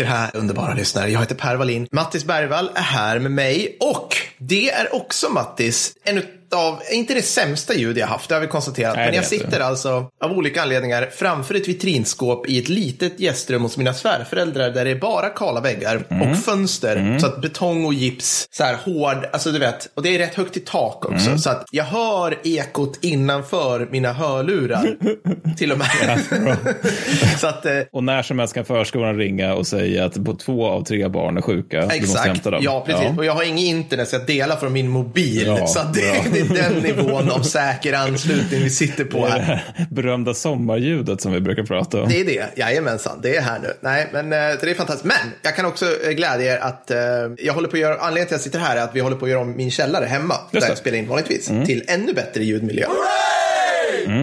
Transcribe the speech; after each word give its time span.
tycker 0.00 0.12
här, 0.12 0.36
underbara 0.36 0.74
lyssnare. 0.74 1.10
Jag 1.10 1.20
heter 1.20 1.34
Per 1.34 1.56
Wallin. 1.56 1.86
Mattis 1.92 2.24
Bergvall 2.24 2.70
är 2.74 2.82
här 2.82 3.18
med 3.18 3.32
mig 3.32 3.76
och 3.80 4.16
det 4.38 4.70
är 4.70 4.94
också 4.94 5.28
Mattis, 5.28 5.92
en 6.04 6.22
av, 6.54 6.80
inte 6.92 7.14
det 7.14 7.22
sämsta 7.22 7.74
ljud 7.74 7.98
jag 7.98 8.06
haft, 8.06 8.28
det 8.28 8.34
har 8.34 8.40
vi 8.40 8.46
konstaterat. 8.46 8.96
Nej, 8.96 9.04
men 9.04 9.12
det 9.12 9.16
jag 9.16 9.26
sitter 9.26 9.60
alltså 9.60 10.06
av 10.24 10.32
olika 10.32 10.62
anledningar 10.62 11.08
framför 11.12 11.54
ett 11.54 11.68
vitrinskåp 11.68 12.48
i 12.48 12.58
ett 12.58 12.68
litet 12.68 13.20
gästrum 13.20 13.62
hos 13.62 13.76
mina 13.76 13.94
svärföräldrar 13.94 14.70
där 14.70 14.84
det 14.84 14.90
är 14.90 14.94
bara 15.00 15.28
kala 15.28 15.60
väggar 15.60 16.04
Mm. 16.10 16.30
och 16.30 16.38
fönster. 16.38 17.18
Så 17.18 17.26
att 17.26 17.40
betong 17.42 17.84
och 17.84 17.94
gips, 17.94 18.48
så 18.50 18.64
här 18.64 18.74
hård, 18.84 19.26
alltså 19.32 19.50
du 19.52 19.58
vet, 19.58 19.88
och 19.94 20.02
det 20.02 20.14
är 20.14 20.18
rätt 20.18 20.34
högt 20.34 20.56
i 20.56 20.60
tak 20.60 21.04
också. 21.04 21.26
Mm. 21.26 21.38
Så 21.38 21.50
att 21.50 21.66
jag 21.70 21.84
hör 21.84 22.38
ekot 22.44 22.98
innanför 23.04 23.88
mina 23.90 24.12
hörlurar 24.12 24.96
till 25.58 25.72
och 25.72 25.78
med. 25.78 26.20
så 27.38 27.46
att, 27.46 27.66
eh, 27.66 27.72
Och 27.92 28.04
när 28.04 28.22
som 28.22 28.38
helst 28.38 28.54
kan 28.54 28.64
förskolan 28.64 29.16
ringa 29.16 29.54
och 29.54 29.66
säga 29.66 30.04
att 30.04 30.24
på 30.24 30.34
två 30.34 30.66
av 30.66 30.84
tre 30.84 31.08
barn 31.08 31.36
är 31.36 31.42
sjuka. 31.42 31.76
Du 31.76 31.82
måste 31.84 31.96
Exakt, 31.96 32.26
hämta 32.26 32.50
dem. 32.50 32.60
ja 32.64 32.82
precis. 32.86 33.18
Och 33.18 33.24
jag 33.24 33.32
har 33.32 33.42
inget 33.42 33.64
internet 33.64 34.08
så 34.08 34.16
jag 34.16 34.26
delar 34.26 34.56
från 34.56 34.72
min 34.72 34.88
mobil. 34.88 35.46
Ja, 35.46 35.66
så 35.66 35.80
det, 35.94 36.24
bra. 36.32 36.39
Det 36.48 36.60
är 36.60 36.70
den 36.70 36.82
nivån 36.82 37.30
av 37.30 37.42
säker 37.42 37.92
anslutning 37.92 38.62
vi 38.62 38.70
sitter 38.70 39.04
på 39.04 39.26
Det 39.26 39.32
är 39.32 39.38
det 39.38 39.44
här. 39.44 39.64
här 39.74 39.86
berömda 39.90 40.34
sommarljudet 40.34 41.20
som 41.20 41.32
vi 41.32 41.40
brukar 41.40 41.62
prata 41.62 42.02
om. 42.02 42.08
Det 42.08 42.20
är 42.20 42.24
det, 42.24 42.48
jajamensan. 42.56 43.18
Det 43.22 43.36
är 43.36 43.42
här 43.42 43.58
nu. 43.58 43.72
Nej, 43.80 44.08
men 44.12 44.24
eh, 44.24 44.38
det 44.38 44.70
är 44.70 44.74
fantastiskt. 44.74 45.04
Men 45.04 45.32
jag 45.42 45.56
kan 45.56 45.64
också 45.66 45.86
eh, 46.04 46.10
glädja 46.10 46.54
er 46.54 46.58
att 46.58 46.90
eh, 46.90 46.98
jag 47.38 47.54
håller 47.54 47.68
på 47.68 47.76
att 47.76 47.80
göra, 47.80 47.94
anledningen 47.94 48.26
till 48.26 48.34
att 48.34 48.38
jag 48.38 48.40
sitter 48.40 48.58
här 48.58 48.76
är 48.76 48.80
att 48.80 48.96
vi 48.96 49.00
håller 49.00 49.16
på 49.16 49.24
att 49.24 49.30
göra 49.30 49.40
om 49.40 49.56
min 49.56 49.70
källare 49.70 50.04
hemma, 50.04 50.34
där 50.34 50.40
det. 50.50 50.58
Mm. 50.58 50.68
jag 50.68 50.78
spelar 50.78 50.98
in 50.98 51.08
vanligtvis, 51.08 51.46
till 51.66 51.84
ännu 51.88 52.12
bättre 52.12 52.44
ljudmiljö. 52.44 52.86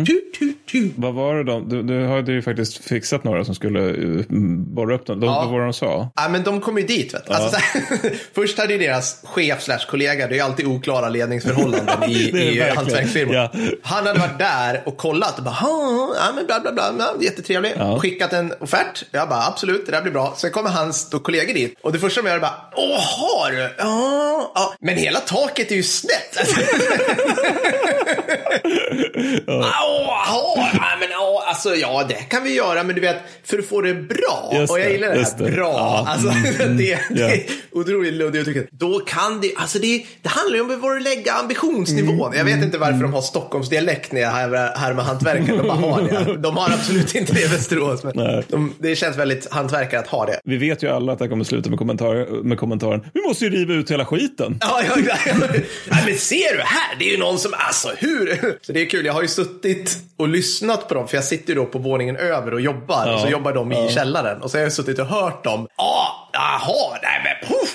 Tut, 0.06 0.34
tut, 0.40 0.57
tut. 0.68 0.94
Vad 0.96 1.14
var 1.14 1.36
det 1.36 1.44
då? 1.44 1.60
Du, 1.60 1.84
du 1.84 2.06
hade 2.08 2.32
ju 2.32 2.42
faktiskt 2.42 2.78
fixat 2.84 3.24
några 3.24 3.46
som 3.46 3.56
skulle 3.56 3.80
uh, 3.80 4.24
borra 4.58 4.96
upp 4.96 5.06
dem. 5.06 5.20
De, 5.20 5.26
Ja. 5.26 5.42
Vad 5.42 5.52
var 5.52 5.60
det 5.60 5.66
de 5.66 5.74
sa? 5.74 6.10
Ja, 6.16 6.30
men 6.30 6.44
de 6.44 6.62
kom 6.62 6.78
ju 6.78 6.84
dit. 6.86 7.14
Vet. 7.14 7.30
Alltså, 7.30 7.50
så 7.50 7.56
här, 7.58 7.82
först 8.36 8.58
hade 8.60 8.74
ju 8.74 8.80
deras 8.80 9.22
chef 9.24 9.64
slash 9.64 9.80
kollega, 9.90 10.28
det 10.28 10.34
är 10.34 10.38
ju 10.38 10.42
alltid 10.44 10.66
oklara 10.66 11.10
ledningsförhållanden 11.10 12.04
i, 12.10 12.14
i 12.58 12.60
hantverksfirmor. 12.76 13.36
Ja. 13.36 13.52
Han 13.84 14.08
hade 14.08 14.20
varit 14.20 14.40
där 14.40 14.84
och 14.86 14.98
kollat 14.98 15.38
och 15.38 15.44
bara, 15.44 15.56
"Ha, 15.56 16.16
ja 16.16 16.32
men 16.36 16.46
bla 16.46 16.60
bla 16.60 16.72
bla, 16.74 16.94
ja, 17.00 17.14
jättetrevlig. 17.22 17.74
Ja. 17.78 18.00
Skickat 18.00 18.34
en 18.34 18.54
offert. 18.60 19.04
Jag 19.12 19.30
bara, 19.30 19.46
absolut, 19.48 19.86
det 19.86 19.92
där 19.92 20.02
blir 20.02 20.12
bra. 20.14 20.34
Sen 20.38 20.52
kommer 20.52 20.70
hans 20.70 21.10
då, 21.10 21.20
kollegor 21.20 21.54
dit 21.54 21.74
och 21.82 21.92
det 21.92 22.00
första 22.00 22.22
de 22.22 22.28
gör 22.28 22.36
är 22.36 22.40
bara, 22.40 22.56
åh, 22.76 23.00
har 23.00 23.52
du? 23.52 23.70
Ja, 23.78 24.52
ja. 24.56 24.74
Men 24.80 24.98
hela 24.98 25.20
taket 25.20 25.72
är 25.72 25.76
ju 25.76 25.84
snett. 25.84 26.38
Åh, 29.48 30.36
åh, 30.36 30.57
ja, 30.74 30.98
men 31.00 31.10
åh, 31.20 31.50
alltså 31.50 31.76
ja, 31.76 32.06
det 32.10 32.14
kan 32.14 32.44
vi 32.44 32.54
göra, 32.56 32.84
men 32.84 32.96
du 32.96 33.02
vet, 33.02 33.18
för 33.44 33.60
att 33.60 33.66
få 33.66 33.82
det 33.82 33.94
bra. 33.94 34.52
Just 34.54 34.72
och 34.72 34.80
jag 34.80 34.92
gillar 34.92 35.10
det 35.10 35.20
här 35.20 35.38
det. 35.38 35.52
bra. 35.52 35.74
Ja, 35.74 36.06
Alltså, 36.08 36.28
mm, 36.30 36.44
det, 36.78 37.00
det 37.10 37.20
ja. 37.20 37.28
är 37.28 37.44
otroligt 37.72 38.14
luddigt 38.14 38.48
uttrycket. 38.48 38.72
Då 38.72 39.00
kan 39.00 39.42
det, 39.42 39.54
alltså 39.56 39.80
det, 39.80 40.06
det 40.22 40.30
handlar 40.30 40.56
ju 40.56 40.62
om 40.62 40.82
var 40.82 40.94
du 40.94 41.00
lägger 41.00 41.34
ambitionsnivån. 41.34 42.34
Jag 42.36 42.46
vet 42.46 42.64
inte 42.64 42.78
varför 42.78 43.00
de 43.02 43.14
har 43.14 43.22
Stockholmsdialekt 43.22 44.12
när 44.12 44.22
jag 44.22 44.30
härmar 44.30 45.04
hantverkare. 45.04 45.58
De 45.58 45.68
bara 45.68 45.78
har 45.78 46.02
det. 46.02 46.38
De 46.38 46.58
har 46.58 46.70
absolut 46.70 47.16
inte 47.16 47.34
det 47.34 47.42
i 47.42 47.48
Västerås. 47.48 48.04
Men 48.04 48.44
de, 48.48 48.74
det 48.80 48.96
känns 48.96 49.18
väldigt 49.18 49.52
hantverkare 49.52 50.00
att 50.00 50.08
ha 50.08 50.26
det. 50.26 50.40
Vi 50.44 50.58
vet 50.58 50.84
ju 50.84 50.90
alla 50.90 51.14
att 51.14 51.20
det 51.20 51.28
kommer 51.28 51.44
sluta 51.44 51.70
med, 51.70 51.80
kommentar, 51.80 52.44
med 52.44 52.58
kommentaren. 52.60 53.02
Vi 53.14 53.22
måste 53.28 53.46
ju 53.46 53.52
riva 53.52 53.74
ut 53.74 53.92
hela 53.92 54.06
skiten. 54.06 54.58
Ja, 54.62 54.82
ja, 54.88 54.96
ja. 55.08 55.36
ja, 55.90 55.98
men 56.06 56.18
ser 56.18 56.58
du 56.58 56.62
här, 56.64 56.96
det 57.00 57.06
är 57.06 57.12
ju 57.12 57.18
någon 57.18 57.40
som, 57.40 57.54
alltså 57.58 57.90
hur? 57.98 58.58
Så 58.62 58.72
det 58.72 58.82
är 58.82 58.86
kul, 58.90 59.06
jag 59.06 59.14
har 59.14 59.22
ju 59.22 59.28
suttit 59.28 59.98
och 60.18 60.28
lyssnat 60.28 60.47
på 60.88 60.94
dem, 60.94 61.08
för 61.08 61.18
jag 61.18 61.24
sitter 61.24 61.54
ju 61.54 61.56
då 61.56 61.66
på 61.66 61.80
våningen 61.80 62.16
över 62.16 62.54
och 62.54 62.62
jobbar, 62.62 63.14
och 63.14 63.20
så 63.20 63.28
jobbar 63.28 63.54
de 63.54 63.72
i 63.72 63.90
källaren. 63.90 64.42
Och 64.42 64.52
så 64.52 64.58
har 64.58 64.64
jag 64.64 64.74
suttit 64.74 65.00
och 65.00 65.06
hört 65.06 65.44
dem. 65.44 65.68
Ja, 65.78 66.27
jaha, 66.38 66.98
nej 67.04 67.22
men 67.24 67.50
poff! 67.50 67.74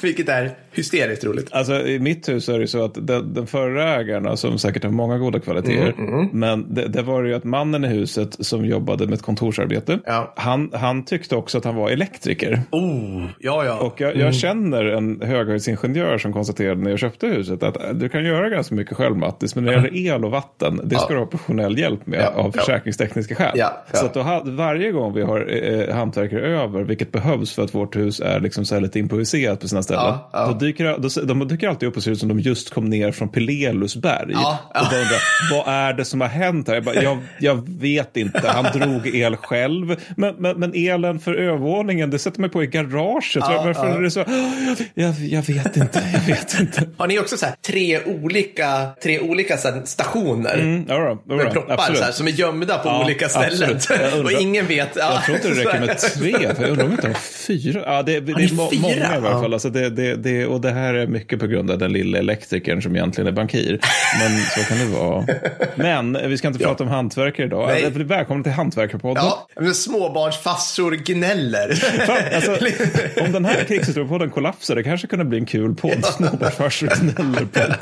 Vilket 0.02 0.28
är 0.28 0.50
hysteriskt 0.72 1.24
roligt. 1.24 1.48
Alltså 1.52 1.86
i 1.86 1.98
mitt 1.98 2.28
hus 2.28 2.48
är 2.48 2.58
det 2.58 2.66
så 2.66 2.84
att 2.84 2.94
den, 3.06 3.34
den 3.34 3.46
förra 3.46 3.94
ägarna 3.94 4.36
som 4.36 4.58
säkert 4.58 4.84
har 4.84 4.90
många 4.90 5.18
goda 5.18 5.40
kvaliteter. 5.40 5.94
Mm, 5.98 6.28
Men 6.32 6.74
det, 6.74 6.88
det 6.88 7.02
var 7.02 7.22
ju 7.22 7.34
att 7.34 7.44
mannen 7.44 7.84
i 7.84 7.88
huset 7.88 8.46
som 8.46 8.64
jobbade 8.64 9.04
med 9.06 9.14
ett 9.14 9.22
kontorsarbete. 9.22 9.98
Ja. 10.06 10.32
Han, 10.36 10.70
han 10.74 11.04
tyckte 11.04 11.36
också 11.36 11.58
att 11.58 11.64
han 11.64 11.74
var 11.74 11.90
elektriker. 11.90 12.62
Oh, 12.70 13.24
ja, 13.38 13.64
ja. 13.64 13.78
Och 13.78 14.00
jag, 14.00 14.16
jag 14.16 14.34
känner 14.34 14.84
en 14.84 15.20
höghöjdsingenjör 15.22 16.18
som 16.18 16.32
konstaterade 16.32 16.80
när 16.82 16.90
jag 16.90 16.98
köpte 16.98 17.26
huset 17.26 17.62
att 17.62 17.76
äh, 17.84 17.90
du 17.90 18.08
kan 18.08 18.24
göra 18.24 18.48
ganska 18.48 18.74
mycket 18.74 18.96
själv 18.96 19.16
Mattis, 19.16 19.54
men 19.54 19.64
när 19.64 19.72
det 19.72 19.76
gäller 19.98 20.14
el 20.16 20.24
och 20.24 20.30
vatten, 20.30 20.80
det 20.84 20.98
ska 20.98 21.12
du 21.12 21.18
ha 21.18 21.26
professionell 21.26 21.78
hjälp 21.78 22.06
med 22.06 22.20
Ja, 22.20 22.28
av 22.40 22.52
ja. 22.54 22.60
försäkringstekniska 22.60 23.34
skäl. 23.34 23.52
Ja, 23.54 23.84
ja. 23.92 23.98
Så 23.98 24.06
att 24.06 24.14
då, 24.14 24.42
varje 24.44 24.92
gång 24.92 25.14
vi 25.14 25.22
har 25.22 25.64
eh, 25.88 25.94
hantverkare 25.94 26.35
över, 26.40 26.82
vilket 26.82 27.12
behövs 27.12 27.54
för 27.54 27.64
att 27.64 27.74
vårt 27.74 27.96
hus 27.96 28.20
är 28.20 28.40
liksom 28.40 28.64
så 28.64 28.80
lite 28.80 28.98
improviserat 28.98 29.60
på 29.60 29.68
sina 29.68 29.82
ställen, 29.82 30.02
Ja, 30.04 30.30
ja. 30.32 30.46
Då 30.46 30.52
dyker, 30.52 30.96
då, 30.98 31.26
de 31.26 31.48
dyker 31.48 31.68
alltid 31.68 31.88
upp 31.88 31.96
och 31.96 32.02
ser 32.02 32.10
ut 32.10 32.18
som 32.20 32.28
de 32.28 32.40
just 32.40 32.74
kom 32.74 32.84
ner 32.84 33.12
från 33.12 33.28
Pilelusberg. 33.28 34.30
Ja, 34.32 34.58
ja. 34.74 34.80
Och 34.80 34.92
undrar, 34.92 35.20
vad 35.52 35.74
är 35.74 35.92
det 35.92 36.04
som 36.04 36.20
har 36.20 36.28
hänt 36.28 36.68
här? 36.68 36.74
Jag, 36.74 36.84
bara, 36.84 37.02
jag, 37.02 37.18
jag 37.38 37.68
vet 37.68 38.16
inte, 38.16 38.48
han 38.48 38.64
drog 38.64 39.06
el 39.14 39.36
själv. 39.36 39.96
Men, 40.16 40.34
men, 40.38 40.60
men 40.60 40.72
elen 40.74 41.20
för 41.20 41.34
övervåningen, 41.34 42.10
det 42.10 42.18
sätter 42.18 42.40
mig 42.40 42.50
på 42.50 42.62
i 42.62 42.66
garaget. 42.66 43.42
Varför 43.42 43.86
är 43.96 44.02
det 44.02 44.10
så? 44.10 44.24
Jag, 44.94 45.14
jag 45.14 45.42
vet 45.42 45.76
inte, 45.76 46.02
jag 46.12 46.20
vet 46.20 46.60
inte. 46.60 46.88
Har 46.96 47.06
ni 47.06 47.18
också 47.18 47.36
så 47.36 47.46
här, 47.46 47.54
tre 47.66 48.04
olika, 48.04 48.86
tre 49.02 49.20
olika 49.20 49.56
så 49.56 49.68
här, 49.68 49.82
stationer? 49.84 50.54
Mm, 50.54 50.84
ja, 50.88 50.94
då, 50.98 51.18
ja, 51.28 51.36
Med 51.36 51.46
då, 51.46 51.50
proppar 51.50 51.74
absolut. 51.74 51.98
så 51.98 52.04
här, 52.04 52.12
som 52.12 52.26
är 52.26 52.30
gömda 52.30 52.78
på 52.78 52.88
Ja, 52.88 53.04
olika 53.04 53.28
ställen. 53.28 53.78
och 54.24 54.32
ingen 54.32 54.66
vet. 54.66 54.88
Ja, 54.96 55.12
Jag 55.12 55.24
tror 55.24 55.36
inte 55.36 55.48
det 55.48 55.54
räcker 55.54 55.80
med 55.80 56.00
tre, 56.18 56.54
för 56.54 56.62
jag 56.62 56.70
undrar 56.70 56.84
om 56.84 56.92
inte 56.92 57.06
har 57.06 57.14
fyra. 57.14 57.82
Ja, 57.86 58.02
det, 58.02 58.20
det, 58.20 58.34
ni 58.36 58.44
är 58.44 58.52
må, 58.54 58.70
många 58.80 58.94
i 58.96 59.02
alla 59.02 59.30
Ja. 59.30 59.40
fall. 59.40 59.52
Alltså 59.52 59.70
det, 59.70 59.90
det, 59.90 60.16
det, 60.16 60.46
och 60.46 60.60
det 60.60 60.70
här 60.70 60.94
är 60.94 61.06
mycket 61.06 61.40
på 61.40 61.46
grund 61.46 61.70
av 61.70 61.78
den 61.78 61.92
lilla 61.92 62.18
elektrikern 62.18 62.82
som 62.82 62.96
egentligen 62.96 63.28
är 63.28 63.32
bankir. 63.32 63.78
Men 64.20 64.40
så 64.40 64.60
kan 64.68 64.78
det 64.78 64.98
vara. 64.98 65.26
Men 65.76 66.30
vi 66.30 66.38
ska 66.38 66.48
inte 66.48 66.60
prata 66.60 66.84
om 66.84 66.90
hantverkare 66.90 67.46
idag. 67.46 67.68
Nej. 67.68 67.84
Alltså, 67.84 68.02
Välkommen 68.02 68.42
till 68.42 68.52
Hantverkarpodden. 68.52 69.24
Ja, 69.24 69.48
men 69.60 69.74
småbarnsfarsor 69.74 70.92
gnäller. 70.92 71.82
Alltså, 72.34 72.56
om 73.20 73.32
den 73.32 73.44
här 73.44 73.64
krigshistoriepodden 73.64 74.30
kollapsar, 74.30 74.74
det 74.74 74.82
kanske 74.82 75.06
kunde 75.06 75.24
bli 75.24 75.38
en 75.38 75.46
kul 75.46 75.74
podd. 75.74 76.04
Småbarnsfarsor 76.04 76.86
gnäller. 76.86 77.76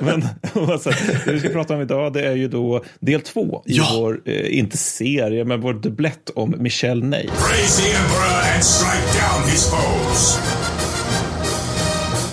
Men 0.00 0.24
alltså, 0.72 0.90
det 1.24 1.32
vi 1.32 1.40
ska 1.40 1.48
prata 1.48 1.74
om 1.74 1.80
idag 1.80 2.12
det 2.12 2.26
är 2.26 2.32
ju 2.34 2.48
då 2.48 2.84
del 3.00 3.20
två 3.20 3.62
i 3.66 3.72
Ja. 3.76 3.84
vår, 3.94 4.20
eh, 4.24 4.58
inte 4.58 4.76
serie, 4.76 5.44
men 5.44 5.60
vår 5.60 5.74
dubblett 5.74 6.30
om 6.34 6.54
Michel 6.58 7.04
Ney. 7.04 7.26
Praise 7.66 7.78
the 7.78 7.98
Emperor 7.98 8.42
and 8.54 8.64
strike 8.64 9.12
down 9.12 9.42
his 9.48 9.68
foes. 9.68 10.85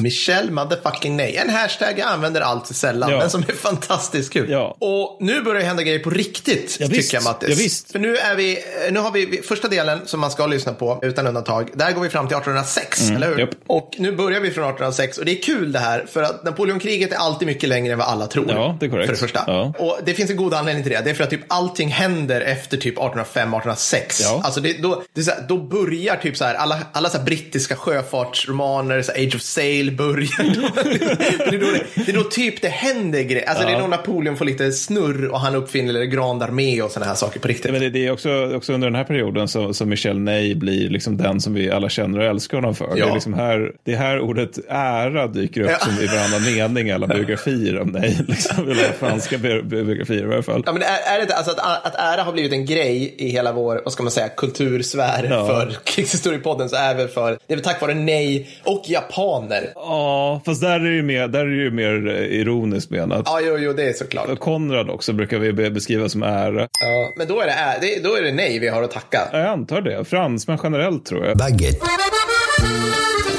Michelle 0.04 0.52
motherfucking 0.52 1.16
nej. 1.18 1.36
En 1.38 1.50
hashtag 1.50 2.00
jag 2.00 2.08
använder 2.08 2.42
allt 2.42 2.68
sällan, 2.68 3.12
Ja. 3.12 3.18
men 3.18 3.30
som 3.30 3.42
är 3.48 3.54
fantastiskt 3.54 4.34
kul. 4.34 4.50
Ja. 4.52 4.76
Och 4.80 5.18
nu 5.20 5.42
börjar 5.42 5.60
det 5.62 5.66
hända 5.68 5.84
grejer 5.84 6.00
på 6.00 6.10
riktigt, 6.10 6.78
Ja, 6.80 6.86
tycker 6.88 6.98
visst. 6.98 7.14
jag 7.14 7.24
Mattis. 7.24 7.50
Ja, 7.50 7.56
visst. 7.58 7.92
För 7.92 8.00
nu 8.00 8.18
är 8.18 8.36
vi, 8.36 8.58
nu 8.92 9.00
har 9.00 9.12
vi 9.12 9.42
första 9.48 9.68
delen 9.68 10.02
som 10.06 10.20
man 10.20 10.32
ska 10.32 10.48
lyssna 10.48 10.74
på 10.74 11.00
utan 11.02 11.28
undantag. 11.28 11.70
Där 11.74 11.92
går 11.92 12.02
vi 12.02 12.10
fram 12.10 12.28
till 12.28 12.38
1806, 12.38 13.10
eller 13.10 13.28
hur? 13.28 13.34
Mm, 13.34 13.40
japp. 13.40 13.50
Och 13.68 13.92
nu 13.98 14.12
börjar 14.12 14.40
vi 14.40 14.52
från 14.52 14.64
1806 14.64 15.18
och 15.18 15.26
det 15.26 15.32
är 15.32 15.42
kul 15.42 15.72
det 15.72 15.80
här, 15.80 16.06
för 16.12 16.24
att 16.24 16.44
Napoleonkriget 16.44 17.12
är 17.12 17.18
alltid 17.18 17.46
mycket 17.46 17.70
längre 17.70 17.94
än 17.94 18.00
vad 18.00 18.08
alla 18.08 18.28
tror. 18.28 18.46
Ja, 18.50 18.78
det 18.80 18.86
är 18.86 18.90
korrekt. 18.90 19.06
För 19.06 19.14
det 19.14 19.20
första. 19.20 19.44
Ja. 19.48 19.74
Och 19.80 20.00
det 20.06 20.14
finns 20.14 20.30
en 20.30 20.38
god 20.38 20.54
anledning 20.54 20.84
till 20.84 20.92
det. 20.92 21.02
Det 21.04 21.10
är 21.10 21.14
för 21.14 21.24
att 21.24 21.30
typ 21.30 21.42
allting 21.48 21.90
händer 21.90 22.42
efter 22.42 22.78
typ 22.78 22.94
1805, 22.94 23.48
1806. 23.54 24.22
Ja. 24.24 24.42
Alltså 24.44 24.62
det, 24.62 24.82
då, 24.82 25.04
det 25.14 25.28
här, 25.28 25.46
då 25.48 25.58
börjar 25.58 26.16
typ 26.16 26.38
så 26.38 26.44
här, 26.46 26.56
alla, 26.56 26.80
alla 26.94 27.10
så 27.10 27.18
här 27.18 27.26
brittiska 27.26 27.76
sjöfartsromaner, 27.76 29.02
så 29.02 29.12
här 29.12 29.28
Age 29.28 29.36
of 29.36 29.42
Sail 29.42 29.92
börjar. 29.94 30.44
det, 31.50 31.56
är 31.56 31.60
då 31.60 31.68
det, 31.72 32.06
det 32.06 32.12
är 32.12 32.16
då 32.16 32.24
typ 32.24 32.62
det 32.62 32.68
händer 32.68 33.22
grejer. 33.22 33.50
Alltså 33.50 33.66
det 33.68 33.74
är 33.74 33.80
då 33.80 33.88
Napoleon 33.88 34.38
får 34.38 34.46
lite 34.46 34.72
snurr 34.72 35.28
och 35.32 35.40
han 35.40 35.56
uppfinner 35.56 36.04
Grand 36.04 36.44
Armé 36.44 36.82
och 36.82 36.92
sådana 36.92 37.08
här 37.10 37.16
saker 37.16 37.40
på 37.40 37.48
riktigt. 37.48 37.72
Men 37.72 37.82
det, 37.82 37.90
det 37.90 38.08
är 38.08 38.12
också, 38.12 38.56
också 38.56 38.74
under 38.74 38.88
den 38.88 38.96
här 38.96 39.04
perioden 39.04 39.48
som, 39.48 39.74
som 39.74 39.90
Michel 39.90 40.20
Ney 40.20 40.56
blir 40.56 40.90
liksom 40.90 41.18
den 41.18 41.42
som 41.42 41.54
vi 41.54 41.72
alla 41.72 41.90
känner 41.90 42.20
och 42.20 42.26
älskar 42.26 42.58
honom 42.58 42.76
för. 42.76 42.94
Det, 42.94 43.00
Ja. 43.00 43.10
är 43.10 43.14
liksom 43.14 43.34
här, 43.34 43.72
det 43.84 43.92
är 43.94 43.98
här 43.98 44.20
ordet 44.20 44.60
ära 44.70 45.28
dyker 45.28 45.62
upp 45.62 45.70
Ja. 45.70 45.78
som 45.86 46.04
i 46.04 46.08
varannan 46.08 46.44
mening 46.74 46.88
i 46.88 46.92
alla 46.92 47.08
biografier 47.08 47.80
om 47.80 47.88
Ney. 47.88 48.16
Liksom, 48.28 48.64
eller 48.72 48.84
franska 49.00 49.38
bi- 49.38 49.62
biografier 49.64 50.30
i 50.32 50.34
alla 50.34 50.44
fall. 50.44 50.64
Ja, 50.66 50.74
men 50.74 50.82
är, 50.82 50.88
är 51.14 51.16
det 51.18 51.22
inte 51.22 51.36
alltså 51.36 51.52
att, 51.52 51.86
att 51.86 51.96
ära 51.96 52.24
har 52.24 52.34
blivit 52.34 52.52
en 52.54 52.66
grej 52.66 53.16
i 53.18 53.30
hela 53.30 53.52
vår, 53.52 53.82
vad 53.84 53.94
ska 53.94 54.04
man 54.04 54.12
säga, 54.12 54.30
kultursfär 54.30 55.28
Ja. 55.30 55.46
för 55.48 55.76
krigshistoriepodden 55.84 56.70
så 56.70 56.76
är 56.76 56.96
väl 56.96 57.08
för, 57.08 57.32
det 57.48 57.54
är 57.54 57.56
väl 57.56 57.64
tack 57.66 57.82
vare 57.82 57.94
nej 57.94 58.50
och 58.64 58.84
japaner. 58.88 59.73
Ja, 59.76 60.42
fast 60.46 60.62
där 60.62 60.80
är 60.80 60.80
det 60.80 60.96
ju 60.96 61.04
mer, 61.04 61.28
där 61.28 61.40
är 61.40 61.46
det 61.50 61.64
ju 61.64 61.72
mer 61.72 62.08
eh, 62.08 62.40
ironiskt 62.40 62.90
menat. 62.92 63.22
Ja, 63.26 63.40
jo, 63.44 63.58
jo, 63.60 63.74
det 63.74 63.84
är 63.90 63.94
såklart. 63.94 64.40
Konrad 64.40 64.90
också 64.90 65.14
brukar 65.14 65.40
vi 65.40 65.54
be- 65.54 65.70
beskriva 65.70 66.10
som 66.10 66.24
ära. 66.24 66.68
Ja, 66.80 67.14
men 67.18 67.28
då 67.28 67.42
är, 67.42 67.46
det, 67.82 68.04
då 68.04 68.16
är 68.16 68.22
det 68.22 68.32
nej 68.32 68.60
vi 68.60 68.68
har 68.68 68.84
att 68.84 68.92
tacka. 68.92 69.20
Jag 69.32 69.46
antar 69.48 69.82
det. 69.82 70.06
Fransmän 70.06 70.58
generellt 70.64 71.06
tror 71.06 71.26
jag. 71.26 71.38
baguette, 71.38 71.86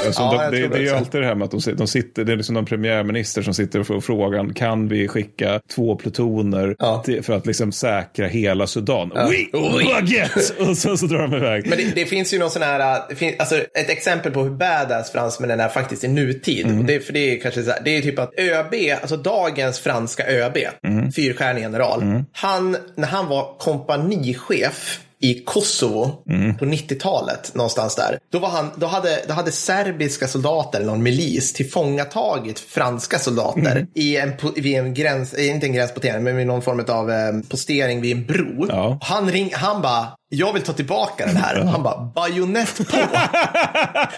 Alltså, 0.05 0.21
Ja, 0.21 0.49
de, 0.51 0.61
det, 0.61 0.67
det 0.67 0.77
är 0.77 0.81
ju 0.81 0.89
alltid 0.89 1.21
det 1.21 1.27
här 1.27 1.35
med 1.35 1.45
att 1.45 1.51
de, 1.65 1.75
de 1.75 1.87
sitter, 1.87 2.23
det 2.23 2.31
är 2.31 2.35
liksom 2.37 2.53
någon 2.55 2.65
premiärminister 2.65 3.41
som 3.41 3.53
sitter 3.53 3.79
och 3.79 3.87
får 3.87 4.01
frågan, 4.01 4.53
kan 4.53 4.87
vi 4.87 5.07
skicka 5.07 5.61
två 5.75 5.95
plutoner 5.95 6.75
Ja. 6.79 7.03
till, 7.05 7.23
för 7.23 7.33
att 7.33 7.45
liksom 7.45 7.71
säkra 7.71 8.27
hela 8.27 8.67
Sudan? 8.67 9.11
Oui, 9.29 9.49
baguette! 9.93 10.39
Och 10.69 10.77
sen 10.77 10.97
så 10.97 11.05
drar 11.05 11.21
de 11.27 11.33
iväg. 11.35 11.67
Men 11.67 11.77
det, 11.77 11.95
det 11.95 12.05
finns 12.05 12.33
ju 12.33 12.39
någon 12.39 12.49
sån 12.49 12.61
här, 12.61 13.01
det 13.09 13.15
finns, 13.15 13.35
alltså 13.39 13.55
ett 13.55 13.89
exempel 13.89 14.31
på 14.31 14.43
hur 14.43 14.49
badass 14.49 15.11
fransmännen 15.11 15.59
är 15.59 15.69
faktiskt 15.69 16.03
i 16.03 16.07
nutid. 16.07 16.65
Mm. 16.65 16.85
Det, 16.85 16.99
för 16.99 17.13
det 17.13 17.19
är 17.19 17.39
kanske 17.41 17.63
så 17.63 17.71
här, 17.71 17.79
det 17.85 17.97
är 17.97 18.01
typ 18.01 18.19
att 18.19 18.39
ÖB, 18.39 18.73
alltså 19.01 19.17
dagens 19.17 19.79
franska 19.79 20.23
ÖB, 20.27 20.57
Mm. 20.83 21.11
fyrstjärnig 21.11 21.61
general, 21.61 22.23
han, 22.31 22.77
när 22.95 23.07
han 23.07 23.27
var 23.27 23.55
kompanichef 23.59 24.99
i 25.21 25.33
Kosovo 25.33 26.23
Mm. 26.29 26.57
på 26.57 26.65
90-talet, 26.65 27.55
någonstans 27.55 27.95
där. 27.95 28.19
Då, 28.31 28.39
var 28.39 28.49
han, 28.49 28.71
då, 28.75 28.85
hade, 28.87 29.21
då 29.27 29.33
hade 29.33 29.51
serbiska 29.51 30.27
soldater, 30.27 30.79
eller 30.79 30.91
någon 30.91 31.03
milis, 31.03 31.53
tillfångatagit 31.53 32.59
franska 32.59 33.19
soldater 33.19 33.71
Mm. 33.71 33.87
i 33.95 34.17
en, 34.17 34.31
vid 34.55 34.77
en 34.77 34.93
gräns, 34.93 35.33
eh, 35.33 35.49
inte 35.49 35.65
en 35.65 35.73
gränspostering, 35.73 36.23
men 36.23 36.35
vid 36.37 36.47
någon 36.47 36.61
form 36.61 36.85
av 36.87 37.11
eh, 37.11 37.33
postering 37.49 38.01
vid 38.01 38.17
en 38.17 38.25
bro. 38.25 38.65
Ja. 38.69 38.97
Han, 39.01 39.31
ring, 39.31 39.51
han 39.53 39.81
bara, 39.81 40.07
jag 40.37 40.53
vill 40.53 40.63
ta 40.63 40.73
tillbaka 40.73 41.25
den 41.25 41.37
här. 41.37 41.63
Han 41.63 41.83
bara, 41.83 42.11
bajonett 42.15 42.77
på. 42.77 42.97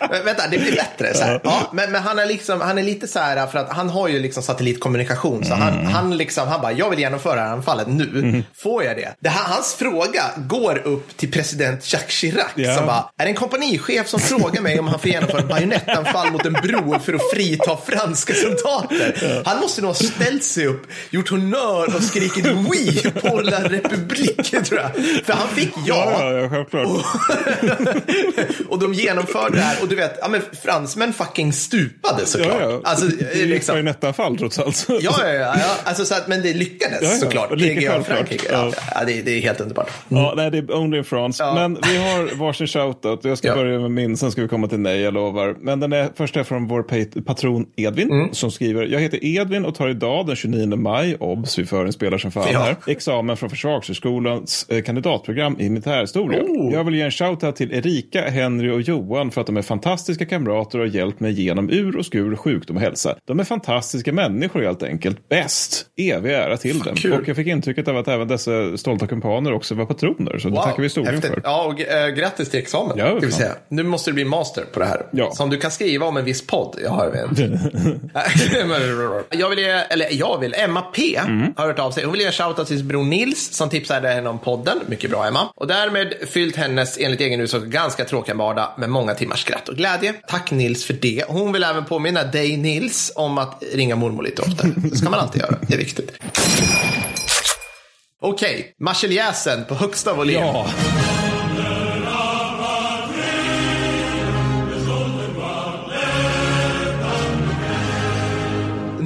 men, 0.10 0.26
vänta, 0.26 0.48
det 0.52 0.58
blir 0.58 0.76
bättre. 0.76 1.14
Så 1.14 1.24
här. 1.24 1.42
Ja, 1.44 1.70
men, 1.74 1.92
men 1.92 2.02
han, 2.02 2.20
är 2.20 2.26
liksom, 2.26 2.62
han 2.62 2.78
är 2.78 2.84
lite 2.84 3.08
så 3.08 3.20
här, 3.20 3.48
för 3.48 3.60
att 3.60 3.70
han 3.70 3.90
har 3.90 4.08
ju 4.08 4.20
liksom 4.20 4.44
satellitkommunikation. 4.44 5.46
Så 5.46 5.54
han, 5.54 5.86
han, 5.86 6.18
liksom, 6.18 6.48
han 6.48 6.62
bara, 6.62 6.72
jag 6.72 6.90
vill 6.90 7.00
genomföra 7.00 7.36
det 7.36 7.42
här 7.42 7.54
anfallet 7.54 7.88
nu. 7.88 8.44
Får 8.56 8.84
jag 8.84 8.98
det? 8.98 9.14
det 9.20 9.30
här, 9.30 9.54
hans 9.54 9.74
fråga 9.74 10.24
går 10.38 10.78
upp 10.78 11.18
till 11.18 11.32
president 11.32 11.94
Jacques 11.94 12.14
Chirac. 12.14 12.52
Ja. 12.56 12.76
Som 12.76 12.86
bara, 12.86 13.10
är 13.18 13.26
det 13.26 13.30
en 13.30 13.36
kompanichef 13.36 14.08
som 14.08 14.20
frågar 14.20 14.62
mig 14.62 14.80
om 14.80 14.88
han 14.88 15.00
får 15.00 15.10
genomföra 15.10 15.40
ett 15.40 15.50
bajonettanfall 15.50 16.32
mot 16.32 16.46
en 16.46 16.54
bro 16.54 17.00
för 17.00 17.14
att 17.14 17.30
frita 17.34 17.78
franska 17.86 18.34
soldater? 18.34 19.42
Han 19.46 19.60
måste 19.60 19.82
nog 19.82 19.90
ha 19.90 19.96
ställt 19.96 20.44
sig 20.44 20.68
upp, 20.68 20.88
gjort 21.10 21.30
honnör 21.30 21.96
och 21.96 22.04
skrikit 22.04 22.46
oui 22.46 23.12
på 23.12 23.42
La 23.42 23.60
République, 23.60 24.64
tror 24.64 24.82
jag. 24.82 24.92
För 25.26 25.34
han 25.34 25.48
fick 25.48 25.74
ja. 25.86 26.07
Ja, 26.12 26.32
ja, 26.32 26.50
självklart. 26.50 26.88
och 28.70 28.80
de 28.80 28.94
genomförde 28.94 29.56
det 29.56 29.62
här 29.62 29.82
och 29.82 29.88
du 29.88 29.96
vet, 29.96 30.18
ja 30.22 30.28
men 30.28 30.42
fransmän 30.64 31.14
fucking 31.14 31.54
stupade 31.54 32.26
såklart. 32.26 32.58
Ja, 32.62 32.72
ja. 32.72 32.82
Alltså, 32.84 33.06
det 33.08 33.32
är 33.32 33.36
ju 33.36 33.42
ett 33.44 33.50
liksom, 33.50 33.74
bajonettanfall 33.74 34.38
trots 34.38 34.60
allt. 34.60 34.86
ja, 34.90 34.96
ja, 35.24 35.34
ja. 35.34 35.56
Alltså, 35.84 36.06
så 36.06 36.16
att, 36.16 36.28
men 36.28 36.42
det 36.42 36.54
lyckades 36.54 37.00
Ja, 37.02 37.10
ja. 37.10 37.16
såklart. 37.18 37.52
Lika 37.56 37.74
självklart. 37.92 38.06
Frankrike. 38.18 38.48
Ja, 38.52 38.72
Ja. 38.96 39.04
det, 39.06 39.22
det 39.22 39.32
är 39.32 39.42
helt 39.42 39.62
underbart. 39.62 39.90
Ja, 40.10 40.34
nej, 40.38 40.52
det 40.52 40.58
är 40.58 40.76
only 40.76 40.98
in 40.98 41.04
France. 41.04 41.44
Ja. 41.44 41.54
Men 41.54 41.74
vi 41.92 41.98
har 41.98 42.36
varsin 42.36 42.68
shoutout. 42.68 43.20
Jag 43.26 43.38
ska 43.38 43.48
Ja. 43.48 43.56
börja 43.56 43.80
med 43.80 43.92
min, 43.92 44.18
sen 44.18 44.32
ska 44.32 44.42
vi 44.42 44.48
komma 44.48 44.68
till 44.68 44.80
nej, 44.80 45.02
jag 45.02 45.14
lovar. 45.14 45.56
Men 45.62 45.80
den 45.80 45.94
är 45.94 46.10
först 46.16 46.38
är 46.38 46.44
från 46.44 46.68
vår 46.68 46.84
pat- 46.84 47.26
patron 47.26 47.66
Edvin 47.76 48.12
Mm. 48.12 48.34
som 48.34 48.52
skriver. 48.52 48.84
Jag 48.86 49.00
heter 49.00 49.26
Edvin 49.26 49.66
och 49.66 49.76
tar 49.76 49.90
idag 49.90 50.28
den 50.28 50.36
29 50.36 50.76
maj, 50.76 51.16
obs, 51.20 51.60
vi 51.60 51.66
förinspelar 51.66 52.18
som 52.18 52.32
fan 52.32 52.56
här, 52.56 52.76
examen 52.88 53.38
från 53.38 53.50
Försvarshögskolans 53.50 54.66
eh, 54.70 54.82
kandidatprogram 54.82 55.56
i 55.60 55.70
militärhistoria. 55.88 56.42
Oh. 56.44 56.74
Jag 56.74 56.84
vill 56.84 56.96
ge 56.96 57.02
en 57.02 57.12
shoutout 57.12 57.56
till 57.56 57.74
Erika, 57.74 58.22
Henry 58.30 58.70
och 58.72 58.82
Johan 58.82 59.32
för 59.32 59.42
att 59.42 59.48
de 59.48 59.58
är 59.58 59.62
fantastiska 59.62 60.26
kamrater 60.26 60.80
och 60.80 60.86
har 60.88 60.96
hjälpt 60.96 61.20
mig 61.20 61.42
genom 61.42 61.70
ur 61.70 61.98
och 61.98 62.06
skur, 62.06 62.36
sjukdom 62.36 62.76
och 62.76 62.82
hälsa. 62.82 63.16
De 63.26 63.40
är 63.40 63.44
fantastiska 63.44 64.14
människor 64.14 64.62
helt 64.62 64.84
enkelt. 64.84 65.30
Bäst! 65.30 65.86
Evig 65.98 66.32
ära 66.34 66.58
till 66.58 66.80
dem. 66.80 66.96
kul. 66.96 67.14
Och 67.14 67.28
jag 67.28 67.36
fick 67.36 67.48
intrycket 67.48 67.88
av 67.88 67.98
att 67.98 68.08
även 68.08 68.28
dessa 68.28 68.78
stolta 68.78 69.08
kumpaner 69.08 69.54
också 69.54 69.76
var 69.76 69.86
patroner. 69.86 70.38
Så 70.38 70.50
det 70.50 70.56
tackar 70.56 70.78
vi 70.78 70.84
historien 70.84 71.14
häftigt. 71.14 71.34
för. 71.34 71.42
Ja, 71.44 71.66
och 71.66 71.82
äh, 71.82 72.10
grattis 72.10 72.50
till 72.50 72.60
examen. 72.60 72.98
Ja, 72.98 73.14
vi 73.22 73.32
säga. 73.32 73.52
Nu 73.70 73.84
måste 73.84 74.10
du 74.10 74.14
bli 74.14 74.26
master 74.26 74.64
på 74.74 74.80
det 74.80 74.86
här. 74.86 75.02
Ja. 75.12 75.32
Som 75.32 75.50
du 75.50 75.58
kan 75.58 75.72
skriva 75.72 76.06
om 76.06 76.18
en 76.18 76.26
viss 76.26 76.48
podd. 76.48 76.76
Jag 76.84 76.90
har 76.90 77.10
vet. 77.10 77.40
jag 79.40 79.50
vill 79.50 79.60
ge, 79.60 79.70
eller 79.90 80.08
jag 80.12 80.40
vill, 80.40 80.54
Emma 80.58 80.82
P 80.82 81.02
Mm. 81.28 81.54
har 81.58 81.68
hört 81.68 81.80
av 81.80 81.92
sig. 81.92 82.04
Hon 82.04 82.12
vill 82.12 82.22
ge 82.22 82.28
en 82.28 82.34
shoutout 82.34 82.68
till 82.68 82.78
sin 82.78 82.88
bror 82.88 83.04
Nils 83.04 83.54
som 83.54 83.70
tipsade 83.70 84.08
henne 84.10 84.30
om 84.30 84.40
podden. 84.40 84.78
Mycket 84.88 85.10
bra 85.12 85.26
Emma. 85.28 85.40
Och 85.56 85.68
därmed 85.78 86.14
fyllt 86.30 86.56
hennes, 86.56 86.98
enligt 86.98 87.22
egen 87.22 87.42
utsago, 87.42 87.66
ganska 87.66 88.06
tråkiga 88.06 88.36
vardag 88.36 88.74
med 88.78 88.90
många 88.90 89.14
timmars 89.14 89.42
skratt 89.42 89.70
och 89.70 89.76
glädje. 89.76 90.14
Tack 90.28 90.52
Nils 90.52 90.86
för 90.86 90.94
det. 90.94 91.24
Hon 91.28 91.54
vill 91.54 91.64
även 91.64 91.86
påminna 91.86 92.24
dig 92.24 92.58
Nils 92.58 93.12
om 93.16 93.38
att 93.38 93.64
ringa 93.74 93.96
mormor 93.96 94.24
lite 94.24 94.42
oftare. 94.42 94.72
Det 94.76 94.98
ska 94.98 95.10
man 95.10 95.20
alltid 95.20 95.42
göra. 95.42 95.56
Det 95.62 95.74
är 95.74 95.78
viktigt. 95.78 96.12
Okej, 98.22 98.76
marseljäsen 98.80 99.66
på 99.66 99.76
högsta 99.76 100.14
volym. 100.14 100.42
Ja, 100.42 100.68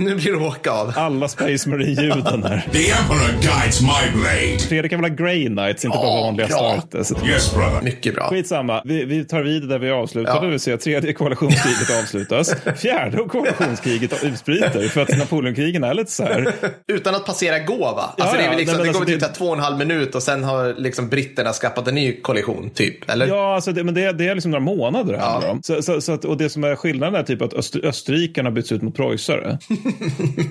Nu 0.05 0.15
blir 0.15 0.31
det 0.31 0.37
åka 0.37 0.71
av. 0.71 0.93
alla 0.95 1.27
Space 1.27 1.69
Marine-ljuden 1.69 2.43
här. 2.43 2.67
The 2.71 2.91
Emperor 2.91 3.31
guides 3.41 3.81
my 3.81 4.19
blade. 4.21 4.59
Fredrik 4.69 4.91
kan 4.91 5.01
väl 5.01 5.11
ha 5.11 5.15
Grey 5.17 5.45
Knights, 5.47 5.85
inte 5.85 5.97
bara 5.97 6.07
Ja, 6.07 6.21
vanliga 6.21 6.47
bra. 6.47 6.81
Starters. 6.87 7.23
Yes, 7.29 7.53
brother. 7.53 7.81
Mycket 7.81 8.15
bra. 8.15 8.29
Skitsamma, 8.29 8.81
vi, 8.85 9.05
vi 9.05 9.25
tar 9.25 9.41
vid 9.41 9.67
där 9.69 9.79
vi 9.79 9.91
avslutade, 9.91 10.37
Ja. 10.37 10.41
det 10.43 10.47
vill 10.49 10.59
säga 10.59 10.77
tredje 10.77 11.13
koalitionskriget 11.13 11.99
avslutas. 12.03 12.55
Fjärde 12.77 13.17
koalitionskriget 13.17 14.23
utbryter 14.23 14.87
för 14.87 15.01
att 15.01 15.17
Napoleonkrigen 15.17 15.83
är 15.83 15.93
lite 15.93 16.11
så 16.11 16.23
här. 16.23 16.53
Utan 16.87 17.15
att 17.15 17.25
passera 17.25 17.59
gå 17.59 17.77
va? 17.77 18.13
Alltså 18.17 18.35
Ja, 18.35 18.41
det 18.41 18.45
är 18.45 18.49
väl 18.49 18.57
liksom, 18.57 18.77
Nej, 18.77 18.85
det 18.87 18.93
går 18.93 18.99
alltså 18.99 19.11
väl 19.13 19.19
typ 19.21 19.29
det- 19.29 19.35
två 19.37 19.45
och 19.45 19.53
en 19.55 19.63
halv 19.63 19.77
minut 19.77 20.15
och 20.15 20.23
sen 20.23 20.43
har 20.43 20.73
liksom 20.81 21.09
britterna 21.09 21.53
skapat 21.53 21.87
en 21.87 21.95
ny 21.95 22.21
kollision 22.21 22.69
typ. 22.69 23.09
Eller? 23.09 23.27
Ja, 23.27 23.55
alltså 23.55 23.71
det, 23.71 23.83
men 23.83 23.93
det, 23.93 24.11
det 24.11 24.27
är 24.27 24.35
liksom 24.35 24.51
några 24.51 24.63
månader 24.65 25.13
det 25.13 25.19
handlar 25.19 25.47
Ja. 25.47 25.53
om. 25.53 25.63
Så, 25.63 25.81
så, 25.81 26.01
så 26.01 26.11
att, 26.11 26.25
och 26.25 26.37
det 26.37 26.49
som 26.49 26.63
är 26.63 26.75
skillnaden 26.75 27.15
är 27.15 27.23
typ 27.23 27.41
att 27.41 27.53
öster, 27.53 27.85
österrikarna 27.85 28.51
byts 28.51 28.71
ut 28.71 28.81
mot 28.81 28.95
preussare. 28.95 29.57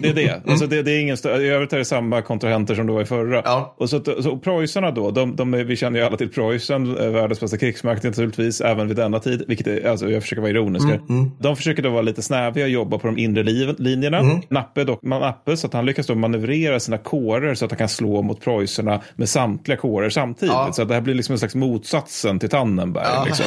Det 0.03 0.09
är 0.09 0.15
det. 0.15 0.43
Alltså 0.47 0.67
det, 0.67 0.83
det 0.83 0.93
är 0.93 1.01
ingen 1.01 1.17
I 1.25 1.29
övrigt 1.29 1.73
är 1.73 1.79
det 1.79 1.85
samma 1.85 2.23
kontrahenter 2.23 2.75
som 2.75 2.87
det 2.87 2.93
var 2.93 3.03
i 3.03 3.05
förra. 3.05 3.43
Ja. 3.45 3.75
Och 3.79 3.91
så, 3.91 4.03
så 4.05 4.31
och 4.31 4.43
preussarna 4.43 4.91
då, 4.91 5.11
de, 5.11 5.37
de, 5.37 5.51
vi 5.51 5.77
känner 5.77 5.99
ju 6.01 6.07
alla 6.07 6.17
till 6.17 6.29
Preussen, 6.29 6.97
eh, 6.99 7.11
världens 7.11 7.41
bästa 7.41 7.57
krigsmakt 7.57 8.05
naturligtvis, 8.05 8.61
även 8.61 8.89
vid 8.89 8.97
denna 8.97 9.19
tid. 9.19 9.45
Vilket 9.49 9.67
är, 9.67 9.89
alltså 9.89 10.11
jag 10.11 10.23
försöker 10.23 10.41
vara 10.41 10.51
ironisk 10.51 10.87
här. 10.87 11.01
De 11.43 11.57
försöker 11.57 11.83
då 11.83 11.91
vara 11.91 12.03
lite 12.03 12.23
snäviga 12.23 12.65
och 12.65 12.71
jobba 12.71 12.99
på 12.99 13.07
de 13.07 13.19
inre 13.19 13.43
linjerna. 13.79 14.41
Nappe, 14.49 14.85
dock, 14.85 15.03
man, 15.03 15.21
Nappe, 15.21 15.57
så 15.57 15.67
att 15.67 15.73
han 15.73 15.87
lyckas 15.87 16.07
då 16.07 16.15
manövrera 16.15 16.81
sina 16.81 16.99
kårer 16.99 17.55
så 17.55 17.65
att 17.65 17.71
han 17.71 17.79
kan 17.79 17.89
slå 17.89 18.23
mot 18.23 18.41
preussarna 18.41 19.01
med 19.17 19.29
samtliga 19.29 19.77
kårer 19.79 20.11
samtidigt. 20.11 20.53
Ja. 20.53 20.73
Så 20.73 20.83
att 20.83 20.89
det 20.89 20.95
här 20.95 21.01
blir 21.01 21.15
liksom 21.15 21.33
en 21.33 21.39
slags 21.39 21.55
motsatsen 21.55 22.39
till 22.39 22.49
Tannenberg. 22.49 23.05
Ja. 23.05 23.25
Liksom. 23.25 23.47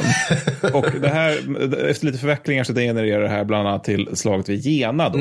Och 0.80 1.02
det 1.02 1.10
här, 1.10 1.32
efter 1.90 2.06
lite 2.06 2.18
förvecklingar 2.18 2.64
så 2.64 2.74
degenererar 2.74 3.22
det 3.22 3.30
här 3.30 3.44
bland 3.44 3.68
annat 3.68 3.84
till 3.84 4.10
slaget 4.14 4.50
vid 4.50 4.60
Jena 4.60 5.10
då. 5.10 5.20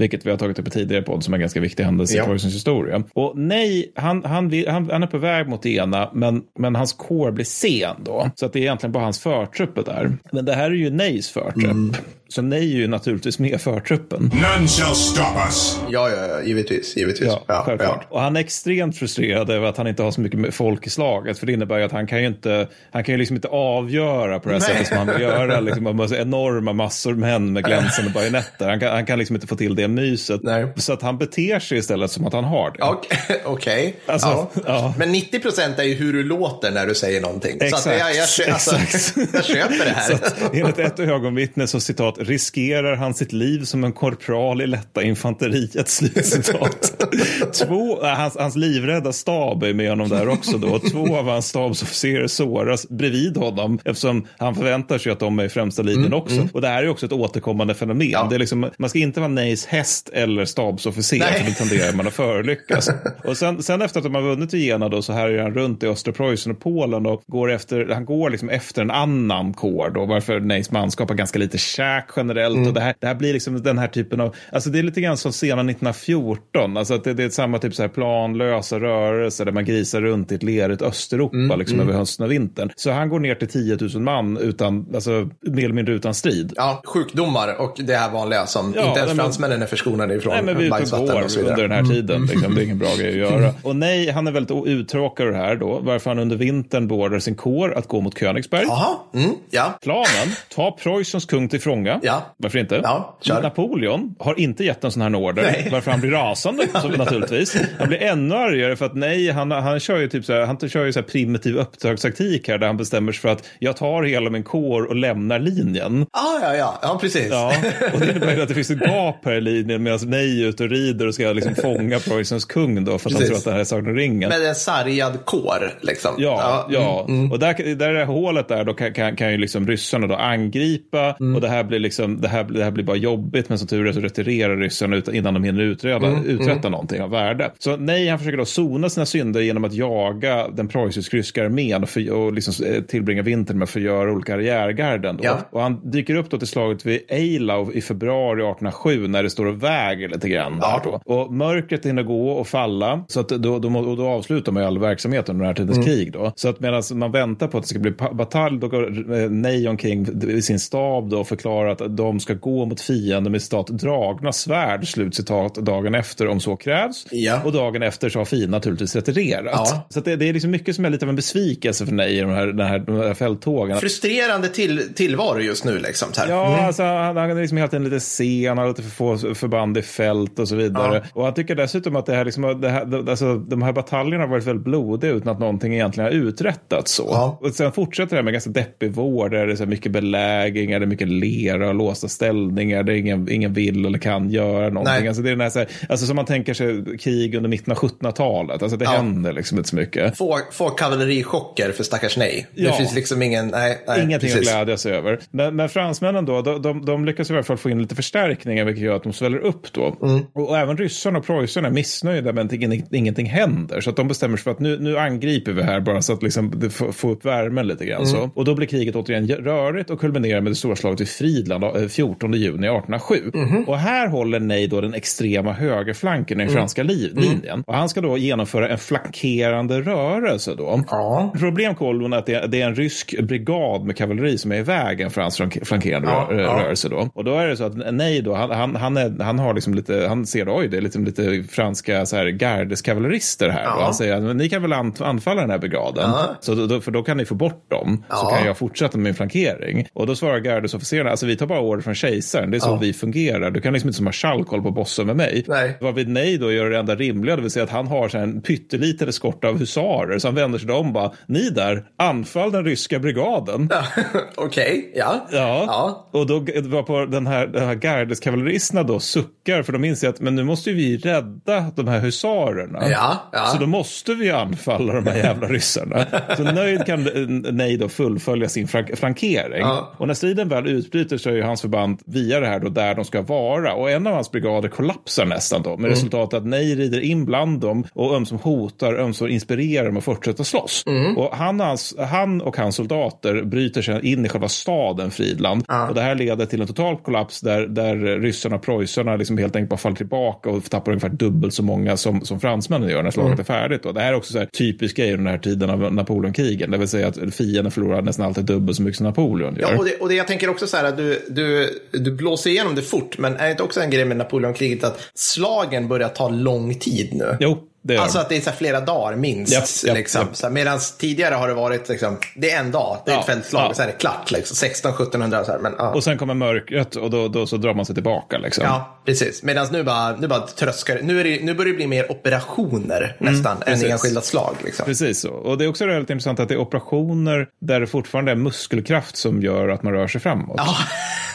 Vilket 0.00 0.26
vi 0.26 0.30
har 0.30 0.36
tagit 0.36 0.58
upp 0.58 0.68
i 0.68 0.70
tidigare 0.70 1.02
podd 1.02 1.24
som 1.24 1.34
en 1.34 1.40
ganska 1.40 1.60
viktig 1.60 1.84
händelse 1.84 2.16
Ja. 2.16 2.22
i 2.22 2.26
Preussens 2.26 2.54
historia. 2.54 3.02
Och 3.14 3.32
nej, 3.38 3.92
han, 3.96 4.24
han, 4.24 4.48
vill- 4.48 4.68
han, 4.68 4.90
han 4.90 5.02
är 5.02 5.06
på 5.06 5.18
väg 5.18 5.48
mot 5.48 5.64
Jena, 5.64 6.10
men, 6.14 6.42
men 6.58 6.74
hans 6.76 6.92
kår 6.92 7.30
blir 7.30 7.44
sen 7.44 7.94
då. 8.04 8.30
Så 8.34 8.46
att 8.46 8.52
det 8.52 8.58
är 8.58 8.60
egentligen 8.60 8.92
bara 8.92 9.04
hans 9.04 9.18
förtrupp 9.18 9.86
där. 9.86 10.12
Men 10.32 10.44
det 10.44 10.52
här 10.54 10.64
är 10.70 10.74
ju 10.74 10.90
Neys 10.90 11.30
förtrupp. 11.30 11.96
Så 12.28 12.42
Nej 12.42 12.74
är 12.74 12.78
ju 12.78 12.86
naturligtvis 12.86 13.38
med 13.38 13.60
förtruppen. 13.60 14.22
None 14.22 14.66
shall 14.68 14.94
stop 14.94 15.22
us. 15.46 15.80
Ja, 15.90 16.08
ja, 16.08 16.26
ja, 16.26 16.42
givetvis. 16.42 16.96
givetvis. 16.96 17.28
Ja, 17.48 17.62
självklart. 17.66 18.06
Och 18.10 18.20
han 18.20 18.36
är 18.36 18.40
extremt 18.40 18.96
frustrerad 18.98 19.50
över 19.50 19.66
att 19.66 19.76
han 19.76 19.86
inte 19.86 20.02
har 20.02 20.10
så 20.10 20.20
mycket 20.20 20.54
folk 20.54 20.86
i 20.86 20.90
slaget. 20.90 21.38
För 21.38 21.46
det 21.46 21.52
innebär 21.52 21.78
ju 21.78 21.84
att 21.84 21.92
han 21.92 22.06
kan 22.06 22.20
ju 22.20 22.26
inte, 22.26 22.68
han 22.90 23.04
kan 23.04 23.12
ju 23.14 23.18
liksom 23.18 23.36
inte 23.36 23.48
avgöra 23.48 24.40
på 24.40 24.48
det 24.48 24.54
här 24.54 24.60
sättet 24.60 24.86
som 24.86 24.96
han 24.96 25.06
vill 25.06 25.20
göra. 25.20 25.60
Liksom, 25.60 25.86
enorma 26.14 26.72
massor 26.72 27.14
män 27.14 27.52
med 27.52 27.64
glänsande 27.64 28.10
bajonetter. 28.14 28.68
Han 28.68 28.80
kan, 28.80 28.88
han 28.92 29.06
kan 29.06 29.18
liksom 29.18 29.36
inte 29.36 29.46
få 29.46 29.56
till 29.56 29.74
det 29.74 29.88
myset. 29.94 30.42
Nej. 30.42 30.72
Så 30.76 30.92
att 30.92 31.02
han 31.02 31.18
beter 31.18 31.58
sig 31.58 31.78
istället 31.78 32.10
som 32.10 32.26
att 32.26 32.32
han 32.32 32.44
har 32.44 32.70
det. 32.70 32.82
Okej. 32.82 33.18
okej. 33.44 33.96
Alltså, 34.06 34.28
ja. 34.28 34.62
ja. 34.66 34.94
Men 34.98 35.12
90 35.12 35.40
procent 35.40 35.78
är 35.78 35.82
ju 35.82 35.94
hur 35.94 36.12
du 36.12 36.22
låter 36.22 36.70
när 36.70 36.86
du 36.86 36.94
säger 36.94 37.20
någonting. 37.20 37.58
Så 37.58 37.64
Exakt, 37.64 37.86
att 37.86 37.98
jag, 37.98 38.16
jag, 38.16 38.28
kö- 38.28 38.52
alltså, 38.52 38.76
exakt. 38.76 39.16
jag 39.34 39.44
köper 39.44 39.84
det 39.84 39.90
här. 39.90 40.08
Så 40.08 40.14
att, 40.14 40.54
enligt 40.54 40.78
ett 40.78 41.00
ögonvittne 41.00 41.66
så 41.66 41.80
citat 41.80 42.14
riskerar 42.18 42.96
han 42.96 43.14
sitt 43.14 43.32
liv 43.32 43.64
som 43.64 43.84
en 43.84 43.92
korpral 43.92 44.62
i 44.62 44.66
lätta 44.66 45.02
infanteriet. 45.02 45.88
Slutcitat. 45.88 47.04
Två, 47.52 48.04
äh, 48.04 48.08
hans, 48.08 48.36
hans 48.36 48.56
livrädda 48.56 49.12
stab 49.12 49.62
är 49.62 49.74
med 49.74 49.90
honom 49.90 50.08
där 50.08 50.28
också 50.28 50.58
då. 50.58 50.78
Två 50.78 51.16
av 51.16 51.28
hans 51.28 51.46
stabsofficerare 51.48 52.28
såras 52.28 52.88
bredvid 52.88 53.36
honom 53.36 53.78
eftersom 53.84 54.26
han 54.38 54.54
förväntar 54.54 54.98
sig 54.98 55.12
att 55.12 55.20
de 55.20 55.38
är 55.38 55.44
i 55.44 55.48
främsta 55.48 55.82
linjen 55.82 56.14
också. 56.14 56.48
Och 56.52 56.60
det 56.60 56.68
här 56.68 56.82
är 56.82 56.88
också 56.88 57.06
ett 57.06 57.12
återkommande 57.12 57.74
fenomen. 57.74 58.10
Ja. 58.10 58.26
Det 58.30 58.34
är 58.34 58.38
liksom, 58.38 58.70
man 58.78 58.90
ska 58.90 58.98
inte 58.98 59.20
vara 59.20 59.28
Neys 59.28 59.66
häst 59.70 60.10
eller 60.12 60.44
stabsofficer, 60.44 61.18
Nej. 61.18 61.32
för 61.32 61.50
då 61.50 61.52
tenderar 61.52 61.92
man 61.92 62.06
att 62.06 62.14
förolyckas. 62.14 62.90
och 63.24 63.36
sen, 63.36 63.62
sen 63.62 63.82
efter 63.82 64.00
att 64.00 64.04
de 64.04 64.14
har 64.14 64.22
vunnit 64.22 64.54
i 64.54 64.58
Jena 64.58 64.88
då, 64.88 65.02
så 65.02 65.12
härjar 65.12 65.42
han 65.42 65.54
runt 65.54 65.82
i 65.82 65.86
östra 65.86 66.12
Preussen 66.12 66.52
och 66.52 66.60
Polen 66.60 67.06
och 67.06 67.22
går 67.26 67.50
efter, 67.50 67.88
han 67.92 68.04
går 68.04 68.30
liksom 68.30 68.48
efter 68.48 68.82
en 68.82 68.90
annan 68.90 69.52
kår 69.54 69.90
då, 69.94 70.06
varför 70.06 70.40
Neys 70.40 70.70
manskap 70.70 71.08
har 71.08 71.16
ganska 71.16 71.38
lite 71.38 71.58
käk 71.58 72.10
generellt. 72.16 72.66
Och 72.66 72.74
det 72.74 72.80
här, 72.80 72.94
det 72.98 73.06
här 73.06 73.14
blir 73.14 73.32
liksom 73.32 73.62
den 73.62 73.78
här 73.78 73.88
typen 73.88 74.20
av, 74.20 74.36
alltså 74.52 74.70
det 74.70 74.78
är 74.78 74.82
lite 74.82 75.00
grann 75.00 75.16
som 75.16 75.32
sena 75.32 75.60
1914, 75.60 76.76
alltså 76.76 76.94
att 76.94 77.04
det, 77.04 77.14
det 77.14 77.24
är 77.24 77.30
samma 77.30 77.58
typ 77.58 77.74
så 77.74 77.82
här 77.82 77.88
planlösa 77.88 78.80
rörelser 78.80 79.44
där 79.44 79.52
man 79.52 79.64
grisar 79.64 80.00
runt 80.00 80.32
i 80.32 80.34
ett 80.34 80.42
lerigt 80.42 80.82
Östeuropa 80.82 81.56
liksom 81.56 81.80
över 81.80 81.92
hösten 81.92 82.26
och 82.26 82.32
vintern. 82.32 82.70
Så 82.76 82.90
han 82.90 83.08
går 83.08 83.20
ner 83.20 83.34
till 83.34 83.48
10 83.48 83.78
000 83.80 84.02
man 84.02 84.36
utan, 84.36 84.86
alltså 84.94 85.28
mer 85.40 85.64
eller 85.64 85.74
mindre 85.74 85.94
utan 85.94 86.14
strid. 86.14 86.52
Ja, 86.56 86.82
sjukdomar 86.84 87.60
och 87.60 87.76
det 87.84 87.94
här 87.94 88.10
vanliga 88.10 88.46
som 88.46 88.72
Ja, 88.76 88.88
inte 88.88 89.00
ens 89.00 89.38
nej, 89.38 89.59
fransmännen 89.60 89.62
är 89.62 89.66
förskonade 89.66 90.14
ifrån. 90.14 90.32
Nej, 90.34 90.42
men 90.42 90.58
vi 90.58 90.68
är 90.68 90.82
ute 90.82 90.96
och 90.96 91.02
och 91.02 91.08
går 91.08 91.28
vidare. 91.28 91.50
under 91.50 91.68
den 91.68 91.72
här 91.72 91.94
tiden. 91.94 92.26
Liksom. 92.26 92.54
Det 92.54 92.60
är 92.60 92.64
ingen 92.64 92.78
bra 92.78 92.96
grej 92.98 93.10
att 93.10 93.32
göra. 93.32 93.54
Och 93.62 93.76
nej, 93.76 94.10
han 94.10 94.26
är 94.26 94.32
väldigt 94.32 94.66
uttråkad 94.66 95.26
det 95.26 95.36
här 95.36 95.56
då, 95.56 95.80
varför 95.82 96.10
han 96.10 96.18
under 96.18 96.36
vintern 96.36 96.88
beordrar 96.88 97.18
sin 97.18 97.34
kår 97.34 97.74
att 97.78 97.88
gå 97.88 98.00
mot 98.00 98.18
Königsberg. 98.18 98.64
Jaha, 98.68 98.96
mm, 99.14 99.30
ja. 99.50 99.78
Planen, 99.82 100.34
ta 100.54 100.70
Preussens 100.70 101.24
kung 101.24 101.48
till 101.48 101.60
fånga. 101.60 102.00
Ja. 102.02 102.22
Varför 102.36 102.58
inte? 102.58 102.80
Ja, 102.82 103.18
kör. 103.20 103.42
Napoleon 103.42 104.14
har 104.18 104.40
inte 104.40 104.64
gett 104.64 104.84
en 104.84 104.92
sån 104.92 105.02
här 105.02 105.14
order, 105.14 105.42
Nej. 105.42 105.68
varför 105.72 105.90
han 105.90 106.00
blir 106.00 106.10
rasande 106.10 106.66
så, 106.82 106.88
naturligtvis. 106.88 107.56
Han 107.78 107.88
blir 107.88 108.02
ännu 108.02 108.34
argare 108.34 108.76
för 108.76 108.86
att 108.86 108.94
nej, 108.94 109.30
han, 109.30 109.50
han 109.50 109.80
kör 109.80 109.98
ju 109.98 110.08
typ 110.08 110.24
så 110.24 110.32
här, 110.32 110.46
han 110.46 110.68
kör 110.68 110.84
ju 110.84 110.92
så 110.92 111.00
här 111.00 111.06
primitiv 111.06 111.56
uppdragstaktik 111.56 112.48
här 112.48 112.58
där 112.58 112.66
han 112.66 112.76
bestämmer 112.76 113.12
sig 113.12 113.20
för 113.20 113.28
att 113.28 113.44
jag 113.58 113.76
tar 113.76 114.02
hela 114.02 114.30
min 114.30 114.42
kår 114.42 114.82
och 114.82 114.96
lämnar 114.96 115.38
linjen. 115.38 116.06
Ah, 116.12 116.38
ja, 116.42 116.54
ja, 116.54 116.78
ja, 116.82 116.98
precis. 117.00 117.28
Ja, 117.30 117.52
och 117.92 118.00
det 118.00 118.10
innebär 118.10 118.42
att 118.42 118.48
det 118.48 118.54
finns 118.54 118.70
ett 118.70 118.80
gap 118.80 119.24
här 119.24 119.32
i 119.32 119.40
linjen 119.50 119.82
medan 119.82 119.98
nej 120.06 120.44
är 120.44 120.48
ute 120.48 120.64
och 120.64 120.70
rider 120.70 121.06
och 121.06 121.14
ska 121.14 121.32
liksom 121.32 121.54
fånga 121.62 121.98
Preussens 121.98 122.44
kung 122.44 122.84
då 122.84 122.98
för 122.98 123.10
att 123.10 123.16
han 123.16 123.26
tror 123.26 123.36
att 123.36 123.44
det 123.44 123.52
här 123.52 123.60
är 123.60 123.64
Sagan 123.64 123.86
om 123.86 123.94
ringen. 123.94 124.28
Med 124.28 124.42
en 124.42 124.54
sargad 124.54 125.24
kår, 125.24 125.78
liksom. 125.80 126.14
Ja, 126.18 126.66
ja. 126.70 127.06
mm, 127.08 127.32
och 127.32 127.38
där, 127.38 127.74
där 127.74 127.88
är 127.88 127.94
det 127.94 128.04
hålet 128.04 128.48
där, 128.48 128.64
då 128.64 128.74
kan, 128.74 128.92
kan, 128.92 129.16
kan 129.16 129.32
ju 129.32 129.38
liksom 129.38 129.66
ryssarna 129.66 130.06
då 130.06 130.14
angripa 130.14 131.16
Mm. 131.20 131.34
och 131.34 131.40
det 131.40 131.48
här 131.48 131.64
blir 131.64 131.78
liksom, 131.78 132.20
det 132.20 132.28
här, 132.28 132.44
det 132.44 132.64
här 132.64 132.70
blir 132.70 132.84
bara 132.84 132.96
jobbigt, 132.96 133.48
men 133.48 133.58
som 133.58 133.68
tur 133.68 133.86
är 133.86 133.92
så 133.92 134.00
retirerar 134.00 134.56
ryssarna 134.56 134.96
ut, 134.96 135.08
innan 135.08 135.34
de 135.34 135.44
hinner 135.44 135.62
utreda, 135.62 136.06
Mm, 136.06 136.24
uträtta 136.24 136.68
någonting 136.68 137.02
av 137.02 137.10
värde. 137.10 137.52
Så 137.58 137.76
nej, 137.76 138.08
han 138.08 138.18
försöker 138.18 138.38
då 138.38 138.44
sona 138.44 138.88
sina 138.88 139.06
synder 139.06 139.40
genom 139.40 139.64
att 139.64 139.72
jaga 139.72 140.48
den 140.48 140.68
preussisk-ryska 140.68 141.44
armén 141.44 141.82
och, 141.82 141.88
för, 141.88 142.10
och 142.10 142.32
liksom 142.32 142.66
eh, 142.66 142.82
tillbringa 142.82 143.22
vintern 143.22 143.58
med 143.58 143.64
att 143.64 143.70
förgöra 143.70 144.12
olika 144.12 144.34
arriärgarden. 144.34 145.16
Då. 145.16 145.24
Ja. 145.24 145.38
Och 145.50 145.60
han 145.62 145.90
dyker 145.90 146.14
upp 146.14 146.30
då 146.30 146.38
till 146.38 146.48
slaget 146.48 146.86
vid 146.86 147.00
Eylau 147.08 147.72
i 147.72 147.80
februari 147.80 148.40
1807 148.40 149.08
när 149.08 149.22
det 149.22 149.30
står 149.40 149.46
och 149.46 149.62
väger 149.62 150.08
lite 150.08 150.28
grann. 150.28 150.58
Där 150.58 150.66
Ja. 150.66 150.80
då. 150.84 151.14
Och 151.14 151.32
mörkret 151.32 151.86
hinner 151.86 152.02
gå 152.02 152.30
och 152.30 152.48
falla, 152.48 153.04
så 153.08 153.20
att 153.20 153.28
då, 153.28 153.58
då, 153.58 153.68
och 153.68 153.96
då 153.96 154.06
avslutar 154.06 154.52
man 154.52 154.62
ju 154.62 154.66
all 154.66 154.78
verksamhet 154.78 155.28
under 155.28 155.44
den 155.44 155.46
här 155.46 155.54
tidens 155.54 155.86
krig. 155.86 156.12
Då. 156.12 156.32
Så 156.36 156.48
att 156.48 156.60
medan 156.60 156.82
man 156.92 157.12
väntar 157.12 157.48
på 157.48 157.58
att 157.58 157.64
det 157.64 157.68
ska 157.68 157.78
bli 157.78 157.90
batalj, 158.12 158.58
då 158.58 158.68
går 158.68 159.12
eh, 159.14 159.30
Ney 159.30 159.68
omkring 159.68 160.22
i 160.28 160.42
sin 160.42 160.58
stab 160.58 161.10
då 161.10 161.20
och 161.20 161.28
förklarar 161.28 161.70
att 161.70 161.96
de 161.96 162.20
ska 162.20 162.34
gå 162.34 162.64
mot 162.66 162.80
fienden 162.80 163.32
med 163.32 163.42
citat 163.42 163.66
dragna 163.66 164.32
svärd, 164.32 164.88
slutcitat, 164.88 165.54
dagen 165.54 165.94
efter 165.94 166.28
om 166.28 166.40
så 166.40 166.56
krävs. 166.56 167.06
Ja. 167.10 167.40
Och 167.44 167.52
dagen 167.52 167.82
efter 167.82 168.08
så 168.08 168.18
har 168.18 168.24
fienden 168.24 168.50
naturligtvis 168.50 168.96
retirerat. 168.96 169.52
Ja. 169.54 169.86
Så 169.88 170.00
det, 170.00 170.16
det 170.16 170.28
är 170.28 170.32
liksom 170.32 170.50
mycket 170.50 170.76
som 170.76 170.84
är 170.84 170.90
lite 170.90 171.04
av 171.04 171.08
en 171.08 171.16
besvikelse 171.16 171.86
för 171.86 171.92
Ney 171.92 172.18
i 172.18 172.20
de 172.20 172.30
här, 172.30 172.46
den 172.46 172.66
här, 172.66 172.78
de 172.78 172.96
här 172.96 173.14
fälttågen. 173.14 173.76
Frustrerande 173.80 174.48
till, 174.48 174.94
tillvaro 174.94 175.40
just 175.40 175.64
nu, 175.64 175.78
liksom. 175.78 176.12
Så 176.12 176.20
här. 176.20 176.28
Ja, 176.28 176.66
alltså, 176.66 176.82
han, 176.82 177.16
han 177.16 177.30
är 177.30 177.40
liksom 177.40 177.58
hela 177.58 177.68
tiden 177.68 177.84
lite 177.84 178.00
sen, 178.00 178.48
han 178.48 178.58
har 178.58 178.68
lite 178.68 178.82
för 178.82 178.90
få 178.90 179.29
förband 179.34 179.78
i 179.78 179.82
fält 179.82 180.38
och 180.38 180.48
så 180.48 180.56
vidare. 180.56 180.94
Ja. 181.04 181.10
Och 181.12 181.24
han 181.24 181.34
tycker 181.34 181.54
dessutom 181.54 181.96
att 181.96 182.06
det 182.06 182.14
här, 182.14 182.24
liksom, 182.24 182.60
det 182.60 182.68
här, 182.68 182.84
det- 182.84 183.10
alltså, 183.10 183.34
de 183.34 183.62
här 183.62 183.72
bataljerna 183.72 184.24
har 184.24 184.28
varit 184.30 184.46
väldigt 184.46 184.64
blodiga 184.64 185.10
utan 185.12 185.32
att 185.32 185.38
någonting 185.40 185.74
egentligen 185.74 186.12
har 186.12 186.18
uträttats. 186.20 186.92
Så. 186.92 187.06
Ja. 187.10 187.38
Och 187.40 187.50
sen 187.54 187.72
fortsätter 187.72 188.10
det 188.10 188.16
här 188.16 188.22
med 188.22 188.32
ganska 188.32 188.50
deppig 188.50 188.92
vård, 188.92 189.30
där 189.30 189.46
det 189.46 189.52
är 189.52 189.56
så 189.56 189.66
mycket 189.66 189.92
belägringar, 189.92 190.80
det 190.80 190.84
är 190.84 190.86
mycket 190.86 191.08
lera 191.08 191.68
och 191.68 191.74
låsta 191.74 192.08
ställningar, 192.08 192.82
där 192.82 192.92
ingen, 192.92 193.30
ingen 193.30 193.52
vill 193.52 193.86
eller 193.86 193.98
kan 193.98 194.30
göra 194.30 194.68
någonting. 194.68 194.94
Nej. 195.00 195.08
Alltså, 195.08 195.22
det 195.22 195.28
är 195.28 195.30
den 195.30 195.40
här, 195.40 195.50
så 195.50 195.58
här, 195.58 195.68
alltså, 195.88 196.06
som 196.06 196.16
man 196.16 196.24
tänker 196.24 196.54
sig 196.54 196.98
krig 196.98 197.34
under 197.34 197.48
mitten 197.50 197.72
av 197.72 197.78
1700-talet, 197.78 198.62
alltså 198.62 198.76
det 198.76 198.84
Ja. 198.84 198.90
händer 198.90 199.32
liksom 199.32 199.58
inte 199.58 199.70
så 199.70 199.76
mycket. 199.76 200.18
Få, 200.18 200.38
få 200.52 200.70
kavallerichocker 200.70 201.72
för 201.72 201.84
stackars 201.84 202.16
nej. 202.16 202.46
Ja. 202.54 202.70
Det 202.70 202.76
finns 202.76 202.94
liksom 202.94 203.22
ingen... 203.22 203.46
Nej, 203.48 203.78
nej 203.86 204.02
Ingenting 204.04 204.30
precis. 204.30 204.48
att 204.48 204.54
glädjas 204.54 204.86
över. 204.86 205.18
Men, 205.30 205.56
men 205.56 205.68
fransmännen 205.68 206.24
då, 206.24 206.42
de, 206.42 206.62
de, 206.62 206.84
de 206.84 207.04
lyckas 207.04 207.30
i 207.30 207.34
alla 207.34 207.42
fall 207.42 207.56
få 207.56 207.70
in 207.70 207.82
lite 207.82 207.94
förstärkningar 207.94 208.64
vilket 208.64 208.84
gör 208.84 208.96
att 208.96 209.02
de 209.02 209.12
sväller 209.20 209.38
upp 209.38 209.72
då. 209.72 209.96
Mm. 210.02 210.20
Och, 210.32 210.58
även 210.58 210.76
ryssarna 210.76 211.18
och 211.18 211.26
preussarna 211.26 211.68
är 211.68 211.72
missnöjda 211.72 212.32
men 212.32 212.48
ingenting 212.92 213.26
händer. 213.26 213.80
Så 213.80 213.90
att 213.90 213.96
de 213.96 214.08
bestämmer 214.08 214.36
sig 214.36 214.44
för 214.44 214.50
att 214.50 214.60
nu, 214.60 214.78
nu 214.80 214.98
angriper 214.98 215.52
vi 215.52 215.62
här 215.62 215.80
bara 215.80 216.02
så 216.02 216.12
att 216.12 216.22
liksom 216.22 216.70
får 216.92 217.10
upp 217.10 217.24
värmen 217.24 217.66
lite 217.68 217.84
grann. 217.86 217.96
Mm. 218.02 218.06
Så. 218.10 218.30
Och 218.34 218.44
då 218.44 218.54
blir 218.54 218.66
kriget 218.66 218.96
återigen 218.96 219.28
rörigt 219.28 219.90
och 219.90 220.00
kulminerar 220.00 220.40
med 220.40 220.50
det 220.52 220.56
stora 220.56 220.76
slaget 220.76 221.00
vid 221.00 221.08
Fridland 221.08 221.64
eh, 221.64 221.70
14 221.88 222.32
juni 222.32 222.66
1807. 222.66 223.14
Mm-hmm. 223.34 223.64
Och 223.66 223.78
här 223.78 224.08
håller 224.08 224.40
Ney 224.40 224.66
då 224.66 224.80
den 224.80 224.94
extrema 224.94 225.52
högerflanken 225.52 226.40
i 226.40 226.44
den 226.44 226.48
Mm. 226.50 226.58
franska 226.60 226.82
li- 226.82 227.12
linjen. 227.14 227.64
Och 227.66 227.74
han 227.74 227.88
ska 227.88 228.00
då 228.00 228.18
genomföra 228.18 228.68
en 228.68 228.78
flankerande 228.78 229.80
rörelse 229.80 230.54
då. 230.58 230.82
Ja. 230.90 231.32
Problemkolven 231.38 232.12
är 232.12 232.16
att 232.16 232.26
det 232.26 232.34
är, 232.34 232.46
det 232.46 232.60
är 232.62 232.66
en 232.66 232.74
rysk 232.74 233.14
brigad 233.22 233.84
med 233.84 233.96
kavalleri 233.96 234.38
som 234.38 234.52
är 234.52 234.56
i 234.56 234.62
vägen 234.62 235.10
för 235.10 235.20
hans 235.20 235.36
flank- 235.40 235.64
flankerande 235.64 236.08
Ja, 236.08 236.28
rö- 236.30 236.40
ja. 236.42 236.62
rörelse. 236.62 236.88
Då. 236.88 237.08
Och 237.14 237.24
då 237.24 237.34
är 237.34 237.46
det 237.46 237.56
så 237.56 237.64
att 237.64 237.94
nej, 237.94 238.22
då, 238.22 238.34
han, 238.34 238.50
han, 238.50 238.76
han, 238.76 238.96
är, 238.96 239.09
han 239.20 239.38
har 239.38 239.54
liksom 239.54 239.74
lite, 239.74 240.06
han 240.08 240.26
ser 240.26 240.56
oj, 240.58 240.68
det 240.68 240.76
är 240.76 240.80
liksom 240.80 241.04
lite 241.04 241.42
franska 241.50 242.06
så 242.06 242.16
här, 242.16 242.26
gardeskavallerister 242.26 243.48
här. 243.48 243.62
Ja. 243.64 243.74
Och 243.76 243.82
han 243.82 243.94
säger 243.94 244.20
men 244.20 244.36
ni 244.36 244.48
kan 244.48 244.62
väl 244.62 244.72
anfalla 244.98 245.40
den 245.40 245.50
här 245.50 245.58
brigaden, 245.58 246.10
Ja. 246.10 246.36
så 246.40 246.54
då, 246.54 246.66
då, 246.66 246.80
för 246.80 246.90
då 246.90 247.02
kan 247.02 247.16
ni 247.16 247.24
få 247.24 247.34
bort 247.34 247.70
dem, 247.70 248.04
så 248.08 248.14
Ja. 248.30 248.36
kan 248.36 248.46
jag 248.46 248.56
fortsätta 248.58 248.98
med 248.98 249.04
min 249.04 249.14
flankering. 249.14 249.86
Och 249.92 250.06
då 250.06 250.14
svarar 250.14 250.38
gardesofficerarna, 250.38 251.10
alltså 251.10 251.26
vi 251.26 251.36
tar 251.36 251.46
bara 251.46 251.60
order 251.60 251.82
från 251.82 251.94
kejsaren, 251.94 252.50
det 252.50 252.56
är 252.56 252.60
så 252.60 252.76
vi 252.76 252.92
fungerar. 252.92 253.50
Du 253.50 253.60
kan 253.60 253.72
liksom 253.72 253.88
inte 253.88 253.96
som 253.96 254.04
marskalk 254.04 254.48
hålla 254.48 254.62
på 254.62 254.68
och 254.68 254.74
bossa 254.74 255.04
med 255.04 255.16
mig. 255.16 255.44
Nej. 255.48 255.76
Vad 255.80 255.94
vid 255.94 256.08
nej 256.08 256.38
då 256.38 256.52
gör 256.52 256.70
det 256.70 256.78
enda 256.78 256.94
rimliga, 256.94 257.36
det 257.36 257.42
vill 257.42 257.50
säga 257.50 257.64
att 257.64 257.70
han 257.70 257.86
har 257.86 258.08
så 258.08 258.16
här 258.18 258.24
en 258.24 258.40
pytteliten 258.42 259.08
eskort 259.08 259.44
av 259.44 259.58
husarer, 259.58 260.18
så 260.18 260.28
han 260.28 260.34
vänder 260.34 260.58
sig 260.58 260.66
till 260.66 260.74
dem 260.76 260.86
och 260.86 260.92
bara, 260.92 261.12
ni 261.26 261.50
där, 261.50 261.84
anfall 261.98 262.52
den 262.52 262.64
ryska 262.64 262.98
brigaden. 262.98 263.68
Ja. 263.70 263.82
Okej, 264.36 264.92
ja. 264.94 265.26
Ja. 265.32 265.64
Ja. 265.66 266.08
och 266.20 266.26
då 266.26 266.38
var 266.62 266.82
på 266.82 267.06
den 267.06 267.26
här, 267.26 267.46
den 267.46 267.66
här 267.66 267.74
gardeskavalleristerna 267.74 268.82
då 268.82 268.99
suckar 269.00 269.62
för 269.62 269.72
de 269.72 269.84
inser 269.84 270.08
att 270.08 270.20
men 270.20 270.34
nu 270.34 270.44
måste 270.44 270.72
vi 270.72 270.96
rädda 270.96 271.70
de 271.76 271.88
här 271.88 272.00
husarerna. 272.00 272.78
Ja, 272.90 273.30
ja. 273.32 273.46
Så 273.46 273.58
då 273.58 273.66
måste 273.66 274.14
vi 274.14 274.30
anfalla 274.30 274.92
de 274.92 275.06
här 275.06 275.16
jävla 275.16 275.48
ryssarna. 275.48 276.06
Så 276.36 276.42
nöjd 276.42 276.86
kan 276.86 277.00
eh, 277.06 277.12
Nej 277.52 277.76
då 277.76 277.88
fullfölja 277.88 278.48
sin 278.48 278.66
flank- 278.68 278.96
flankering. 278.96 279.60
Ja. 279.60 279.92
Och 279.96 280.06
när 280.06 280.14
striden 280.14 280.48
väl 280.48 280.66
utbryter 280.68 281.18
så 281.18 281.30
är 281.30 281.34
ju 281.34 281.42
hans 281.42 281.60
förband 281.60 282.00
via 282.06 282.40
det 282.40 282.46
här 282.46 282.60
då 282.60 282.68
där 282.68 282.94
de 282.94 283.04
ska 283.04 283.22
vara. 283.22 283.72
Och 283.74 283.90
en 283.90 284.06
av 284.06 284.14
hans 284.14 284.30
brigader 284.30 284.68
kollapsar 284.68 285.24
nästan 285.24 285.62
då. 285.62 285.70
Med 285.70 285.78
Mm. 285.78 285.90
resultatet 285.90 286.38
att 286.38 286.46
Nej 286.46 286.74
rider 286.74 287.00
in 287.00 287.24
bland 287.24 287.60
dem 287.60 287.84
och 287.92 288.14
ömsom 288.16 288.38
hotar, 288.38 288.94
ömsom 288.94 289.28
inspirerar 289.28 289.86
dem 289.86 289.96
att 289.96 290.04
fortsätta 290.04 290.44
slåss. 290.44 290.82
Mm. 290.86 291.18
Och 291.18 291.36
han, 291.36 291.60
och 291.60 291.66
hans, 291.66 291.94
han 291.98 292.40
och 292.40 292.56
hans 292.56 292.76
soldater 292.76 293.42
bryter 293.42 293.82
sig 293.82 294.12
in 294.12 294.26
i 294.26 294.28
själva 294.28 294.48
staden 294.48 295.10
Fridland. 295.10 295.64
Och 295.88 295.94
det 295.94 296.00
här 296.00 296.14
leder 296.14 296.46
till 296.46 296.60
en 296.60 296.66
total 296.66 296.96
kollaps 296.96 297.40
där, 297.40 297.66
där 297.66 297.96
ryssarna 297.96 298.56
och 298.56 298.62
preussarna 298.90 299.16
liksom 299.16 299.38
helt 299.38 299.56
enkelt 299.56 299.70
bara 299.70 299.76
faller 299.76 299.96
tillbaka 299.96 300.50
och 300.50 300.70
tappar 300.70 300.92
ungefär 300.92 301.08
dubbelt 301.08 301.54
så 301.54 301.62
många 301.62 301.96
som, 301.96 302.24
som 302.24 302.40
fransmännen 302.40 302.88
gör 302.88 303.02
när 303.02 303.10
slaget 303.10 303.30
Mm. 303.30 303.40
är 303.40 303.44
färdigt. 303.44 303.86
Och 303.86 303.94
det 303.94 304.00
här 304.00 304.12
är 304.12 304.16
också 304.16 304.32
så 304.32 304.38
här 304.38 304.46
typisk 304.46 304.96
grej 304.96 305.08
i 305.08 305.16
den 305.16 305.26
här 305.26 305.38
tiden 305.38 305.70
av 305.70 305.94
Napoleonkrigen. 305.94 306.70
Det 306.70 306.78
vill 306.78 306.88
säga 306.88 307.08
att 307.08 307.34
fienden 307.34 307.70
förlorar 307.70 308.02
nästan 308.02 308.26
alltid 308.26 308.44
dubbelt 308.44 308.76
så 308.76 308.82
mycket 308.82 308.96
som 308.96 309.06
Napoleon 309.06 309.56
gör. 309.56 309.72
Ja, 309.72 309.78
och, 309.78 309.84
det, 309.84 309.96
och 310.00 310.08
det 310.08 310.14
jag 310.14 310.26
tänker 310.26 310.48
också 310.48 310.66
så 310.66 310.76
här 310.76 310.84
att 310.84 310.96
du, 310.96 311.26
du, 311.28 311.68
du 311.92 312.12
blåser 312.12 312.50
igenom 312.50 312.74
det 312.74 312.82
fort, 312.82 313.18
men 313.18 313.36
är 313.36 313.44
det 313.44 313.50
inte 313.50 313.62
också 313.62 313.80
en 313.80 313.90
grej 313.90 314.04
med 314.04 314.16
Napoleonkriget 314.16 314.84
att 314.84 315.10
slagen 315.14 315.88
börjar 315.88 316.08
ta 316.08 316.28
lång 316.28 316.74
tid 316.74 317.08
nu? 317.12 317.36
Jo, 317.40 317.58
Alltså 317.98 318.18
de. 318.18 318.22
att 318.22 318.28
det 318.28 318.36
är 318.36 318.40
så 318.40 318.50
flera 318.50 318.80
dagar 318.80 319.16
minst. 319.16 319.52
Japp, 319.52 319.64
japp, 319.86 319.96
liksom. 319.96 320.28
här, 320.42 320.50
Medan 320.50 320.78
tidigare 320.98 321.34
har 321.34 321.48
det 321.48 321.54
varit 321.54 321.88
liksom, 321.88 322.18
det 322.36 322.50
är 322.50 322.60
en 322.60 322.70
dag, 322.70 322.98
det 323.04 323.10
är 323.10 323.14
Ja, 323.14 323.20
ett 323.20 323.26
fältslag, 323.26 323.70
ja. 323.70 323.74
så 323.74 323.82
är 323.82 323.86
det 323.86 323.92
klart. 323.92 324.30
Liksom, 324.30 324.68
1600-1700 324.68 325.44
så 325.44 325.52
här. 325.52 325.58
Men, 325.58 325.74
ja. 325.78 325.90
Och 325.90 326.04
sen 326.04 326.18
kommer 326.18 326.34
mörkret 326.34 326.96
och 326.96 327.10
då, 327.10 327.28
då 327.28 327.46
så 327.46 327.56
drar 327.56 327.74
man 327.74 327.86
sig 327.86 327.94
tillbaka. 327.94 328.38
Liksom. 328.38 328.64
Ja, 328.64 329.00
precis. 329.06 329.42
Medan 329.42 329.66
nu 329.72 329.82
bara, 329.84 330.16
nu 330.16 330.28
bara 330.28 330.40
tröskar 330.40 331.00
nu, 331.02 331.20
är 331.20 331.24
det, 331.24 331.44
nu 331.44 331.54
börjar 331.54 331.70
det 331.72 331.76
bli 331.76 331.86
mer 331.86 332.12
operationer 332.12 333.16
nästan 333.18 333.56
än 333.56 333.62
precis. 333.62 333.90
enskilda 333.90 334.20
slag. 334.20 334.54
Liksom. 334.64 334.86
Precis. 334.86 335.24
Och 335.24 335.58
det 335.58 335.64
är 335.64 335.68
också 335.68 335.86
väldigt 335.86 336.10
intressant 336.10 336.40
att 336.40 336.48
det 336.48 336.54
är 336.54 336.58
operationer 336.60 337.48
där 337.60 337.80
det 337.80 337.86
fortfarande 337.86 338.32
är 338.32 338.36
muskelkraft 338.36 339.16
som 339.16 339.42
gör 339.42 339.68
att 339.68 339.82
man 339.82 339.92
rör 339.92 340.06
sig 340.08 340.20
framåt. 340.20 340.54
Ja. 340.56 340.76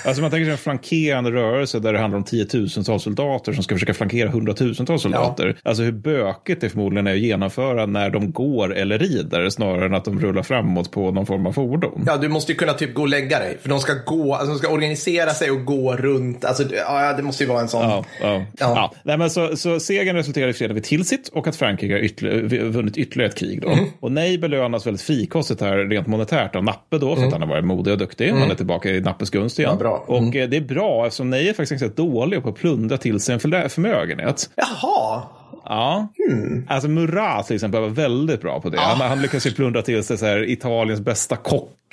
Alltså 0.06 0.22
man 0.22 0.32
tänker 0.32 0.46
sig 0.46 0.52
en 0.52 0.58
flankerande 0.58 1.32
rörelse 1.32 1.80
där 1.80 1.94
det 1.94 2.00
handlar 2.00 2.18
om 2.18 2.24
tiotusentals 2.24 3.04
soldater 3.04 3.54
som 3.54 3.64
ska 3.64 3.76
försöka 3.76 3.94
flankera 3.94 4.30
hundratusentals 4.30 5.02
soldater. 5.02 5.58
Alltså 5.64 5.84
hur 5.84 5.92
tråkigt 6.36 6.62
det 6.62 6.70
förmodligen 6.70 7.08
är 7.08 7.12
att 7.12 7.20
genomföra 7.20 7.86
när 7.86 8.10
de 8.10 8.32
går 8.32 8.76
eller 8.76 9.00
rider 9.00 9.50
snarare 9.50 9.86
än 9.86 9.94
att 9.94 10.06
de 10.06 10.20
rullar 10.20 10.44
framåt 10.44 10.92
på 10.92 11.12
någon 11.12 11.26
form 11.26 11.46
av 11.46 11.52
fordon. 11.52 12.04
Ja, 12.08 12.18
du 12.18 12.30
måste 12.30 12.52
ju 12.52 12.58
kunna 12.58 12.74
typ 12.74 12.94
gå 12.94 13.02
och 13.02 13.08
lägga 13.08 13.40
dig. 13.40 13.58
För 13.62 13.70
de 13.70 13.80
ska 13.80 13.94
gå, 14.06 14.36
alltså 14.36 14.52
de 14.52 14.60
ska 14.60 14.68
organisera 14.68 15.30
sig 15.30 15.52
och 15.52 15.66
gå 15.66 15.96
runt. 15.96 16.46
Alltså, 16.46 16.64
ja, 16.76 17.14
det 17.14 17.24
måste 17.24 17.44
ju 17.44 17.50
vara 17.50 17.62
en 17.62 17.68
sån. 17.68 17.82
Ja, 17.82 18.06
ja. 18.22 18.46
ja. 18.60 18.94
Nej, 19.04 19.18
men 19.18 19.30
så, 19.30 19.58
så 19.58 19.80
segern 19.80 20.16
resulterade 20.16 20.52
i 20.52 20.54
fredag 20.54 20.74
vid 20.74 20.84
Tilsit 20.84 21.28
och 21.34 21.48
att 21.48 21.56
Frankrike 21.56 21.94
har 21.94 22.00
ytterligare, 22.00 22.70
vunnit 22.70 22.98
ytterligare 22.98 23.30
ett 23.30 23.38
krig. 23.38 23.62
Då. 23.62 23.70
Mm. 23.70 23.86
Och 24.00 24.12
Nej 24.12 24.38
belönas 24.38 24.88
väldigt 24.88 25.02
frikostigt 25.02 25.62
här 25.62 25.78
rent 25.78 26.08
monetärt 26.08 26.56
av 26.56 26.64
Nappe 26.64 26.98
då, 26.98 27.16
för 27.16 27.26
att 27.26 27.32
han 27.32 27.42
har 27.42 27.50
varit 27.50 27.66
modig 27.66 27.94
och 27.94 28.00
duktig. 28.00 28.32
Han 28.32 28.52
är 28.52 28.56
tillbaka 28.56 28.90
i 28.90 29.02
Nappes 29.02 29.30
gunst 29.30 29.60
igen. 29.60 29.72
Mm. 29.72 29.86
Ja. 29.86 30.04
Och 30.08 30.36
eh, 30.36 30.50
det 30.50 30.58
är 30.58 30.62
bra 30.62 31.06
eftersom 31.06 31.30
Nej 31.30 31.50
är 31.50 31.54
faktiskt 31.54 31.82
ganska 31.82 32.04
dålig 32.04 32.44
på 32.44 32.50
att 32.50 32.56
plundra 32.56 32.98
till 32.98 33.20
sig 33.20 33.34
en 33.34 33.40
förmögenhet. 33.40 34.50
Jaha. 34.56 35.24
Ja. 35.66 36.08
Hmm. 36.30 36.68
Alltså 36.70 36.90
Murat 36.90 37.48
till 37.48 37.56
exempel 37.56 37.82
var 37.82 37.90
väldigt 37.90 38.42
bra 38.42 38.62
på 38.62 38.70
det. 38.70 38.80
Han, 38.80 39.02
han 39.02 39.22
lyckades 39.22 39.48
ju 39.48 39.52
plundra 39.52 39.82
till 39.82 40.04
sig 40.04 40.18
så 40.18 40.26
här, 40.26 40.50
Italiens 40.50 41.02
bästa 41.02 41.36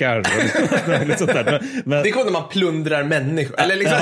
kockar. 0.02 0.18
Och 1.12 1.18
sånt 1.18 1.32
där. 1.32 1.44
Men, 1.44 1.82
men, 1.84 2.02
Det 2.02 2.08
är 2.08 2.24
när 2.24 2.32
man 2.32 2.48
plundrar 2.48 3.02
människor. 3.04 3.60
Eller 3.60 3.76
liksom, 3.76 3.98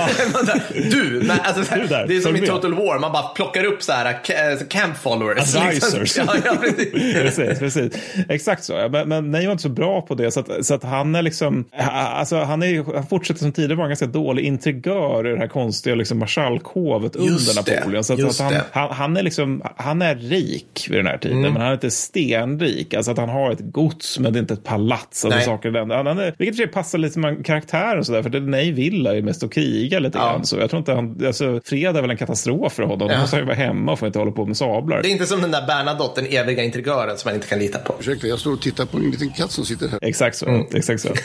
där, 0.47 0.91
du, 0.91 1.23
men, 1.27 1.41
alltså, 1.43 1.75
Du 1.75 1.87
där, 1.87 2.07
det 2.07 2.17
är 2.17 2.21
som 2.21 2.37
i. 2.37 2.47
Total 2.47 2.75
War, 2.75 2.99
man 2.99 3.13
bara 3.13 3.23
plockar 3.23 3.65
upp 3.65 3.83
så 3.83 3.93
här 3.93 4.19
ca- 4.25 4.65
camp 4.69 4.97
followers. 4.97 5.57
Advisors. 5.57 6.01
Liksom. 6.01 6.25
Ja, 6.27 6.35
ja, 6.45 6.57
precis. 6.61 6.93
precis, 7.15 7.59
precis. 7.59 7.93
Exakt 8.29 8.65
så. 8.65 8.89
Men, 8.93 9.09
men 9.09 9.31
nej 9.31 9.47
var 9.47 9.53
inte 9.53 9.63
så 9.63 9.69
bra 9.69 10.03
på 10.03 10.15
det. 10.15 10.31
Så 10.31 10.41
att, 10.41 10.67
så 10.67 10.75
att 10.75 10.83
han 10.85 11.15
är 11.15 11.23
liksom, 11.23 11.65
alltså 11.89 12.37
han, 12.37 12.63
är, 12.63 12.95
han 12.95 13.07
fortsätter 13.07 13.41
som 13.41 13.53
tidigare 13.53 13.75
vara 13.75 13.85
en 13.87 13.91
ganska 13.91 14.07
dålig 14.07 14.45
intrigör 14.45 15.27
i 15.27 15.31
det 15.33 15.39
här 15.39 15.47
konstiga 15.49 15.95
liksom 15.97 16.19
marskalkhovet 16.19 17.17
under 17.17 17.55
Napoleon. 17.77 18.05
Så, 18.05 18.13
att, 18.13 18.25
att 18.25 18.39
han, 18.41 18.55
han, 18.73 18.91
han 18.97 19.17
är 19.17 19.23
liksom, 19.23 19.63
han 19.77 20.03
är 20.03 20.15
rik 20.17 20.87
vid 20.91 20.99
den 20.99 21.07
här 21.07 21.19
tiden, 21.19 21.39
Mm. 21.39 21.53
men 21.53 21.63
han 21.63 21.71
är 21.71 21.75
inte 21.75 21.91
stenrik. 21.91 22.95
Alltså 22.95 23.11
att 23.11 23.19
han 23.19 23.29
har 23.29 23.51
ett 23.53 23.61
gods, 23.61 24.19
men 24.19 24.33
det 24.33 24.39
är 24.39 24.41
inte 24.41 24.55
ett 24.55 24.65
palats. 24.65 25.25
Alltså 25.25 25.41
saker 25.41 25.71
den. 25.71 25.90
Han, 25.97 26.07
han 26.07 26.19
är, 26.19 26.35
vilket 26.39 26.47
i 26.47 26.51
och 26.51 26.57
för 26.57 26.63
sig 26.65 26.67
passar 26.73 26.99
lite 26.99 27.19
med 27.19 27.47
karaktären 27.47 27.99
och 27.99 28.07
sådär, 28.07 28.23
för 28.23 28.31
det, 28.31 28.41
nej 28.41 28.73
vill 28.73 29.07
är 29.07 29.15
ju 29.15 29.23
mest 29.23 29.43
att 29.43 29.53
kriga 29.53 29.99
lite 29.99 30.19
Ja. 30.19 30.25
grann. 30.33 30.45
Så 30.47 30.57
jag 30.59 30.71
tror 30.71 30.79
inte 30.79 30.93
han, 30.93 31.27
alltså 31.27 31.61
fred 31.65 31.97
är 31.97 32.01
väl 32.03 32.11
en 32.11 32.17
katastrof 32.17 32.73
för 32.73 32.83
honom. 32.83 32.99
Då 33.09 33.15
Ja. 33.15 33.21
måste 33.21 33.37
han 33.37 33.43
ju 33.43 33.47
vara 33.47 33.57
hemma 33.57 33.93
och 33.93 33.99
får 33.99 34.07
inte 34.07 34.19
hålla 34.19 34.31
på 34.33 34.47
med 34.47 34.57
sablar. 34.57 35.03
Det 35.03 35.09
är 35.09 35.13
inte 35.13 35.27
som 35.27 35.41
den 35.41 35.51
där 35.51 35.67
Bernadotte, 35.67 36.21
den 36.21 36.31
eviga 36.33 36.63
intrigören 36.65 37.19
som 37.19 37.29
man 37.29 37.35
inte 37.35 37.47
kan 37.49 37.59
lita 37.59 37.79
på. 37.79 37.95
Ursäkta, 38.01 38.27
jag 38.27 38.39
står 38.39 38.53
och 38.53 38.63
tittar 38.63 38.87
på 38.87 38.97
en 38.97 39.11
liten 39.11 39.31
katt 39.31 39.51
som 39.51 39.65
sitter 39.65 39.89
här. 39.89 39.99
Exakt 40.03 40.37
så. 40.37 40.47
Mm. 40.49 40.67
Exakt 40.75 41.01
så. 41.03 41.09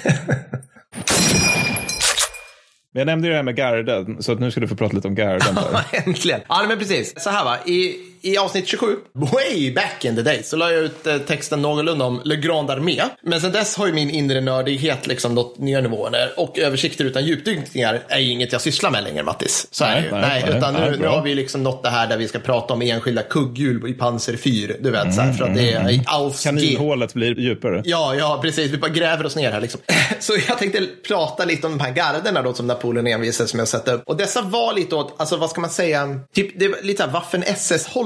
Men 2.93 2.99
jag 2.99 3.05
nämnde 3.05 3.27
ju 3.27 3.31
det 3.31 3.35
här 3.37 3.43
med 3.43 3.55
garden, 3.55 4.17
så 4.23 4.31
att 4.31 4.39
nu 4.39 4.51
ska 4.51 4.59
du 4.61 4.67
få 4.67 4.75
prata 4.75 4.95
lite 4.95 5.07
om 5.07 5.15
garden. 5.15 5.57
Äntligen. 6.05 6.39
Ja, 6.49 6.65
men 6.67 6.77
precis. 6.79 7.13
Så 7.17 7.29
här 7.29 7.45
va. 7.45 7.57
I, 7.65 7.95
I 8.25 8.37
avsnitt 8.37 8.67
27, 8.67 8.95
way 9.13 9.73
back 9.73 10.05
in 10.05 10.15
the 10.15 10.21
day, 10.21 10.43
så 10.43 10.55
la 10.57 10.71
jag 10.71 10.83
ut 10.83 11.07
eh, 11.07 11.17
texten 11.17 11.61
någorlunda 11.61 12.05
om 12.05 12.21
Le 12.25 12.35
Grand 12.35 12.69
Armé. 12.71 13.01
Men 13.23 13.41
sen 13.41 13.51
dess 13.51 13.75
har 13.77 13.87
ju 13.87 13.93
min 13.93 14.09
inre 14.09 14.41
nördighet 14.41 15.07
liksom 15.07 15.35
nått 15.35 15.57
nya 15.57 15.81
nivåer. 15.81 16.29
Och 16.37 16.59
översikter 16.59 17.05
utan 17.05 17.25
djupdykningar 17.25 18.03
är 18.07 18.19
ju 18.19 18.31
inget 18.31 18.51
jag 18.51 18.61
sysslar 18.61 18.91
med 18.91 19.03
längre, 19.03 19.23
Mattis. 19.23 19.67
Så 19.71 19.83
är 19.83 19.89
Nej, 19.91 20.01
det 20.01 20.07
ju. 20.07 20.21
nej, 20.21 20.43
Nej, 20.47 20.57
utan 20.57 20.73
nu, 20.73 20.79
Nej, 20.79 20.91
nu 20.91 20.97
bra. 20.97 21.09
har 21.15 21.21
vi 21.23 21.35
liksom 21.35 21.63
nått 21.63 21.83
det 21.83 21.89
här 21.89 22.07
där 22.07 22.17
vi 22.17 22.27
ska 22.27 22.39
prata 22.39 22.73
om 22.73 22.81
enskilda 22.81 23.21
kugghjul 23.21 23.89
i 23.89 23.93
pansar 23.93 24.33
4. 24.35 24.73
Du 24.79 24.91
vet, 24.91 25.13
så 25.13 25.21
här, 25.21 25.33
för 25.33 25.45
att 25.45 25.55
det 25.55 25.71
Mm, 25.73 25.85
är 25.87 25.91
i 25.91 26.01
Aufs 26.05 26.43
G. 26.43 26.49
Kaninhålet 26.49 27.13
blir 27.13 27.39
djupare. 27.39 27.81
Ja, 27.85 28.15
ja, 28.15 28.39
precis. 28.41 28.71
Vi 28.71 28.77
bara 28.77 28.91
gräver 28.91 29.25
oss 29.25 29.35
ner 29.35 29.51
här 29.51 29.61
liksom. 29.61 29.81
Så 30.19 30.33
jag 30.47 30.57
tänkte 30.57 30.87
prata 31.07 31.45
lite 31.45 31.67
om 31.67 31.77
de 31.77 31.83
här 31.83 31.91
garderna 31.91 32.41
då 32.41 32.53
som 32.53 32.67
Napoleon 32.67 33.07
envisades 33.07 33.53
med 33.53 33.63
att 33.63 33.69
sätta 33.69 33.93
upp. 33.93 34.03
Och 34.05 34.17
dessa 34.17 34.41
var 34.41 34.73
lite 34.73 34.95
åt, 34.95 35.15
alltså 35.17 35.37
vad 35.37 35.49
ska 35.49 35.61
man 35.61 35.69
säga, 35.69 36.19
typ 36.35 36.59
det 36.59 36.67
var 36.67 36.77
lite 36.83 36.97
så 36.97 37.09
här 37.09 37.13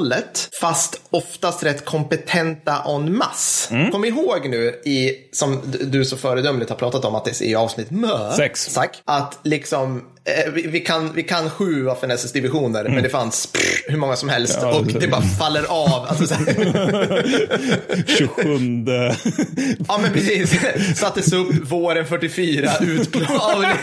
Waffen-SS-hållet, 0.10 0.50
fast 0.62 1.02
oftast 1.10 1.64
rätt 1.64 1.86
kompetenta 1.86 2.84
en 2.88 3.18
masse. 3.18 3.90
Kom 3.92 4.06
ihåg 4.06 4.50
nu 4.50 4.82
i, 4.86 5.12
som 5.32 5.62
du 5.82 6.06
så 6.06 6.18
föredömligt 6.18 6.70
har 6.70 6.78
pratat 6.78 7.06
om 7.06 7.16
att 7.16 7.26
det 7.26 7.42
är 7.42 7.46
i 7.46 7.56
avsnitt 7.56 7.92
mö. 7.92 8.32
Sex. 8.32 8.74
Tack. 8.74 9.02
Att 9.06 9.40
liksom, 9.44 10.04
vi, 10.54 10.68
vi, 10.68 10.80
kan, 10.80 11.14
vi 11.14 11.24
kan 11.24 11.50
sju 11.50 11.84
Waffen-SS-divisioner, 11.84 12.84
men 12.90 13.04
det 13.04 13.10
fanns 13.10 13.48
pff, 13.48 13.84
hur 13.88 13.98
många 13.98 14.16
som 14.16 14.30
helst. 14.30 14.60
Ja, 14.62 14.74
och 14.74 14.86
det- 14.86 15.00
det 15.00 15.08
bara 15.08 15.22
faller 15.22 15.64
av. 15.70 16.06
Alltså, 16.10 16.28
så 16.28 16.34
här, 16.34 16.46
27. 18.08 18.86
Ja, 19.88 19.98
men 20.02 20.14
precis. 20.14 20.60
Sattes 21.00 21.34
upp 21.34 21.72
våren 21.72 22.06
44, 22.08 22.72
utplånade 22.82 23.76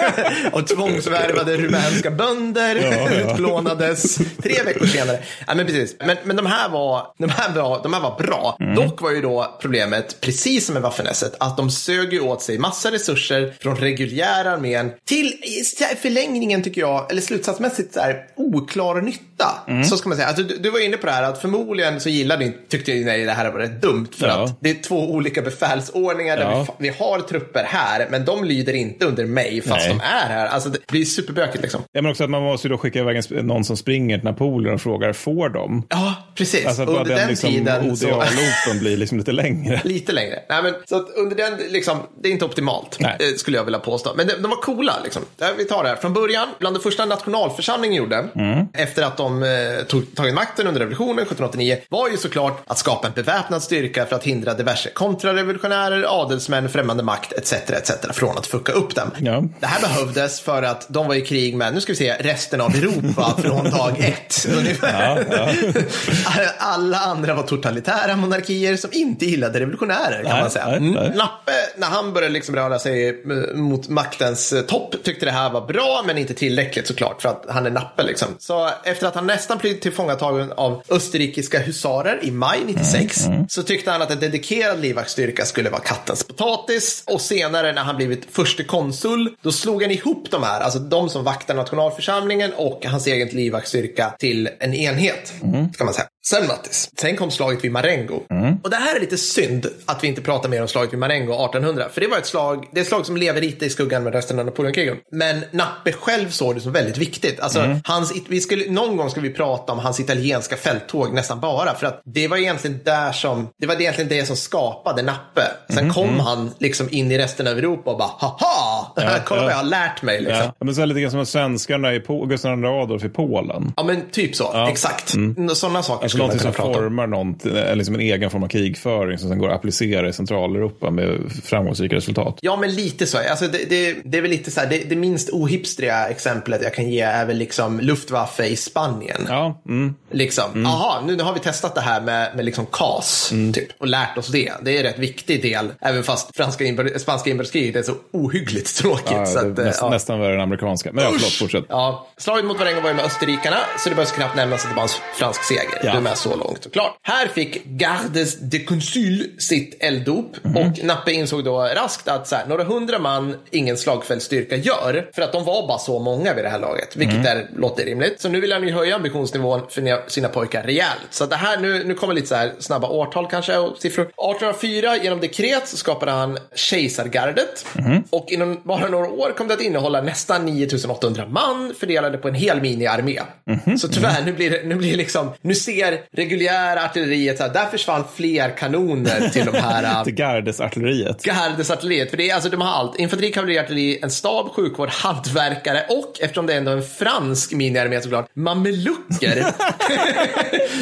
och 0.52 0.66
tvångsvärvade 0.66 1.56
rumänska 1.56 2.10
bönder, 2.10 2.76
Ja, 2.82 3.10
ja. 3.10 3.32
utplånades 3.32 4.16
tre 4.42 4.62
veckor 4.64 4.86
senare. 4.86 5.18
Ja, 5.46 5.54
men 5.54 5.66
precis. 5.66 5.96
Men, 6.06 6.16
men 6.24 6.36
de, 6.36 6.46
här 6.46 6.68
var, 6.68 7.06
de, 7.18 7.30
här 7.30 7.54
var, 7.54 7.82
de 7.82 7.92
här 7.92 8.00
var 8.00 8.18
bra. 8.18 8.56
Mm. 8.60 8.74
Dock 8.74 9.00
var 9.02 9.10
ju 9.10 9.20
då 9.22 9.56
problemet, 9.60 10.20
precis 10.20 10.66
som 10.66 10.72
med 10.74 10.82
Waffen-SS, 10.82 11.30
att 11.40 11.56
de 11.56 11.70
sög 11.70 12.12
ju 12.12 12.20
åt 12.20 12.42
sig 12.42 12.58
massa 12.58 12.90
resurser 12.90 13.54
från 13.60 13.76
reguljära 13.76 14.50
armén 14.52 14.90
till 15.04 15.32
här 15.80 15.96
förlängningen, 16.36 16.62
tycker 16.62 16.80
jag, 16.80 17.10
eller 17.10 17.20
slutsatsmässigt, 17.22 17.94
så 17.94 18.00
här, 18.00 18.24
oklar 18.36 19.00
nytta. 19.00 19.58
Mm. 19.68 19.84
Så 19.84 19.96
ska 19.96 20.08
man 20.08 20.16
säga. 20.16 20.28
Alltså, 20.28 20.42
du, 20.42 20.56
du 20.58 20.70
var 20.70 20.84
inne 20.84 20.96
på 20.96 21.06
det 21.06 21.12
här 21.12 21.22
att 21.22 21.40
förmodligen 21.40 22.00
så 22.00 22.08
gillade 22.08 22.44
ni, 22.44 22.56
tyckte 22.68 22.94
ni 22.94 23.04
nej, 23.04 23.24
det 23.24 23.32
här 23.32 23.50
var 23.52 23.58
rätt 23.60 23.82
dumt. 23.82 24.08
För 24.18 24.26
Ja. 24.26 24.44
att 24.44 24.56
det 24.60 24.70
är 24.70 24.74
två 24.82 25.10
olika 25.10 25.42
befälsordningar 25.42 26.36
där 26.36 26.42
Ja. 26.44 26.66
vi, 26.78 26.88
vi 26.88 26.94
har 26.98 27.20
trupper 27.20 27.64
här, 27.64 28.06
men 28.10 28.24
de 28.24 28.44
lyder 28.44 28.72
inte 28.72 29.06
under 29.06 29.24
mig 29.24 29.60
fast 29.60 29.86
Nej. 29.86 29.88
de 29.88 30.00
är 30.00 30.28
här. 30.34 30.46
Alltså 30.46 30.68
det 30.68 30.86
blir 30.86 31.04
superbökigt 31.04 31.62
liksom. 31.62 31.82
Ja, 31.92 32.02
men 32.02 32.10
också 32.10 32.24
att 32.24 32.30
man 32.30 32.42
måste 32.42 32.68
då 32.68 32.78
skicka 32.78 32.98
iväg 32.98 33.16
en 33.16 33.46
någon 33.46 33.64
som 33.64 33.76
springer 33.76 34.18
till 34.18 34.24
Napoleon 34.24 34.74
och 34.74 34.80
frågar, 34.80 35.12
får 35.12 35.48
de? 35.48 35.82
Ja, 35.88 36.14
precis. 36.34 36.66
Alltså 36.66 36.82
att 36.82 36.88
under 36.88 37.04
den, 37.04 37.16
den, 37.18 37.28
liksom, 37.28 37.50
tiden 37.50 37.96
så... 37.96 38.06
ODA-loopen 38.06 38.78
blir 38.78 38.96
liksom 38.96 39.18
lite 39.18 39.32
längre. 39.32 39.80
Lite 39.84 40.12
längre. 40.12 40.38
Nej, 40.48 40.62
men, 40.62 40.74
så 40.84 40.96
att 40.96 41.08
under 41.16 41.36
den, 41.36 41.52
liksom, 41.68 41.98
det 42.22 42.28
är 42.28 42.32
inte 42.32 42.44
optimalt, 42.44 42.96
Nej. 43.00 43.16
eh, 43.20 43.36
skulle 43.36 43.56
jag 43.56 43.64
vilja 43.64 43.78
påstå. 43.80 44.12
Men 44.16 44.26
de, 44.26 44.32
de 44.32 44.50
var 44.50 44.62
coola. 44.62 44.92
Liksom. 45.04 45.22
Vi 45.58 45.64
tar 45.64 45.82
det 45.82 45.88
här. 45.88 45.96
Från 45.96 46.12
början, 46.20 46.48
bland 46.58 46.76
det 46.76 46.80
första 46.80 47.04
nationalförsamlingen 47.04 47.96
gjorde, 47.96 48.16
Mm. 48.34 48.66
efter 48.72 49.02
att 49.02 49.16
de 49.16 49.42
eh, 49.42 49.48
tog 49.88 50.14
tagit 50.16 50.34
makten 50.34 50.66
under 50.66 50.80
revolutionen 50.80 51.18
1789, 51.18 51.76
var 51.88 52.08
ju 52.08 52.16
såklart 52.16 52.62
att 52.66 52.78
skapa 52.78 53.06
en 53.06 53.12
beväpnad 53.14 53.62
styrka 53.62 54.06
för 54.06 54.16
att 54.16 54.24
hindra 54.24 54.54
diverse 54.54 54.90
kontrarevolutionärer, 54.90 56.04
adelsmän, 56.22 56.68
främmande 56.68 57.02
makt 57.02 57.32
etc. 57.32 57.52
etc. 57.52 57.90
från 58.12 58.38
att 58.38 58.46
fucka 58.46 58.72
upp 58.72 58.94
dem. 58.94 59.10
Ja. 59.18 59.42
Det 59.60 59.66
här 59.66 59.80
behövdes 59.80 60.40
för 60.40 60.62
att 60.62 60.86
de 60.88 61.08
var 61.08 61.14
i 61.14 61.20
krig 61.20 61.56
med, 61.56 61.74
nu 61.74 61.80
ska 61.80 61.92
vi 61.92 61.96
se, 61.96 62.16
resten 62.20 62.60
av 62.60 62.74
Europa 62.74 63.34
från 63.42 63.70
dag 63.70 63.94
ett. 64.00 64.46
Ungefär. 64.58 65.24
Alla 66.58 66.98
andra 66.98 67.34
var 67.34 67.42
totalitära 67.42 68.16
monarkier 68.16 68.76
som 68.76 68.90
inte 68.92 69.26
gillade 69.26 69.60
revolutionärer 69.60 70.22
kan 70.22 70.32
Nej, 70.32 70.40
man 70.40 70.50
säga. 70.50 70.66
nej, 70.66 70.76
Mm. 70.76 70.92
nej. 70.92 71.12
Nappe, 71.16 71.52
när 71.76 71.86
han 71.86 72.12
började 72.12 72.32
liksom 72.34 72.56
röra 72.56 72.78
sig 72.78 73.08
eh, 73.08 73.56
mot 73.56 73.88
maktens 73.88 74.52
eh, 74.52 74.62
topp, 74.62 74.94
tyckte 75.04 75.26
det 75.26 75.32
här 75.32 75.50
var 75.50 75.60
bra, 75.66 76.02
men 76.06 76.18
inte 76.18 76.34
tillräckligt 76.34 76.86
såklart, 76.86 77.22
för 77.22 77.28
att 77.28 77.44
han 77.48 77.66
är 77.66 77.70
Nappe 77.70 78.02
liksom. 78.02 78.28
Så 78.38 78.70
efter 78.84 79.06
att 79.06 79.14
han 79.14 79.26
nästan 79.26 79.58
blivit 79.58 79.82
tillfångatagen 79.82 80.52
av 80.52 80.82
österrikiska 80.90 81.58
husarer 81.58 82.18
i 82.22 82.30
maj 82.30 82.58
96, 82.66 83.20
så 83.48 83.62
tyckte 83.62 83.90
han 83.90 84.02
att 84.02 84.10
en 84.10 84.20
dedikerad 84.20 84.80
livvaktsstyrka 84.80 85.44
skulle 85.44 85.70
vara 85.70 85.80
kattens 85.82 86.24
potatis. 86.24 87.04
Och 87.06 87.20
senare 87.20 87.72
när 87.72 87.82
han 87.82 87.96
blivit 87.96 88.28
förste 88.30 88.64
konsul, 88.64 89.36
då 89.42 89.52
slog 89.52 89.82
han 89.82 89.90
ihop 89.90 90.30
de 90.30 90.42
här, 90.42 90.60
alltså 90.60 90.78
de 90.78 91.08
som 91.08 91.24
vaktar 91.24 91.54
nationalförsamlingen 91.54 92.52
och 92.56 92.84
hans 92.84 93.06
egen 93.06 93.28
livvaktsstyrka 93.28 94.14
till 94.18 94.48
en 94.58 94.74
enhet, 94.74 95.32
kan 95.76 95.84
man 95.84 95.94
säga. 95.94 96.06
Sen 96.28 96.46
Mattis, 96.46 96.90
sen 97.00 97.16
kom 97.16 97.30
slaget 97.30 97.64
vid 97.64 97.72
Marengo. 97.72 98.20
Och 98.62 98.70
det 98.70 98.76
här 98.76 98.96
är 98.96 99.00
lite 99.00 99.16
synd 99.16 99.66
att 99.84 100.04
vi 100.04 100.08
inte 100.08 100.22
pratar 100.22 100.48
mer 100.48 100.62
om 100.62 100.68
slaget 100.68 100.92
vid 100.92 100.98
Marengo 100.98 101.32
1800. 101.32 101.88
För 101.92 102.00
det 102.00 102.06
var 102.06 102.18
ett 102.18 102.26
slag, 102.26 102.68
det 102.72 102.80
är 102.80 102.82
ett 102.82 102.88
slag 102.88 103.06
som 103.06 103.16
lever 103.16 103.40
lite 103.40 103.66
i 103.66 103.70
skuggan 103.70 104.02
med 104.04 104.12
resten 104.12 104.38
av 104.38 104.44
Napoleonkrigen. 104.44 104.96
Men 105.12 105.44
Nappe 105.50 105.92
själv 105.92 106.30
såg 106.30 106.54
det 106.54 106.60
som 106.60 106.72
väldigt 106.72 106.98
viktigt. 106.98 107.40
Alltså, 107.40 107.80
hans, 107.84 108.12
vi 108.28 108.40
skulle, 108.40 108.70
någon 108.70 108.96
gång 108.96 109.10
ska 109.10 109.20
vi 109.20 109.30
prata 109.30 109.72
om 109.72 109.78
hans 109.78 110.00
italienska 110.00 110.56
fälttåg 110.56 111.14
nästan 111.14 111.40
bara. 111.40 111.74
För 111.74 111.86
att 111.86 112.02
det 112.04 112.28
var 112.28 112.36
egentligen 112.36 112.80
där 112.84 113.12
som, 113.12 113.48
det 113.60 113.66
var 113.66 113.80
egentligen 113.80 114.08
det 114.08 114.26
som 114.26 114.36
skapade 114.36 115.02
Nappe. 115.02 115.42
Sen 115.68 115.92
kom 115.92 116.20
han 116.20 116.50
liksom 116.58 116.88
in 116.90 117.12
i 117.12 117.18
resten 117.18 117.46
av 117.46 117.58
Europa 117.58 117.90
och 117.90 117.98
bara, 117.98 118.10
haha! 118.18 118.92
Kolla 119.24 119.42
vad 119.42 119.52
jag 119.52 119.56
har 119.56 119.64
lärt 119.64 120.02
mig 120.02 120.20
liksom. 120.20 120.44
Ja. 120.44 120.54
Men 120.64 120.74
så 120.74 120.80
är 120.80 120.86
det 120.86 120.88
lite 120.88 121.00
grann 121.00 121.10
som 121.10 121.26
svenskarna 121.26 121.94
i 121.94 122.02
Gustav 122.26 122.58
II 122.58 122.66
Adolf 122.66 123.04
i 123.04 123.08
Polen. 123.08 123.72
Ja 123.76 123.82
men 123.82 124.10
typ 124.10 124.36
så, 124.36 124.66
exakt. 124.70 125.14
Sådana 125.54 125.82
saker 125.82 126.15
Alltså 126.15 126.15
skulle 126.16 126.28
någonting 126.28 126.52
som 126.52 126.74
formar 126.74 127.06
någonting, 127.06 127.52
liksom 127.74 127.94
en 127.94 128.00
egen 128.00 128.30
form 128.30 128.42
av 128.42 128.48
krigföring 128.48 129.18
som 129.18 129.28
sen 129.28 129.38
går 129.38 129.48
att 129.48 129.54
applicera 129.54 130.08
i 130.08 130.12
Centraleuropa 130.12 130.90
med 130.90 131.32
framgångsrika 131.44 131.96
resultat. 131.96 132.38
Ja, 132.40 132.56
men 132.56 132.74
lite 132.74 133.06
så. 133.06 133.18
Alltså, 133.30 133.48
det, 133.48 133.70
det, 133.70 133.96
det 134.04 134.18
är 134.18 134.22
väl 134.22 134.30
lite 134.30 134.50
så 134.50 134.60
här, 134.60 134.66
det, 134.66 134.78
det 134.88 134.96
minst 134.96 135.30
ohipstriga 135.30 136.08
exemplet 136.08 136.62
jag 136.62 136.74
kan 136.74 136.90
ge 136.90 137.00
är 137.00 137.26
väl 137.26 137.36
liksom 137.36 137.80
Luftwaffe 137.80 138.46
i 138.46 138.56
Spanien. 138.56 139.26
Ja, 139.28 139.62
mm. 139.68 139.94
Liksom, 140.10 140.44
jaha, 140.54 141.00
nu, 141.06 141.16
nu 141.16 141.22
har 141.22 141.34
vi 141.34 141.40
testat 141.40 141.74
det 141.74 141.80
här 141.80 142.00
med, 142.00 142.36
med 142.36 142.44
liksom 142.44 142.66
KAS, 142.66 143.32
typ, 143.54 143.68
och 143.78 143.86
lärt 143.86 144.18
oss 144.18 144.28
det. 144.28 144.52
Det 144.62 144.76
är 144.76 144.78
en 144.78 144.82
rätt 144.82 144.98
viktig 144.98 145.42
del, 145.42 145.72
även 145.80 146.02
fast 146.02 146.36
franska 146.36 146.64
inbör, 146.64 146.98
spanska 146.98 147.30
inbördeskriget 147.30 147.76
är 147.76 147.82
så 147.82 147.94
ohyggligt 148.12 148.76
tråkigt. 148.76 149.10
ja, 149.10 149.26
så 149.26 149.38
att, 149.38 149.58
eh, 149.58 149.64
näst, 149.64 149.78
ja. 149.82 149.90
nästan 149.90 150.20
värre 150.20 150.34
än 150.34 150.40
amerikanska. 150.40 150.92
Men 150.92 151.04
ja, 151.04 151.10
förlåt, 151.12 151.32
fortsätt. 151.32 151.64
Ja, 151.68 152.06
slaget 152.16 152.44
mot 152.44 152.58
Marengo 152.58 152.80
var 152.80 152.88
ju 152.88 152.94
med 152.94 153.04
österrikarna, 153.04 153.56
så 153.78 153.88
det 153.88 153.94
behövs 153.94 154.12
knappt 154.12 154.36
nämnas 154.36 154.64
att 154.64 154.70
det 154.70 154.76
var 154.76 154.82
en 154.82 154.88
fransk 155.18 155.44
seger. 155.44 155.80
Ja. 155.82 155.94
Med 156.08 156.18
så 156.18 156.36
långt 156.36 156.66
och 156.66 156.72
klart. 156.72 156.98
Här 157.02 157.28
fick 157.28 157.64
Gardes 157.64 158.36
de 158.40 158.58
Consul 158.58 159.30
sitt 159.38 159.76
elddop 159.82 160.36
Mhm. 160.42 160.56
och 160.56 160.84
Nappe 160.84 161.12
insåg 161.12 161.44
då 161.44 161.60
raskt 161.60 162.08
att 162.08 162.28
så 162.28 162.36
här, 162.36 162.46
några 162.46 162.64
hundra 162.64 162.98
man 162.98 163.36
ingen 163.50 163.76
slagfältsstyrka 163.76 164.56
gör 164.56 165.10
för 165.14 165.22
att 165.22 165.32
de 165.32 165.44
var 165.44 165.68
bara 165.68 165.78
så 165.78 165.98
många 165.98 166.34
vid 166.34 166.44
det 166.44 166.48
här 166.48 166.58
laget, 166.58 166.96
vilket 166.96 167.16
Mhm. 167.16 167.26
är, 167.26 167.48
låter 167.56 167.84
rimligt. 167.84 168.20
Så 168.20 168.28
nu 168.28 168.40
vill 168.40 168.52
han 168.52 168.62
ju 168.62 168.72
höja 168.72 168.96
ambitionsnivån 168.96 169.60
för 169.70 170.08
sina- 170.10 170.28
pojkar 170.28 170.62
rejält. 170.62 171.00
Så 171.10 171.26
det 171.26 171.36
här, 171.36 171.58
nu, 171.58 171.84
nu 171.84 171.94
kommer 171.94 172.14
lite 172.14 172.26
så 172.26 172.34
här 172.34 172.52
snabba 172.58 172.88
årtal 172.88 173.26
kanske 173.30 173.56
och 173.56 173.76
siffror. 173.78 174.02
1804 174.04 174.96
genom 175.02 175.20
dekret 175.20 175.68
så 175.68 175.76
skapade 175.76 176.12
han 176.12 176.38
kejsargardet 176.54 177.66
Mhm. 177.72 178.04
och 178.10 178.26
inom 178.28 178.60
bara 178.64 178.88
några 178.88 179.08
år 179.10 179.34
kom 179.38 179.48
det 179.48 179.54
att 179.54 179.60
innehålla 179.60 180.00
nästan 180.02 180.44
9800 180.46 181.26
man 181.26 181.74
fördelade 181.80 182.18
på 182.18 182.28
en 182.28 182.34
hel 182.34 182.60
miniarmé. 182.60 183.20
Mhm. 183.66 183.78
Så 183.78 183.88
tyvärr, 183.88 184.22
nu 184.24 184.32
blir 184.32 184.50
det, 184.50 184.62
nu 184.64 184.74
blir 184.74 184.90
det 184.90 184.96
liksom, 184.96 185.32
nu 185.42 185.54
ser 185.54 185.95
reguljära 186.12 186.84
artilleriet 186.84 187.36
så 187.36 187.42
här, 187.42 187.52
där 187.52 187.66
försvann 187.66 188.04
fler 188.14 188.56
kanoner 188.56 189.28
till 189.28 189.46
de 189.46 189.56
här 189.56 190.04
Till 190.04 190.14
gardesartilleriet. 190.14 191.22
Gardesartilleriet. 191.22 192.10
För 192.10 192.16
det 192.16 192.30
är, 192.30 192.34
alltså, 192.34 192.50
de 192.50 192.60
har 192.60 192.68
allt. 192.68 192.98
Infanteri, 192.98 193.32
kavalleri, 193.32 193.58
artilleri, 193.58 193.98
en 194.02 194.10
stab, 194.10 194.50
sjukvård, 194.52 194.88
hantverkare 194.88 195.84
och 195.88 196.20
eftersom 196.20 196.46
det 196.46 196.54
ändå 196.54 196.70
är 196.70 196.76
en 196.76 196.82
fransk 196.82 197.52
miniarmé 197.52 198.00
såklart, 198.00 198.28
mamelucker. 198.34 199.46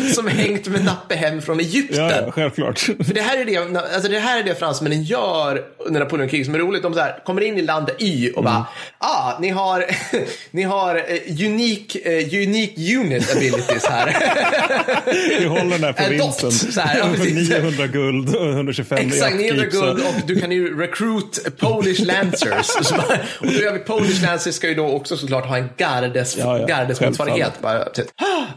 som 0.14 0.28
hängt 0.28 0.68
med 0.68 0.84
Nappe 0.84 1.14
hem 1.14 1.42
från 1.42 1.60
Egypten. 1.60 2.08
Ja, 2.08 2.20
ja, 2.26 2.30
självklart. 2.30 2.78
För 2.78 3.14
det 3.14 3.20
här 3.20 3.38
är 3.38 3.44
det, 3.44 3.80
alltså 3.94 4.08
det 4.08 4.18
här 4.18 4.38
är 4.38 4.44
det 4.44 4.54
fransmännen 4.54 5.02
gör 5.02 5.64
under 5.78 6.00
Napoleonkriget 6.00 6.46
som 6.46 6.54
är 6.54 6.58
roligt. 6.58 6.82
De 6.82 6.94
så 6.94 7.00
här, 7.00 7.24
kommer 7.24 7.42
in 7.42 7.58
i 7.58 7.62
landet 7.62 7.96
Y 8.02 8.32
och 8.32 8.44
bara, 8.44 8.66
ah, 8.98 9.38
ni 9.40 9.48
har, 9.48 9.84
ni 10.50 10.62
har 10.62 10.96
eh, 10.96 11.46
unique, 11.46 11.98
eh, 12.04 12.42
unique 12.42 12.96
unit 12.96 13.36
abilities 13.36 13.86
här. 13.86 14.16
Vi 15.38 15.44
håller 15.44 15.78
den 15.78 15.84
här 15.84 15.92
provinsen. 15.92 16.48
Adopt, 16.48 16.72
så 16.74 16.80
här, 16.80 16.98
ja, 16.98 17.04
precis. 17.16 17.50
900 17.50 17.86
guld 17.86 18.34
och 18.36 18.48
125 18.50 18.98
Exakt, 18.98 19.36
900 19.36 19.62
jaktkeep, 19.62 19.72
så- 19.72 19.86
guld 19.86 20.00
och 20.06 20.14
du 20.26 20.40
kan 20.40 20.52
ju 20.52 20.80
recruit 20.80 21.58
Polish 21.58 22.04
Lancers. 22.04 22.70
Och 23.40 23.46
då 23.46 23.52
gör 23.52 23.72
vi 23.72 23.78
Polish 23.78 24.22
Lancers 24.22 24.54
ska 24.54 24.68
ju 24.68 24.74
då 24.74 24.88
också 24.88 25.16
såklart 25.16 25.46
ha 25.46 25.56
en 25.56 25.68
gardes, 25.76 26.36
Ja, 26.36 26.58
ja, 26.58 26.66
gardesmotsvarighet. 26.66 27.52
Typ. 27.94 28.06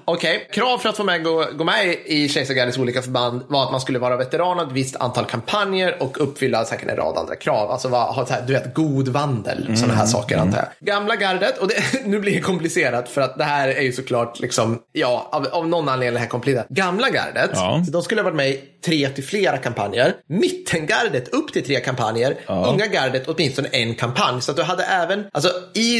Okej, 0.06 0.50
krav 0.54 0.78
för 0.78 0.90
att 0.90 0.98
få 0.98 1.04
med, 1.04 1.24
gå, 1.24 1.46
gå 1.58 1.64
med 1.64 1.96
i 2.06 2.30
kejsargardets 2.30 2.78
olika 2.78 3.02
förband 3.02 3.42
var 3.48 3.64
att 3.64 3.72
man 3.72 3.82
skulle 3.82 4.00
vara 4.00 4.18
veteran 4.18 4.60
av 4.60 4.68
ett 4.68 4.74
visst 4.74 4.96
antal 4.96 5.26
kampanjer 5.26 6.04
och 6.04 6.22
uppfylla 6.22 6.66
säkert 6.66 6.90
en 6.90 6.96
rad 6.96 7.18
andra 7.18 7.36
krav. 7.36 7.72
Alltså 7.72 7.88
va, 7.88 8.04
ha 8.04 8.26
här, 8.30 8.44
du 8.48 8.54
vet, 8.54 8.74
god 8.74 9.08
vandel, 9.08 9.78
sådana 9.78 9.94
här 9.94 10.06
saker 10.06 10.38
antar 10.38 10.58
jag. 10.58 10.88
Gamla 10.88 11.16
gardet, 11.16 11.58
och 11.58 11.68
det, 11.68 11.76
nu 12.06 12.20
blir 12.20 12.36
det 12.36 12.42
komplicerat 12.42 13.10
för 13.10 13.22
att 13.22 13.38
det 13.38 13.44
här 13.44 13.68
är 13.68 13.82
ju 13.82 13.92
såklart 13.92 14.40
liksom, 14.40 14.80
ja, 14.92 15.30
av, 15.32 15.48
av 15.52 15.68
någon 15.68 15.90
anledning 15.90 16.22
här 16.28 16.32
komplicerat. 16.32 16.68
Gamla 16.70 17.10
gardet, 17.10 17.50
Ja. 17.54 17.84
de 17.92 18.02
skulle 18.04 18.22
ha 18.22 18.24
varit 18.24 18.36
med 18.38 18.50
i 18.50 18.60
tre 18.86 19.10
till 19.10 19.24
flera 19.24 19.58
kampanjer. 19.58 20.14
Mittengardet 20.30 21.28
upp 21.30 21.54
till 21.54 21.64
tre 21.66 21.80
kampanjer. 21.80 22.36
Unga 22.48 22.86
gardet 22.88 23.28
åtminstone 23.28 23.68
en 23.72 23.96
kampanj. 23.96 24.42
Så 24.42 24.52
att 24.52 24.58
du 24.58 24.64
hade 24.64 24.84
även, 24.84 25.24
alltså 25.34 25.50
i, 25.74 25.98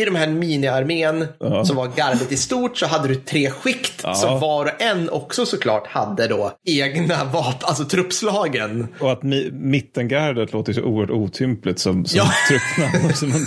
i 0.00 0.04
de 0.04 0.14
här 0.14 0.26
miniarmén 0.26 1.26
som 1.66 1.76
var 1.76 1.86
gardet 1.96 2.32
i 2.32 2.36
stort 2.36 2.78
så 2.78 2.86
hade 2.86 3.08
du 3.08 3.14
tre 3.14 3.50
skikt. 3.50 4.00
som 4.14 4.40
var 4.40 4.64
och 4.64 4.82
en 4.82 5.10
också 5.10 5.46
såklart 5.46 5.86
hade 5.86 6.26
då 6.26 6.52
egna 6.66 7.24
vapen, 7.24 7.58
alltså 7.62 7.84
truppslagen. 7.84 8.88
Och 9.00 9.12
att 9.12 9.20
mi- 9.20 9.52
mittengardet 9.52 10.52
låter 10.52 10.72
så 10.72 10.82
oerhört 10.82 11.10
otympligt 11.10 11.78
som, 11.78 12.04
som 12.04 12.18
Ja. 12.18 12.30
truppnamn. 12.48 13.46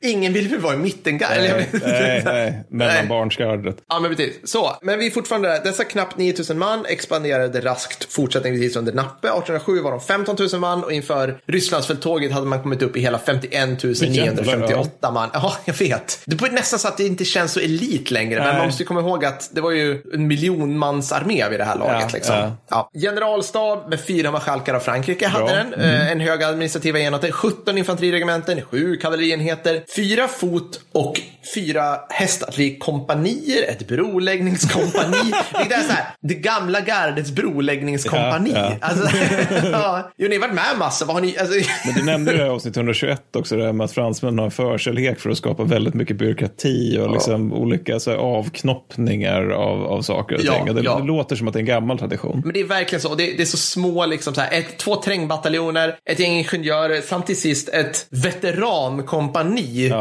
Ingen 0.02 0.32
vill 0.32 0.48
väl 0.48 0.60
vara 0.60 0.74
i 0.74 0.76
mittengardet? 0.76 1.66
nej, 1.72 1.82
nej, 1.84 2.22
nej, 2.24 2.64
mellanbarnsgardet. 2.70 3.76
Ja, 3.88 4.00
men 4.00 4.14
precis. 4.16 4.34
Så, 4.44 4.76
men 4.82 4.98
vi 4.98 5.06
är 5.06 5.10
fortfarande 5.10 5.48
där. 5.48 5.67
Dessa 5.68 5.84
knappt 5.84 6.16
9000 6.18 6.58
man 6.58 6.86
expanderade 6.86 7.60
raskt 7.60 8.12
fortsättningsvis 8.12 8.76
under 8.76 8.92
Nappe. 8.92 9.28
1807 9.28 9.80
var 9.80 9.90
de 9.90 10.00
15 10.00 10.36
000 10.52 10.60
man 10.60 10.84
och 10.84 10.92
inför 10.92 11.38
Rysslandsfälttåget 11.46 12.32
hade 12.32 12.46
man 12.46 12.62
kommit 12.62 12.82
upp 12.82 12.96
i 12.96 13.00
hela 13.00 13.18
51 13.18 13.82
958 13.82 15.10
man. 15.10 15.30
Ja, 15.32 15.56
jag 15.64 15.74
vet. 15.74 16.20
Det 16.24 16.46
är 16.46 16.50
nästan 16.52 16.78
så 16.78 16.88
att 16.88 16.96
det 16.96 17.04
inte 17.06 17.24
känns 17.24 17.52
så 17.52 17.60
elit 17.60 18.10
längre, 18.10 18.38
men 18.38 18.48
Nej. 18.48 18.56
man 18.56 18.66
måste 18.66 18.84
komma 18.84 19.00
ihåg 19.00 19.24
att 19.24 19.50
det 19.52 19.60
var 19.60 19.70
ju 19.70 20.02
en 20.14 20.26
miljonmansarmé 20.26 21.48
vid 21.48 21.60
det 21.60 21.64
här 21.64 21.76
laget. 21.78 22.02
Ja, 22.02 22.08
liksom. 22.12 22.34
ja. 22.36 22.56
Ja. 22.70 22.90
Generalstab 23.00 23.90
med 23.90 24.00
fyra 24.00 24.30
marskalkar 24.30 24.74
av 24.74 24.80
Frankrike 24.80 25.28
hade 25.28 25.44
Bra. 25.44 25.54
den. 25.54 25.74
Eh, 25.74 26.10
En 26.12 26.20
hög 26.20 26.42
administrativa 26.42 26.98
enheter, 26.98 27.30
17 27.32 27.78
infanteriregementen, 27.78 28.62
sju 28.62 28.96
kavallerienheter, 28.96 29.84
fyra 29.96 30.28
fot 30.28 30.80
och 30.92 31.20
fyra 31.54 31.98
hästartillerikompanier, 32.10 33.62
ett 33.68 33.88
broläggningskompani. 33.88 35.32
det 35.68 35.74
är 35.74 35.82
så 35.82 35.92
här, 35.92 36.04
det 36.20 36.34
gamla 36.34 36.80
gardets 36.80 37.30
broläggningskompani. 37.30 38.50
Ja, 38.54 38.72
ja. 38.80 38.86
Alltså, 38.86 39.16
ja. 39.72 40.10
Jo, 40.16 40.28
ni 40.28 40.34
har 40.34 40.40
varit 40.40 40.54
med 40.54 40.78
massor. 40.78 41.06
Vad 41.06 41.16
har 41.16 41.20
ni? 41.20 41.38
Alltså, 41.38 41.54
Men 41.86 41.94
du 41.94 42.04
nämnde 42.04 42.32
ju 42.32 42.38
i 42.38 42.42
avsnitt 42.42 42.76
121 42.76 43.36
också, 43.36 43.56
det 43.56 43.64
här 43.64 43.72
med 43.72 43.84
att 43.84 43.92
fransmännen 43.92 44.38
har 44.38 44.44
en 44.44 44.50
förkärlek 44.50 45.20
för 45.20 45.30
att 45.30 45.38
skapa 45.38 45.64
väldigt 45.64 45.94
mycket 45.94 46.16
byråkrati 46.16 46.98
och 46.98 47.12
liksom 47.12 47.52
olika 47.52 48.00
så 48.00 48.10
här, 48.10 48.18
avknoppningar 48.18 49.50
av, 49.50 49.86
av 49.86 50.02
saker 50.02 50.34
och 50.34 50.40
ting. 50.40 50.74
Det, 50.74 50.82
det 50.82 51.02
låter 51.04 51.36
som 51.36 51.48
att 51.48 51.54
det 51.54 51.58
är 51.58 51.60
en 51.60 51.66
gammal 51.66 51.98
tradition. 51.98 52.42
Men 52.44 52.52
det 52.54 52.60
är 52.60 52.64
verkligen 52.64 53.00
så. 53.02 53.14
Det, 53.14 53.24
det 53.24 53.42
är 53.42 53.46
så 53.46 53.56
små, 53.56 54.06
liksom 54.06 54.34
så 54.34 54.40
här, 54.40 54.58
ett, 54.58 54.76
två 54.78 54.96
trängbataljoner, 54.96 55.94
ett 56.10 56.18
gäng 56.18 56.32
ingenjörer, 56.32 57.00
samt 57.00 57.26
till 57.26 57.40
sist 57.40 57.68
ett 57.68 58.06
veterankompani. 58.10 59.92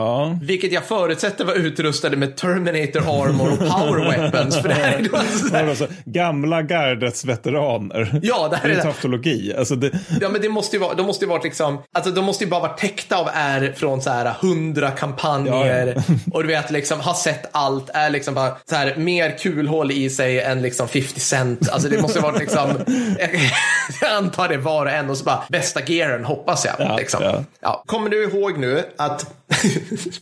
Vilket 0.41 0.71
jag 0.71 0.83
förutsätter 0.83 1.45
var 1.45 1.53
utrustade 1.53 2.17
med 2.17 2.35
Terminator 2.35 2.99
Armor 2.99 3.51
och 3.51 3.59
Power 3.59 4.09
Weapons. 4.09 4.61
För 4.61 4.67
det 4.67 4.73
här 4.73 4.97
är 4.97 5.03
då 5.03 5.09
så 5.17 5.17
Det 5.17 5.23
här, 5.23 5.46
var 5.46 5.46
alltså, 5.69 5.87
gamla 6.05 6.61
gardets 6.61 7.25
veteraner. 7.25 8.19
Ja, 8.23 8.47
det 8.47 8.57
här 8.57 8.67
det 8.67 8.73
är 8.73 8.77
det. 8.77 8.83
tautologi. 8.83 9.53
Alltså 9.57 9.75
det, 9.75 9.91
Ja, 10.21 10.29
men 10.29 10.41
det 10.41 10.49
måste 10.49 10.75
ju 10.75 10.79
vara, 10.79 10.93
de 10.93 11.05
måste 11.05 11.25
ju 11.25 11.29
varit 11.29 11.43
liksom, 11.43 11.83
alltså 11.91 12.11
de 12.11 12.25
måste 12.25 12.43
ju 12.43 12.49
bara 12.49 12.61
vara 12.61 12.73
täckta 12.73 13.17
av 13.17 13.29
är 13.33 13.73
från 13.77 14.01
så 14.01 14.09
här 14.09 14.33
hundra 14.41 14.91
kampanjer 14.91 15.93
Ja, 15.95 16.03
och 16.33 16.43
du 16.43 16.47
vet 16.47 16.71
liksom 16.71 16.99
har 16.99 17.13
sett 17.13 17.49
allt, 17.51 17.89
är 17.93 18.09
liksom 18.09 18.33
bara 18.33 18.57
så 18.69 18.75
här 18.75 18.95
mer 18.95 19.37
kulhål 19.37 19.91
i 19.91 20.09
sig 20.09 20.41
än 20.41 20.61
liksom 20.61 20.87
50 20.87 21.19
cent. 21.19 21.69
Alltså 21.69 21.89
det 21.89 22.01
måste 22.01 22.19
ju 22.19 22.23
varit 22.23 22.39
liksom, 22.39 22.69
jag 24.01 24.11
antar 24.11 24.49
det 24.49 24.57
var 24.57 24.85
och 24.85 24.91
en 24.91 25.09
och 25.09 25.17
så 25.17 25.23
bara 25.23 25.43
bästa 25.49 25.81
gearen 25.85 26.25
hoppas 26.25 26.65
jag. 26.65 26.75
Ja, 26.79 26.97
liksom. 26.97 27.23
ja. 27.23 27.43
Ja. 27.61 27.83
Kommer 27.85 28.09
du 28.09 28.23
ihåg 28.23 28.57
nu 28.57 28.83
att, 28.97 29.33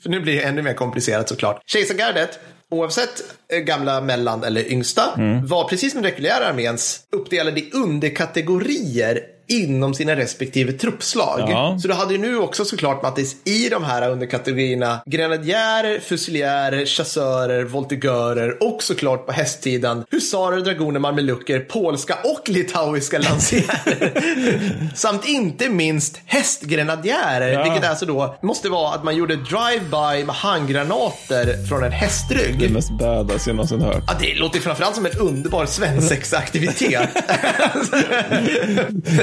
för 0.03 0.09
nu 0.09 0.19
blir 0.19 0.35
det 0.35 0.43
ännu 0.43 0.61
mer 0.61 0.73
komplicerat 0.73 1.29
såklart. 1.29 1.61
Kejsargardet 1.65 2.39
Oavsett 2.71 3.23
eh, 3.51 3.60
gamla, 3.60 4.01
mellan 4.01 4.43
eller 4.43 4.71
yngsta 4.71 5.01
Mm. 5.17 5.47
var 5.47 5.63
precis 5.67 5.93
som 5.93 6.04
reguljära 6.04 6.45
arméns 6.47 6.99
uppdelade 7.12 7.60
i 7.60 7.71
underkategorier 7.73 9.19
inom 9.47 9.93
sina 9.93 10.15
respektive 10.15 10.71
truppslag. 10.73 11.39
Ja. 11.49 11.77
Så 11.81 11.88
du 11.88 11.93
hade 11.93 12.13
ju 12.13 12.19
nu 12.19 12.38
också 12.38 12.65
såklart 12.65 13.03
Mattis 13.03 13.36
i 13.43 13.69
de 13.69 13.84
här 13.84 14.10
underkategorierna 14.10 14.99
grenadjärer, 15.05 15.99
fusiljärer, 15.99 16.86
chassörer, 16.86 17.63
voltigörer 17.63 18.63
och 18.63 18.84
såklart 18.84 19.25
på 19.25 19.31
hästsidan 19.31 20.05
husarer, 20.12 20.62
dragoner, 20.62 20.99
mamelucker, 20.99 21.60
polska 21.60 22.17
och 22.23 22.49
litauiska 22.49 23.19
lansierer. 23.19 24.91
Samt 24.95 25.27
inte 25.27 25.69
minst 25.69 26.19
hästgrenadjärer, 26.25 27.51
Ja. 27.51 27.63
vilket 27.63 27.89
alltså 27.89 28.05
då 28.05 28.36
måste 28.41 28.69
vara 28.69 28.93
att 28.95 29.03
man 29.03 29.15
gjorde 29.15 29.36
drive-by 29.36 30.25
med 30.25 30.36
handgranater 30.36 31.67
från 31.69 31.84
en 31.84 31.91
hästrygg. 31.91 32.60
det 32.60 32.69
mest 32.69 32.91
badass 32.91 33.47
jag 33.47 33.55
någonsin 33.55 33.81
hört. 33.81 34.03
Ja, 34.08 34.13
det 34.19 34.34
låter 34.36 34.60
framförallt 34.60 34.95
som 34.95 35.05
en 35.05 35.12
underbar 35.19 35.65
svensexaktivitet. 35.65 37.10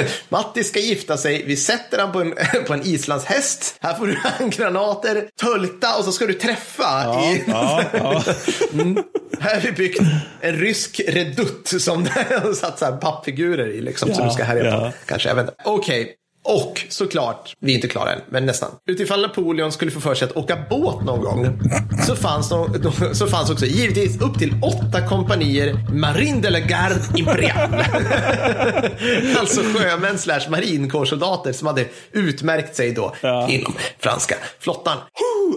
Matti 0.29 0.65
ska 0.65 0.81
gifta 0.81 1.17
sig. 1.17 1.45
Vi 1.47 1.57
sätter 1.57 1.99
han 1.99 2.13
på 2.13 2.21
en, 2.21 2.35
på 2.67 2.75
en 2.75 2.83
islandshäst. 2.87 3.77
Här 3.81 3.95
får 3.95 4.07
du 4.07 4.17
handgranater, 4.17 5.29
tölta 5.41 5.97
och 5.99 6.05
så 6.05 6.13
ska 6.13 6.27
du 6.27 6.35
träffa. 6.35 6.83
Ja, 7.05 7.33
i, 7.33 7.45
ja, 7.47 7.85
ja. 7.93 8.23
Här 9.41 9.55
har 9.55 9.61
vi 9.61 9.73
byggt 9.73 10.01
en 10.41 10.57
rysk 10.57 11.01
redutt 11.09 11.75
som 11.83 12.07
satt 12.61 12.79
så 12.79 12.85
här 12.85 12.97
pappfigurer 12.97 13.69
i 13.69 13.81
liksom, 13.81 14.09
som 14.15 14.23
Ja, 14.23 14.29
du 14.29 14.35
ska 14.35 14.45
härja 14.45 14.79
på. 14.79 14.93
Kanske, 15.07 15.29
jag 15.29 15.37
vet 15.37 15.43
inte. 15.45 15.63
Okej. 15.65 16.17
Och 16.45 16.87
såklart, 16.89 17.57
vi 17.61 17.71
är 17.73 17.75
inte 17.75 17.89
klara 17.89 18.13
än, 18.13 18.21
men 18.31 18.47
nästan. 18.47 18.71
Utifall 18.87 19.23
Napoleon 19.23 19.73
skulle 19.73 19.91
få 19.91 20.01
för 20.01 20.15
sig 20.15 20.29
att 20.29 20.37
åka 20.37 20.59
båt 20.71 21.05
någon 21.05 21.21
gång 21.21 21.59
så 22.07 22.17
fanns, 22.17 22.49
de, 22.49 22.93
så 23.15 23.27
fanns 23.27 23.51
också 23.51 23.67
givetvis 23.67 24.21
upp 24.21 24.39
till 24.39 24.55
åtta 24.63 25.07
kompanier 25.09 25.77
Marine 25.95 26.41
de 26.41 26.51
la 26.51 26.59
Garde 26.59 26.95
Imperiale. 27.17 27.85
alltså 29.39 29.61
sjömän 29.61 30.19
slash 30.19 30.41
marinkårssoldater 30.51 31.53
som 31.53 31.67
hade 31.67 31.85
utmärkt 32.13 32.77
sig 32.77 32.93
då 32.93 33.15
Ja. 33.21 33.49
inom 33.49 33.73
franska 33.99 34.35
flottan. 34.61 34.97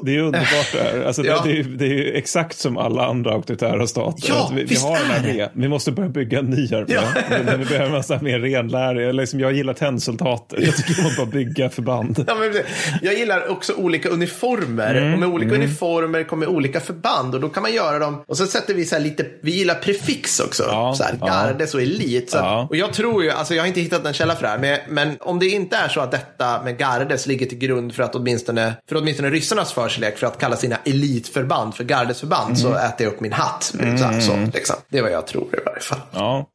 Det 0.04 0.16
är 0.16 0.20
underbart 0.20 0.72
det 0.74 0.80
här. 0.84 1.04
Alltså, 1.08 1.26
Ja. 1.26 1.42
det, 1.46 1.60
är, 1.60 1.64
det 1.64 1.86
är 1.86 2.14
exakt 2.16 2.58
som 2.58 2.78
alla 2.78 3.06
andra 3.06 3.32
auktoritära 3.34 3.88
stater. 3.88 4.30
Ja, 4.30 4.52
vi, 4.56 4.64
vi 4.64 4.76
har 4.76 4.98
en 4.98 5.12
armé. 5.26 5.48
Vi 5.54 5.68
måste 5.68 5.92
börja 5.92 6.10
bygga 6.10 6.40
en 6.40 6.46
ny 6.46 6.74
armé. 6.76 6.94
Ja. 6.94 7.02
Men 7.46 7.60
vi 7.60 7.66
behöver 7.66 7.92
massa 7.92 8.22
mer 8.22 8.40
renläriga. 8.40 9.12
Liksom, 9.12 9.40
jag 9.40 9.54
gillar 9.54 9.74
tennsoldater. 9.74 10.58
Jag 10.78 10.88
tycker 10.88 11.06
att 11.08 11.18
bara 11.18 11.26
bygga 11.26 11.70
förband. 11.70 12.24
Ja, 12.28 12.36
men 12.36 12.54
jag 13.02 13.14
gillar 13.14 13.48
också 13.48 13.74
olika 13.74 14.10
uniformer. 14.10 14.96
Mm, 14.96 15.14
Och 15.14 15.20
med 15.20 15.30
olika 15.30 15.56
uniformer 15.56 16.24
kommer 16.24 16.48
olika 16.48 16.80
förband. 16.80 17.36
Och 17.36 17.42
då 17.42 17.50
kan 17.50 17.64
man 17.64 17.74
göra 17.74 18.00
dem. 18.00 18.24
Och 18.28 18.38
så 18.38 18.48
sätter 18.48 18.74
vi 18.74 18.86
så 18.86 18.96
här 18.96 19.02
lite, 19.04 19.26
vi 19.42 19.52
gillar 19.52 19.76
prefix 19.76 20.40
också. 20.40 20.64
Ja, 20.68 20.94
så 20.98 21.04
här, 21.04 21.18
ja. 21.22 21.26
gardes 21.28 21.74
och 21.74 21.82
elit. 21.82 22.30
Så, 22.32 22.38
Ja. 22.38 22.68
Och 22.70 22.76
jag 22.76 22.94
tror 22.94 23.24
ju, 23.24 23.32
alltså 23.32 23.56
jag 23.56 23.64
har 23.64 23.68
inte 23.68 23.82
hittat 23.82 24.06
en 24.06 24.14
källa 24.14 24.36
för 24.36 24.42
det 24.44 24.50
här. 24.50 24.58
Men, 24.58 24.80
men 24.90 25.18
om 25.20 25.40
det 25.40 25.46
inte 25.48 25.76
är 25.78 25.88
så 25.88 26.00
att 26.00 26.12
detta 26.12 26.62
med 26.64 26.78
gardes 26.78 27.28
ligger 27.28 27.46
till 27.46 27.58
grund 27.58 27.96
för 27.96 28.04
att 28.04 28.16
åtminstone, 28.16 28.74
för 28.90 28.96
åtminstone 28.96 29.30
ryssarnas 29.30 29.74
förkärlek 29.74 30.18
för 30.18 30.28
att 30.28 30.40
kalla 30.40 30.56
sina 30.58 30.76
elitförband 30.86 31.76
för 31.76 31.84
gardesförband 31.84 32.60
så 32.60 32.68
Mm. 32.68 32.80
äter 32.80 33.06
jag 33.06 33.14
upp 33.14 33.20
min 33.22 33.34
hatt. 33.34 33.64
Så, 33.64 33.78
här, 33.84 34.20
så, 34.22 34.38
liksom. 34.54 34.76
Det 34.90 34.98
är 34.98 35.02
vad 35.02 35.12
jag 35.12 35.28
tror 35.28 35.48
i 35.54 35.58
varje 35.66 35.80
fall. 35.82 36.00
Ja. 36.12 36.50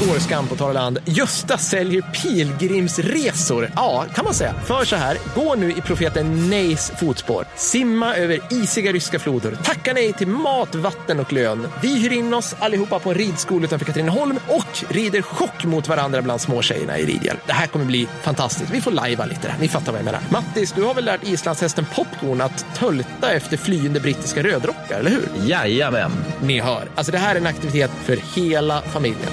Nu 0.00 0.06
går 0.06 0.18
skam 0.18 0.46
på 0.46 0.72
land. 0.72 0.98
Gösta 1.04 1.58
säljer 1.58 2.02
pilgrimsresor. 2.02 3.70
Ja, 3.76 4.04
kan 4.14 4.24
man 4.24 4.34
säga. 4.34 4.54
För 4.64 4.84
så 4.84 4.96
här, 4.96 5.18
gå 5.34 5.54
nu 5.54 5.70
i 5.70 5.80
profeten 5.80 6.50
Nejs 6.50 6.92
fotspår. 7.00 7.44
Simma 7.56 8.16
över 8.16 8.40
isiga 8.50 8.92
ryska 8.92 9.18
floder. 9.18 9.58
Tacka 9.64 9.92
nej 9.92 10.12
till 10.12 10.26
mat, 10.26 10.74
vatten 10.74 11.20
och 11.20 11.32
lön. 11.32 11.68
Vi 11.82 11.98
hyr 11.98 12.12
in 12.12 12.34
oss 12.34 12.56
allihopa 12.58 12.98
på 12.98 13.10
en 13.10 13.14
ridskola 13.18 13.64
utanför 13.64 13.86
Katrineholm 13.86 14.38
och 14.48 14.92
rider 14.94 15.22
chock 15.22 15.64
mot 15.64 15.88
varandra 15.88 16.22
bland 16.22 16.40
småtjejerna 16.40 16.98
i 16.98 17.06
ridhjälm. 17.06 17.38
Det 17.46 17.52
här 17.52 17.66
kommer 17.66 17.84
bli 17.84 18.08
fantastiskt. 18.22 18.70
Vi 18.70 18.80
får 18.80 18.90
lajva 18.90 19.24
lite 19.24 19.48
där. 19.48 19.54
Ni 19.60 19.68
fattar 19.68 19.92
vad 19.92 19.98
jag 19.98 20.04
menar. 20.04 20.20
Mattis, 20.30 20.72
du 20.72 20.82
har 20.82 20.94
väl 20.94 21.04
lärt 21.04 21.28
islandshästen 21.28 21.86
Popcorn 21.94 22.40
att 22.40 22.66
tölta 22.74 23.32
efter 23.32 23.56
flyende 23.56 24.00
brittiska 24.00 24.42
rödrockar, 24.42 24.98
eller 25.00 25.10
hur? 25.10 25.28
Jajamän. 25.48 26.12
Ni 26.42 26.60
hör. 26.60 26.88
Alltså 26.94 27.12
det 27.12 27.18
här 27.18 27.34
är 27.34 27.40
en 27.40 27.46
aktivitet 27.46 27.90
för 28.04 28.16
hela 28.34 28.80
familjen. 28.82 29.30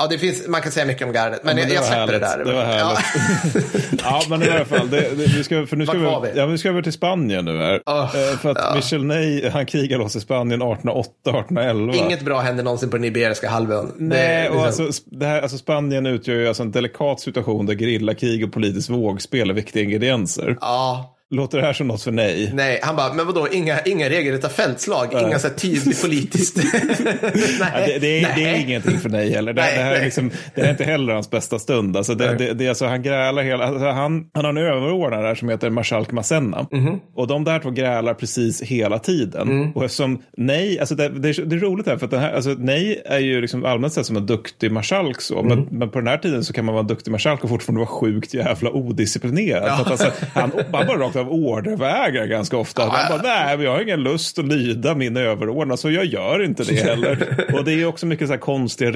Ja, 0.00 0.06
det 0.06 0.18
finns, 0.18 0.48
man 0.48 0.60
kan 0.62 0.72
säga 0.72 0.86
mycket 0.86 1.06
om 1.06 1.12
gardet, 1.12 1.40
men, 1.44 1.56
men 1.56 1.68
jag, 1.68 1.82
det 1.82 1.86
släpper 1.86 2.18
det 2.20 2.26
härligt. 2.26 2.46
där. 2.46 2.52
Det 2.52 2.52
var 2.52 2.64
härligt. 2.64 4.00
Ja, 4.04 4.22
men 4.30 4.42
i 4.42 4.48
alla 4.50 4.64
fall. 4.64 4.90
Det, 4.90 5.00
det, 5.00 5.26
vi 5.36 5.44
ska, 5.44 5.66
för 5.66 5.76
nu 5.76 5.86
ska 5.86 5.98
vi, 5.98 6.30
vi? 6.32 6.38
Ja, 6.38 6.46
vi 6.46 6.58
ska 6.58 6.68
över 6.68 6.82
till 6.82 6.92
Spanien 6.92 7.44
nu 7.44 7.58
här. 7.58 7.74
Eh, 7.86 8.38
för 8.38 8.50
att 8.50 8.74
Michel 8.76 9.04
Ney, 9.04 9.48
han 9.48 9.66
krigar 9.66 9.98
loss 9.98 10.16
i 10.16 10.20
Spanien 10.20 10.62
1808, 10.62 11.10
1811. 11.24 11.94
Inget 11.94 12.22
bra 12.24 12.40
händer 12.40 12.64
någonsin 12.64 12.90
på 12.90 12.96
den 12.96 13.04
Iberiska 13.04 13.48
halvön. 13.48 13.92
Nej, 13.98 14.42
Det- 14.42 14.48
och 14.50 14.66
liksom- 14.66 14.86
alltså, 14.86 15.02
det 15.06 15.26
här, 15.26 15.42
alltså 15.42 15.58
Spanien 15.58 16.06
utgör 16.06 16.34
ju 16.36 16.48
alltså 16.48 16.62
en 16.62 16.70
delikat 16.72 17.20
situation 17.20 17.66
där 17.66 17.74
gerillakrig 17.74 18.44
och 18.44 18.52
politiskt 18.52 18.90
vågspel 18.90 19.50
är 19.50 19.54
viktiga 19.54 19.82
ingredienser. 19.82 20.56
Ja, 20.60 21.14
Låter 21.30 21.58
det 21.58 21.64
här 21.64 21.72
som 21.72 21.86
något 21.88 22.02
för 22.02 22.10
nej? 22.12 22.50
nej, 22.54 22.80
han 22.82 22.96
bara, 22.96 23.12
men 23.12 23.26
vadå, 23.26 23.48
inga, 23.52 23.80
inga 23.80 24.08
regelrätta 24.08 24.48
fältslag, 24.48 25.12
inga 25.12 25.38
så 25.38 25.48
här 25.48 25.54
tydligt 25.54 26.02
politiskt. 26.02 26.56
nej, 26.82 27.58
Ja, 27.60 27.86
det, 27.86 27.98
det, 27.98 28.20
är, 28.24 28.34
det 28.36 28.42
är 28.44 28.52
nej. 28.52 28.62
ingenting 28.62 28.98
för 28.98 29.08
nej 29.08 29.30
heller. 29.30 29.52
Det, 29.52 29.62
Nej, 29.62 29.76
det, 29.76 29.82
här 29.82 29.90
är 29.90 29.96
nej. 29.96 30.04
liksom, 30.04 30.30
det 30.54 30.60
är 30.60 30.70
inte 30.70 30.84
heller 30.84 31.12
hans 31.12 31.30
bästa 31.30 31.58
stund. 31.58 31.96
Alltså 31.96 32.14
det, 32.14 32.26
Nej. 32.26 32.36
det, 32.38 32.54
det, 32.54 32.68
alltså, 32.68 32.86
han 32.86 33.02
grälar 33.02 33.42
hela... 33.42 33.64
Alltså 33.64 33.84
han, 33.86 34.24
han 34.34 34.44
har 34.44 34.50
en 34.50 34.56
överordnad 34.58 35.24
där 35.24 35.34
som 35.34 35.48
heter 35.48 35.70
Marskalk 35.70 36.12
Masenna. 36.12 36.66
Mhm. 36.72 37.00
Och 37.14 37.26
de 37.26 37.44
där 37.44 37.58
två 37.58 37.70
grälar 37.70 38.14
precis 38.14 38.62
hela 38.62 38.98
tiden. 38.98 39.48
Mm. 39.48 39.72
Och 39.72 39.84
eftersom 39.84 40.22
nej, 40.36 40.80
alltså 40.80 40.94
det, 40.94 41.08
det, 41.08 41.28
är, 41.28 41.60
roligt 41.60 41.86
här 41.86 41.96
för 41.96 42.04
att 42.04 42.10
den 42.10 42.20
här, 42.20 42.32
alltså 42.34 42.50
nej 42.58 43.02
är 43.04 43.18
ju 43.18 43.40
liksom 43.40 43.64
allmänt 43.64 43.92
sett 43.92 44.06
som 44.06 44.16
en 44.16 44.26
duktig 44.26 44.72
marskalk 44.72 45.20
så. 45.20 45.42
Men, 45.42 45.58
Mm. 45.58 45.78
men 45.78 45.90
på 45.90 45.98
den 45.98 46.08
här 46.08 46.18
tiden 46.18 46.44
så 46.44 46.52
kan 46.52 46.64
man 46.64 46.74
vara 46.74 46.80
en 46.82 46.86
duktig 46.88 47.10
marskalk 47.10 47.44
och 47.44 47.48
fortfarande 47.50 47.78
vara 47.78 47.88
sjukt 48.00 48.34
jävla 48.34 48.70
odisciplinerad. 48.70 49.62
För 49.76 49.84
att 49.84 49.90
alltså, 49.90 50.12
han, 50.34 50.52
han 50.72 50.86
bara 50.86 50.98
rakt 50.98 51.16
av 51.18 51.32
ordervägrar 51.32 52.26
ganska 52.26 52.56
ofta. 52.56 52.82
Han 52.82 53.08
bara, 53.08 53.22
nej 53.22 53.56
men 53.56 53.66
jag 53.66 53.72
har 53.72 53.80
ingen 53.80 54.02
lust 54.02 54.38
att 54.38 54.44
lyda 54.44 54.94
min 54.94 55.16
överordnad 55.16 55.78
så 55.78 55.90
jag 55.90 56.04
gör 56.04 56.44
inte 56.44 56.64
det 56.64 56.82
heller. 56.82 57.46
och 57.54 57.64
det 57.64 57.72
är 57.72 57.86
också 57.86 58.06
mycket 58.06 58.26
så 58.26 58.32
här 58.32 58.40
konstiga 58.40 58.90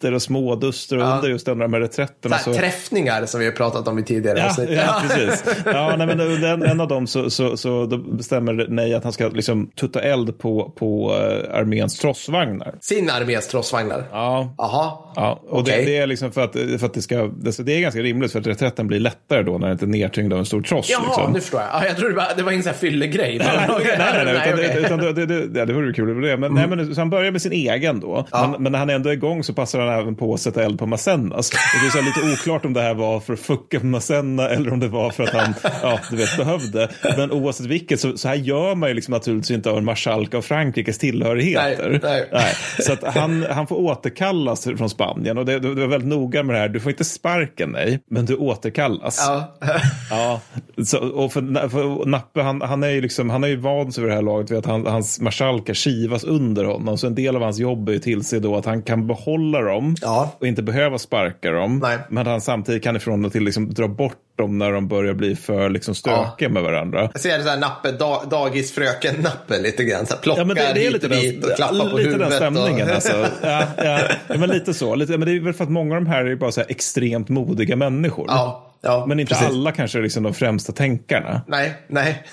reträtter 0.00 0.14
och 0.14 0.22
småduster 0.22 0.96
under 0.96 1.28
just 1.28 1.46
den 1.46 1.58
där 1.58 1.68
med 1.68 1.80
reträtterna. 1.80 2.38
Så 2.38 2.52
här, 2.52 2.58
träffningar 2.58 3.26
som 3.26 3.40
vi 3.40 3.46
har 3.46 3.52
pratat 3.52 3.88
om 3.88 3.98
i 3.98 4.02
tidigare 4.02 4.38
Ja, 4.38 4.46
avsnitt. 4.46 4.70
ja, 4.70 5.02
precis. 5.02 5.44
Ja, 5.64 5.94
nej, 5.98 6.06
men 6.06 6.18
den, 6.18 6.62
en 6.62 6.80
av 6.80 6.88
dem 6.88 7.06
så, 7.06 7.30
så, 7.30 7.56
så 7.56 7.86
bestämmer 7.86 8.66
nej 8.68 8.94
att 8.94 9.04
han 9.04 9.12
ska 9.12 9.28
liksom 9.28 9.70
tutta 9.76 10.00
eld 10.00 10.38
på, 10.38 10.72
på 10.76 11.12
uh, 11.12 11.56
arméns 11.56 11.98
trossvagnar. 11.98 12.74
Sin 12.80 13.10
armés 13.10 13.48
trossvagnar. 13.48 14.04
Ja, 14.12 14.54
Jaha. 14.58 14.92
Ja, 15.16 15.40
och 15.48 15.60
Okej. 15.60 15.84
det, 15.84 15.90
det 15.90 15.96
är 15.96 16.06
liksom 16.06 16.32
för 16.32 16.44
att, 16.44 16.52
för 16.52 16.86
att 16.86 16.94
det 16.94 17.02
ska, 17.02 17.16
det, 17.16 17.58
det 17.58 17.72
är 17.72 17.80
ganska 17.80 18.00
rimligt 18.00 18.32
för 18.32 18.40
att 18.40 18.46
reträtten 18.46 18.86
blir 18.86 19.00
lättare 19.00 19.42
då 19.42 19.58
när 19.58 19.66
det 19.66 19.72
inte 19.72 19.84
är 19.84 19.86
nedtyngd 19.86 20.32
av 20.32 20.38
en 20.38 20.46
stor 20.46 20.62
tross. 20.62 20.90
Jaha, 20.90 21.02
liksom. 21.06 21.32
nu 21.32 21.40
förstår 21.40 21.60
jag. 21.60 21.70
Ja, 21.72 21.86
jag 21.86 21.96
trodde 21.96 22.26
det 22.36 22.42
var 22.42 22.52
ingen 22.52 22.62
sån 22.62 22.72
här 22.72 22.78
fyllegrej. 22.78 23.38
Nej, 23.38 23.68
nej, 23.98 24.24
nej, 24.24 24.34
utan. 24.34 24.52
Mm. 24.52 24.56
det, 24.56 24.80
utan 24.80 24.98
det, 24.98 25.12
det, 25.12 25.26
det, 25.26 25.58
ja, 25.58 25.66
det 25.66 25.72
vore 25.72 25.92
kul 25.92 26.20
det. 26.22 26.36
Men, 26.36 26.54
nej, 26.54 26.66
men, 26.68 26.94
så 26.94 27.00
han 27.00 27.10
börjar 27.10 27.32
med 27.32 27.42
sin 27.42 27.52
egen 27.52 28.00
då. 28.00 28.26
Men, 28.32 28.62
men 28.62 28.72
när 28.72 28.78
han 28.78 28.90
ändå 28.90 29.08
är 29.08 29.12
igång 29.12 29.44
så 29.44 29.54
passar 29.54 29.78
han 29.80 29.89
även 29.98 30.16
på 30.16 30.34
att 30.34 30.40
sätta 30.40 30.64
eld 30.64 30.78
på 30.78 30.86
Masennas. 30.86 31.50
Och 31.50 31.56
det 31.94 31.98
är 31.98 32.02
lite 32.02 32.32
oklart 32.32 32.64
om 32.64 32.72
det 32.72 32.80
här 32.80 32.94
var 32.94 33.20
för 33.20 33.32
att 33.32 33.40
fucka 33.40 33.80
på 33.80 33.86
Masenna 33.86 34.48
eller 34.48 34.72
om 34.72 34.80
det 34.80 34.88
var 34.88 35.10
för 35.10 35.22
att 35.22 35.30
han 35.30 35.54
ja, 35.82 36.00
du 36.10 36.16
vet, 36.16 36.36
behövde. 36.36 36.88
Men 37.16 37.32
oavsett 37.32 37.66
vilket 37.66 38.00
så, 38.00 38.16
så 38.16 38.28
här 38.28 38.34
gör 38.34 38.74
man 38.74 38.88
ju 38.88 38.94
liksom 38.94 39.12
naturligtvis 39.12 39.50
inte 39.56 39.70
av 39.70 39.78
en 39.78 39.84
marskalk 39.84 40.34
av 40.34 40.42
Frankrikes 40.42 40.98
tillhörigheter. 40.98 42.00
Nej, 42.02 42.28
nej. 42.32 42.54
Så 42.78 42.92
att 42.92 43.14
han, 43.14 43.46
han 43.50 43.66
får 43.66 43.76
återkallas 43.76 44.64
från 44.64 44.90
Spanien 44.90 45.38
och 45.38 45.46
det, 45.46 45.58
det 45.58 45.68
var 45.74 45.86
väldigt 45.86 46.08
noga 46.08 46.42
med 46.42 46.54
det 46.54 46.60
här. 46.60 46.68
Du 46.68 46.80
får 46.80 46.92
inte 46.92 47.04
sparken 47.04 47.70
nej, 47.70 48.00
men 48.10 48.26
du 48.26 48.36
återkallas. 48.36 49.24
Ja. 49.28 49.56
Ja, 50.10 50.40
så, 50.84 50.98
och 50.98 51.32
för, 51.32 51.68
för 51.68 52.06
Nappe, 52.06 52.42
han, 52.42 52.62
han 52.62 52.82
är 52.82 52.88
ju 52.88 53.00
liksom, 53.00 53.30
han 53.30 53.44
är 53.44 53.48
ju 53.48 53.56
van 53.56 53.92
sig 53.92 54.04
vid 54.04 54.10
det 54.10 54.14
här 54.14 54.22
laget 54.22 54.50
vid 54.50 54.58
att 54.58 54.66
han, 54.66 54.86
hans 54.86 55.20
marskalkar 55.20 55.74
kivas 55.74 56.24
under 56.24 56.64
honom. 56.64 56.98
Så 56.98 57.06
en 57.06 57.14
del 57.14 57.36
av 57.36 57.42
hans 57.42 57.58
jobb 57.58 57.88
är 57.88 57.92
ju 57.92 57.98
tillse 57.98 58.38
då 58.38 58.56
att 58.56 58.64
han 58.64 58.82
kan 58.82 59.06
behålla 59.06 59.60
dem 59.60 59.79
Ja. 60.00 60.36
och 60.40 60.46
inte 60.46 60.62
behöva 60.62 60.98
sparka 60.98 61.50
dem. 61.50 61.78
Nej. 61.78 61.98
Men 62.08 62.26
han 62.26 62.40
samtidigt 62.40 62.82
kan 62.84 62.96
ifrån 62.96 63.24
och 63.24 63.32
till 63.32 63.44
liksom 63.44 63.74
dra 63.74 63.88
bort 63.88 64.16
dem 64.38 64.58
när 64.58 64.72
de 64.72 64.88
börjar 64.88 65.14
bli 65.14 65.36
för 65.36 65.70
liksom 65.70 65.94
stökiga 65.94 66.48
med 66.48 66.62
varandra. 66.62 67.10
Jag 67.12 67.20
ser 67.20 67.38
det 67.38 67.44
så 67.44 67.50
här 67.50 67.58
nappe, 67.58 67.92
da, 67.92 68.24
dagisfröken 68.30 69.14
nappe 69.20 69.58
lite 69.62 69.84
grann. 69.84 70.06
Så 70.06 70.14
här, 70.14 70.20
plocka 70.20 70.40
Ja, 70.40 70.44
men 70.44 70.56
det, 70.56 70.62
det 70.62 70.68
är 70.68 70.74
hit 70.84 70.92
lite 70.92 71.06
och 71.06 71.12
dit 71.12 71.42
och 71.42 71.48
den, 71.48 71.56
klappa 71.56 71.90
på 71.90 71.96
lite 71.96 72.10
huvudet. 72.10 72.30
den 72.30 72.36
stämningen. 72.36 72.88
och... 72.88 72.94
Alltså. 72.94 73.26
Ja, 73.42 73.62
ja, 73.76 74.00
ja, 74.28 74.36
men 74.38 74.48
lite 74.48 74.74
så. 74.74 74.94
Lite, 74.94 75.18
men 75.18 75.28
det 75.28 75.36
är 75.36 75.40
väl 75.40 75.52
för 75.52 75.64
att 75.64 75.70
många 75.70 75.94
av 75.96 76.04
de 76.04 76.10
här 76.10 76.24
är 76.24 76.36
bara 76.36 76.52
så 76.52 76.60
här 76.60 76.70
extremt 76.70 77.28
modiga 77.28 77.76
människor. 77.76 78.24
Ja, 78.28 78.72
ja, 78.82 79.06
men 79.06 79.20
inte 79.20 79.34
precis. 79.34 79.48
alla 79.48 79.72
kanske 79.72 79.98
är 79.98 80.02
liksom 80.02 80.22
de 80.22 80.34
främsta 80.34 80.72
tänkarna. 80.72 81.42
Nej, 81.46 81.74
nej. 81.88 82.24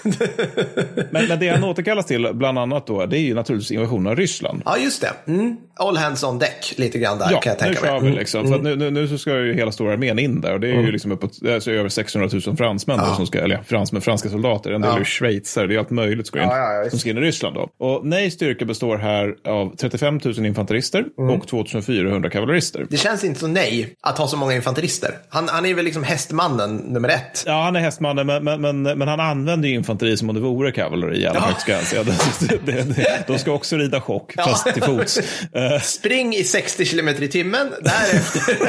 Men, 1.12 1.28
men 1.28 1.40
det 1.40 1.50
han 1.50 1.64
återkallas 1.64 2.06
till, 2.06 2.30
bland 2.34 2.60
annat 2.60 2.88
då, 2.88 3.06
det 3.06 3.18
är 3.18 3.22
ju 3.22 3.34
naturligtvis 3.34 3.72
invasionen 3.72 4.08
av 4.08 4.16
Ryssland. 4.16 4.62
ja, 4.66 4.78
just 4.78 5.02
det. 5.02 5.32
Mm. 5.32 5.58
All 5.80 5.98
hands 5.98 6.24
on 6.24 6.40
deck 6.40 6.74
lite 6.78 7.00
grann 7.00 7.18
där 7.20 7.28
Ja, 7.32 7.40
kan 7.40 7.50
jag 7.60 7.62
nu 7.62 7.74
tänka 7.74 7.88
kör 7.88 7.92
mig. 7.92 8.02
vi 8.02 8.08
Mm. 8.08 8.20
liksom. 8.20 8.48
För 8.48 8.56
att 8.56 8.64
nu, 8.64 8.76
nu, 8.76 8.92
nu 8.92 9.08
så 9.08 9.18
ska 9.18 9.38
ju 9.40 9.54
hela 9.54 9.72
stora 9.72 9.94
armén 9.94 10.20
in 10.20 10.42
där 10.42 10.54
och 10.54 10.60
det 10.60 10.68
är 10.68 10.82
ju 10.82 10.92
liksom 10.92 11.12
uppåt, 11.12 11.32
alltså 11.54 11.72
över 11.72 11.90
600 11.90 12.30
000 12.48 12.58
fransmän 12.58 13.00
då, 13.00 13.16
som 13.16 13.28
ska, 13.28 13.40
eller 13.40 13.56
ja, 13.56 13.62
fransmän, 13.66 14.02
franska 14.02 14.30
soldater, 14.30 14.72
en 14.72 14.82
del 14.82 14.92
är 14.94 14.98
ju 15.00 15.06
schweizare, 15.06 15.68
det 15.68 15.76
är 15.76 15.80
allt 15.80 15.90
möjligt 15.90 16.28
ska 16.28 16.42
in, 16.42 16.50
Ja, 16.50 16.58
ja, 16.58 16.74
ja, 16.84 16.90
som 16.90 17.00
ska 17.00 17.10
in 17.10 17.18
i 17.18 17.22
Ryssland 17.22 17.56
då. 17.56 17.70
Och 17.86 18.06
nej 18.06 18.32
styrka 18.32 18.66
består 18.66 18.98
här 18.98 19.36
av 19.48 19.76
35 19.76 20.20
000 20.24 20.46
infanterister 20.46 21.04
Mm. 21.20 21.36
och 21.36 21.48
2400 21.48 22.30
kavallerister. 22.30 22.86
Det 22.90 22.98
känns 22.98 23.24
inte 23.24 23.40
så 23.40 23.48
nej 23.48 23.96
att 24.02 24.18
ha 24.18 24.28
så 24.28 24.38
många 24.38 24.54
infanterister. 24.56 25.12
Han, 25.30 25.48
han 25.50 25.66
är 25.66 25.74
väl 25.74 25.86
liksom 25.86 26.04
hästmannen 26.04 26.76
nummer 26.76 27.10
ett. 27.10 27.44
Ja, 27.46 27.62
han 27.64 27.76
är 27.76 27.80
hästmannen, 27.80 28.28
men, 28.28 28.44
men, 28.44 28.62
men, 28.62 28.82
men 28.84 29.08
han 29.08 29.20
använder 29.20 29.70
ju 29.70 29.76
infanteri 29.76 30.18
som 30.18 30.30
om 30.30 30.36
det 30.36 30.42
vore 30.42 30.72
kavalleri 30.72 31.22
i 31.22 31.28
alla 31.28 31.40
det, 32.66 32.96
det, 32.96 33.24
de 33.28 33.40
ska 33.40 33.52
också 33.52 33.76
rida 33.76 34.02
chock, 34.02 34.34
fast 34.38 34.74
till 34.74 34.84
fots. 34.84 35.20
Spring 35.82 36.36
i 36.36 36.44
60 36.44 36.86
kilometer 36.86 37.24
i 37.24 37.28
timmen. 37.28 37.68
Därefter. 37.82 38.68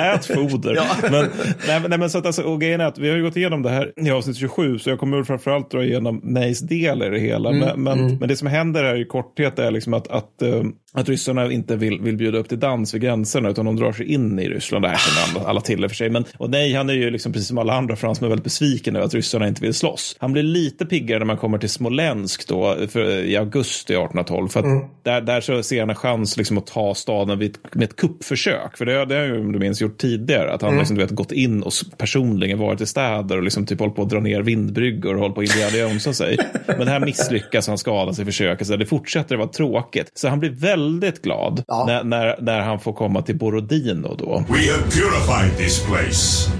Ät 0.14 0.26
foder. 0.26 0.74
Ja. 0.74 0.96
Men, 1.10 1.30
nej, 1.66 1.82
nej, 1.88 1.98
men 1.98 2.10
så 2.10 2.18
att, 2.18 2.26
alltså, 2.26 2.42
och 2.42 2.60
grejen 2.60 2.80
är 2.80 2.84
att 2.84 2.98
vi 2.98 3.08
har 3.08 3.16
ju 3.16 3.22
gått 3.22 3.36
igenom 3.36 3.62
det 3.62 3.70
här 3.70 3.92
i 3.96 4.10
avsnitt 4.10 4.36
27, 4.36 4.78
så 4.78 4.90
jag 4.90 4.98
kommer 4.98 5.16
väl 5.16 5.26
framförallt 5.26 5.70
dra 5.70 5.84
igenom 5.84 6.20
Neys 6.24 6.60
del 6.60 7.02
i 7.02 7.08
det 7.10 7.18
hela. 7.18 7.50
men, 7.52 7.82
men, 7.82 8.16
men 8.16 8.28
det 8.28 8.36
som 8.36 8.48
händer 8.48 8.84
här 8.84 9.00
i 9.00 9.04
korthet 9.04 9.58
är 9.58 9.70
liksom 9.70 9.94
att, 9.94 10.08
att, 10.08 10.42
eh, 10.42 10.62
att 10.94 11.08
ryssarna 11.08 11.52
inte 11.52 11.76
vill, 11.76 12.00
vill 12.00 12.16
bjuda 12.16 12.38
upp 12.38 12.48
till 12.48 12.58
dans 12.58 12.94
vid 12.94 13.02
gränserna, 13.02 13.50
utan 13.50 13.64
de 13.64 13.76
drar 13.76 13.92
sig 13.92 14.12
in 14.12 14.38
i 14.38 14.48
Ryssland. 14.48 14.84
Det 14.84 14.88
här 14.88 14.98
känner 14.98 15.40
alla, 15.40 15.50
alla 15.50 15.60
till 15.60 15.84
i 15.84 15.86
och 15.86 15.90
för 15.90 15.96
sig. 15.96 16.10
Men, 16.10 16.24
och 16.36 16.50
nej, 16.50 16.74
han 16.74 16.90
är 16.90 16.94
ju 16.94 17.10
liksom 17.10 17.32
precis 17.32 17.48
som 17.48 17.58
alla 17.58 17.74
andra 17.74 17.96
fransmän 17.96 18.30
väldigt 18.30 18.44
besviken 18.44 18.96
över 18.96 19.06
att 19.06 19.14
ryssarna 19.14 19.48
inte 19.48 19.62
vill 19.62 19.74
slåss. 19.74 20.16
Han 20.18 20.32
blir 20.32 20.42
lite 20.42 20.86
piggare 20.86 21.18
när 21.18 21.26
man 21.26 21.36
kommer 21.36 21.58
till 21.58 21.70
Smolensk 21.70 22.48
då, 22.48 22.76
för, 22.88 23.24
i 23.24 23.36
augusti 23.36 23.92
1812. 23.92 24.48
För 24.48 24.60
att 24.60 24.90
där, 25.02 25.20
där 25.20 25.40
så 25.40 25.62
ser 25.62 25.80
han 25.80 25.90
en 25.90 25.96
chans 25.96 26.36
liksom, 26.36 26.58
att 26.58 26.66
ta 26.66 26.94
staden 26.94 27.38
vid, 27.38 27.58
med 27.72 27.84
ett 27.84 27.96
kuppförsök. 27.96 28.76
För 28.76 28.86
det, 28.86 29.14
har 29.14 29.24
ju, 29.24 29.40
om 29.40 29.52
du 29.52 29.58
minns, 29.58 29.80
gjort 29.80 29.98
tidigare. 29.98 30.52
Att 30.52 30.62
han 30.62 30.74
Mm. 30.74 30.80
liksom, 30.80 30.96
du 30.96 31.02
vet, 31.02 31.10
gått 31.10 31.32
in 31.32 31.62
och 31.62 31.72
personligen 31.98 32.58
varit 32.58 32.80
i 32.80 32.86
städer 32.86 33.36
och 33.36 33.42
liksom, 33.42 33.66
typ, 33.66 33.80
hållit 33.80 33.96
på 33.96 34.02
att 34.02 34.10
dra 34.10 34.20
ner 34.20 34.42
vindbryggor 34.42 35.14
och 35.14 35.20
hållit 35.20 35.34
på 35.34 35.40
att 35.40 35.46
Indiana 35.46 35.76
Jonesa 35.76 36.12
sig. 36.12 36.38
Men 36.66 36.78
det 36.78 36.90
här 36.90 37.00
misslyckas, 37.00 37.68
han 37.68 37.78
skadas 37.78 38.18
i 38.18 38.24
försöket. 38.24 38.66
Så 38.66 38.76
det 38.76 38.86
fortsätter 38.86 39.34
att 39.34 39.38
vara 39.38 39.48
tråkigt. 39.48 40.10
Så 40.14 40.28
han 40.28 40.40
blir 40.40 40.50
väldigt 40.50 40.83
glad 41.22 41.62
Ja. 41.66 41.84
när, 41.86 42.04
när, 42.04 42.36
när 42.40 42.60
han 42.60 42.80
får 42.80 42.92
komma 42.92 43.22
till 43.22 43.38
Borodino 43.38 44.14
då. 44.18 44.26
We 44.48 44.72
have 44.72 44.82
purified 44.82 45.56
this 45.56 45.86
place. 45.86 46.50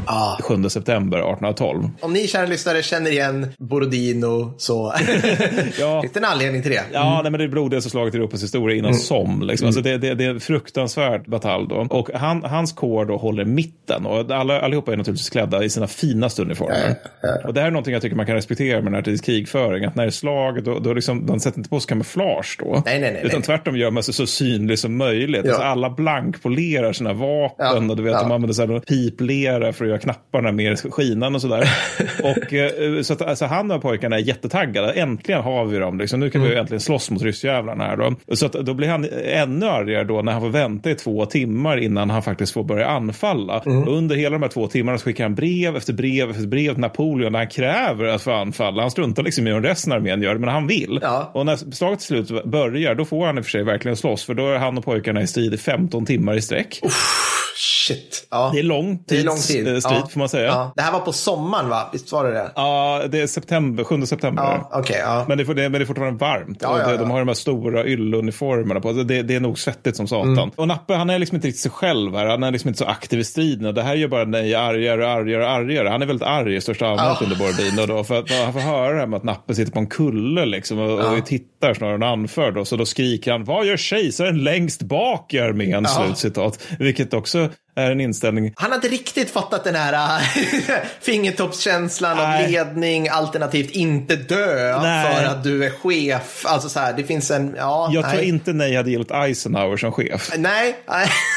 7 0.43 0.69
september 0.69 1.19
1812. 1.19 1.91
Om 2.01 2.13
ni 2.13 2.27
kära 2.29 2.47
lyssnare 2.47 2.83
känner 2.83 3.11
igen 3.11 3.47
Borodino 3.59 4.55
så 4.59 4.95
Ja. 5.81 6.01
finns 6.03 6.13
det 6.13 6.19
en 6.21 6.25
anledning 6.25 6.63
till 6.63 6.71
det. 6.71 6.83
Ja, 6.93 7.21
nej, 7.23 7.31
men 7.31 7.39
det 7.39 7.45
är 7.45 7.49
blodigaste 7.49 7.91
slaget 7.91 8.15
i 8.15 8.17
Europas 8.17 8.43
historia 8.43 8.77
innan 8.77 8.95
som. 8.95 9.43
Liksom. 9.43 9.67
Alltså 9.67 9.83
det, 9.83 9.99
det, 9.99 10.15
det 10.15 10.25
är 10.25 10.31
en 10.31 10.41
fruktansvärd 10.41 11.31
batalj 11.31 11.67
då. 11.69 11.87
Och 11.91 12.11
han, 12.15 12.43
hans 12.45 12.73
kår 12.73 13.05
då 13.05 13.17
håller 13.17 13.45
mitten. 13.45 14.07
Och 14.07 14.31
alla, 14.31 14.61
allihopa 14.61 14.93
är 14.93 14.97
naturligtvis 14.97 15.31
klädda 15.31 15.65
i 15.65 15.71
sina 15.71 15.87
finaste 15.87 16.43
uniformer. 16.43 16.95
Och 17.45 17.55
det 17.55 17.61
här 17.61 17.67
är 17.67 17.71
någonting 17.71 17.93
jag 17.93 18.03
tycker 18.03 18.17
man 18.17 18.27
kan 18.27 18.35
respektera 18.35 18.77
med 18.77 18.85
den 18.85 18.95
här 18.95 19.03
tidens 19.03 19.21
krigföring. 19.21 19.85
Att 19.85 19.95
när 19.95 20.03
det 20.03 20.09
är 20.09 20.11
slag, 20.11 20.65
då, 20.65 20.79
då 20.79 20.93
liksom, 20.95 21.27
man 21.27 21.41
sätter 21.41 21.59
inte 21.59 21.71
på 21.71 21.81
sig 21.81 21.89
kamouflage 21.89 22.57
då. 22.59 22.83
Nej, 22.87 23.01
nej, 23.01 23.13
nej, 23.13 23.23
Utan 23.25 23.39
nej. 23.39 23.47
tvärtom 23.47 23.77
gör 23.77 23.91
man 23.91 24.03
sig 24.03 24.14
så 24.15 24.27
synlig 24.27 24.79
som 24.79 24.97
möjligt. 24.97 25.41
Ja. 25.45 25.51
Alltså 25.51 25.63
alla 25.67 25.91
blankpolerar 25.91 26.93
sina 26.93 27.13
vapen. 27.13 27.67
Ja, 27.87 27.91
Och 27.91 27.97
du 27.97 28.03
vet, 28.03 28.13
ja. 28.13 28.19
de 28.23 28.33
använder 28.33 28.53
så 28.55 28.67
här 28.67 28.81
piplera 28.81 29.73
för 29.73 29.85
att 29.85 29.89
göra 29.89 29.99
knapparna 29.99 30.53
mer 30.53 30.91
skinande 30.91 31.37
och 31.37 31.43
sådär. 31.43 31.69
och, 32.23 32.53
eh, 32.53 33.03
så 33.03 33.13
att, 33.13 33.23
alltså, 33.23 33.45
han 33.47 33.71
och 33.71 33.83
pojkarna 33.83 34.17
är 34.17 34.21
jättetaggade. 34.21 34.93
Äntligen 34.93 35.43
har 35.43 35.65
vi 35.65 35.79
dem. 35.79 35.99
Liksom. 35.99 36.21
Nu 36.21 36.31
kan 36.31 36.41
Mm. 36.45 36.53
vi 36.55 36.61
äntligen 36.61 36.81
slåss 36.81 37.11
mot 37.11 37.23
ryssjävlarna 37.23 37.85
här 37.85 37.97
då. 37.97 38.15
Så 38.37 38.47
att, 38.47 38.53
då 38.53 38.75
blir 38.75 38.89
han 38.89 39.07
ännu 39.25 39.67
argare 39.67 40.05
då 40.05 40.23
när 40.23 40.33
han 40.33 40.41
får 40.41 40.49
vänta 40.49 40.91
i 40.91 40.95
två 40.95 41.27
timmar 41.27 41.77
innan 41.77 42.11
han 42.11 42.23
faktiskt 42.23 42.53
får 42.53 42.65
börja 42.65 42.87
anfalla. 42.87 43.63
Mm. 43.67 43.89
Under 43.89 44.17
hela 44.17 44.31
de 44.33 44.43
här 44.43 44.49
två 44.51 44.67
timmarna 44.67 44.99
så 44.99 45.05
skickar 45.05 45.25
han 45.25 45.35
brev 45.35 45.77
efter 45.77 45.93
brev 45.93 46.31
efter 46.31 46.47
brev 46.47 46.73
till 46.73 46.81
Napoleon 46.81 47.33
där 47.33 47.39
han 47.39 47.49
kräver 47.49 48.05
att 48.05 48.23
få 48.23 48.33
anfalla. 48.33 48.83
Han 48.83 48.91
struntar 48.91 49.23
liksom 49.23 49.47
i 49.47 49.53
hur 49.53 49.61
resten 49.61 49.93
av 49.93 49.97
armén 49.99 50.23
gör, 50.23 50.35
men 50.39 50.49
han 50.49 50.67
vill. 50.67 50.99
Ja. 51.03 51.31
Och 51.35 51.47
när 51.47 51.57
slaget 51.57 51.99
till 51.99 52.07
slut 52.07 52.45
börjar, 52.45 52.95
då 52.95 53.05
får 53.05 53.27
han 53.27 53.39
i 53.39 53.41
och 53.41 53.45
för 53.45 53.51
sig 53.51 53.63
verkligen 53.65 53.97
slåss, 54.05 54.25
för 54.25 54.35
då 54.35 54.49
är 54.49 54.59
han 54.59 54.79
och 54.79 54.85
pojkarna 54.85 55.23
i 55.23 55.27
strid 55.27 55.55
i 55.55 55.59
15 55.59 56.07
timmar 56.07 56.35
i 56.35 56.43
sträck. 56.43 56.81
Shit. 57.89 58.27
Ja. 58.31 58.51
Det 58.55 58.59
är 58.59 58.63
lång 58.63 59.05
Det 59.09 59.15
är 59.15 59.17
tids 59.17 59.27
lång 59.27 59.37
tid. 59.37 59.69
eh, 59.75 59.79
strid, 59.81 59.99
ja. 60.03 60.09
får 60.13 60.19
man 60.19 60.29
säga. 60.29 60.47
Ja. 60.47 60.73
Det 60.77 60.83
här 60.83 60.93
var 60.93 61.01
på 61.01 61.13
sommaren 61.13 61.69
va? 61.69 61.89
Visst 61.93 62.13
var 62.13 62.25
det 62.25 62.31
det? 62.31 62.51
Ja, 62.57 63.03
det 63.11 63.21
är 63.21 63.27
september, 63.27 63.85
7 63.85 64.07
september. 64.07 64.43
Ja, 64.43 64.71
okej. 64.73 64.97
ja. 65.05 65.25
Men, 65.29 65.39
det, 65.39 65.45
får- 65.45 65.55
det, 65.55 65.63
men 65.63 65.73
det 65.73 65.79
är 65.79 65.87
fortfarande 65.87 66.19
varmt. 66.19 66.59
Ja, 66.63 66.77
det. 66.89 66.97
De 66.97 67.11
har 67.11 67.19
de 67.19 67.29
här 67.29 67.35
stora 67.35 67.85
ylleuniformerna 67.87 68.81
på. 68.81 68.93
Det, 68.93 69.23
det 69.23 69.35
är 69.35 69.41
nog 69.41 69.59
svettigt 69.59 69.97
som 69.97 70.09
satan. 70.09 70.33
Mm. 70.39 70.51
Och 70.57 70.69
Nappe, 70.69 70.95
han 70.95 71.11
är 71.11 71.19
liksom 71.19 71.35
inte 71.37 71.49
riktigt 71.49 71.63
sig 71.63 71.71
själv 71.71 72.15
här. 72.15 72.27
Han 72.27 72.43
är 72.43 72.51
liksom 72.51 72.69
inte 72.69 72.79
så 72.79 72.85
aktiv 72.85 73.21
i 73.21 73.25
striden. 73.25 73.67
Och 73.67 73.75
det 73.75 73.83
här 73.83 73.95
gör 73.95 74.09
bara 74.09 74.25
nej 74.25 74.55
argare 74.55 75.05
och 75.05 75.11
argare 75.11 75.43
och 75.45 75.51
argare. 75.51 75.89
Han 75.89 76.03
är 76.03 76.07
väldigt 76.07 76.29
arg 76.29 76.57
i 76.57 76.61
största 76.61 76.87
allmänhet 76.87 77.23
under 77.23 77.37
Borodino. 77.37 77.87
Då, 77.87 78.05
för 78.05 78.19
att 78.19 78.31
han 78.31 78.53
får 78.53 78.61
höra 78.61 78.93
det 78.93 78.99
här 79.01 79.07
med 79.07 79.17
att 79.17 79.25
Nappe 79.25 79.55
sitter 79.55 79.73
på 79.73 79.79
en 79.79 79.87
kulle 79.87 80.45
liksom, 80.47 80.79
och, 80.79 81.13
och 81.19 81.27
tittar 81.27 81.75
snarare 81.75 81.95
än 81.95 82.03
anför. 82.03 82.51
Då. 82.53 82.65
Så 82.65 82.77
då 82.77 82.87
skriker 82.87 83.33
han, 83.33 83.45
vad 83.45 83.67
gör 83.67 83.77
kejsaren 83.77 84.45
längst 84.45 84.83
bak 84.83 85.35
i 85.35 85.41
armén? 85.41 85.71
Ja. 85.71 86.05
Slutcitat. 86.05 86.59
Vilket 86.79 87.15
också 87.15 87.49
är 87.75 87.91
en 87.91 88.01
inställning 88.01 88.53
Han 88.57 88.71
har 88.71 88.77
inte 88.77 88.89
riktigt 88.89 89.31
fattat 89.31 89.65
den 89.65 89.75
här 89.75 89.93
äh, 89.93 90.23
fingertoppskänslan 91.01 92.19
av 92.19 92.51
ledning 92.51 93.09
alternativt 93.09 93.71
inte 93.71 94.17
dö 94.17 94.79
Nej. 94.83 95.17
för 95.17 95.25
att 95.25 95.45
du 95.45 95.65
är 95.65 95.71
chef. 95.71 96.45
Alltså 96.47 96.69
så 96.69 96.81
här, 96.81 96.93
det 96.93 97.05
finns 97.05 97.31
en, 97.31 97.55
ja, 97.59 97.91
Jag 97.93 98.03
nej. 98.03 98.13
tror 98.13 98.25
inte 98.25 98.53
nej 98.53 98.77
hade 98.77 98.91
gillat 98.91 99.11
Eisenhower 99.11 99.77
som 99.77 99.93
chef. 99.93 100.33
Nej, 100.37 100.77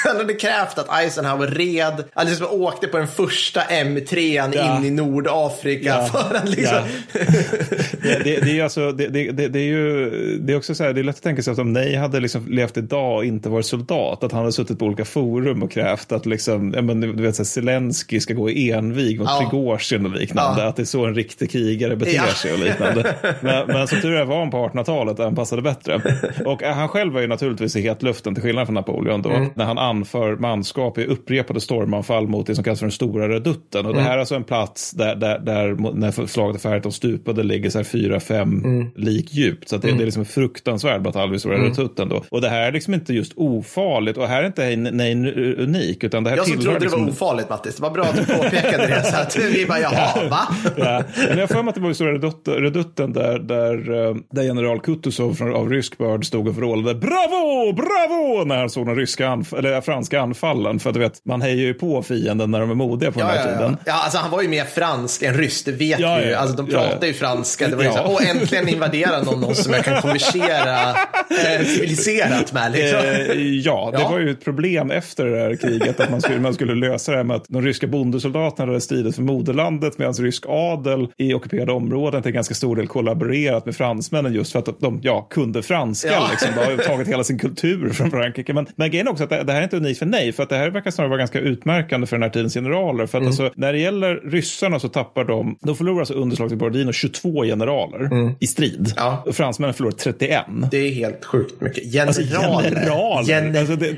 han 0.06 0.17
hade 0.17 0.34
krävt 0.34 0.78
att 0.78 1.00
Eisenhower 1.00 1.47
red, 1.47 2.04
alltså 2.13 2.43
liksom 2.43 2.62
åkte 2.62 2.88
på 2.88 2.97
den 2.97 3.08
första 3.08 3.62
M3 3.62 4.17
Ja. 4.56 4.78
in 4.78 4.86
i 4.86 4.89
Nordafrika 4.89 5.89
Ja. 5.89 6.06
för 6.06 6.36
att 6.36 6.50
liksom... 6.50 6.78
det, 7.12 8.23
det, 8.23 8.39
det 8.39 8.50
är 8.50 8.54
ju 8.54 8.62
alltså, 8.62 8.91
det, 8.91 9.08
det 9.47 9.60
är 9.60 9.63
ju, 9.63 10.10
det 10.38 10.54
är 10.54 10.58
också 10.58 10.76
så 10.76 10.84
här, 10.84 10.93
det 10.93 11.02
är 11.02 11.04
lätt 11.04 11.15
att 11.15 11.23
tänka 11.23 11.43
sig 11.43 11.54
att 11.54 11.60
om 11.60 11.73
Nej 11.73 11.95
hade 11.95 12.19
liksom 12.19 12.47
levt 12.47 12.78
idag 12.78 13.15
och 13.15 13.26
inte 13.26 13.50
varit 13.50 13.65
soldat, 13.65 14.23
att 14.23 14.32
han 14.32 14.41
hade 14.41 14.54
suttit 14.54 14.80
på 14.80 14.86
olika 14.86 15.06
forum 15.06 15.63
och 15.63 15.71
krävt 15.71 16.12
att 16.12 16.26
liksom, 16.28 16.74
ja, 16.76 16.82
men, 16.82 17.02
du 17.02 17.24
vet, 17.24 17.36
så 17.36 17.42
här, 17.44 17.46
Zelensky 17.46 18.20
ska 18.20 18.34
gå 18.34 18.50
i 18.50 18.72
envig 18.72 19.20
mot 19.20 19.28
Ja. 19.30 19.50
Prigozjin 19.52 20.06
och 20.06 20.12
liknande, 20.12 20.62
Ja. 20.62 20.68
att 20.68 20.76
det 20.76 20.84
är 20.84 20.86
så 20.86 21.06
en 21.06 21.16
riktig 21.16 21.52
krigare 21.52 21.96
beter 21.96 22.13
Ja. 22.16 22.24
sig 22.28 22.54
och 22.54 22.60
liknande. 22.60 23.16
Men, 23.42 23.68
men 23.68 23.88
som 23.88 24.02
tur 24.02 24.13
är 24.13 24.26
var 24.26 24.40
han 24.40 24.50
på 24.52 24.58
1800-talet, 24.58 25.18
där 25.18 25.24
han 25.24 25.36
passade 25.36 25.62
bättre. 25.62 26.02
Och 26.46 26.63
eh, 26.63 26.74
han 26.74 26.88
själv 26.88 27.13
var 27.13 27.22
ju 27.22 27.28
naturligtvis 27.28 27.76
i 27.76 27.82
hetluften, 27.82 28.34
till 28.36 28.44
skillnad 28.44 28.68
från 28.68 28.74
Napoleon 28.76 29.22
då, 29.22 29.30
Mm. 29.30 29.50
när 29.56 29.66
han 29.66 29.78
anför 29.78 30.36
manskap 30.36 30.98
i 30.98 31.06
upprepade 31.06 31.62
stormanfall 31.62 32.28
mot 32.28 32.48
det 32.48 32.56
som 32.56 32.63
kallas 32.63 32.80
för 32.80 32.86
den 32.86 32.92
stora 32.92 33.30
redutten. 33.30 33.86
Och 33.86 33.94
det 33.94 34.00
Mm. 34.00 34.06
här 34.10 34.13
är 34.16 34.20
alltså 34.20 34.36
en 34.36 34.44
plats 34.44 34.92
där, 34.92 35.16
där, 35.16 35.40
där 35.40 35.94
när 35.96 36.28
slaget 36.28 36.56
är 36.56 36.60
färdigt, 36.70 36.84
de 36.84 36.92
stupade 36.92 37.44
ligger 37.44 37.70
så 37.70 37.78
här 37.80 37.84
fyra, 37.84 38.20
fem 38.20 38.62
Mm. 38.66 38.88
lik 38.96 39.34
djupt. 39.34 39.70
Så 39.70 39.78
det, 39.78 39.88
det 39.92 40.02
är 40.04 40.06
liksom 40.06 40.20
en 40.22 40.26
fruktansvärd 40.26 41.02
batalj 41.02 41.32
vid 41.32 41.40
stora 41.40 41.58
redutten 41.63 42.10
då. 42.10 42.24
Och 42.32 42.42
det 42.42 42.50
här 42.50 42.62
är 42.68 42.72
liksom 42.72 42.94
inte 42.94 43.13
just 43.13 43.34
ofarligt 43.36 44.18
och 44.18 44.28
här 44.28 44.42
är 44.44 44.48
inte 44.48 44.76
nej, 44.92 45.13
unik, 45.58 46.04
utan 46.04 46.16
det 46.23 46.30
här 46.30 46.38
Jag 46.38 46.47
som 46.47 46.56
trodde 46.62 46.80
det 46.80 46.88
var 46.88 46.97
liksom... 46.97 47.10
ofarligt 47.27 47.49
Mattis, 47.49 47.75
det 47.75 47.82
var 47.82 47.89
bra 47.91 48.03
att 48.03 48.15
du 48.15 48.25
påpekade 48.25 48.88
det. 48.88 49.03
Så 49.03 49.15
att 49.15 49.36
vi 49.38 49.65
bara, 49.65 49.80
jaha, 49.80 50.23
va? 50.30 50.39
Ja. 50.77 51.03
Men 51.30 51.38
jag 51.38 51.39
har 51.39 51.47
för 51.47 51.63
mig 51.63 51.69
att 51.69 51.75
det 51.75 51.82
var 51.82 51.89
i 51.89 51.93
Stora 51.93 52.13
Redutt- 52.13 52.60
Redutten 52.60 53.13
där, 53.13 53.39
där, 53.39 54.08
eh, 54.10 54.15
där 54.32 54.43
general 54.43 54.80
Kutuzov 54.80 55.34
från, 55.34 55.56
av 55.56 55.69
rysk 55.69 55.97
börd 55.97 56.25
stod 56.25 56.47
och 56.47 56.56
vrålade 56.56 56.95
bravo, 56.99 57.73
bravo 57.73 58.43
när 58.45 58.58
han 58.58 58.69
såg 58.69 58.86
den 58.86 58.95
ryska 58.95 59.27
anf- 59.27 59.58
eller 59.58 59.82
franska 59.82 60.21
anfallen. 60.21 60.80
För 60.80 60.89
att 60.89 60.93
du 60.93 60.99
vet, 60.99 61.21
man 61.25 61.41
hejar 61.41 61.56
ju 61.56 61.73
på 61.73 62.03
fienden 62.03 62.51
när 62.51 62.60
de 62.60 62.71
är 62.71 62.75
modiga 62.75 63.12
på 63.12 63.19
Ja, 63.19 63.25
den 63.27 63.38
här 63.38 63.47
ja. 63.51 63.58
tiden. 63.58 63.77
ja, 63.86 63.93
alltså 64.03 64.17
han 64.19 64.32
var 64.32 64.41
ju 64.41 64.47
mer 64.47 64.65
fransk 64.65 65.21
än 65.23 65.34
rysk, 65.34 65.65
det 65.65 65.71
vet 65.71 65.99
Ja, 65.99 66.17
vi 66.21 66.27
ju. 66.27 66.34
Alltså 66.34 66.56
de 66.56 66.67
ja. 66.71 67.06
ju 67.08 67.13
franska. 67.13 67.67
Det 67.67 67.75
var 67.75 67.84
ju 67.84 67.89
så 67.89 67.95
här, 67.97 68.06
åh 68.10 68.30
äntligen 68.30 68.67
invaderar 68.67 69.23
någon 69.23 69.41
någon 69.41 69.56
som 69.56 69.73
jag 69.73 69.84
kan 69.86 70.01
konversera 70.01 70.89
eh, 70.89 71.65
civiliserat 71.65 72.53
med. 72.53 72.71
Liksom. 72.71 72.99
Eh, 72.99 73.41
ja, 73.41 73.93
det 73.97 74.03
var 74.03 74.19
ju 74.19 74.30
ett 74.32 74.43
problem 74.45 74.91
efter 74.91 75.25
det 75.25 75.38
här 75.39 75.56
kriget 75.56 76.07
att 76.08 76.12
man 76.12 76.22
skulle, 76.22 76.39
man 76.39 76.54
skulle 76.54 76.76
lösa 76.76 77.12
det 77.12 77.17
här 77.17 77.24
med 77.26 77.36
att 77.36 77.46
de 77.50 77.62
ryska 77.62 77.88
bondesoldaterna 77.88 78.67
hade 78.67 78.82
stridit 78.82 79.15
för 79.15 79.22
moderlandet 79.24 79.98
medan 79.98 80.13
rysk 80.13 80.43
adel 80.48 81.08
i 81.17 81.34
ockuperade 81.34 81.72
områden 81.72 82.24
till 82.24 82.32
ganska 82.32 82.54
stor 82.56 82.76
del 82.76 82.88
kollaborerat 82.88 83.65
med 83.65 83.76
fransmännen 83.76 84.34
just 84.34 84.52
för 84.52 84.60
att 84.60 84.80
de 84.80 85.00
ja, 85.04 85.22
kunde 85.30 85.63
franska. 85.63 86.10
Ja. 86.12 86.28
Liksom, 86.32 86.50
de 86.56 86.60
har 86.72 86.78
tagit 86.84 87.08
hela 87.08 87.24
sin 87.24 87.39
kultur 87.39 87.89
från 87.89 88.12
Frankrike. 88.12 88.54
Men, 88.54 88.67
men 88.76 88.89
grejen 88.91 89.08
är 89.08 89.12
också 89.12 89.24
att 89.24 89.30
det, 89.30 89.43
det 89.43 89.52
här 89.54 89.60
är 89.60 89.63
inte 89.63 89.78
unikt 89.78 90.00
för 90.00 90.06
nej, 90.06 90.32
för 90.34 90.43
att 90.43 90.50
det 90.50 90.56
här 90.58 90.70
verkar 90.70 90.91
snarare 90.91 91.10
vara 91.10 91.17
ganska 91.20 91.39
utmärkande 91.39 92.08
för 92.08 92.15
den 92.15 92.24
här 92.24 92.30
tidens 92.30 92.54
generaler. 92.54 93.06
För 93.06 93.17
att 93.17 93.22
Mm. 93.22 93.28
alltså, 93.28 93.52
när 93.56 93.74
det 93.74 93.80
gäller 93.80 94.15
ryssarna 94.32 94.80
så 94.80 94.89
tappar 94.89 95.24
de, 95.26 95.58
de 95.62 95.76
förlorar 95.76 96.00
alltså 96.00 96.13
under 96.13 96.36
slaget 96.36 96.52
vid 96.52 96.60
Borodino 96.60 96.91
22 96.91 97.43
generaler 97.43 98.10
i 98.39 98.48
strid. 98.48 98.76
Mm. 98.80 98.91
Ja. 98.96 99.24
Och 99.26 99.36
fransmännen 99.36 99.74
förlorar 99.74 99.96
31. 99.96 100.41
Det 100.72 100.78
är 100.78 100.91
helt 100.91 101.26
sjukt 101.26 101.62
mycket. 101.62 101.84
Generaler. 101.84 102.08
Alltså 102.08 102.22
generaler. 102.22 103.24
Gener- 103.24 103.60
Alltså, 103.60 103.76
det, 103.76 103.96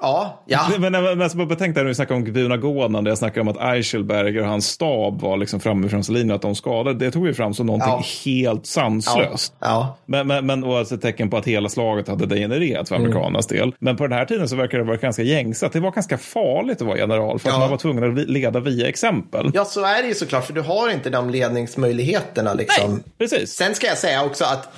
ja, 0.00 0.42
ja. 0.46 0.68
men, 0.78 0.92
men, 0.92 1.18
men 1.18 1.30
bara 1.34 1.46
betänk 1.46 1.74
där 1.74 1.82
när 1.82 1.88
vi 1.88 1.94
snackar 1.94 2.14
om 2.14 2.24
Guduna 2.24 2.56
när 3.02 3.10
jag 3.10 3.18
snackar 3.18 3.40
om 3.40 3.48
att 3.48 3.56
Eichelberger 3.60 4.40
och 4.42 4.48
hans 4.48 4.66
stab 4.68 5.20
var 5.20 5.36
liksom 5.36 5.60
framme 5.60 5.88
från 5.88 6.00
linjen 6.08 6.30
att 6.36 6.42
de 6.42 6.54
skadade. 6.54 6.98
Det 7.04 7.10
tog 7.10 7.24
vi 7.26 7.34
fram 7.34 7.54
som 7.54 7.66
någonting 7.66 7.88
Ja. 7.90 8.04
helt 8.24 8.66
sanslöst. 8.66 9.54
ja. 9.60 9.96
Men, 10.06 10.26
men, 10.26 10.46
men 10.46 10.64
och 10.64 10.78
alltså 10.78 10.94
ett 10.94 11.02
tecken 11.02 11.30
på 11.30 11.36
att 11.36 11.46
hela 11.46 11.68
slaget 11.68 12.08
hade 12.08 12.26
degenererat 12.26 12.88
för 12.88 12.94
Mm. 12.96 13.06
amerikanernas 13.06 13.46
del. 13.46 13.74
Men 13.78 13.96
på 13.96 14.06
den 14.06 14.18
här 14.18 14.24
tiden 14.24 14.48
så 14.48 14.56
verkar 14.56 14.78
det 14.78 14.84
vara 14.84 14.96
ganska 14.96 15.22
gängse 15.22 15.66
att 15.66 15.72
det 15.72 15.80
var 15.80 15.90
ganska 15.90 16.18
farligt 16.18 16.80
att 16.80 16.86
vara 16.86 16.98
general 16.98 17.38
för 17.38 17.48
att 17.48 17.54
Ja. 17.54 17.58
man 17.58 17.70
var 17.70 17.76
tvungen 17.76 18.18
att 18.18 18.28
leda 18.28 18.60
via 18.60 18.88
exempel. 18.88 19.50
Ja, 19.54 19.64
så 19.64 19.84
är 19.84 20.02
det 20.02 20.08
ju 20.08 20.14
såklart, 20.14 20.46
för 20.46 20.52
du 20.52 20.60
har 20.60 20.90
inte 20.90 21.10
de 21.10 21.30
ledningsmöjligheterna. 21.30 22.54
Liksom. 22.54 23.02
Precis. 23.18 23.50
Sen 23.52 23.74
ska 23.74 23.86
jag 23.86 23.98
säga 23.98 24.24
också 24.24 24.44
att 24.44 24.68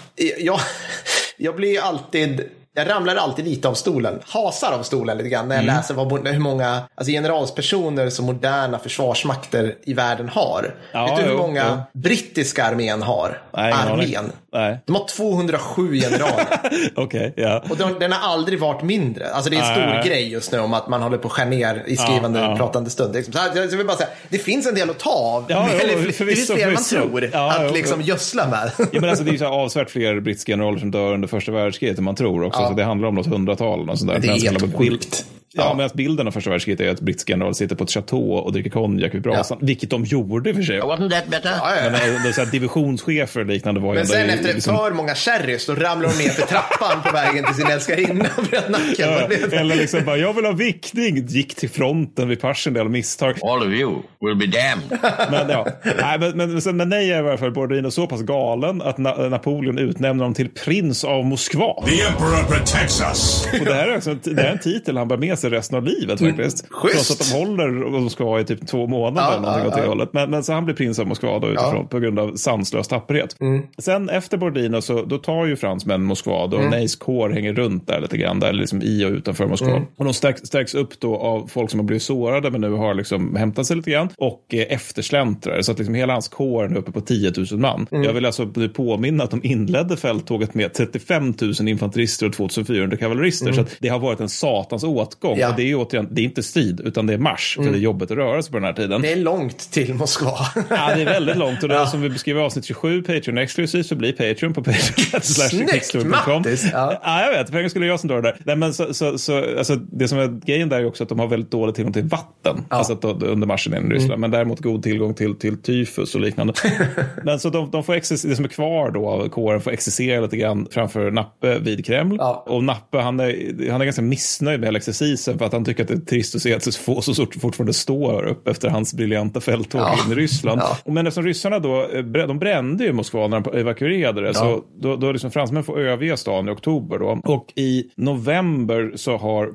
jag, 0.41 0.61
jag 1.37 1.57
blir 1.57 1.73
ju 1.73 1.79
alltid 1.79 2.43
jag 2.79 2.91
ramlar 2.91 3.17
alltid 3.17 3.45
lite 3.45 3.69
av 3.69 3.75
stolen, 3.75 4.21
hasar 4.27 4.73
av 4.73 4.83
stolen 4.83 5.17
lite 5.19 5.29
grann 5.29 5.49
när 5.49 5.55
jag 5.57 5.65
Mm. 5.65 5.77
läser 5.77 5.95
vad, 5.95 6.29
hur 6.29 6.39
många 6.39 6.81
alltså 6.95 7.11
generalspersoner 7.13 8.11
som 8.11 8.27
moderna 8.27 8.79
försvarsmakter 8.79 9.75
i 9.83 9.95
världen 9.95 10.29
har. 10.29 10.75
Ja, 10.93 11.07
Vet 11.07 11.17
du 11.17 11.23
hur 11.23 11.31
jo, 11.31 11.39
många 11.39 11.83
brittiska 11.95 12.65
armén 12.65 13.03
har? 13.03 13.43
Nej, 13.53 13.73
armén. 13.73 14.33
Nej. 14.53 14.79
De 14.87 14.95
har 14.97 15.07
207 15.09 15.95
generaler. 15.95 16.47
Okej, 16.95 17.33
ja. 17.37 17.65
Och 17.71 17.77
den, 17.77 17.99
den 17.99 18.13
har 18.13 18.33
aldrig 18.33 18.61
varit 18.61 18.83
mindre. 18.83 19.31
Alltså 19.31 19.51
det 19.51 19.57
är 19.57 19.61
en 19.61 19.67
stor 19.77 19.87
Nej. 19.87 20.09
grej 20.09 20.29
just 20.33 20.53
nu 20.53 20.59
om 20.59 20.75
att 20.75 20.89
man 20.89 21.03
håller 21.03 21.19
på 21.19 21.29
att 21.29 21.33
skära 21.33 21.49
ner 21.49 21.83
i 21.87 21.97
skrivande, 21.97 22.41
Ja, 22.41 22.51
ja. 22.51 22.57
pratande 22.57 22.91
stund. 22.91 23.15
Liksom. 23.15 23.33
Så 23.33 23.39
här, 23.39 23.51
jag 23.57 23.67
vill 23.77 23.87
bara 23.87 23.97
säga, 23.97 24.09
det 24.29 24.39
finns 24.39 24.67
en 24.67 24.75
del 24.75 24.91
att 24.91 24.99
ta 24.99 25.11
av. 25.11 25.45
Ja, 25.49 25.69
jo, 25.73 25.79
Eller, 25.79 26.07
det 26.07 26.13
förvisso, 26.13 26.55
finns 26.55 26.63
fler 26.63 26.73
man 26.73 27.09
tror 27.09 27.31
Ja, 27.33 27.51
att 27.53 27.63
jo, 27.69 27.75
liksom 27.75 28.01
jo. 28.01 28.07
gödsla 28.07 28.47
med. 28.49 28.71
Ja, 28.79 29.01
men 29.01 29.11
alltså, 29.11 29.25
det 29.25 29.31
är 29.31 29.35
ju 29.35 29.47
avsevärt 29.47 29.91
fler 29.91 30.21
brittiska 30.21 30.53
generaler 30.53 30.79
som 30.79 30.91
dör 30.91 31.15
under 31.15 31.29
första 31.29 31.53
världskriget 31.53 31.99
än 31.99 32.05
man 32.05 32.15
tror 32.15 32.45
också. 32.45 32.67
Så 32.67 32.73
det 32.73 32.85
handlar 32.85 33.09
om 33.09 33.15
något 33.15 33.27
hundratal. 33.27 33.91
Och 33.91 33.99
sådär. 33.99 34.19
Det 34.19 34.29
är 34.29 34.41
helt 34.41 34.77
sjukt. 34.77 35.25
Ja, 35.53 35.75
medan 35.75 35.91
bilden 35.95 36.27
av 36.27 36.31
första 36.33 36.51
världskriget 36.51 36.81
är 36.81 36.91
att 36.91 37.01
brittiska 37.01 37.33
generaler 37.33 37.53
sitter 37.55 37.77
på 37.77 37.85
ett 37.85 37.91
chateau 37.91 38.33
och 38.33 38.53
dricker 38.53 38.71
konjak 38.71 39.15
vid 39.15 39.23
brasan, 39.23 39.59
vilket 39.61 39.91
de 39.91 40.05
gjorde 40.05 40.51
i 40.51 40.55
för 40.55 40.63
sig. 40.63 40.81
Wasn't 40.81 41.11
that 41.11 41.27
better? 41.29 41.51
Ja, 41.63 41.73
ja, 41.85 41.91
Men 41.91 42.01
ja. 42.01 42.07
eh, 42.17 42.23
det 42.23 42.29
är 42.29 42.33
så 42.33 42.41
här, 42.45 42.51
divisionschefer 42.51 43.41
och 43.41 43.47
liknande 43.47 43.81
var 43.81 43.89
Men 43.89 43.99
ändå 43.99 44.13
sen 44.13 44.31
i- 44.31 44.33
efter 44.33 44.55
liksom- 44.55 44.77
för 44.77 44.91
många 44.91 45.15
sherrys 45.15 45.67
då 45.67 45.75
ramlar 45.75 46.09
hon 46.09 46.19
ner 46.19 46.29
för 46.29 46.43
trappan 46.47 47.03
på 47.05 47.13
vägen 47.13 47.45
till 47.45 47.55
sin 47.55 47.67
älskarinna 47.67 48.27
och 48.37 48.45
bröt 48.45 48.69
nacken. 48.69 48.95
Ja, 48.99 49.29
Eller 49.59 49.77
liksom 49.77 50.05
bara, 50.05 50.17
jag 50.17 50.33
vill 50.33 50.45
ha 50.45 50.53
vickning, 50.53 51.27
gick 51.27 51.55
till 51.55 51.71
fronten 51.71 52.29
vid 52.29 52.41
Passchendaele 52.41 52.85
av 52.87 52.91
misstag. 52.91 53.35
All 53.43 53.63
of 53.63 53.69
you 53.75 54.03
will 54.21 54.37
be 54.37 54.47
damned. 54.47 54.99
Men, 55.31 55.49
ja. 55.51 55.67
Nej, 56.01 56.19
men, 56.19 56.37
men, 56.37 56.61
sen, 56.63 56.77
men 56.77 56.89
nej 56.89 57.13
är 57.13 57.25
i 57.25 57.29
alla 57.29 57.39
fall 57.39 57.51
Borodino 57.53 57.91
så 57.91 58.07
pass 58.07 58.23
galen 58.23 58.83
att 58.83 58.99
Na 58.99 59.15
Napoleon 59.29 59.79
utnämner 59.79 60.23
honom 60.25 60.35
till 60.35 60.49
prins 60.49 61.05
av 61.05 61.25
Moskva. 61.25 61.85
The 61.87 62.03
Emperor 62.03 62.45
protects 62.59 63.01
us. 63.01 63.49
Och 63.61 63.67
det 63.67 63.75
här 63.75 63.89
är, 63.89 63.97
också, 63.97 64.15
det 64.15 64.41
här 64.43 64.49
är 64.49 64.53
en 64.53 64.59
titel 64.59 64.97
han 64.97 65.09
bär 65.09 65.17
med 65.17 65.38
sig 65.39 65.51
resten 65.51 65.77
av 65.77 65.85
livet 65.85 66.21
faktiskt. 66.21 66.65
Mm. 66.65 66.71
schysst. 66.71 66.95
Trots 66.95 67.11
att 67.11 67.33
de 67.33 67.39
håller 67.39 68.01
Moskva 68.01 68.41
i 68.41 68.45
typ 68.45 68.67
två 68.67 68.87
månader 68.87 69.33
eller 69.33 69.41
någonting 69.41 69.65
ja, 69.65 69.69
åt 69.69 69.75
det 69.75 69.83
ja. 69.83 69.89
hållet. 69.89 70.13
Men, 70.13 70.31
men 70.31 70.45
så 70.45 70.53
han 70.53 70.65
blir 70.65 70.75
prins 70.75 70.99
av 70.99 71.07
Moskva 71.07 71.39
då 71.39 71.49
utifrån 71.49 71.89
på 71.89 71.99
grund 71.99 72.19
av 72.19 72.37
sanslös 72.37 72.89
tapperhet. 72.89 73.37
Mm. 73.41 73.63
Sen 73.79 74.09
efter 74.09 74.37
Borodino 74.37 74.81
så 74.81 75.03
då 75.03 75.19
tar 75.19 75.47
ju 75.47 75.57
fransmän 75.57 76.03
Moskva 76.03 76.47
då 76.47 76.59
Mm. 76.59 76.71
Neys 76.71 76.97
kår 76.97 77.31
hänger 77.31 77.53
runt 77.53 77.87
där 77.87 78.01
lite 78.01 78.17
grann, 78.17 78.41
där 78.41 78.53
liksom 78.53 78.83
i 78.83 79.05
och 79.05 79.11
utanför 79.11 79.47
Moskva. 79.47 79.71
Mm. 79.71 79.83
Och 79.97 80.05
de 80.05 80.15
stärks, 80.15 80.41
stärks 80.41 80.75
upp 80.75 81.01
då 81.01 81.17
av 81.17 81.47
folk 81.47 81.71
som 81.71 81.81
har 81.81 81.85
blivit 81.85 82.03
sårade 82.03 82.51
men 82.51 82.61
nu 82.61 82.71
har 82.71 82.95
liksom 82.95 83.37
hämtat 83.37 83.67
sig 83.67 83.77
lite 83.77 83.91
grann 83.91 84.09
och 84.17 84.45
eh, 84.49 84.67
eftersläntrar. 84.69 85.63
Så 85.63 85.73
att 85.73 85.79
liksom 85.79 85.95
hela 85.95 86.13
hans 86.13 86.29
kår 86.29 86.65
är 86.65 86.77
uppe 86.77 86.93
på 86.93 87.01
10 87.01 87.33
000 87.51 87.61
man. 87.61 87.87
Mm. 87.91 88.05
Jag 88.05 88.13
vill 88.13 88.27
alltså 88.27 88.47
påminna 88.75 89.25
att 89.25 89.31
de 89.31 89.41
inledde 89.43 89.97
fälttåget 89.97 90.55
med 90.55 90.75
35 90.75 91.35
000 91.41 91.69
infanterister 91.69 92.27
och 92.27 92.33
2400 92.33 92.97
kavallerister. 92.97 93.53
Så 93.53 93.61
att 93.61 93.77
det 93.81 93.89
har 93.89 93.99
varit 93.99 94.21
en 94.21 94.29
satans 94.29 94.85
åtgång. 94.85 95.28
Mm. 95.29 95.41
Ja. 95.41 95.49
Och 95.51 95.57
det 95.57 95.63
är 95.63 95.67
ju 95.67 95.75
återigen, 95.77 96.09
det 96.11 96.21
är 96.21 96.25
inte 96.25 96.43
strid 96.43 96.81
utan 96.85 97.07
det 97.07 97.15
är 97.15 97.19
marsch. 97.19 97.57
För 97.57 97.63
det 97.63 97.69
är 97.69 97.81
jobbigt 97.81 98.11
att 98.11 98.17
röra 98.17 98.43
sig 98.43 98.53
på 98.53 98.57
den 98.59 98.65
här 98.65 98.73
tiden. 98.73 99.03
Det 99.03 99.13
är 99.13 99.17
långt 99.17 99.59
till 99.71 99.95
Moskva. 99.95 100.39
Ja, 100.71 100.95
det 100.95 101.03
är 101.03 101.05
väldigt 101.05 101.37
långt 101.37 101.63
och 101.63 101.69
det 101.69 101.75
är 101.75 101.85
som 101.85 102.01
vi 102.03 102.09
beskriver 102.11 102.41
i 102.41 102.45
avsnitt 102.45 102.65
27, 102.65 103.03
Patreon 103.03 103.39
exklusivt, 103.39 103.87
så 103.87 103.95
blir 103.95 104.13
Patreon 104.13 104.55
på 104.55 104.63
patreon. 104.63 105.21
Snyggt, 105.23 105.95
Mattis! 106.07 106.67
Ja. 106.73 107.01
Ja. 107.03 107.23
jag 107.23 107.39
vet. 107.39 107.51
För 107.51 107.59
en 107.59 107.71
skulle 107.71 107.87
jag 107.87 108.01
som 108.01 108.09
drar 108.09 108.23
det 108.23 108.29
där. 108.29 108.37
Nej, 108.45 108.57
men 108.57 108.75
så, 108.75 108.95
så, 108.95 109.19
så, 109.19 109.59
alltså, 109.59 109.77
det 109.77 110.09
som 110.09 110.19
är 110.19 110.47
grejen 110.47 110.69
där 110.69 110.81
är 110.81 110.87
också 110.87 111.03
att 111.03 111.09
de 111.09 111.19
har 111.19 111.27
väldigt 111.27 111.51
dålig 111.51 111.75
tillgång 111.75 111.93
till 111.93 112.05
vatten. 112.05 112.65
Alltså 112.69 112.93
att, 112.93 113.03
då- 113.03 113.27
under 113.27 113.47
marschen 113.47 113.75
in 113.75 113.93
i 113.93 113.95
Ryssland. 113.95 114.11
Mm. 114.11 114.21
Men 114.21 114.31
däremot 114.31 114.61
god 114.61 114.83
tillgång 114.83 115.15
till, 115.15 115.35
till 115.35 115.63
tyfus 115.63 116.15
och 116.15 116.21
liknande. 116.21 116.53
men 117.25 117.41
så 117.41 117.51
de, 117.51 117.71
de 117.71 117.85
får 117.85 117.95
exis, 117.95 118.23
det 118.23 118.37
som 118.37 118.45
är 118.45 118.49
kvar 118.49 118.91
då 118.91 119.09
av 119.09 119.29
kåren 119.29 119.61
får 119.61 119.71
exercera 119.71 120.21
lite 120.21 120.37
grann 120.37 120.67
framför 120.71 121.11
Nappe 121.11 121.59
vid 121.59 121.87
Kreml. 121.87 122.17
Ja. 122.19 122.45
Och 122.49 122.65
Nappe 122.65 122.99
han 122.99 123.21
är, 123.21 123.71
han 123.71 123.81
är 123.81 123.85
ganska 123.85 124.03
missnöjd 124.03 124.61
med 124.61 124.67
hela 124.67 124.77
exercisen 124.79 125.18
för 125.25 125.43
att 125.45 125.53
han 125.53 125.65
tycker 125.65 125.83
att 125.83 125.89
det 125.89 125.95
är 125.95 125.99
trist 125.99 126.35
att 126.35 126.43
se 126.43 126.55
att 126.55 126.63
så 126.63 126.73
få 126.73 127.03
så 127.03 127.15
sort 127.15 127.35
fortfarande 127.41 127.73
står 127.73 128.27
upp 128.27 128.49
efter 128.49 128.69
hans 128.69 128.95
briljanta 128.95 129.41
fälttåg 129.41 129.81
Ja. 129.81 129.99
in 130.07 130.13
i 130.13 130.15
Ryssland. 130.15 130.61
Ja. 130.61 130.77
Och 130.85 130.93
Men 130.93 131.07
eftersom 131.07 131.25
ryssarna 131.25 131.59
då, 131.59 131.83
eh, 131.93 132.03
de 132.05 132.39
brände 132.39 132.85
ju 132.85 132.93
Moskva 132.93 133.29
när 133.29 133.41
de 133.41 133.59
evakuerade 133.59 134.21
det, 134.21 134.35
så 134.35 134.63
då, 134.81 134.97
då 134.97 135.13
liksom 135.13 135.31
fransmän 135.31 135.65
får 135.65 135.81
överge 135.81 136.17
stan 136.17 136.49
i 136.49 136.53
oktober 136.53 136.99
då. 136.99 137.21
Och 137.25 137.53
i 137.57 137.85
november 137.97 138.93
så 138.97 139.17
har 139.17 139.55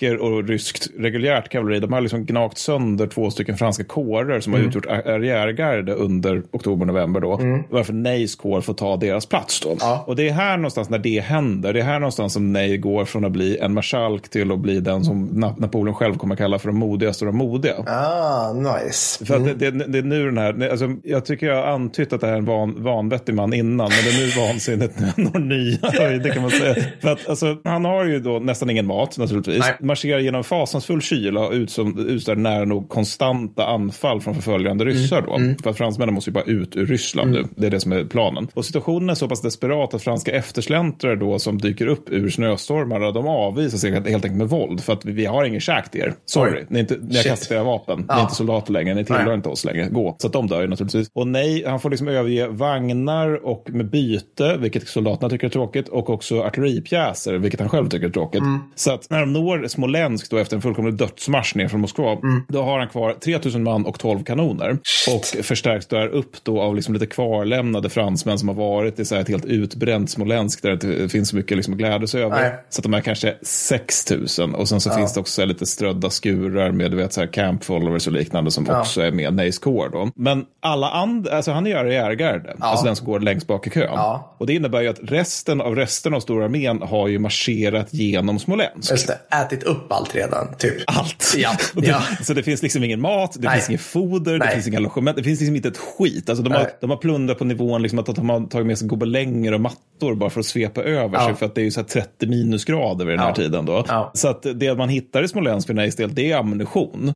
kosacker 0.00 0.16
och 0.16 0.48
ryskt 0.48 0.88
reguljärt 0.98 1.48
kavalleri, 1.48 1.80
de 1.80 1.92
har 1.92 2.00
liksom 2.00 2.24
gnagt 2.26 2.58
sönder 2.58 3.06
två 3.06 3.30
stycken 3.30 3.56
franska 3.56 3.84
kårer 3.84 4.40
som 4.40 4.52
har 4.52 4.60
utgjort 4.60 4.86
ar- 4.86 5.08
arriärgarde 5.08 5.92
under 5.94 6.42
oktober-november 6.52 7.20
då. 7.20 7.40
Varför 7.70 7.92
Neys 7.92 8.36
kår 8.36 8.60
får 8.60 8.74
ta 8.74 8.96
deras 8.96 9.26
plats 9.26 9.60
då. 9.60 9.76
Ja. 9.80 10.04
Och 10.06 10.16
det 10.16 10.28
är 10.28 10.32
här 10.32 10.56
någonstans 10.56 10.90
när 10.90 10.98
det 10.98 11.20
händer, 11.20 11.72
det 11.72 11.80
är 11.80 11.84
här 11.84 11.98
någonstans 12.00 12.32
som 12.32 12.52
Ney 12.52 12.76
går 12.76 13.04
från 13.04 13.24
att 13.24 13.32
bli 13.32 13.58
en 13.58 13.74
marskalk 13.74 14.28
till 14.28 14.52
att 14.52 14.58
bli 14.58 14.80
den 14.80 15.04
som 15.04 15.28
Na- 15.30 15.54
Napoleon 15.60 15.94
själv 15.94 16.14
kommer 16.14 16.36
kalla 16.36 16.58
för 16.58 16.68
de 16.68 16.78
modigaste 16.78 17.24
av 17.24 17.32
de 17.32 17.38
modiga. 17.38 17.74
Ah, 17.86 18.52
nice. 18.52 19.24
För 19.24 19.36
att 19.36 19.44
det, 19.58 19.70
det, 19.70 19.86
det 19.86 19.98
är 19.98 20.02
nu 20.02 20.24
den 20.24 20.38
här, 20.38 20.68
alltså, 20.70 20.88
jag 21.04 21.24
tycker 21.24 21.46
jag 21.46 21.56
har 21.56 21.72
antytt 21.72 22.12
att 22.12 22.20
det 22.20 22.26
här 22.26 22.34
är 22.34 22.38
en 22.38 22.44
van, 22.44 22.82
vanvettig 22.82 23.34
man 23.34 23.52
innan, 23.52 23.76
men 23.90 24.04
det 24.04 24.10
är 24.10 24.26
nu 24.26 24.30
han 24.40 24.60
når 25.16 25.38
nya 25.38 25.90
höjder 26.00 26.30
kan 26.30 26.42
man 26.42 26.50
säga. 26.50 26.74
För 27.00 27.08
att 27.12 27.28
alltså, 27.28 27.56
han 27.64 27.84
har 27.84 28.04
ju 28.04 28.20
då 28.20 28.38
nästan 28.38 28.70
ingen 28.70 28.86
mat 28.86 29.18
naturligtvis, 29.18 29.58
Nej. 29.58 29.76
Marscherar 29.90 30.18
genom 30.18 30.44
fasansfull 30.44 31.02
kyla 31.02 31.46
och 31.46 31.52
ut 31.52 31.70
som, 31.70 31.98
utstår 32.08 32.36
nära 32.36 32.64
nog 32.64 32.88
konstanta 32.88 33.66
anfall 33.66 34.20
från 34.20 34.34
förföljande 34.34 34.84
ryssar 34.84 35.22
då. 35.22 35.62
För 35.62 35.70
att 35.70 35.76
fransmännen 35.76 36.14
måste 36.14 36.30
ju 36.30 36.34
bara 36.34 36.44
ut 36.44 36.76
ur 36.76 36.86
Ryssland 36.86 37.30
nu, 37.32 37.44
det 37.56 37.66
är 37.66 37.70
det 37.70 37.80
som 37.80 37.92
är 37.92 38.04
planen. 38.04 38.48
Och 38.54 38.64
situationen 38.64 39.10
är 39.10 39.14
så 39.14 39.28
pass 39.28 39.42
desperat 39.42 39.94
att 39.94 40.02
franska 40.02 40.32
eftersläntrare 40.32 41.16
då 41.16 41.38
som 41.38 41.58
dyker 41.58 41.86
upp 41.86 42.10
ur 42.10 42.30
snöstormar, 42.30 43.12
de 43.12 43.26
avvisas 43.28 43.84
helt 43.84 44.06
enkelt 44.06 44.34
med 44.34 44.48
våld 44.48 44.80
för 44.80 44.92
att 44.92 45.04
vi, 45.04 45.26
har 45.26 45.44
ingen 45.44 45.60
käk 45.60 45.90
till 45.90 46.00
er. 46.00 46.14
Sorry, 46.26 46.60
Oj. 46.60 46.66
ni, 46.68 46.78
är 46.78 46.80
inte, 46.80 46.96
ni 47.00 47.16
har 47.16 47.24
kastat 47.24 47.50
era 47.50 47.62
vapen, 47.64 47.98
ni 47.98 48.04
är 48.08 48.16
Ja. 48.16 48.22
inte 48.22 48.34
soldater 48.34 48.72
längre, 48.72 48.94
ni 48.94 49.04
tillhör 49.04 49.24
Nej. 49.24 49.34
inte 49.34 49.48
oss 49.48 49.64
längre. 49.64 49.88
Gå. 49.90 50.16
Så 50.18 50.26
att 50.26 50.32
de 50.32 50.46
dör 50.46 50.60
ju 50.60 50.66
naturligtvis. 50.68 51.10
Och 51.12 51.26
nej, 51.26 51.64
han 51.66 51.80
får 51.80 51.90
liksom 51.90 52.08
överge 52.08 52.48
vagnar 52.48 53.46
och 53.46 53.70
med 53.70 53.90
byte, 53.90 54.56
vilket 54.56 54.88
soldaterna 54.88 55.30
tycker 55.30 55.46
är 55.46 55.50
tråkigt, 55.50 55.88
och 55.88 56.10
också 56.10 56.42
artilleripjäser, 56.42 57.34
vilket 57.34 57.60
han 57.60 57.68
själv 57.68 57.88
tycker 57.88 58.06
är 58.06 58.10
tråkigt. 58.10 58.40
Mm. 58.40 58.58
Så 58.74 58.92
att 58.92 59.10
när 59.10 59.20
de 59.20 59.32
når 59.32 59.66
Smolensk 59.80 60.30
då 60.30 60.36
efter 60.38 60.56
en 60.56 60.62
fullkomlig 60.62 60.94
dödsmarsch 60.94 61.56
ner 61.56 61.68
från 61.68 61.80
Moskva, 61.80 62.12
Mm. 62.12 62.42
då 62.48 62.62
har 62.62 62.78
han 62.78 62.88
kvar 62.88 63.12
3000 63.12 63.62
man 63.62 63.86
och 63.86 63.98
12 63.98 64.24
kanoner. 64.24 64.78
Och 65.14 65.44
förstärks 65.44 65.86
där 65.86 66.06
upp 66.06 66.44
då 66.44 66.60
av 66.60 66.76
liksom 66.76 66.94
lite 66.94 67.06
kvarlämnade 67.06 67.88
fransmän 67.90 68.38
som 68.38 68.48
har 68.48 68.54
varit 68.54 68.98
i 68.98 69.04
så 69.04 69.14
här 69.14 69.22
ett 69.22 69.28
helt 69.28 69.44
utbränt 69.44 70.10
Smolensk 70.10 70.62
där 70.62 70.68
det 70.70 70.74
inte 70.74 71.08
finns 71.08 71.28
så 71.28 71.36
mycket 71.36 71.56
liksom 71.56 71.74
att 71.74 71.78
glädjas 71.78 72.14
över. 72.14 72.40
Nej. 72.40 72.54
Så 72.68 72.80
att 72.80 72.82
de 72.82 72.94
är 72.94 73.00
kanske 73.00 73.34
6000 73.42 74.54
och 74.54 74.68
sen 74.68 74.80
så 74.80 74.90
finns 74.90 75.14
det 75.14 75.20
också 75.20 75.44
lite 75.44 75.66
strödda 75.66 76.10
skurar 76.10 76.70
med 76.70 76.90
du 76.90 76.96
vet, 76.96 77.12
så 77.12 77.20
här 77.20 77.26
camp 77.32 77.64
followers 77.64 78.06
och 78.06 78.12
liknande 78.12 78.50
som 78.50 78.70
också 78.70 79.00
är 79.00 79.10
med 79.10 79.60
Core 79.60 79.88
då. 79.92 80.10
Men 80.14 80.44
alla 80.60 80.90
andra, 80.90 81.36
alltså 81.36 81.52
han 81.52 81.66
är 81.66 81.70
ju 81.70 81.76
arriärgarde, 81.76 82.56
alltså 82.58 82.84
den 82.86 82.96
som 82.96 83.06
går 83.06 83.20
längst 83.20 83.46
bak 83.46 83.66
i 83.66 83.70
kön. 83.70 83.88
Ja. 83.92 84.34
Och 84.38 84.46
det 84.46 84.54
innebär 84.54 84.80
ju 84.80 84.88
att 84.88 84.98
resten 85.02 85.60
av 85.60 85.76
resten 85.76 86.14
av 86.14 86.20
stora 86.20 86.44
armén 86.44 86.82
har 86.82 87.08
ju 87.08 87.18
marscherat 87.18 87.94
genom 87.94 88.38
Smolensk. 88.38 88.90
Just 88.90 89.06
det, 89.06 89.36
ätit 89.36 89.62
upp 89.62 89.69
allt 89.88 90.14
redan, 90.14 90.54
typ. 90.58 90.74
Allt. 90.86 91.34
Ja, 91.36 91.50
det, 91.74 91.86
ja. 91.86 92.02
Så 92.22 92.34
det 92.34 92.42
finns 92.42 92.62
liksom 92.62 92.84
ingen 92.84 93.00
mat, 93.00 93.32
det 93.38 93.48
Nej. 93.48 93.54
finns 93.56 93.68
inget 93.68 93.80
foder, 93.80 94.32
det 94.32 94.38
Nej. 94.38 94.54
finns 94.54 94.68
inga 94.68 94.78
logement, 94.78 95.16
det 95.16 95.22
finns 95.22 95.40
liksom 95.40 95.56
inte 95.56 95.68
ett 95.68 95.78
skit. 95.78 96.28
Alltså 96.28 96.44
de, 96.44 96.52
har, 96.52 96.70
de 96.80 96.90
har 96.90 96.96
plundrat 96.96 97.38
på 97.38 97.44
nivån 97.44 97.82
liksom 97.82 97.98
att 97.98 98.06
de 98.06 98.30
har 98.30 98.46
tagit 98.46 98.66
med 98.66 98.78
sig 98.78 98.88
gobelänger 98.88 99.52
och 99.54 99.60
mattor 99.60 100.14
bara 100.14 100.30
för 100.30 100.40
att 100.40 100.46
svepa 100.46 100.82
över 100.82 101.18
Ja. 101.18 101.26
sig 101.26 101.34
för 101.34 101.46
att 101.46 101.54
det 101.54 101.60
är 101.60 101.64
ju 101.64 101.70
så 101.70 101.80
här 101.80 101.86
30 101.88 102.26
minusgrader 102.26 103.04
vid 103.04 103.12
den 103.14 103.20
här 103.20 103.28
Ja. 103.28 103.34
tiden 103.34 103.66
då. 103.66 103.84
Så 104.14 104.28
att 104.28 104.46
det 104.54 104.74
man 104.74 104.88
hittar 104.88 105.22
i 105.22 105.28
Smolensk 105.28 105.66
för 105.66 105.74
Neys 105.74 105.96
del, 105.96 106.14
det 106.14 106.32
är 106.32 106.36
ammunition. 106.36 107.12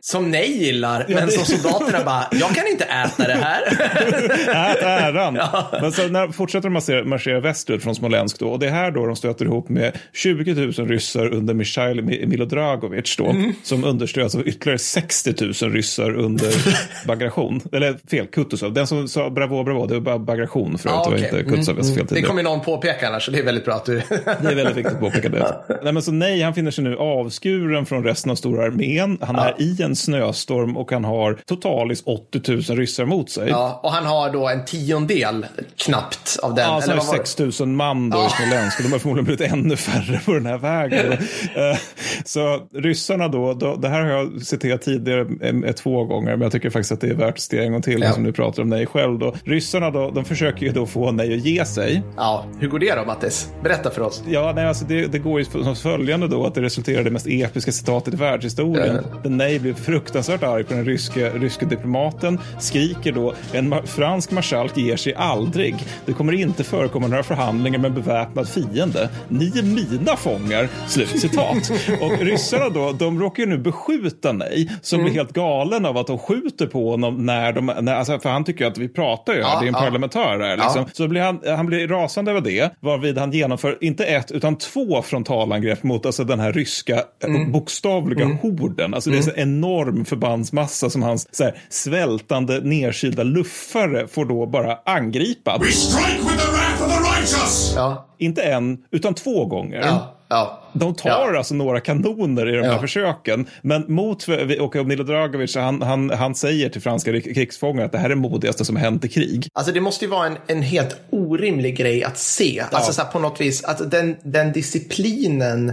Som 0.00 0.30
nej 0.30 0.64
gillar, 0.64 1.04
men 1.08 1.26
det- 1.26 1.32
som 1.32 1.44
soldaterna 1.44 2.04
bara, 2.04 2.24
jag 2.32 2.48
kan 2.54 2.66
inte 2.66 2.84
äta 2.84 3.26
det 3.26 3.34
här. 3.42 3.62
Ät 4.72 4.82
äran. 4.82 5.38
Men 5.80 5.92
så 5.92 6.08
när 6.08 6.28
fortsätter 6.32 6.62
de 6.68 6.72
marschera, 6.72 7.04
marschera 7.04 7.40
västerut 7.40 7.82
från 7.82 7.94
Smolensk 7.94 8.38
då. 8.38 8.48
Och 8.50 8.58
det 8.58 8.66
är 8.66 8.70
här 8.70 8.90
då 8.90 9.06
de 9.06 9.16
stöter 9.16 9.44
ihop 9.44 9.68
med 9.68 9.98
20 10.12 10.54
000 10.54 10.72
ryssar 10.88 11.26
under 11.40 11.54
Mikhail 11.54 12.00
Mi- 12.00 12.26
Milodragovic 12.26 13.16
då. 13.16 13.34
Som 13.62 13.84
understöds 13.84 14.34
av 14.34 14.48
ytterligare 14.48 14.78
60 14.78 15.34
000 15.64 15.72
ryssar 15.72 16.10
under 16.16 16.52
Bagration. 17.06 17.60
Eller 17.72 17.96
fel, 18.10 18.26
Kutuzov. 18.26 18.72
Den 18.72 18.86
som 18.86 19.08
sa 19.08 19.30
bravo, 19.30 19.64
bravo, 19.64 19.86
det 19.86 19.94
var 19.94 20.00
bara 20.00 20.18
Bagration 20.18 20.78
förut. 20.78 20.92
Ja, 20.96 21.04
det 21.04 21.10
var 21.10 21.38
inte 21.38 21.42
Kutuzov. 21.50 21.82
sa 21.82 21.94
fel 21.94 22.06
Det 22.08 22.22
kommer 22.22 22.42
någon 22.42 22.60
påpeka 22.60 23.08
annars, 23.08 23.24
så 23.24 23.30
det 23.30 23.38
är 23.38 23.44
väldigt 23.44 23.64
bra 23.64 23.74
att 23.74 23.84
du... 23.84 24.02
Det 24.42 24.48
är 24.50 24.54
väldigt 24.54 24.76
viktigt 24.76 24.94
att 24.94 25.00
påpeka 25.00 25.28
det. 25.28 25.56
Nej, 25.82 25.92
men 25.92 26.02
så 26.02 26.12
nej, 26.12 26.42
han 26.42 26.54
finner 26.54 26.70
sig 26.70 26.84
nu 26.84 26.96
avskuren 26.96 27.86
från 27.86 28.04
resten 28.04 28.30
av 28.30 28.34
stora 28.36 28.64
armén. 28.64 29.18
Han 29.20 29.36
är 29.36 29.54
i 29.58 29.82
en 29.82 29.96
snöstorm 29.96 30.76
och 30.76 30.92
han 30.92 31.04
har 31.04 31.34
totalis 31.46 32.02
80 32.06 32.40
000 32.52 32.62
ryssar 32.78 33.04
mot 33.04 33.30
sig. 33.30 33.48
Ja, 33.48 33.80
och 33.82 33.92
han 33.92 34.06
har 34.06 34.30
då 34.32 34.48
en 34.48 34.64
tiondel 34.64 35.46
knappt 35.76 36.36
av 36.42 36.54
den. 36.54 36.64
Ja, 36.64 36.80
så 36.80 36.90
eller 36.90 37.02
var 37.02 37.12
det? 37.18 37.26
6 37.26 37.60
000 37.60 37.68
man 37.68 38.10
då 38.10 38.18
i 38.26 38.28
Smolensk 38.30 38.78
och 38.78 38.84
de 38.84 38.92
har 38.92 38.98
förmodligen 38.98 39.24
blivit 39.24 39.52
ännu 39.52 39.76
färre 39.76 40.20
på 40.24 40.32
den 40.32 40.46
här 40.46 40.58
vägen. 40.58 41.16
Eh, 41.54 41.78
så 42.24 42.68
ryssarna 42.74 43.28
då, 43.28 43.54
då, 43.54 43.76
det 43.76 43.88
här 43.88 44.00
har 44.00 44.08
jag 44.10 44.42
citerat 44.42 44.82
tidigare 44.82 45.26
eh, 45.66 45.72
två 45.72 46.04
gånger, 46.04 46.30
men 46.30 46.40
jag 46.40 46.52
tycker 46.52 46.70
faktiskt 46.70 46.92
att 46.92 47.00
det 47.00 47.08
är 47.08 47.14
värt 47.14 47.34
att 47.34 47.40
citera 47.40 47.64
en 47.64 47.72
gång 47.72 47.82
till, 47.82 48.00
Ja. 48.02 48.12
som 48.12 48.24
du 48.24 48.32
pratar 48.32 48.62
om 48.62 48.68
nej 48.68 48.86
själv 48.86 49.18
då. 49.18 49.34
Ryssarna 49.44 49.90
då, 49.90 50.10
de 50.10 50.24
försöker 50.24 50.66
ju 50.66 50.72
då 50.72 50.86
få 50.86 51.12
nej 51.12 51.34
att 51.34 51.44
ge 51.46 51.64
sig. 51.64 52.02
Ja, 52.16 52.44
hur 52.58 52.68
går 52.68 52.78
det 52.78 52.94
då, 52.94 53.04
Mattis? 53.04 53.50
Berätta 53.62 53.90
för 53.90 54.02
oss. 54.02 54.22
Ja, 54.28 54.52
nej, 54.56 54.66
alltså 54.66 54.84
det, 54.84 55.06
det 55.06 55.18
går 55.18 55.38
ju 55.40 55.44
som 55.44 55.76
följande 55.76 56.28
då 56.28 56.46
att 56.46 56.54
det 56.54 56.62
resulterar 56.62 57.00
i 57.00 57.04
det 57.04 57.10
mest 57.10 57.26
episka 57.28 57.72
citatet 57.72 58.14
i 58.14 58.16
världshistorien. 58.16 58.98
Där 59.22 59.30
Nej 59.30 59.58
blir 59.60 59.74
fruktansvärt 59.74 60.42
arg 60.42 60.64
på 60.64 60.74
den 60.74 60.84
ryske, 60.84 61.30
ryske 61.30 61.66
diplomaten, 61.66 62.38
skriker 62.58 63.12
då 63.12 63.34
en 63.52 63.74
fransk 63.86 64.30
marskalk 64.30 64.76
ger 64.78 64.96
sig 64.96 65.14
aldrig. 65.14 65.76
Det 66.06 66.12
kommer 66.12 66.32
inte 66.32 66.64
förekomma 66.64 67.06
några 67.06 67.22
förhandlingar 67.22 67.78
med 67.78 67.88
en 67.88 67.94
beväpnad 67.94 68.48
fiende. 68.48 69.08
Ni 69.28 69.46
är 69.58 69.62
mina 69.62 70.16
fångar. 70.16 70.68
Slut. 70.88 71.19
Citat. 71.20 71.70
Och 72.00 72.18
ryssarna 72.18 72.68
då, 72.68 72.92
de 72.92 73.20
råkar 73.20 73.42
ju 73.42 73.48
nu 73.48 73.58
beskjuta 73.58 74.32
nej, 74.32 74.70
som 74.82 75.00
Mm. 75.00 75.10
blir 75.12 75.20
helt 75.20 75.32
galen 75.32 75.86
av 75.86 75.96
att 75.98 76.06
de 76.06 76.18
skjuter 76.18 76.66
på 76.66 76.90
honom 76.90 77.26
när 77.26 77.52
de, 77.52 77.66
när, 77.80 77.94
alltså, 77.94 78.18
för 78.18 78.28
han 78.30 78.44
tycker 78.44 78.64
ju 78.64 78.70
att 78.70 78.78
vi 78.78 78.88
pratar 78.88 79.32
ju 79.34 79.42
här, 79.42 79.48
Ja, 79.54 79.60
det 79.60 79.64
är 79.66 79.68
en 79.68 79.74
ja. 79.74 79.80
parlamentör 79.80 80.40
här 80.40 80.56
liksom. 80.56 80.82
Ja. 80.82 80.88
Så 80.92 81.08
blir 81.08 81.20
han, 81.20 81.40
han 81.46 81.66
blir 81.66 81.88
rasande 81.88 82.30
över 82.30 82.40
det, 82.40 82.70
varvid 82.80 83.18
han 83.18 83.32
genomför 83.32 83.78
inte 83.80 84.04
ett 84.04 84.30
utan 84.32 84.56
två 84.58 85.02
frontalangrepp 85.02 85.82
mot 85.82 86.06
alltså, 86.06 86.24
den 86.24 86.40
här 86.40 86.52
ryska 86.52 87.02
Mm. 87.24 87.42
eh, 87.42 87.48
bokstavliga 87.48 88.24
horden. 88.42 88.94
Alltså 88.94 89.10
det 89.10 89.18
är 89.18 89.22
så 89.22 89.30
enorm 89.36 90.04
förbandsmassa 90.04 90.90
som 90.90 91.02
hans 91.02 91.34
så 91.34 91.44
här, 91.44 91.54
svältande 91.68 92.60
nedkylda 92.60 93.22
luffare 93.22 94.08
får 94.08 94.24
då 94.24 94.46
bara 94.46 94.78
angripa. 94.84 95.58
We 95.58 95.66
strike 95.70 96.18
with 96.22 96.44
the 96.46 96.52
wrath 96.52 96.82
of 96.82 96.88
the 96.88 97.10
righteous! 97.20 97.72
Ja, 97.76 98.08
Inte 98.18 98.42
en, 98.42 98.78
utan 98.90 99.14
två 99.14 99.44
gånger. 99.46 99.80
ja, 99.82 100.16
ja. 100.30 100.60
De 100.72 100.94
tar 100.94 101.10
Ja. 101.10 101.38
alltså 101.38 101.54
några 101.54 101.80
kanoner 101.80 102.48
i 102.48 102.56
de 102.56 102.62
här 102.62 102.72
Ja. 102.72 102.78
försöken. 102.80 103.46
Men 103.62 103.84
mot, 103.88 104.26
och 104.60 104.76
Milo 104.86 105.04
Dragovic, 105.04 105.56
han, 105.56 105.82
han, 105.82 106.10
han 106.10 106.34
säger 106.34 106.68
till 106.68 106.82
franska 106.82 107.20
krigsfångar 107.20 107.84
att 107.84 107.92
det 107.92 107.98
här 107.98 108.10
är 108.10 108.14
modigaste 108.14 108.64
som 108.64 108.76
har 108.76 108.82
hänt 108.82 109.04
i 109.04 109.08
krig. 109.08 109.48
Alltså 109.52 109.72
det 109.72 109.80
måste 109.80 110.04
ju 110.04 110.10
vara 110.10 110.26
en, 110.26 110.36
en 110.46 110.62
helt 110.62 110.96
orimlig 111.10 111.76
grej 111.76 112.04
att 112.04 112.18
se. 112.18 112.64
Alltså 112.70 112.92
så 112.92 113.02
här, 113.02 113.08
på 113.10 113.18
något 113.18 113.40
vis, 113.40 113.64
att 113.64 113.90
den, 113.90 114.16
den 114.22 114.52
disciplinen, 114.52 115.72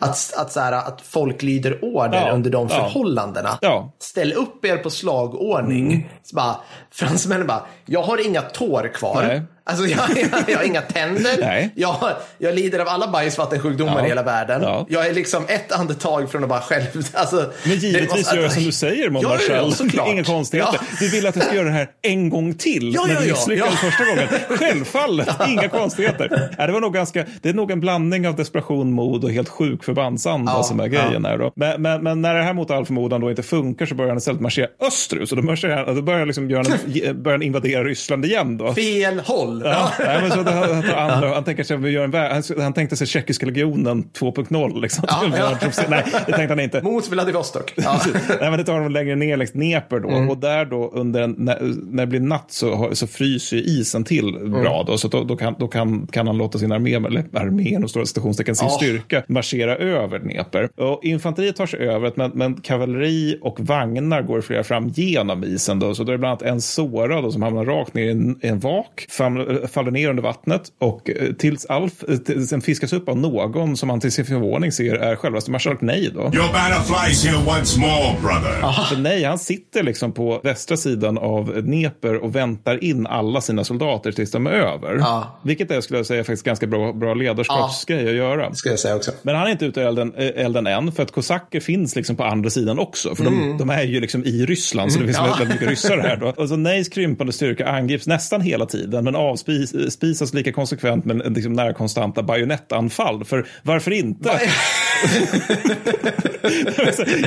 att, 0.00 0.32
att, 0.36 0.52
så 0.52 0.60
här, 0.60 0.72
att 0.72 1.00
folk 1.00 1.42
lyder 1.42 1.84
order 1.84 2.26
Ja, 2.26 2.32
under 2.32 2.50
de 2.50 2.68
förhållandena. 2.68 3.58
Ja. 3.60 3.92
Ställ 3.98 4.32
upp 4.32 4.64
er 4.64 4.76
på 4.76 4.90
slagordning. 4.90 6.10
Så 6.22 6.36
bara, 6.36 6.56
fransmännen 6.90 7.46
bara, 7.46 7.62
jag 7.86 8.02
har 8.02 8.26
inga 8.26 8.42
tår 8.42 8.90
kvar. 8.94 9.22
Nej. 9.26 9.42
Alltså 9.68 9.86
jag, 9.86 10.00
jag, 10.32 10.40
jag 10.48 10.58
har 10.58 10.64
inga 10.64 10.80
tänder. 10.82 11.36
Nej. 11.40 11.70
Jag, 11.74 11.96
jag 12.38 12.54
lider 12.54 12.78
av 12.78 12.88
alla 12.88 13.08
bajsvattensjukdomar 13.08 13.98
Ja. 13.98 14.04
i 14.06 14.08
hela 14.08 14.22
världen. 14.22 14.62
Ja. 14.62 14.86
Jag 14.88 15.06
är 15.06 15.14
liksom 15.14 15.44
ett 15.48 15.72
andetag 15.72 16.30
från 16.30 16.42
att 16.42 16.48
bara 16.48 16.60
själv... 16.60 16.84
Alltså, 17.12 17.36
Men 17.36 17.46
det 17.64 17.74
givetvis 17.74 18.10
måste- 18.10 18.36
gör 18.36 18.42
jag 18.42 18.52
som 18.52 18.62
du 18.64 18.72
säger, 18.72 19.10
Ja, 19.10 19.10
ja, 19.12 19.20
ja, 19.22 19.28
Marchal. 19.28 19.72
såklart. 19.72 20.08
Inga 20.08 20.24
konstigheter. 20.24 20.78
Ja. 20.80 20.86
Du 21.00 21.08
vill 21.10 21.26
att 21.26 21.36
jag 21.36 21.44
ska 21.44 21.54
göra 21.54 21.64
det 21.66 21.72
här 21.72 21.88
en 22.02 22.30
gång 22.30 22.54
till 22.54 22.94
Ja, 22.94 23.06
när 23.06 23.14
ja, 23.14 23.20
ja, 23.24 23.32
misslyckades 23.32 23.74
ja. 23.82 23.90
första 23.90 24.04
gången. 24.04 24.28
Självfallet, 24.58 25.28
inga 25.48 25.68
konstigheter. 25.68 26.50
Ja, 26.58 26.66
det, 26.66 26.72
var 26.72 26.80
nog 26.80 26.94
ganska, 26.94 27.24
det 27.42 27.48
är 27.48 27.54
nog 27.54 27.70
en 27.70 27.80
blandning 27.80 28.28
av 28.28 28.36
desperation, 28.36 28.92
mod 28.92 29.24
och 29.24 29.30
helt 29.30 29.48
sjuk 29.48 29.84
förbandsanda 29.84 30.52
Ja, 30.52 30.62
som 30.62 30.80
är 30.80 30.88
ja. 30.88 31.02
grejen 31.02 31.24
här. 31.24 31.38
Då. 31.38 31.52
Men, 31.56 31.82
men, 31.82 32.02
men 32.02 32.22
när 32.22 32.34
det 32.34 32.42
här 32.42 32.52
mot 32.52 32.70
all 32.70 32.86
förmodan 32.86 33.20
då 33.20 33.30
inte 33.30 33.42
funkar 33.42 33.86
så 33.86 33.94
börjar 33.94 34.08
han 34.10 34.18
istället 34.18 34.40
marschera 34.40 34.68
österut. 34.86 35.28
Så 35.28 35.34
då, 35.34 35.42
marscherar, 35.42 35.94
då 35.94 36.02
börjar, 36.02 36.26
liksom 36.26 36.48
börjar 36.48 37.30
han 37.30 37.42
invadera 37.42 37.84
Ryssland 37.84 38.24
igen. 38.24 38.56
Då. 38.58 38.74
Fel 38.74 39.20
håll. 39.20 39.57
Ja, 39.64 39.90
nej, 39.98 40.18
men 40.22 40.30
så 40.30 40.42
det, 40.42 40.50
han, 40.50 41.10
andra, 41.10 41.34
han, 41.34 41.44
tänker 41.44 41.64
sig, 41.64 41.76
vi 41.76 41.90
gör 41.90 42.04
en, 42.04 42.12
vä- 42.12 42.32
han, 42.56 42.62
han 42.62 42.72
tänkte 42.72 42.96
sig 42.96 43.06
tjeckiska 43.06 43.46
legionen 43.46 44.04
2.0. 44.18 44.80
Liksom. 44.80 45.04
Ja, 45.08 45.22
ja. 45.38 45.70
Nej, 45.88 46.04
det 46.26 46.32
tänkte 46.32 46.48
han 46.48 46.60
inte. 46.60 46.82
Mot 46.82 47.08
Vladivostok. 47.08 47.72
Ja. 47.76 48.00
Nej, 48.40 48.50
men 48.50 48.58
det 48.58 48.64
tar 48.64 48.80
de 48.80 48.92
längre 48.92 49.16
ner 49.16 49.36
längs 49.36 49.52
Dnepr 49.52 49.98
då. 50.00 50.08
Mm. 50.08 50.30
Och 50.30 50.38
där 50.38 50.64
då 50.64 50.90
under 50.94 51.22
en, 51.22 51.34
när, 51.38 51.58
när 51.90 52.02
det 52.02 52.06
blir 52.06 52.20
natt 52.20 52.46
så, 52.52 52.90
så 52.92 53.06
fryser 53.06 53.56
isen 53.56 54.04
till 54.04 54.28
Mm. 54.28 54.50
bra 54.62 54.84
då. 54.86 54.98
Så 54.98 55.08
då, 55.08 55.24
då, 55.24 55.36
kan, 55.36 55.54
då 55.58 55.68
kan, 55.68 56.06
kan 56.06 56.26
han 56.26 56.36
låta 56.38 56.58
sin 56.58 56.72
armé, 56.72 56.94
eller 56.94 57.24
armén 57.34 57.84
och 57.84 57.90
stora 57.90 58.06
citationstecken, 58.06 58.56
sin 58.56 58.68
Ja. 58.68 58.74
styrka 58.74 59.22
marschera 59.28 59.76
över 59.76 60.18
Dnepr. 60.18 60.82
Och 60.82 61.04
infanteriet 61.04 61.56
tar 61.56 61.66
sig 61.66 61.80
över, 61.88 62.12
men, 62.16 62.30
men 62.34 62.54
kavalleri 62.60 63.38
och 63.42 63.60
vagnar 63.60 64.22
går 64.22 64.40
flera 64.40 64.64
fram 64.64 64.88
genom 64.88 65.44
isen 65.44 65.78
då. 65.78 65.94
Så 65.94 66.04
då 66.04 66.10
är 66.10 66.14
det 66.14 66.18
bland 66.18 66.30
annat 66.30 66.42
en 66.42 66.60
såra 66.60 67.20
då 67.20 67.30
som 67.32 67.42
hamnar 67.42 67.64
rakt 67.64 67.94
ner 67.94 68.04
i 68.04 68.10
en, 68.10 68.38
en 68.42 68.58
vak, 68.58 69.06
fam, 69.10 69.36
faller 69.72 69.90
ner 69.90 70.08
under 70.10 70.22
vattnet 70.22 70.62
och 70.80 71.10
eh, 71.10 71.32
tills 71.32 71.66
Alf 71.66 71.92
eh, 72.08 72.16
till- 72.16 72.48
sen 72.48 72.60
fiskas 72.60 72.92
upp 72.92 73.08
av 73.08 73.16
någon 73.18 73.76
som 73.76 73.90
han 73.90 74.00
till 74.00 74.12
sin 74.12 74.24
förvåning 74.24 74.72
ser 74.72 74.94
är 74.94 75.16
självaste 75.16 75.50
marskalk 75.50 75.80
Nej 75.80 76.10
då. 76.14 76.20
Your 76.20 76.32
banner 76.52 76.80
flies 76.84 77.24
here 77.26 77.58
once 77.58 77.80
more, 77.80 78.16
brother. 78.22 78.72
För 78.88 78.96
nej, 78.96 79.24
han 79.24 79.38
sitter 79.38 79.82
liksom 79.82 80.12
på 80.12 80.40
västra 80.44 80.76
sidan 80.76 81.18
av 81.18 81.62
Dnepr 81.62 82.14
och 82.14 82.36
väntar 82.36 82.84
in 82.84 83.06
alla 83.06 83.40
sina 83.40 83.64
soldater 83.64 84.12
tills 84.12 84.30
de 84.30 84.46
är 84.46 84.50
över. 84.50 84.96
Ja. 84.98 85.40
Vilket 85.44 85.70
är, 85.70 85.80
skulle 85.80 85.98
jag 85.98 86.06
säga, 86.06 86.24
faktiskt 86.24 86.44
ganska 86.44 86.66
bra, 86.66 86.92
bra 86.92 87.14
ledarskapsgrej 87.14 88.08
att 88.08 88.14
göra. 88.14 88.54
Ska 88.54 88.70
jag 88.70 88.78
säga 88.78 88.96
också. 88.96 89.10
Men 89.22 89.36
han 89.36 89.46
är 89.46 89.50
inte 89.50 89.64
ute 89.66 89.80
i 89.80 89.84
elden, 89.84 90.12
eh, 90.16 90.26
elden 90.44 90.66
än, 90.66 90.92
för 90.92 91.02
att 91.02 91.10
kosacker 91.12 91.60
finns 91.60 91.96
liksom 91.96 92.16
på 92.16 92.24
andra 92.24 92.50
sidan 92.50 92.78
också. 92.78 93.14
För 93.14 93.24
de, 93.24 93.56
de 93.58 93.70
är 93.70 93.82
ju 93.82 94.00
liksom 94.00 94.24
i 94.24 94.46
Ryssland, 94.46 94.92
så 94.92 94.98
det 94.98 95.04
finns 95.04 95.18
Mm. 95.18 95.30
Ja. 95.30 95.36
väldigt 95.38 95.54
mycket 95.54 95.68
ryssar 95.70 95.98
här. 95.98 96.16
Då. 96.16 96.26
Och 96.36 96.48
så 96.48 96.56
Nejs 96.56 96.88
krympande 96.88 97.32
styrka 97.32 97.66
angrips 97.68 98.06
nästan 98.06 98.40
hela 98.40 98.66
tiden, 98.66 99.04
men 99.04 99.16
avspisas 99.38 100.34
lika 100.34 100.52
konsekvent 100.52 101.04
med 101.04 101.36
liksom 101.36 101.52
närkonstanta 101.52 102.22
bajonettanfall. 102.22 103.24
För 103.24 103.46
varför 103.62 103.90
inte? 103.90 104.28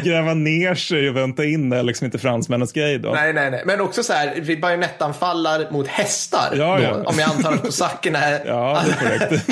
Gräva 0.03 0.33
ner 0.33 0.75
sig 0.75 1.09
och 1.09 1.15
vänta 1.15 1.45
in 1.45 1.71
är 1.71 1.83
liksom 1.83 2.05
inte 2.05 2.19
fransmännens 2.19 2.73
grej 2.73 2.99
då. 2.99 3.11
Nej, 3.11 3.33
nej, 3.33 3.51
nej. 3.51 3.63
Men 3.65 3.81
också 3.81 4.03
så 4.03 4.13
här, 4.13 4.33
vi 4.41 4.57
bajonettanfallar 4.57 5.71
mot 5.71 5.87
hästar. 5.87 6.53
Ja, 6.57 6.77
då, 6.77 6.83
ja. 6.83 7.03
Om 7.05 7.19
jag 7.19 7.29
antar 7.29 7.53
att 7.53 7.61
kosackerna 7.61 8.19
är... 8.19 8.45
Ja, 8.45 8.83
det 8.85 8.91
är 8.91 8.97
korrekt. 8.97 9.47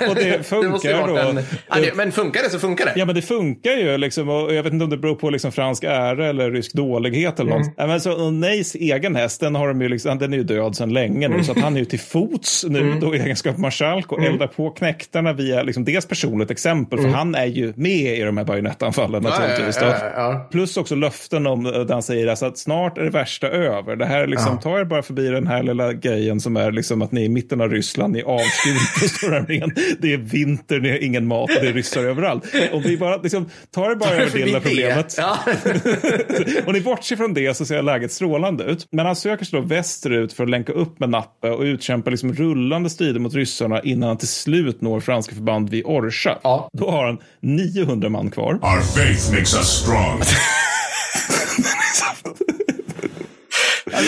Och 0.08 0.14
det 0.14 0.46
funkar 0.46 1.00
varit 1.00 1.24
då. 1.24 1.40
En... 1.40 1.44
Ja, 1.68 1.76
det, 1.76 1.94
men 1.94 2.12
funkar 2.12 2.42
det 2.42 2.50
så 2.50 2.58
funkar 2.58 2.84
det. 2.84 2.92
Ja, 2.96 3.04
men 3.04 3.14
det 3.14 3.22
funkar 3.22 3.70
ju. 3.70 3.98
Liksom, 3.98 4.28
och 4.28 4.54
jag 4.54 4.62
vet 4.62 4.72
inte 4.72 4.84
om 4.84 4.90
det 4.90 4.96
beror 4.96 5.14
på 5.14 5.30
liksom, 5.30 5.52
fransk 5.52 5.84
ära 5.84 6.28
eller 6.28 6.50
rysk 6.50 6.72
dålighet 6.72 7.40
eller 7.40 7.50
något. 7.50 7.62
Mm. 7.62 7.74
Ja, 7.76 7.86
men 7.86 8.00
så, 8.00 8.12
och 8.12 8.32
Neys 8.32 8.74
egen 8.74 9.16
häst, 9.16 9.40
den, 9.40 9.54
har 9.54 9.68
de 9.68 9.82
ju 9.82 9.88
liksom, 9.88 10.18
den 10.18 10.32
är 10.32 10.36
ju 10.36 10.44
död 10.44 10.76
sedan 10.76 10.92
länge 10.92 11.19
nu. 11.28 11.44
Så 11.44 11.52
att 11.52 11.58
han 11.58 11.74
är 11.74 11.78
ju 11.78 11.84
till 11.84 12.00
fots 12.00 12.64
nu 12.68 12.80
Mm. 12.80 13.00
då 13.00 13.14
i 13.14 13.18
egenskap 13.18 13.54
av 13.54 13.60
marskalk 13.60 14.12
och 14.12 14.22
eldar 14.22 14.46
på 14.46 14.70
knäktarna 14.70 15.32
via 15.32 15.62
liksom, 15.62 15.84
dels 15.84 16.06
personligt 16.06 16.50
exempel. 16.50 16.98
För 16.98 17.08
han 17.08 17.34
är 17.34 17.46
ju 17.46 17.72
med 17.76 18.18
i 18.18 18.20
de 18.22 18.36
här 18.36 18.44
bajonettanfallen 18.44 19.20
Mm. 19.20 19.32
Ja, 19.32 19.40
naturligtvis. 19.48 19.78
ja, 19.82 19.94
ja, 20.00 20.10
ja. 20.16 20.48
Plus 20.52 20.76
också 20.76 20.94
löften 20.94 21.46
om 21.46 21.66
eh, 21.66 21.72
där 21.72 21.92
han 21.92 22.02
säger 22.02 22.26
alltså, 22.26 22.46
att 22.46 22.58
snart 22.58 22.98
är 22.98 23.02
det 23.04 23.10
värsta 23.10 23.48
över. 23.48 23.96
Det 23.96 24.06
här 24.06 24.20
är 24.22 24.26
liksom, 24.26 24.58
ta 24.58 24.80
er 24.80 24.84
bara 24.84 25.02
förbi 25.02 25.26
den 25.28 25.46
här 25.46 25.62
lilla 25.62 25.92
grejen 25.92 26.40
som 26.40 26.56
är 26.56 26.72
liksom 26.72 27.02
att 27.02 27.12
ni 27.12 27.20
är 27.20 27.24
i 27.24 27.28
mitten 27.28 27.60
av 27.60 27.70
Ryssland, 27.70 28.12
ni 28.12 28.18
är 28.18 28.24
avskurna 28.24 28.78
på 29.02 29.08
stora 29.08 29.36
armén. 29.36 29.70
Det 29.98 30.12
är 30.12 30.16
vinter, 30.18 30.80
ni 30.80 30.90
har 30.90 30.98
ingen 31.04 31.26
mat 31.26 31.50
och 31.56 31.62
det 31.62 31.68
är 31.68 31.72
ryssar 31.72 32.04
överallt. 32.04 32.44
Om 32.72 32.82
vi 32.82 32.96
bara 32.96 33.16
liksom, 33.16 33.48
tar 33.74 33.90
er 33.90 33.94
bara 33.94 34.10
över 34.10 34.38
det 34.38 34.44
lilla 34.44 34.60
problemet. 34.60 35.14
Ja. 35.18 35.38
och 36.66 36.72
ni 36.72 36.80
bortser 36.80 37.16
från 37.16 37.34
det 37.34 37.54
så 37.56 37.64
ser 37.66 37.82
läget 37.82 38.12
strålande 38.12 38.64
ut. 38.64 38.86
Men 38.92 39.06
han 39.06 39.16
söker 39.16 39.44
sig 39.44 39.60
då 39.60 39.66
västerut 39.66 40.32
för 40.32 40.44
att 40.44 40.50
länka 40.50 40.72
upp 40.72 40.99
med 41.00 41.10
Nappe 41.10 41.50
och 41.50 41.62
utkämpa 41.62 42.10
liksom 42.10 42.32
rullande 42.32 42.90
strider 42.90 43.20
mot 43.20 43.34
ryssarna 43.34 43.82
innan 43.82 44.08
han 44.08 44.18
till 44.18 44.28
slut 44.28 44.80
når 44.80 45.00
franska 45.00 45.34
förband 45.34 45.70
vid 45.70 45.84
Orsa. 45.84 46.38
Ja. 46.42 46.68
Då 46.72 46.90
har 46.90 47.06
han 47.06 47.18
900 47.40 48.08
man 48.08 48.30
kvar. 48.30 48.52
Our 48.52 48.80
faith 48.80 49.30
makes 49.32 49.54
us 49.54 49.68
strong. 49.82 50.20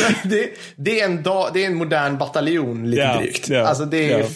Alltså, 0.07 0.29
det, 0.29 0.49
det, 0.77 1.01
är 1.01 1.05
en 1.05 1.23
dag, 1.23 1.51
det 1.55 1.63
är 1.63 1.67
en 1.67 1.75
modern 1.77 2.19
bataljon 2.19 2.91
lite 2.91 3.03
Ja, 3.03 3.17
drygt. 3.19 3.49
ja, 3.49 3.61
alltså 3.67 3.85
det 3.85 4.13
är 4.13 4.19
ja. 4.19 4.27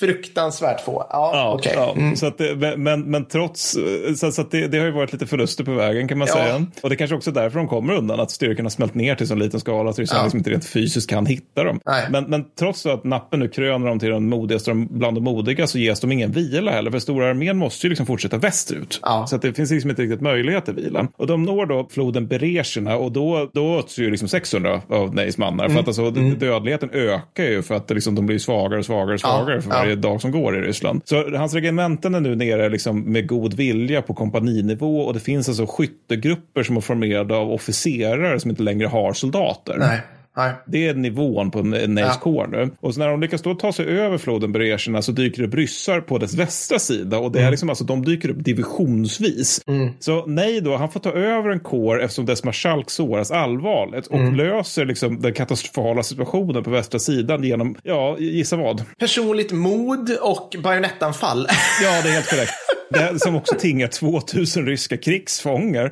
fruktansvärt 0.00 0.80
få. 0.80 1.06
Ja, 1.10 1.30
Ja, 1.34 1.54
okej. 1.54 1.72
ja. 1.76 1.92
Mm. 1.96 2.16
Så 2.16 2.26
att 2.26 2.38
det, 2.38 2.76
men, 2.76 3.00
men 3.10 3.24
trots, 3.24 3.76
så, 4.16 4.32
så 4.32 4.40
att 4.40 4.50
det, 4.50 4.68
det 4.68 4.78
har 4.78 4.86
ju 4.86 4.92
varit 4.92 5.12
lite 5.12 5.26
förluster 5.26 5.64
på 5.64 5.72
vägen 5.72 6.08
kan 6.08 6.18
man 6.18 6.28
Ja. 6.28 6.34
säga. 6.34 6.66
Och 6.82 6.90
det 6.90 6.96
kanske 6.96 7.16
också 7.16 7.30
är 7.30 7.34
därför 7.34 7.58
de 7.58 7.68
kommer 7.68 7.94
undan, 7.94 8.20
att 8.20 8.30
styrkan 8.30 8.64
har 8.64 8.70
smält 8.70 8.94
ner 8.94 9.14
till 9.14 9.28
så 9.28 9.34
liten 9.34 9.60
skala 9.60 9.90
att 9.90 9.98
ryssarna 9.98 10.20
Ja. 10.20 10.24
liksom 10.24 10.38
inte 10.38 10.50
rent 10.50 10.66
fysiskt 10.66 11.10
kan 11.10 11.26
hitta 11.26 11.64
dem. 11.64 11.80
Nej. 11.86 12.06
Men, 12.10 12.24
men 12.24 12.44
trots 12.58 12.86
att 12.86 13.04
nappen 13.04 13.40
nu 13.40 13.48
kröner 13.48 13.86
dem 13.88 13.98
till 13.98 14.10
de 14.10 14.28
modigaste 14.28 14.72
bland 14.90 15.16
de 15.16 15.24
modiga 15.24 15.66
så 15.66 15.78
ges 15.78 16.00
de 16.00 16.12
ingen 16.12 16.32
vila 16.32 16.70
heller, 16.70 16.90
för 16.90 16.98
stora 16.98 17.30
armén 17.30 17.56
måste 17.56 17.86
ju 17.86 17.88
liksom 17.88 18.06
fortsätta 18.06 18.38
västerut. 18.38 19.00
Ja. 19.02 19.26
Så 19.26 19.36
att 19.36 19.42
det 19.42 19.52
finns 19.54 19.70
liksom 19.70 19.90
inte 19.90 20.02
riktigt 20.02 20.20
möjlighet 20.20 20.64
till 20.64 20.74
vila. 20.74 21.08
Och 21.16 21.26
de 21.26 21.42
når 21.42 21.66
då 21.66 21.88
floden 21.90 22.26
Berezjina 22.26 22.96
och 22.96 23.12
då, 23.12 23.50
då 23.52 23.76
åts 23.78 23.98
ju 23.98 24.10
liksom 24.10 24.28
600 24.28 24.82
av 24.94 25.14
Neys 25.14 25.38
mannar. 25.38 25.68
För 25.68 25.80
att 25.80 25.86
alltså, 25.86 26.10
dödligheten 26.10 26.90
ökar 26.92 27.44
ju 27.44 27.62
för 27.62 27.74
att 27.74 27.90
liksom, 27.90 28.14
de 28.14 28.26
blir 28.26 28.38
svagare 28.38 28.78
och 28.78 28.84
svagare 28.84 29.14
och 29.14 29.20
svagare 29.20 29.62
för 29.62 29.70
ja. 29.70 29.76
varje 29.76 29.94
dag 29.94 30.20
som 30.20 30.30
går 30.30 30.56
i 30.56 30.60
Ryssland. 30.60 31.02
Så 31.04 31.36
hans 31.36 31.54
regementen 31.54 32.14
är 32.14 32.20
nu 32.20 32.36
nere 32.36 32.68
liksom 32.68 33.00
med 33.00 33.28
god 33.28 33.54
vilja 33.54 34.02
på 34.02 34.14
kompaninivå 34.14 35.00
och 35.00 35.14
det 35.14 35.20
finns 35.20 35.48
alltså 35.48 35.66
skyttegrupper 35.66 36.62
som 36.62 36.76
är 36.76 36.80
formerade 36.80 37.36
av 37.36 37.52
officerare 37.52 38.40
som 38.40 38.50
inte 38.50 38.62
längre 38.62 38.86
har 38.86 39.12
soldater. 39.12 39.76
Nej. 39.78 40.00
Nej. 40.36 40.52
Det 40.66 40.88
är 40.88 40.94
nivån 40.94 41.50
på 41.50 41.62
Neys 41.62 42.18
Ja. 42.24 42.46
nu. 42.50 42.70
Och 42.80 42.94
så 42.94 43.00
när 43.00 43.08
de 43.08 43.20
lyckas 43.20 43.42
då 43.42 43.54
ta 43.54 43.72
sig 43.72 43.86
över 43.86 44.18
floden 44.18 44.52
Berezjina 44.52 45.02
så 45.02 45.12
dyker 45.12 45.42
det 45.42 45.48
upp 45.48 45.54
ryssar 45.54 46.00
på 46.00 46.18
dess 46.18 46.34
västra 46.34 46.78
sida. 46.78 47.18
Och 47.18 47.32
det 47.32 47.38
Mm. 47.38 47.46
är 47.46 47.50
liksom, 47.50 47.68
alltså, 47.68 47.84
de 47.84 48.04
dyker 48.04 48.28
upp 48.30 48.44
divisionsvis. 48.44 49.60
Så 50.00 50.26
nej 50.26 50.60
då, 50.60 50.76
han 50.76 50.90
får 50.90 51.00
ta 51.00 51.10
över 51.12 51.50
en 51.50 51.60
kår 51.60 52.02
eftersom 52.02 52.26
dess 52.26 52.44
marskalk 52.44 52.90
såras 52.90 53.30
allvarligt. 53.30 54.06
Och 54.06 54.18
Mm. 54.18 54.34
löser 54.34 54.84
liksom 54.84 55.20
den 55.20 55.32
katastrofala 55.34 56.02
situationen 56.02 56.62
på 56.64 56.70
västra 56.70 56.98
sidan 57.00 57.44
genom, 57.44 57.76
ja, 57.82 58.16
gissa 58.18 58.56
vad? 58.56 58.82
Personligt 58.98 59.52
mod 59.52 60.10
och 60.20 60.56
bajonettanfall. 60.62 61.46
Ja, 61.82 62.02
det 62.02 62.08
är 62.08 62.12
helt 62.12 62.30
korrekt. 62.30 62.52
Det 62.90 62.98
är, 62.98 63.18
som 63.18 63.36
också 63.36 63.54
tingar 63.58 63.88
2000 63.88 64.66
ryska 64.66 64.96
krigsfångar. 64.96 65.90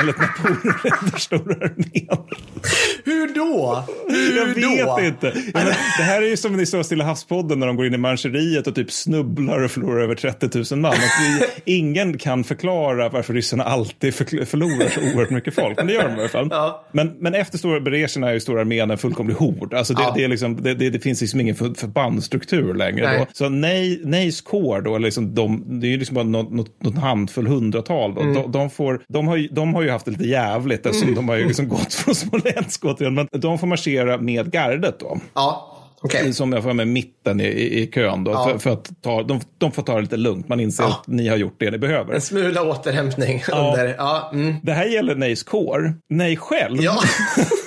Enligt 0.00 0.18
Napoleon 0.18 0.74
räddar 0.84 1.18
stora 1.18 1.54
armén. 1.54 2.18
Hur 3.04 3.34
då? 3.34 3.84
Jag 4.36 4.86
då? 4.86 4.96
vet 4.96 5.04
inte. 5.04 5.32
Ja, 5.54 5.60
men 5.64 5.66
det 5.98 6.02
här 6.02 6.22
är 6.22 6.26
ju 6.26 6.36
som 6.36 6.60
i 6.60 6.66
Stilla 6.66 7.04
havspodden 7.04 7.60
när 7.60 7.66
de 7.66 7.76
går 7.76 7.86
in 7.86 7.94
i 7.94 7.98
mancheriet 7.98 8.66
och 8.66 8.74
typ 8.74 8.92
snubblar 8.92 9.62
och 9.62 9.70
förlorar 9.70 10.02
över 10.02 10.14
30 10.14 10.74
000 10.74 10.80
man. 10.80 10.94
Vi, 11.64 11.76
ingen 11.76 12.18
kan 12.18 12.44
förklara 12.44 13.08
varför 13.08 13.34
ryssarna 13.34 13.64
alltid 13.64 14.14
förlorar 14.14 14.88
så 14.88 15.00
oerhört 15.00 15.30
mycket 15.30 15.54
folk. 15.54 15.76
Men 15.76 15.86
det 15.86 15.92
gör 15.92 16.08
de 16.08 16.16
i 16.16 16.20
alla 16.20 16.28
fall. 16.28 16.48
Ja. 16.50 16.86
Men, 16.92 17.12
men 17.18 17.34
efter 17.34 17.58
stora 17.58 17.80
berecherna 17.80 18.28
är 18.28 18.32
ju 18.34 18.40
stora 18.40 18.60
armén 18.60 18.90
en 18.90 18.98
fullkomlig 18.98 19.34
hord. 19.34 19.74
Alltså 19.74 19.94
det, 19.94 20.02
Ja. 20.02 20.12
det, 20.16 20.24
är 20.24 20.28
liksom, 20.28 20.62
det, 20.62 20.74
det, 20.74 20.90
det 20.90 21.00
finns 21.00 21.20
liksom 21.20 21.40
ingen 21.40 21.54
för, 21.54 21.74
förbandsstruktur 21.74 22.74
längre. 22.74 23.06
Nej. 23.06 23.18
Då. 23.18 23.26
Så 23.32 23.48
nej, 23.48 24.00
Neys 24.04 24.40
Core 24.40 24.80
då, 24.80 24.98
liksom 24.98 25.34
de, 25.34 25.80
det 25.80 25.86
är 25.86 25.90
ju 25.90 25.98
liksom 25.98 26.14
bara 26.14 26.24
något, 26.24 26.52
något, 26.52 26.82
något 26.82 26.98
handfull 26.98 27.46
hundratal. 27.46 28.14
Då. 28.14 28.20
Mm. 28.20 28.34
De, 28.34 28.52
de, 28.52 28.70
får, 28.70 29.00
de, 29.08 29.28
har, 29.28 29.54
de 29.54 29.74
har 29.76 29.82
ju 29.82 29.90
haft 29.90 30.04
det 30.04 30.10
lite 30.10 30.24
jävligt 30.24 30.86
eftersom 30.86 31.14
de 31.14 31.28
har 31.28 31.36
ju 31.36 31.46
liksom 31.46 31.68
gått 31.68 31.94
från 31.94 32.14
Smolensk 32.14 32.84
återigen. 32.84 33.14
Men 33.14 33.28
de 33.32 33.58
får 33.58 33.66
marschera 33.66 34.18
med 34.18 34.52
gardet 34.52 35.00
då. 35.00 35.18
Ja, 35.34 35.76
okej. 36.00 36.32
Som 36.32 36.52
jag 36.52 36.62
får 36.62 36.72
med 36.72 36.88
mitten 36.88 37.40
i, 37.40 37.44
i, 37.82 37.86
kön 37.94 38.24
då. 38.24 38.30
Ja. 38.32 38.48
För, 38.48 38.58
för 38.58 38.70
att 38.70 38.90
ta, 39.02 39.22
de, 39.22 39.40
de 39.58 39.72
får 39.72 39.82
ta 39.82 39.94
det 39.94 40.00
lite 40.00 40.16
lugnt. 40.16 40.48
Man 40.48 40.60
inser 40.60 40.84
Ja. 40.84 40.88
att 40.90 41.06
ni 41.06 41.28
har 41.28 41.36
gjort 41.36 41.56
det 41.58 41.70
ni 41.70 41.78
behöver. 41.78 42.14
En 42.14 42.20
smula 42.20 42.62
återhämtning 42.62 43.42
Ja. 43.48 43.68
under. 43.70 43.94
Ja, 43.98 44.30
mm. 44.32 44.54
Det 44.62 44.72
här 44.72 44.84
gäller 44.86 45.14
Neys 45.14 45.42
Core. 45.42 45.92
Nej 46.10 46.36
själv. 46.36 46.82
ja. 46.82 46.98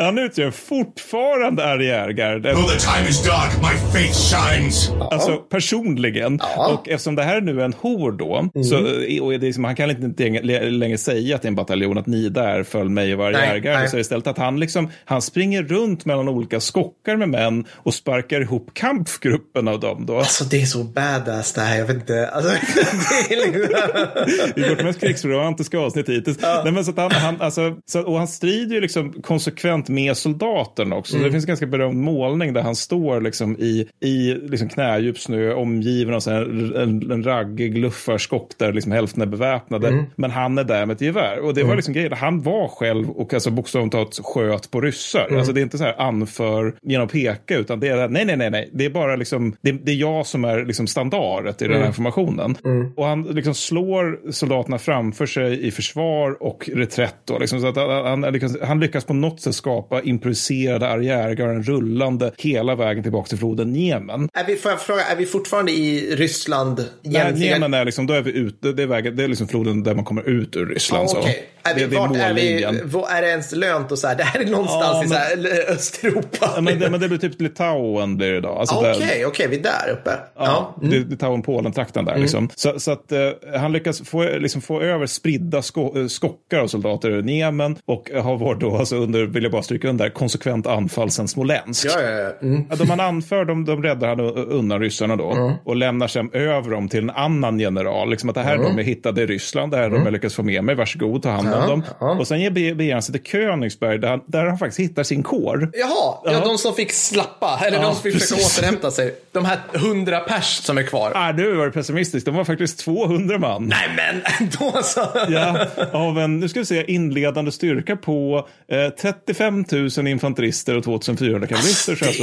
Han 0.00 0.18
utgör 0.18 0.50
fortfarande 0.50 1.64
arriärgardet. 1.64 2.54
Though 2.56 2.68
the 2.72 2.78
time 2.78 3.08
is 3.08 3.24
dark, 3.24 3.50
my 3.62 3.76
face 3.92 4.36
shines. 4.36 4.90
Alltså 5.10 5.36
personligen. 5.36 6.38
Ja. 6.42 6.68
Och 6.72 6.88
eftersom 6.88 7.14
det 7.14 7.22
här 7.22 7.36
är 7.36 7.40
nu 7.40 7.62
en 7.62 7.72
hord 7.72 8.18
då. 8.18 8.48
Så, 8.70 8.76
och 9.24 9.40
det 9.40 9.48
är 9.48 9.52
som, 9.52 9.64
han 9.64 9.76
kan 9.76 9.90
inte 9.90 10.28
längre- 10.70 10.98
säga 10.98 11.38
till 11.38 11.48
en 11.48 11.54
bataljon 11.54 11.98
att 11.98 12.06
ni 12.06 12.28
där 12.28 12.62
föll 12.62 12.88
mig 12.88 13.12
och 13.12 13.18
var 13.18 13.30
nej. 13.32 13.88
Så 13.88 13.98
istället 13.98 14.26
att 14.26 14.38
han 14.38 14.60
liksom, 14.60 14.90
han 15.04 15.22
springer 15.22 15.62
runt 15.62 16.04
mellan 16.04 16.28
olika 16.28 16.60
skockar 16.60 17.16
med 17.16 17.28
män 17.28 17.64
och 17.72 17.94
sparkar 17.94 18.40
ihop 18.40 18.70
kampgruppen 18.74 19.68
av 19.68 19.80
dem 19.80 20.06
då. 20.06 20.18
Alltså 20.18 20.44
det 20.44 20.62
är 20.62 20.66
så 20.66 20.84
badass 20.84 21.52
det 21.52 21.60
här. 21.60 21.78
Jag 21.78 21.86
vet 21.86 21.96
inte. 21.96 22.28
Alltså, 22.28 22.50
det 23.28 23.34
är 23.34 23.46
liksom... 23.46 23.74
Det 24.54 24.60
är 24.66 24.68
vårt 24.70 24.84
mest 24.84 25.00
krigsromantiska 25.00 25.78
avsnitt 25.78 26.08
hittills. 26.08 26.38
Nej, 26.64 26.72
men 26.72 26.84
så 26.84 26.90
att 26.90 26.96
han, 26.96 27.10
han, 27.12 27.40
alltså, 27.40 27.76
så, 27.86 28.00
och 28.02 28.18
han 28.18 28.28
strider 28.28 28.74
ju 28.74 28.80
liksom 28.80 29.12
konsekvent 29.22 29.88
med 29.90 30.16
soldaterna 30.16 30.96
också. 30.96 31.14
Mm. 31.14 31.24
Det 31.24 31.32
finns 31.32 31.44
en 31.44 31.48
ganska 31.48 31.66
berömd 31.66 32.02
målning 32.02 32.52
där 32.52 32.62
han 32.62 32.76
står 32.76 33.20
liksom 33.20 33.56
i, 33.58 33.88
i 34.00 34.34
liksom 34.34 34.68
knädjup 34.68 35.18
snö 35.18 35.54
omgiven 35.54 36.14
av 36.14 36.26
här 36.26 36.42
en, 36.82 37.10
en 37.10 37.24
raggig 37.24 37.78
luffarskock 37.78 38.50
där 38.56 38.72
liksom 38.72 38.92
hälften 38.92 39.22
är 39.22 39.26
beväpnade. 39.26 39.88
Mm. 39.88 40.04
Men 40.16 40.30
han 40.30 40.58
är 40.58 40.64
där 40.64 40.86
med 40.86 40.94
ett 40.94 41.00
gevär. 41.00 41.38
Och 41.38 41.54
det 41.54 41.62
var 41.62 41.76
liksom 41.76 41.94
grejen. 41.94 42.12
Han 42.12 42.42
var 42.42 42.68
själv 42.68 43.10
och 43.10 43.34
alltså 43.34 43.50
bokstavligt 43.50 43.92
talat 43.92 44.20
sköt 44.22 44.70
på 44.70 44.80
ryssar. 44.80 45.26
Mm. 45.26 45.38
Alltså 45.38 45.52
det 45.52 45.60
är 45.60 45.62
inte 45.62 45.78
så 45.78 45.84
här 45.84 46.00
anför 46.00 46.74
genom 46.82 47.06
att 47.06 47.12
peka 47.12 47.58
utan 47.58 47.80
det 47.80 47.88
är 47.88 48.08
nej, 48.08 48.24
nej, 48.24 48.36
nej, 48.36 48.50
nej. 48.50 48.70
Det 48.72 48.84
är 48.84 48.90
bara 48.90 49.16
liksom, 49.16 49.56
det, 49.60 49.72
det 49.72 49.92
är 49.92 49.96
jag 49.96 50.26
som 50.26 50.44
är 50.44 50.64
liksom 50.64 50.86
standardet 50.86 51.62
i 51.62 51.68
den 51.68 51.82
här 51.82 51.92
formationen. 51.92 52.56
Och 52.96 53.06
han 53.06 53.22
liksom 53.22 53.54
slår 53.54 54.30
soldaterna 54.30 54.78
framför 54.78 55.26
sig 55.26 55.66
i 55.66 55.70
försvar 55.70 56.42
och 56.42 56.70
reträtt. 56.74 57.16
Då, 57.24 57.38
liksom, 57.38 57.60
så 57.60 57.66
att 57.66 57.76
han, 57.76 58.22
han, 58.22 58.32
lyckas, 58.32 58.56
han 58.62 58.80
lyckas 58.80 59.04
på 59.04 59.14
något 59.14 59.40
sätt 59.40 59.54
skapa 59.54 59.79
improviserade 60.04 60.88
arriärgarden 60.88 61.62
rullande 61.62 62.32
hela 62.38 62.74
vägen 62.74 63.02
tillbaka 63.02 63.28
till 63.28 63.38
floden 63.38 63.74
Jemen. 63.74 64.28
är 64.34 64.44
vi, 64.46 64.56
får 64.56 64.70
jag 64.70 64.80
fråga, 64.80 65.02
är 65.02 65.16
vi 65.16 65.26
fortfarande 65.26 65.72
i 65.72 66.16
Ryssland? 66.16 66.84
Egentligen? 67.02 67.52
Jemen 67.52 67.74
är 67.74 67.84
liksom, 67.84 68.06
då 68.06 68.14
är 68.14 68.22
vi 68.22 68.32
ute, 68.32 68.72
det 68.72 68.82
är, 68.82 68.86
vägen, 68.86 69.16
det 69.16 69.24
är 69.24 69.28
liksom 69.28 69.48
floden 69.48 69.82
där 69.82 69.94
man 69.94 70.04
kommer 70.04 70.28
ut 70.28 70.56
ur 70.56 70.66
Ryssland. 70.66 71.08
Ja, 71.12 71.22
så. 71.22 71.28
Okej. 71.62 71.82
Är, 71.82 71.88
vi, 71.88 71.94
det, 71.94 72.00
vart 72.00 72.16
är, 72.16 72.34
vi, 72.34 72.62
är 73.10 73.22
det 73.22 73.28
ens 73.28 73.52
lönt 73.52 73.92
och 73.92 73.98
så 73.98 74.06
här? 74.08 74.14
Det 74.14 74.24
här 74.24 74.40
är 74.40 74.46
någonstans 74.46 74.96
Ja, 74.98 75.04
i 75.04 75.08
så 75.08 75.14
här, 75.14 75.70
Östeuropa. 75.72 76.50
Ja, 76.54 76.60
men, 76.60 76.78
det, 76.78 76.90
men 76.90 77.00
det 77.00 77.08
blir 77.08 77.18
typ 77.18 77.40
Litauen 77.40 78.16
blir 78.16 78.30
det 78.30 78.36
idag. 78.36 78.56
Alltså 78.58 78.74
Ah, 78.74 78.90
Okej, 78.96 79.26
okej, 79.26 79.46
vi 79.50 79.58
är 79.58 79.62
där 79.62 79.92
uppe. 79.92 80.10
Ja, 80.38 80.74
Ja. 80.80 81.16
tar 81.18 81.28
om 81.28 81.42
Polen-trakten 81.42 82.04
där. 82.04 82.18
Liksom. 82.18 82.48
Så, 82.56 82.80
så 82.80 82.90
att 82.92 83.12
eh, 83.12 83.18
han 83.60 83.72
lyckas 83.72 84.02
få, 84.08 84.22
liksom, 84.22 84.62
få 84.62 84.80
över 84.80 85.06
spridda 85.06 85.62
sko, 85.62 85.98
eh, 86.00 86.06
skockar 86.06 86.58
av 86.58 86.66
soldater 86.66 87.10
ur 87.10 87.22
Jemen 87.28 87.76
och 87.86 88.10
har 88.22 88.36
varit 88.36 88.60
då, 88.60 88.76
alltså, 88.76 88.96
under, 88.96 89.26
vill 89.26 89.42
jag 89.42 89.52
bara 89.52 89.62
stryka 89.62 89.88
under, 89.88 90.10
konsekvent 90.10 90.66
anfall 90.66 91.10
sedan 91.10 91.28
Smolensk. 91.28 91.86
Ja, 91.86 92.02
ja, 92.02 92.10
ja. 92.10 92.30
Mm. 92.42 92.64
De 92.78 92.90
han 92.90 93.00
anför, 93.00 93.44
de, 93.44 93.64
de 93.64 93.82
räddar 93.82 94.08
han 94.08 94.20
undan 94.20 94.80
ryssarna 94.80 95.16
då 95.16 95.56
och 95.64 95.76
lämnar 95.76 96.06
sen 96.06 96.30
över 96.32 96.70
dem 96.70 96.88
till 96.88 97.00
en 97.02 97.10
annan 97.10 97.60
general. 97.60 98.10
Liksom 98.10 98.28
att 98.28 98.34
det 98.34 98.42
här 98.42 98.54
är 98.54 98.62
de 98.62 98.78
jag 98.78 98.84
hittade 98.84 99.22
i 99.22 99.26
Ryssland, 99.26 99.72
det 99.72 99.76
här 99.76 99.84
är 99.84 99.90
de 99.90 100.02
jag 100.04 100.12
lyckats 100.12 100.34
få 100.34 100.42
med 100.42 100.64
mig, 100.64 100.74
varsågod, 100.74 101.22
ta 101.22 101.30
hand 101.30 101.48
om 101.54 101.82
dem. 102.00 102.18
Och 102.18 102.28
sen 102.28 102.40
ger 102.40 102.50
be- 102.50 102.74
beger 102.74 102.92
han 102.92 103.02
sig 103.02 103.12
till 103.20 103.32
Königsberg 103.32 103.98
där 103.98 104.08
han, 104.08 104.20
där 104.26 104.46
han 104.46 104.58
faktiskt 104.58 104.80
hittar 104.90 105.02
sin 105.02 105.22
kår. 105.22 105.70
Jaha, 105.72 105.88
ja. 105.90 106.20
Ja. 106.24 106.40
de 106.44 106.58
som 106.58 106.74
fick 106.74 106.92
slappa, 106.92 107.60
eller 107.66 107.76
Ja, 107.78 107.82
de 107.82 107.94
som 107.94 108.02
fick 108.02 108.12
försöka 108.20 108.40
återhämta 108.42 108.90
sig. 108.90 109.14
De 109.32 109.44
här 109.44 109.58
hundra 109.74 110.20
pers 110.20 110.44
som 110.64 110.78
är 110.78 110.82
kvar. 110.82 111.12
Ah, 111.14 111.32
nu 111.32 111.54
var 111.54 111.64
det 111.66 111.72
pessimistiskt, 111.72 112.26
de 112.26 112.34
var 112.34 112.44
faktiskt 112.44 112.78
200 112.78 113.38
man. 113.38 113.64
Nej 113.66 113.88
men, 113.96 114.48
då 114.58 114.82
så. 114.82 115.00
Ja, 115.28 115.66
av 115.92 116.18
en, 116.18 116.40
nu 116.40 116.48
ska 116.48 116.60
vi 116.60 116.66
se, 116.66 116.92
inledande 116.92 117.52
styrka 117.52 117.96
på 117.96 118.48
eh, 118.72 118.90
35 119.02 119.64
000 119.96 120.06
infanterister 120.06 120.76
och 120.76 120.84
2400 120.84 121.46
kavalister. 121.48 121.94
Så 121.96 122.04
alltså 122.04 122.22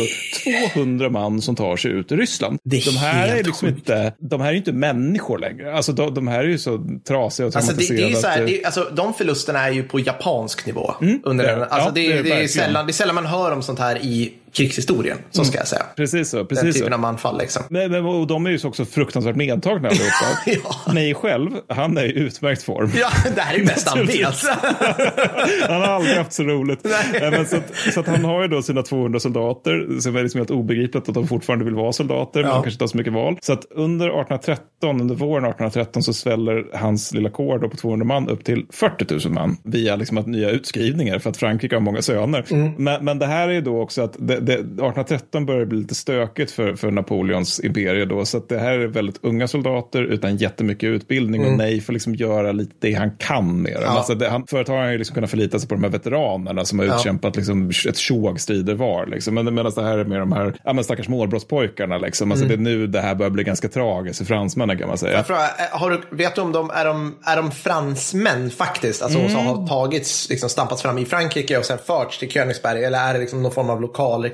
200 0.73 1.09
man 1.09 1.41
som 1.41 1.55
tar 1.55 1.75
sig 1.77 1.91
ut 1.91 2.11
ur 2.11 2.17
Ryssland. 2.17 2.59
Det 2.63 2.77
är 2.77 2.85
de 2.91 2.97
här 2.97 3.27
är 3.27 3.33
helt 3.35 3.47
liksom 3.47 3.67
sjukt. 3.67 3.77
inte, 3.79 4.13
de 4.19 4.41
här 4.41 4.49
är 4.49 4.53
inte 4.53 4.71
människor 4.73 5.39
längre. 5.39 5.73
Alltså 5.75 5.91
de, 5.91 6.13
de 6.13 6.27
här 6.27 6.39
är 6.39 6.43
ju 6.47 6.57
så 6.57 6.85
trasiga 7.07 7.47
och 7.47 7.55
Alltså, 7.55 7.71
det, 7.71 7.77
det 7.77 7.83
är 7.83 7.87
traumatiserade. 7.97 8.21
så 8.21 8.27
här, 8.27 8.45
det, 8.45 8.61
är- 8.61 8.65
alltså, 8.65 8.83
de 8.95 9.13
förlusterna 9.17 9.59
är 9.67 9.71
ju 9.71 9.83
på 9.83 9.99
japansk 9.99 10.65
nivå. 10.65 10.93
Under 11.23 11.45
det 11.45 11.51
är 11.51 11.55
den, 11.55 11.63
alltså, 11.63 11.87
Ja, 11.87 11.91
det, 11.91 12.01
det 12.01 12.05
är 12.07 12.09
det, 12.09 12.17
är 12.17 12.23
verkligen. 12.23 12.49
sällan, 12.49 12.85
det 12.85 12.91
är 12.91 12.93
sällan 12.93 13.15
man 13.15 13.25
hör 13.25 13.51
om 13.51 13.63
sånt 13.63 13.79
här 13.79 13.97
i 13.97 14.33
krigshistorien, 14.57 15.17
så 15.31 15.45
ska 15.45 15.57
jag 15.57 15.67
säga. 15.67 15.85
Precis 15.95 16.29
så. 16.29 16.37
Den 16.37 16.47
Precis 16.47 16.75
typen 16.75 16.89
så. 16.91 16.97
av 16.97 17.05
anfall 17.05 17.37
liksom. 17.37 17.63
Men, 17.69 17.91
men, 17.91 18.05
och 18.05 18.27
de 18.27 18.45
är 18.45 18.49
ju 18.49 18.59
så 18.59 18.67
också 18.67 18.85
fruktansvärt 18.85 19.35
medtagna 19.35 19.87
allihopa. 19.89 20.07
Ja. 20.87 20.93
Mig 20.93 21.13
själv, 21.13 21.49
han 21.69 21.97
är 21.97 22.03
i 22.03 22.11
utmärkt 22.19 22.63
form. 22.63 22.91
Ja, 22.99 23.09
det 23.35 23.41
här 23.41 23.53
är 23.53 23.57
ju 23.59 23.65
bäst 23.65 23.87
han 23.87 24.05
vet. 24.05 24.17
Han 25.69 25.81
har 25.81 25.87
aldrig 25.87 26.17
haft 26.17 26.33
så 26.33 26.43
roligt. 26.43 26.79
Nej, 27.13 27.31
men 27.31 27.45
så, 27.45 27.57
att, 27.57 27.93
så 27.93 27.99
att 27.99 28.07
han 28.07 28.23
har 28.25 28.41
ju 28.41 28.47
då 28.47 28.61
sina 28.61 28.81
200 28.81 29.19
soldater. 29.19 29.71
Det 30.11 30.19
är 30.19 30.23
liksom 30.23 30.39
helt 30.39 30.51
obegripligt 30.51 31.09
att 31.09 31.15
de 31.15 31.27
fortfarande 31.27 31.65
vill 31.65 31.73
vara 31.75 31.91
soldater. 31.93 32.39
Men 32.41 32.49
Ja. 32.49 32.55
de 32.55 32.63
kanske 32.63 32.71
inte 32.75 32.83
har 32.83 32.87
så 32.87 32.97
mycket 32.97 33.13
val. 33.13 33.37
Så 33.41 33.53
att 33.53 33.65
under 33.71 34.05
1813, 34.07 35.01
under 35.01 35.15
våren 35.15 35.43
1813 35.45 36.03
så 36.03 36.13
sväller 36.13 36.65
hans 36.73 37.13
lilla 37.13 37.29
kår 37.29 37.59
då 37.59 37.69
på 37.69 37.77
200 37.77 38.05
man 38.05 38.29
upp 38.29 38.43
till 38.43 38.65
40 38.69 39.27
000 39.27 39.33
man. 39.33 39.57
Via 39.63 39.95
liksom 39.95 40.17
att 40.17 40.27
nya 40.27 40.49
utskrivningar 40.49 41.19
för 41.19 41.29
att 41.29 41.37
Frankrike 41.37 41.75
har 41.75 41.81
många 41.81 42.01
söner. 42.01 42.45
Mm. 42.51 42.71
Men, 42.77 43.05
men 43.05 43.19
det 43.19 43.25
här 43.25 43.47
är 43.47 43.53
ju 43.53 43.61
då 43.61 43.81
också 43.81 44.01
att 44.01 44.15
det, 44.19 44.39
det, 44.47 44.53
1813 44.53 45.45
börjar 45.45 45.65
bli 45.65 45.77
lite 45.79 45.95
stökigt 45.95 46.51
för, 46.51 46.75
för 46.75 46.91
Napoleons 46.91 47.59
imperie 47.59 48.05
då. 48.05 48.25
Så 48.25 48.39
det 48.49 48.57
här 48.59 48.71
är 48.79 48.87
väldigt 48.87 49.19
unga 49.21 49.47
soldater 49.47 50.01
utan 50.03 50.37
jättemycket 50.37 50.87
utbildning. 50.87 51.45
Och 51.45 51.53
nej 51.57 51.81
får 51.81 51.93
liksom 51.93 52.15
göra 52.15 52.51
lite 52.51 52.71
det 52.79 52.93
han 52.93 53.11
kan 53.17 53.61
med 53.61 53.73
dem. 53.73 53.81
Mm. 53.81 53.91
Ja. 53.93 53.97
Alltså 53.97 54.15
det, 54.15 54.29
han, 54.29 54.47
förut 54.47 54.67
har 54.67 54.77
han 54.77 54.91
ju 54.91 54.97
liksom 54.97 55.13
kunnat 55.13 55.29
förlita 55.29 55.59
sig 55.59 55.69
på 55.69 55.75
de 55.75 55.83
här 55.83 55.91
veteranerna 55.91 56.65
som 56.65 56.79
har 56.79 56.85
Ja. 56.85 56.95
utkämpat 56.95 57.35
liksom 57.35 57.69
ett 57.89 57.97
tjog 57.97 58.39
strider 58.39 58.75
var. 58.75 59.05
Liksom. 59.05 59.33
Men 59.35 59.53
medan 59.55 59.71
det 59.75 59.83
här 59.83 59.97
är 59.97 60.05
med 60.05 60.19
de 60.19 60.31
här 60.31 60.53
ja, 60.63 60.73
men 60.73 60.83
stackars 60.83 61.07
målbrottspojkarna. 61.07 61.97
Liksom. 61.97 62.31
Alltså 62.31 62.45
Mm. 62.45 62.63
det 62.63 62.71
är 62.71 62.75
nu 62.77 62.87
det 62.87 63.01
här 63.01 63.15
börjar 63.15 63.29
bli 63.29 63.43
ganska 63.43 63.67
tragiskt 63.69 64.17
för 64.17 64.25
fransmännen 64.25 64.77
kan 64.77 64.87
man 64.87 64.97
säga. 64.97 65.23
Frågar, 65.23 65.41
eh, 65.43 65.79
har 65.79 65.89
du, 65.89 66.01
vet 66.11 66.35
du 66.35 66.41
om 66.41 66.51
de 66.51 66.69
är, 66.69 66.85
de 66.85 67.15
är 67.25 67.35
de 67.35 67.51
fransmän 67.51 68.49
faktiskt? 68.49 69.01
Alltså 69.03 69.19
Mm. 69.19 69.31
som 69.31 69.45
har 69.45 69.67
tagits, 69.67 70.29
liksom 70.29 70.49
stampats 70.49 70.81
fram 70.81 70.97
i 70.97 71.05
Frankrike 71.05 71.57
och 71.57 71.65
sen 71.65 71.77
förts 71.85 72.19
till 72.19 72.29
Königsberg? 72.29 72.83
Eller 72.83 72.99
är 73.09 73.13
det 73.13 73.19
liksom 73.19 73.43
någon 73.43 73.51
form 73.51 73.69
av 73.69 73.81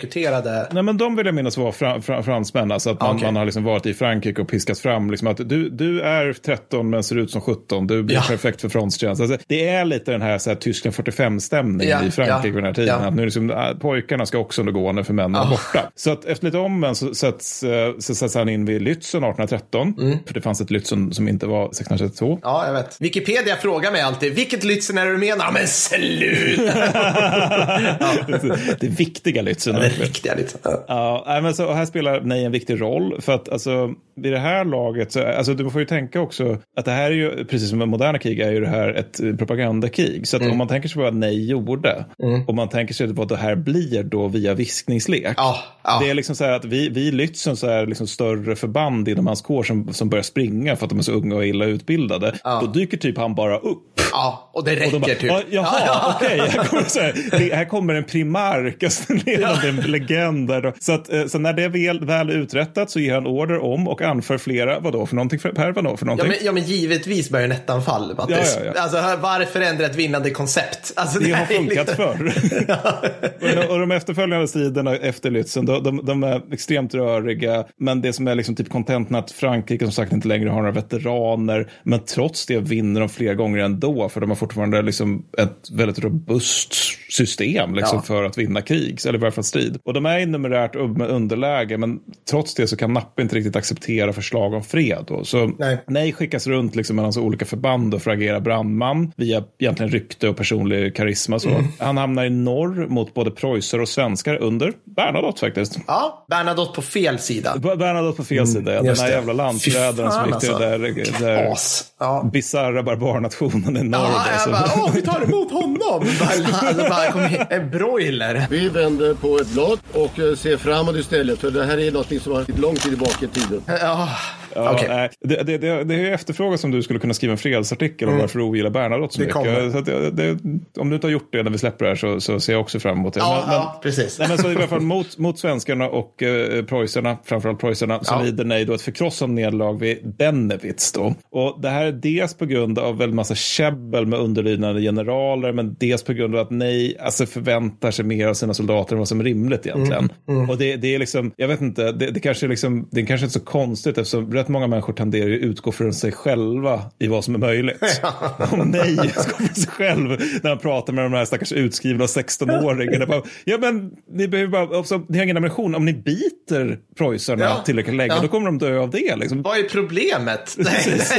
lokalrekryterade? 0.03 0.67
Nej, 0.71 0.83
men 0.83 0.97
de 0.97 1.15
vill 1.15 1.25
jag 1.25 1.35
minnas 1.35 1.57
vara 1.57 1.71
fra, 1.71 2.01
fra, 2.01 2.23
fransmän. 2.23 2.71
Alltså 2.71 2.89
att 2.89 3.01
man, 3.01 3.15
Okej. 3.15 3.25
man 3.27 3.35
har 3.35 3.45
liksom 3.45 3.63
varit 3.63 3.85
i 3.85 3.93
Frankrike 3.93 4.41
och 4.41 4.47
piskats 4.47 4.81
fram. 4.81 5.11
Liksom 5.11 5.27
att 5.27 5.49
du, 5.49 5.69
du 5.69 6.01
är 6.01 6.33
13 6.33 6.89
men 6.89 7.03
ser 7.03 7.15
ut 7.17 7.31
som 7.31 7.41
17. 7.41 7.87
Du 7.87 8.03
blir 8.03 8.15
Ja. 8.15 8.21
perfekt 8.27 8.61
för 8.61 8.69
frontstjänst. 8.69 9.21
Alltså, 9.21 9.37
det 9.47 9.67
är 9.67 9.85
lite 9.85 10.11
den 10.11 10.21
här, 10.21 10.37
så 10.37 10.49
här 10.49 10.57
Tyskland 10.57 10.95
45-stämning 10.95 11.87
Ja, 11.89 12.03
i 12.03 12.11
Frankrike 12.11 12.37
ja, 12.47 12.53
vid 12.53 12.53
den 12.53 12.63
här 12.65 12.73
tiden. 12.73 12.99
ja. 13.01 13.07
Att 13.07 13.15
nu 13.15 13.25
liksom, 13.25 13.51
äh, 13.51 13.57
pojkarna 13.81 14.25
ska 14.25 14.37
också 14.37 14.61
undergå 14.61 14.91
när 14.91 15.03
för 15.03 15.13
männen 15.13 15.41
är 15.41 15.49
borta. 15.49 15.91
Så 15.95 16.11
att 16.11 16.25
efter 16.25 16.45
lite 16.45 16.57
om 16.57 16.83
en 16.83 16.95
så 16.95 17.13
sätts, 17.15 17.63
eh, 17.63 17.93
så 17.99 18.15
sätts 18.15 18.35
han 18.35 18.49
in 18.49 18.65
vid 18.65 18.81
Lützen 18.81 19.23
1813. 19.23 19.93
Mm. 19.99 20.17
För 20.25 20.33
det 20.33 20.41
fanns 20.41 20.61
ett 20.61 20.69
Lützen 20.69 21.11
som 21.11 21.27
inte 21.27 21.45
var 21.45 21.65
1632. 21.65 22.39
Ja, 22.43 22.65
jag 22.67 22.73
vet. 22.73 22.97
Wikipedia 23.01 23.55
frågar 23.55 23.91
mig 23.91 24.01
alltid, 24.01 24.33
vilket 24.35 24.63
Lützen 24.63 25.01
är 25.01 25.05
det 25.05 25.11
du 25.11 25.17
menar? 25.17 25.51
Men 25.51 25.67
sluta! 25.67 26.63
det 28.79 28.87
viktiga 28.87 29.41
Lützen. 29.41 29.79
Verkligen. 29.83 30.07
riktiga 30.07 30.35
liksom. 30.35 30.59
Ja. 30.63 31.23
Ja, 31.27 31.39
men 31.41 31.53
så, 31.53 31.65
och 31.65 31.75
här 31.75 31.85
spelar 31.85 32.21
nej 32.21 32.45
en 32.45 32.51
viktig 32.51 32.81
roll. 32.81 33.21
För 33.21 33.33
att 33.33 33.49
alltså, 33.49 33.93
vid 34.15 34.31
det 34.33 34.39
här 34.39 34.65
laget, 34.65 35.11
så, 35.11 35.25
alltså, 35.27 35.53
du 35.53 35.69
får 35.69 35.81
ju 35.81 35.87
tänka 35.87 36.21
också 36.21 36.57
att 36.77 36.85
det 36.85 36.91
här 36.91 37.05
är 37.11 37.15
ju, 37.15 37.45
precis 37.45 37.69
som 37.69 37.79
med 37.79 37.87
moderna 37.87 38.19
krig, 38.19 38.39
är 38.39 38.51
ju 38.51 38.59
det 38.59 38.67
här 38.67 38.89
ett 38.89 39.37
propagandakrig. 39.39 40.27
Så 40.27 40.35
att 40.35 40.41
Mm. 40.43 40.51
om 40.51 40.57
man 40.57 40.67
tänker 40.67 40.89
sig 40.89 41.01
vad 41.01 41.15
nej 41.15 41.49
gjorde, 41.49 42.05
och 42.47 42.55
man 42.55 42.69
tänker 42.69 42.93
sig 42.93 43.07
vad 43.07 43.27
det 43.27 43.37
här 43.37 43.55
blir 43.55 44.03
då 44.03 44.27
via 44.27 44.53
viskningslek. 44.53 45.33
Ja, 45.37 45.57
ja. 45.83 45.99
Det 46.03 46.09
är 46.09 46.13
liksom 46.13 46.35
så 46.35 46.43
här 46.43 46.51
att 46.51 46.65
vi, 46.65 46.89
vi 46.89 47.11
Lützen 47.11 47.55
så 47.55 47.67
är 47.67 47.85
liksom 47.85 48.07
större 48.07 48.55
förband 48.55 49.07
inom 49.07 49.27
hans 49.27 49.41
kår 49.41 49.63
som, 49.63 49.93
som 49.93 50.09
börjar 50.09 50.23
springa 50.23 50.75
för 50.75 50.85
att 50.85 50.89
de 50.89 50.99
är 50.99 51.03
så 51.03 51.11
unga 51.11 51.35
och 51.35 51.45
illa 51.45 51.65
utbildade. 51.65 52.35
Då 52.43 52.67
dyker 52.67 52.97
typ 52.97 53.17
han 53.17 53.35
bara 53.35 53.57
upp. 53.57 54.01
ja, 54.11 54.49
och 54.53 54.63
det 54.63 54.71
Och 54.71 54.77
räcker 54.77 54.91
de 54.91 54.99
bara, 54.99 55.15
typ. 55.15 55.23
"Ja, 55.23 55.41
jaha, 55.49 55.79
Ja, 55.85 56.15
okej, 56.15 56.39
här, 56.39 56.63
kommer 56.65 56.83
så 56.83 56.99
här, 56.99 57.55
här 57.55 57.65
kommer 57.65 57.93
en 57.93 58.03
primark, 58.03 58.83
alltså, 58.83 59.13
är 59.13 59.72
en 59.79 59.91
legend. 59.91 60.47
där. 60.47 60.73
Så, 60.79 60.91
att, 60.91 61.13
eh, 61.13 61.25
så 61.25 61.39
när 61.39 61.53
det 61.53 61.63
är 61.63 61.69
väl, 61.69 62.05
väl 62.05 62.29
uträttat 62.29 62.89
så 62.89 62.99
ger 62.99 63.13
han 63.13 63.27
order 63.27 63.59
om 63.63 63.87
och 63.87 64.01
anför 64.01 64.37
flera, 64.37 64.79
vadå 64.79 65.05
för 65.05 65.15
någonting, 65.15 65.39
per 65.39 65.71
vadå 65.71 65.97
för 65.97 66.05
Ja 66.05 66.09
någonting? 66.09 66.27
men, 66.27 66.37
ja 66.45 66.51
men 66.51 66.63
givetvis 66.63 67.29
bajonettanfall 67.29 68.15
Mattis. 68.17 68.57
Ja, 68.57 68.61
ja, 68.65 68.71
ja. 68.75 68.81
Alltså 68.81 68.97
varför 69.21 69.61
ändra 69.61 69.85
ett 69.85 69.95
vinnande 69.95 70.29
koncept? 70.29 70.93
Alltså, 70.95 71.19
det 71.19 71.29
har 71.29 71.35
här 71.37 71.53
är 71.53 71.57
funkat 71.57 71.87
lite- 71.87 71.95
förr. 71.95 73.69
och, 73.71 73.79
de 73.79 73.91
efterföljande 73.91 74.47
striderna 74.47 74.95
efter 74.95 75.31
Lützen, 75.31 75.65
de, 75.65 75.83
de, 75.83 76.05
de 76.05 76.23
är 76.23 76.41
extremt 76.53 76.93
röriga. 76.93 77.65
Men 77.79 78.01
det 78.01 78.13
som 78.13 78.27
är 78.27 78.35
liksom 78.35 78.55
typ 78.55 78.69
contenten 78.69 79.15
att 79.15 79.31
Frankrike 79.31 79.85
som 79.85 79.91
sagt 79.91 80.11
inte 80.13 80.27
längre 80.27 80.49
har 80.49 80.57
några 80.57 80.71
veteraner. 80.71 81.71
Men 81.83 81.99
trots 81.99 82.45
det 82.45 82.57
vinner 82.59 82.99
de 82.99 83.09
flera 83.09 83.33
gånger 83.33 83.59
ändå. 83.59 84.09
För 84.09 84.21
de 84.21 84.29
har 84.29 84.35
fortfarande 84.37 84.81
liksom 84.81 85.25
ett 85.37 85.69
väldigt 85.73 85.99
robust 85.99 86.73
system 87.09 87.75
liksom, 87.75 87.97
Ja. 87.97 88.01
för 88.01 88.23
att 88.23 88.37
vinna 88.37 88.61
krig. 88.61 88.99
Eller 89.07 89.17
i 89.19 89.21
varje 89.21 89.31
fall 89.31 89.43
strid. 89.43 89.62
Och 89.85 89.93
de 89.93 90.05
är 90.05 90.19
i 90.19 90.25
numerärt 90.25 90.73
med 90.97 91.09
underläge. 91.09 91.77
Men 91.77 91.99
trots 92.29 92.53
det 92.55 92.67
så 92.67 92.77
kan 92.77 92.93
Nappe 92.93 93.21
inte 93.21 93.35
riktigt 93.35 93.55
acceptera 93.55 94.13
förslag 94.13 94.53
om 94.53 94.63
fred. 94.63 95.03
Då. 95.07 95.23
Så 95.25 95.51
Nej. 95.59 95.77
nej 95.87 96.11
skickas 96.13 96.47
runt 96.47 96.75
liksom 96.75 96.95
mellan 96.95 97.13
så 97.13 97.21
olika 97.21 97.45
förband 97.45 97.93
och 97.93 98.01
för 98.01 98.11
att 98.11 98.17
agera 98.17 98.39
brandman. 98.39 99.11
Via 99.17 99.43
egentligen 99.59 99.91
rykte 99.91 100.29
och 100.29 100.37
personlig 100.37 100.95
karisma. 100.95 101.39
Så. 101.39 101.49
Mm. 101.49 101.65
Han 101.79 101.97
hamnar 101.97 102.25
i 102.25 102.29
norr 102.29 102.87
mot 102.87 103.13
både 103.13 103.31
preussar 103.31 103.79
och 103.79 103.89
svenskar 103.89 104.35
under 104.41 104.73
Bernadotte 104.95 105.39
faktiskt. 105.39 105.79
Ja, 105.87 106.25
Bernadotte 106.29 106.75
på 106.75 106.81
fel 106.81 107.19
sida. 107.19 107.53
B- 107.57 107.75
Bernadotte 107.75 108.17
på 108.17 108.23
fel 108.23 108.47
sida, 108.47 108.73
ja. 108.73 108.77
den 108.81 108.85
Mm, 108.87 108.99
här 108.99 109.07
det. 109.07 109.13
jävla 109.13 109.33
landsförrädaren 109.33 110.11
som 110.11 110.25
gick 110.29 110.39
till 110.39 110.49
alltså. 110.49 110.67
den 110.69 110.81
där, 110.93 111.19
där 111.19 111.51
As. 111.51 111.83
Ja. 111.99 112.29
bisarra 112.33 112.83
barbarnationen 112.83 113.77
i 113.77 113.83
norr. 113.83 113.99
Ja, 114.01 114.23
jag 114.31 114.41
så- 114.41 114.49
bara, 114.49 114.69
åh, 114.75 114.91
vi 114.95 115.01
tar 115.01 115.21
emot 115.23 115.51
honom. 115.51 115.77
Bara, 116.19 116.29
alltså, 116.67 116.89
bara, 116.89 117.11
kom 117.11 117.21
hit. 117.23 117.39
En 117.49 117.69
broiler. 117.69 118.47
Vi 118.49 118.69
vänder 118.69 119.13
på 119.13 119.37
ett 119.37 119.52
glad 119.53 119.79
och 119.91 120.19
eh, 120.19 120.35
ser 120.35 120.57
framåt 120.57 120.95
istället. 120.95 121.39
För 121.39 121.51
det 121.51 121.65
här 121.65 121.79
är 121.79 121.91
något 121.91 122.21
som 122.21 122.33
har 122.33 122.61
lång 122.61 122.75
tid 122.75 122.91
tillbaka 122.91 123.25
i 123.25 123.27
tiden. 123.27 123.63
Ja, 123.67 124.09
Ja, 124.55 124.79
nej, 124.87 125.09
det, 125.21 125.43
det, 125.43 125.57
det, 125.57 125.83
det 125.83 125.93
är 125.95 125.99
ju 125.99 126.13
efterfrågan 126.13 126.57
som 126.57 126.71
du 126.71 126.81
skulle 126.83 126.99
kunna 126.99 127.13
skriva 127.13 127.31
en 127.31 127.37
fredsartikel 127.37 128.09
om 128.09 128.17
varför 128.17 128.39
du 128.39 128.45
ogillar 128.45 128.69
Bernadotte 128.69 129.13
så 129.13 129.21
Mm. 129.23 129.43
Det 129.43 129.61
mycket. 129.63 129.71
Så 129.73 129.81
det, 129.81 130.11
det, 130.11 130.37
om 130.81 130.89
du 130.89 130.95
inte 130.95 131.07
har 131.07 131.11
gjort 131.11 131.29
det 131.31 131.43
när 131.43 131.51
vi 131.51 131.57
släpper 131.57 131.85
det 131.85 131.91
här 131.91 131.95
så, 131.95 132.19
så 132.21 132.39
ser 132.39 132.53
jag 132.53 132.61
också 132.61 132.79
fram 132.79 132.97
emot 132.97 133.13
det. 133.13 133.19
Ja, 133.19 133.43
Men- 133.47 133.55
ja, 133.55 133.79
precis. 133.83 134.19
Nej, 134.19 134.27
men 134.29 134.37
så 134.37 134.51
i 134.51 134.55
alla 134.55 134.67
fall 134.67 134.79
mot, 134.81 135.17
mot 135.17 135.39
svenskarna 135.39 135.89
och 135.89 136.23
eh, 136.23 136.63
preussarna, 136.65 137.17
framförallt 137.25 137.59
preussarna, 137.59 138.03
så 138.03 138.13
Ja. 138.13 138.21
lider 138.21 138.43
nej 138.45 138.65
då 138.65 138.73
ett 138.73 138.81
förkrossande 138.81 139.35
nederlag 139.41 139.73
vid 139.79 140.15
Bennewitz. 140.17 140.91
Då. 140.91 141.15
Och 141.31 141.61
det 141.61 141.69
här 141.69 141.85
är 141.85 141.91
dels 141.91 142.33
på 142.33 142.45
grund 142.45 142.79
av 142.79 142.97
väldigt 142.97 143.15
massa 143.15 143.35
käbbel 143.35 144.05
med 144.05 144.19
underlydande 144.19 144.81
generaler, 144.81 145.51
men 145.53 145.75
dels 145.79 146.03
på 146.03 146.13
grund 146.13 146.35
av 146.35 146.41
att 146.41 146.51
nej 146.51 146.97
alltså 146.99 147.25
förväntar 147.25 147.91
sig 147.91 148.05
mer 148.05 148.27
av 148.27 148.33
sina 148.33 148.53
soldater 148.53 148.93
än 148.95 148.99
vad 148.99 149.07
som 149.07 149.19
är 149.19 149.23
rimligt 149.23 149.65
egentligen. 149.67 150.09
Mm, 150.29 150.49
Och 150.49 150.57
det, 150.57 150.75
det 150.75 150.95
är 150.95 150.99
liksom, 150.99 151.31
jag 151.37 151.47
vet 151.47 151.61
inte, 151.61 151.91
det, 151.91 152.11
det 152.11 152.19
kanske 152.19 152.45
är 152.45 152.49
liksom, 152.49 152.87
det 152.91 153.01
är 153.01 153.05
kanske 153.05 153.25
inte 153.25 153.39
så 153.39 153.45
konstigt 153.45 153.97
eftersom 153.97 154.29
rätt 154.43 154.49
många 154.49 154.67
människor 154.67 154.93
tenderar 154.93 155.27
ju 155.29 155.37
utgå 155.37 155.71
från 155.71 155.93
sig 155.93 156.11
själva 156.11 156.81
i 156.99 157.07
vad 157.07 157.23
som 157.23 157.35
är 157.35 157.39
möjligt. 157.39 158.01
Och 158.51 158.67
nej 158.67 158.91
utgår 158.93 159.37
från 159.37 159.47
sig 159.55 159.67
själv 159.67 160.09
när 160.43 160.49
han 160.49 160.59
pratar 160.59 160.93
med 160.93 161.05
de 161.05 161.13
här 161.13 161.25
stackars 161.25 161.51
utskrivna 161.51 162.05
16-åringarna. 162.05 163.05
Bara, 163.07 163.21
Ja 163.45 163.57
men 163.57 163.91
ni 164.13 164.27
behöver 164.27 164.51
bara, 164.51 164.77
alltså, 164.77 165.01
ni 165.09 165.17
har 165.17 165.23
ingen 165.23 165.37
ammunition. 165.37 165.75
Om 165.75 165.85
ni 165.85 165.93
biter 165.93 166.77
preussarna 166.97 167.43
Ja. 167.43 167.61
tillräckligt 167.65 167.95
länge 167.95 168.13
Ja. 168.15 168.21
då 168.21 168.27
kommer 168.27 168.45
de 168.45 168.57
dö 168.57 168.79
av 168.79 168.89
det. 168.89 169.15
Liksom. 169.15 169.41
Vad 169.41 169.57
är 169.57 169.63
problemet? 169.63 170.55
Nej, 170.57 170.73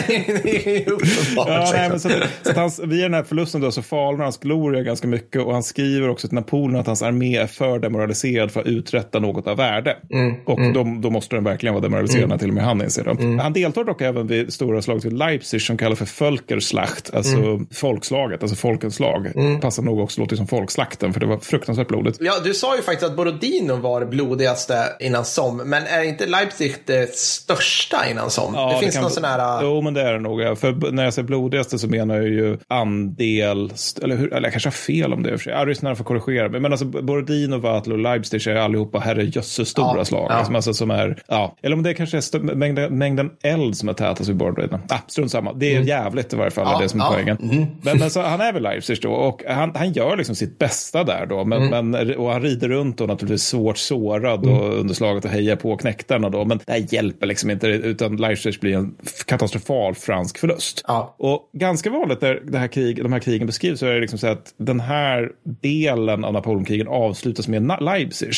nej, 0.09 0.41
det 0.43 0.77
är 0.77 0.93
uppenbart. 0.93 1.49
Ja, 1.49 1.70
nej, 1.75 1.91
liksom. 1.91 1.91
men 1.91 2.01
så 2.01 2.09
att, 2.25 2.31
så 2.43 2.51
att 2.51 2.57
hans, 2.57 2.81
via 2.85 3.03
den 3.03 3.14
här 3.14 3.22
förlusten 3.22 3.61
då 3.61 3.70
så 3.70 3.83
falnar 3.83 4.22
hans 4.25 4.39
gloria 4.39 4.83
ganska 4.83 5.09
mycket 5.09 5.43
och 5.43 5.53
han 5.53 5.62
skriver 5.62 6.09
också 6.09 6.29
till 6.29 6.35
Napoleon 6.35 6.77
att 6.81 6.87
hans 6.87 7.03
armé 7.03 7.37
är 7.37 7.47
för 7.47 7.79
demoraliserad 7.79 8.51
för 8.51 8.61
att 8.61 8.66
uträtta 8.66 9.18
något 9.18 9.47
av 9.47 9.57
värde. 9.57 9.97
Mm, 10.12 10.35
Och 10.47 10.72
Då, 10.75 10.97
då 11.03 11.11
måste 11.11 11.37
den 11.37 11.45
verkligen 11.45 11.75
vara 11.75 11.83
demoraliserad 11.83 12.29
när 12.29 12.39
till 12.39 12.49
och 12.49 12.55
med 12.55 12.64
han 12.64 12.83
inser 12.83 13.05
det. 13.05 13.13
Mm. 13.18 13.38
Han 13.38 13.52
deltar 13.52 13.84
dock 13.84 14.00
även 14.02 14.26
vid 14.26 14.52
stora 14.52 14.82
slaget 14.82 15.04
vid 15.04 15.12
Leipzig 15.12 15.62
som 15.62 15.76
kallas 15.76 15.98
för 15.98 16.24
Völkerslacht, 16.24 17.14
alltså 17.14 17.36
Mm. 17.36 17.66
folkslaget, 17.74 18.42
alltså 18.42 18.56
folkens 18.56 18.94
slag. 18.94 19.32
Passar 19.60 19.82
nog 19.82 20.00
också 20.00 20.20
låter 20.20 20.36
som 20.36 20.46
folkslakten 20.46 21.12
för 21.12 21.20
det 21.20 21.26
var 21.26 21.38
fruktansvärt 21.38 21.88
blodigt. 21.88 22.18
Ja, 22.20 22.32
du 22.44 22.54
sa 22.54 22.76
ju 22.76 22.82
faktiskt 22.82 23.10
att 23.10 23.16
Borodino 23.16 23.76
var 23.76 24.00
det 24.00 24.06
blodigaste 24.06 24.74
innan 25.00 25.24
som. 25.24 25.56
Men 25.56 25.82
är 25.86 26.02
inte 26.02 26.26
Leipzig 26.26 26.74
det 26.86 27.14
största 27.16 27.96
innan 28.10 28.30
som? 28.30 28.52
det 28.52 28.78
finns 28.80 28.94
kan- 28.94 29.02
någon 29.02 29.10
sån 29.10 29.24
här... 29.24 29.62
Jo, 29.62 29.80
men 29.80 29.94
det 29.94 30.02
är 30.02 30.12
det 30.12 30.20
nog. 30.20 30.40
ja. 30.42 30.56
För 30.56 30.92
när 30.92 31.04
jag 31.04 31.14
säger 31.14 31.26
blodigaste 31.26 31.78
så 31.78 31.88
menar 31.88 32.14
jag 32.14 32.24
ju 32.28 32.58
andel, 32.68 33.72
eller, 34.02 34.16
hur, 34.16 34.32
eller 34.34 34.46
jag 34.46 34.52
kanske 34.52 34.66
har 34.66 34.72
fel 34.72 35.12
om 35.12 35.22
det 35.22 35.30
i 35.30 35.34
och 35.34 35.38
för 35.40 35.44
sig. 35.44 35.52
Ja, 35.52 35.64
lyssnarna 35.64 35.96
får 35.96 36.04
korrigera 36.04 36.48
mig. 36.48 36.60
Men 36.60 36.72
alltså 36.72 36.84
Borodino, 36.86 37.56
Vatel 37.58 37.92
och 37.92 37.98
Leipzig 37.98 38.46
är 38.46 38.56
allihopa 38.56 38.98
herrejösses 38.98 39.68
stora 39.68 39.96
Ja, 39.96 40.04
slag. 40.04 40.26
ja. 40.30 40.54
Alltså, 40.54 40.74
som 40.74 40.90
är, 40.90 41.22
ja. 41.28 41.56
Eller 41.62 41.76
om 41.76 41.82
det 41.82 41.94
kanske 41.94 42.16
är 42.16 42.38
mängden, 42.54 42.98
mängden 43.05 43.30
eld 43.42 43.76
som 43.76 43.88
är 43.88 43.92
tätast 43.92 44.30
vid 44.30 44.36
Borodino. 44.36 44.80
Ah, 44.88 44.98
strunt 45.07 45.30
samma. 45.30 45.52
Det 45.52 45.74
är 45.74 45.80
jävligt 45.80 46.32
i 46.32 46.36
varje 46.36 46.50
fall, 46.50 46.66
Ja, 46.72 46.78
det 46.80 46.88
som 46.88 47.00
är 47.00 47.05
ja. 47.05 47.11
poängen. 47.12 47.38
Men, 47.82 47.98
men 47.98 48.11
så, 48.11 48.22
han 48.22 48.40
är 48.40 48.52
väl 48.52 48.62
Leipzig 48.62 48.98
då 49.02 49.12
och 49.12 49.42
han, 49.48 49.72
han 49.74 49.92
gör 49.92 50.16
liksom 50.16 50.34
sitt 50.34 50.59
bästa 50.59 51.05
där 51.05 51.26
då. 51.26 51.44
Men, 51.44 51.90
men, 51.90 52.14
och 52.16 52.32
han 52.32 52.42
rider 52.42 52.68
runt 52.68 53.00
och 53.00 53.09
naturligtvis 53.09 53.42
svårt 53.42 53.78
sårad 53.78 54.46
och 54.46 54.78
under 54.78 54.94
slaget 54.94 55.24
och 55.24 55.30
hejar 55.30 55.57
på 55.57 55.76
knäktarna 55.76 56.30
då. 56.30 56.44
Men 56.44 56.61
det 56.66 56.72
här 56.72 56.86
hjälper 56.94 57.26
liksom 57.26 57.50
inte 57.50 57.66
utan 57.66 58.16
Leipzig 58.16 58.61
blir 58.61 58.76
en 58.76 58.94
katastrofal 59.26 59.94
fransk 59.94 60.38
förlust. 60.38 60.84
Ja. 60.86 61.14
Och 61.18 61.50
ganska 61.52 61.90
vanligt 61.90 62.20
när 62.20 62.40
det 62.44 62.59
här 62.59 62.68
krig, 62.68 63.02
de 63.02 63.12
här 63.12 63.20
krigen 63.20 63.46
beskrivs 63.46 63.80
så 63.80 63.86
är 63.86 63.94
det 63.94 64.00
liksom 64.00 64.18
så 64.18 64.26
att 64.26 64.55
den 64.57 64.80
här 64.80 65.30
delen 65.62 66.24
av 66.24 66.32
Napoleonkrigen 66.32 66.88
avslutas 66.88 67.48
med 67.48 67.76
Leipzig. 67.80 68.32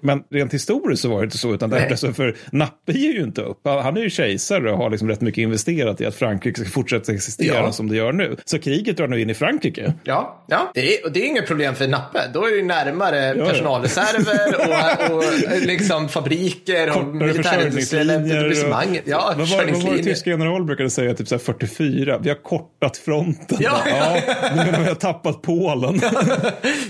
Men 0.00 0.22
rent 0.30 0.54
historiskt 0.54 1.02
så 1.02 1.08
var 1.08 1.18
det 1.18 1.24
inte 1.24 1.38
så, 1.38 1.54
utan 1.54 1.70
det 1.70 1.78
är 1.78 2.12
för 2.12 2.36
Nappe 2.52 2.92
ger 2.92 3.12
ju 3.12 3.22
inte 3.22 3.42
upp. 3.42 3.60
Han 3.64 3.96
är 3.96 4.01
ju 4.02 4.10
kejsare 4.10 4.72
och 4.72 4.78
har 4.78 4.90
liksom 4.90 5.08
rätt 5.08 5.20
mycket 5.20 5.42
investerat 5.42 6.00
i 6.00 6.06
att 6.06 6.14
Frankrike 6.14 6.60
ska 6.60 6.70
fortsätta 6.70 7.12
existera 7.12 7.56
Ja. 7.56 7.72
som 7.72 7.88
det 7.88 7.96
gör 7.96 8.12
nu. 8.12 8.36
Så 8.44 8.58
kriget 8.58 8.96
drar 8.96 9.08
nu 9.08 9.20
in 9.20 9.30
i 9.30 9.34
Frankrike. 9.34 9.94
Ja, 10.04 10.42
ja. 10.46 10.70
Det, 10.74 10.94
är, 10.98 11.06
och 11.06 11.12
det 11.12 11.20
är 11.20 11.26
inget 11.26 11.46
problem 11.46 11.74
för 11.74 11.88
Nappe. 11.88 12.20
Då 12.34 12.46
är 12.46 12.50
det 12.50 12.56
ju 12.56 12.62
närmare 12.62 13.34
ja. 13.38 13.44
personalreserver 13.46 15.10
och, 15.10 15.16
och 15.16 15.24
liksom 15.66 16.08
fabriker 16.08 16.98
och 16.98 17.06
militärindustriella 17.06 18.14
etablissemang. 18.14 19.00
Ja, 19.04 19.34
vad, 19.38 19.48
var, 19.48 19.72
vad 19.72 19.82
var 19.82 19.96
det 19.96 20.02
tyska 20.02 20.30
general 20.30 20.64
brukade 20.64 20.90
säga? 20.90 21.14
Typ 21.14 21.28
så 21.28 21.34
här 21.34 21.42
44. 21.42 22.18
Vi 22.18 22.28
har 22.28 22.42
kortat 22.42 22.96
fronten. 22.96 23.58
Ja, 23.60 23.82
ja, 23.86 24.20
ja, 24.26 24.50
nu 24.50 24.56
menar 24.56 24.80
vi 24.80 24.88
har 24.88 24.94
tappat 24.94 25.42
Polen. 25.42 26.00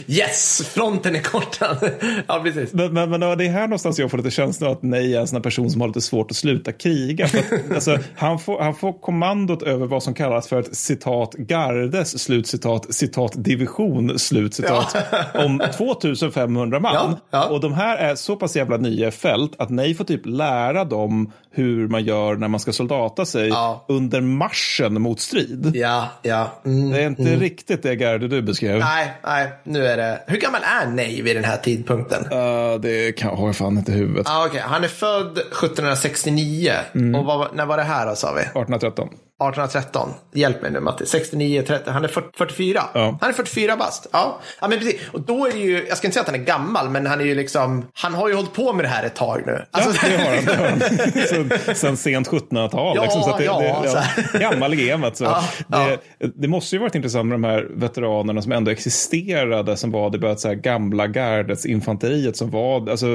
Yes, 0.06 0.68
fronten 0.74 1.16
är 1.16 1.20
kortad. 1.20 1.90
ja, 2.26 2.40
precis. 2.44 2.72
Men, 2.72 2.92
men, 2.94 3.10
men 3.10 3.20
det 3.20 3.46
är 3.46 3.50
här 3.50 3.62
någonstans 3.62 3.98
jag 3.98 4.10
får 4.10 4.18
lite 4.18 4.30
känslan 4.30 4.72
att 4.72 4.82
nej 4.82 5.14
är 5.16 5.20
en 5.20 5.26
sån 5.26 5.36
här 5.36 5.42
person 5.42 5.70
som 5.70 5.80
har 5.80 5.88
lite 5.88 6.00
svårt 6.00 6.30
att 6.30 6.36
sluta 6.36 6.72
kriga. 6.92 7.24
Att, 7.24 7.74
alltså, 7.74 7.98
han, 8.16 8.38
får, 8.38 8.60
han 8.60 8.74
får 8.74 8.92
kommandot 8.92 9.62
över 9.62 9.86
vad 9.86 10.02
som 10.02 10.14
kallas 10.14 10.48
för 10.48 10.60
ett 10.60 10.76
citat 10.76 11.34
gardes, 11.34 12.22
slutcitat, 12.22 12.94
citat 12.94 13.32
division, 13.36 14.18
slutcitat, 14.18 14.96
om 15.34 15.62
2500 15.76 16.80
man. 16.80 16.94
Ja, 16.94 17.18
ja. 17.30 17.48
Och 17.48 17.60
de 17.60 17.72
här 17.72 17.96
är 17.96 18.14
så 18.14 18.36
pass 18.36 18.56
jävla 18.56 18.76
nya 18.76 19.08
i 19.08 19.10
fält 19.10 19.52
att 19.58 19.70
nej 19.70 19.94
får 19.94 20.04
typ 20.04 20.26
lära 20.26 20.84
dem 20.84 21.32
hur 21.54 21.88
man 21.88 22.04
gör 22.04 22.36
när 22.36 22.48
man 22.48 22.60
ska 22.60 22.72
soldata 22.72 23.24
sig 23.24 23.48
Ja. 23.48 23.84
under 23.88 24.20
marschen 24.20 25.02
mot 25.02 25.20
strid. 25.20 25.72
Ja, 25.74 26.08
ja. 26.22 26.52
Mm. 26.64 26.90
Det 26.90 27.02
är 27.02 27.06
inte 27.06 27.36
riktigt 27.36 27.82
det 27.82 27.96
garde 27.96 28.28
du 28.28 28.42
beskrev. 28.42 28.78
Nej, 28.78 29.12
nej, 29.24 29.48
nu 29.64 29.86
är 29.86 29.96
det... 29.96 30.20
Hur 30.26 30.38
gammal 30.38 30.60
är 30.62 30.86
Nej 30.86 31.22
vid 31.22 31.36
den 31.36 31.44
här 31.44 31.56
tidpunkten? 31.56 32.24
Uh, 32.32 32.80
det 32.80 33.12
kan, 33.12 33.36
har 33.36 33.46
jag 33.46 33.56
fan 33.56 33.78
inte 33.78 33.92
i 33.92 33.94
huvudet. 33.94 34.26
Ah, 34.30 34.46
okej. 34.46 34.62
Han 34.64 34.84
är 34.84 34.88
född 34.88 35.38
1769. 35.38 36.72
Mm. 36.94 37.14
Och 37.14 37.24
vad, 37.24 37.54
när 37.54 37.66
var 37.66 37.76
det 37.76 37.82
här 37.82 38.06
då, 38.06 38.16
sa 38.16 38.32
vi? 38.32 38.40
1813. 38.40 39.08
1813. 39.48 40.08
Hjälp 40.32 40.62
mig 40.62 40.70
nu 40.70 40.80
Matti. 40.80 41.06
69, 41.06 41.62
30. 41.66 41.90
Han 41.90 42.04
är 42.04 42.08
40, 42.08 42.28
44. 42.38 42.82
Ja. 42.94 43.18
Han 43.20 43.30
är 43.30 43.34
44 43.34 43.76
bast. 43.76 44.06
Ja. 44.12 44.40
ja, 44.60 44.68
men 44.68 44.78
precis. 44.78 45.00
Och 45.12 45.20
då 45.20 45.46
är 45.46 45.52
det 45.52 45.58
ju, 45.58 45.86
jag 45.88 45.96
ska 45.96 46.06
inte 46.06 46.14
säga 46.14 46.22
att 46.22 46.30
han 46.30 46.40
är 46.40 46.44
gammal, 46.44 46.90
men 46.90 47.06
han 47.06 47.20
är 47.20 47.24
ju 47.24 47.34
liksom, 47.34 47.84
han 47.94 48.14
har 48.14 48.28
ju 48.28 48.34
hållit 48.34 48.52
på 48.52 48.72
med 48.72 48.84
det 48.84 48.88
här 48.88 49.04
ett 49.04 49.14
tag 49.14 49.42
nu. 49.46 49.64
Alltså, 49.70 50.06
ja, 50.06 50.16
det 50.16 50.24
har 50.24 50.34
han. 50.34 50.44
Det 50.44 50.56
har 50.56 50.68
han. 50.68 50.80
Sen, 51.66 51.74
sen 51.74 51.96
sent 51.96 52.30
1700-tal. 52.30 52.96
Ja, 52.96 53.02
liksom, 53.02 53.22
så 53.22 53.38
det, 53.38 53.44
ja, 53.44 53.80
det, 53.82 53.88
så 53.88 53.98
ja, 54.40 54.50
gammal 54.50 54.74
i 54.74 54.86
gamet. 54.86 55.16
Så. 55.16 55.24
Ja, 55.24 55.44
ja. 55.66 55.96
Det, 56.18 56.30
det 56.34 56.48
måste 56.48 56.76
ju 56.76 56.80
varit 56.80 56.94
intressant 56.94 57.28
med 57.28 57.34
de 57.34 57.44
här 57.44 57.68
veteranerna 57.70 58.42
som 58.42 58.52
ändå 58.52 58.70
existerade, 58.70 59.76
som 59.76 59.90
var 59.90 60.10
det 60.10 60.18
bara 60.18 60.36
så 60.36 60.48
här 60.48 60.54
gamla 60.54 61.06
gardets 61.06 61.66
infanteriet 61.66 62.36
som 62.36 62.50
var, 62.50 62.90
alltså, 62.90 63.06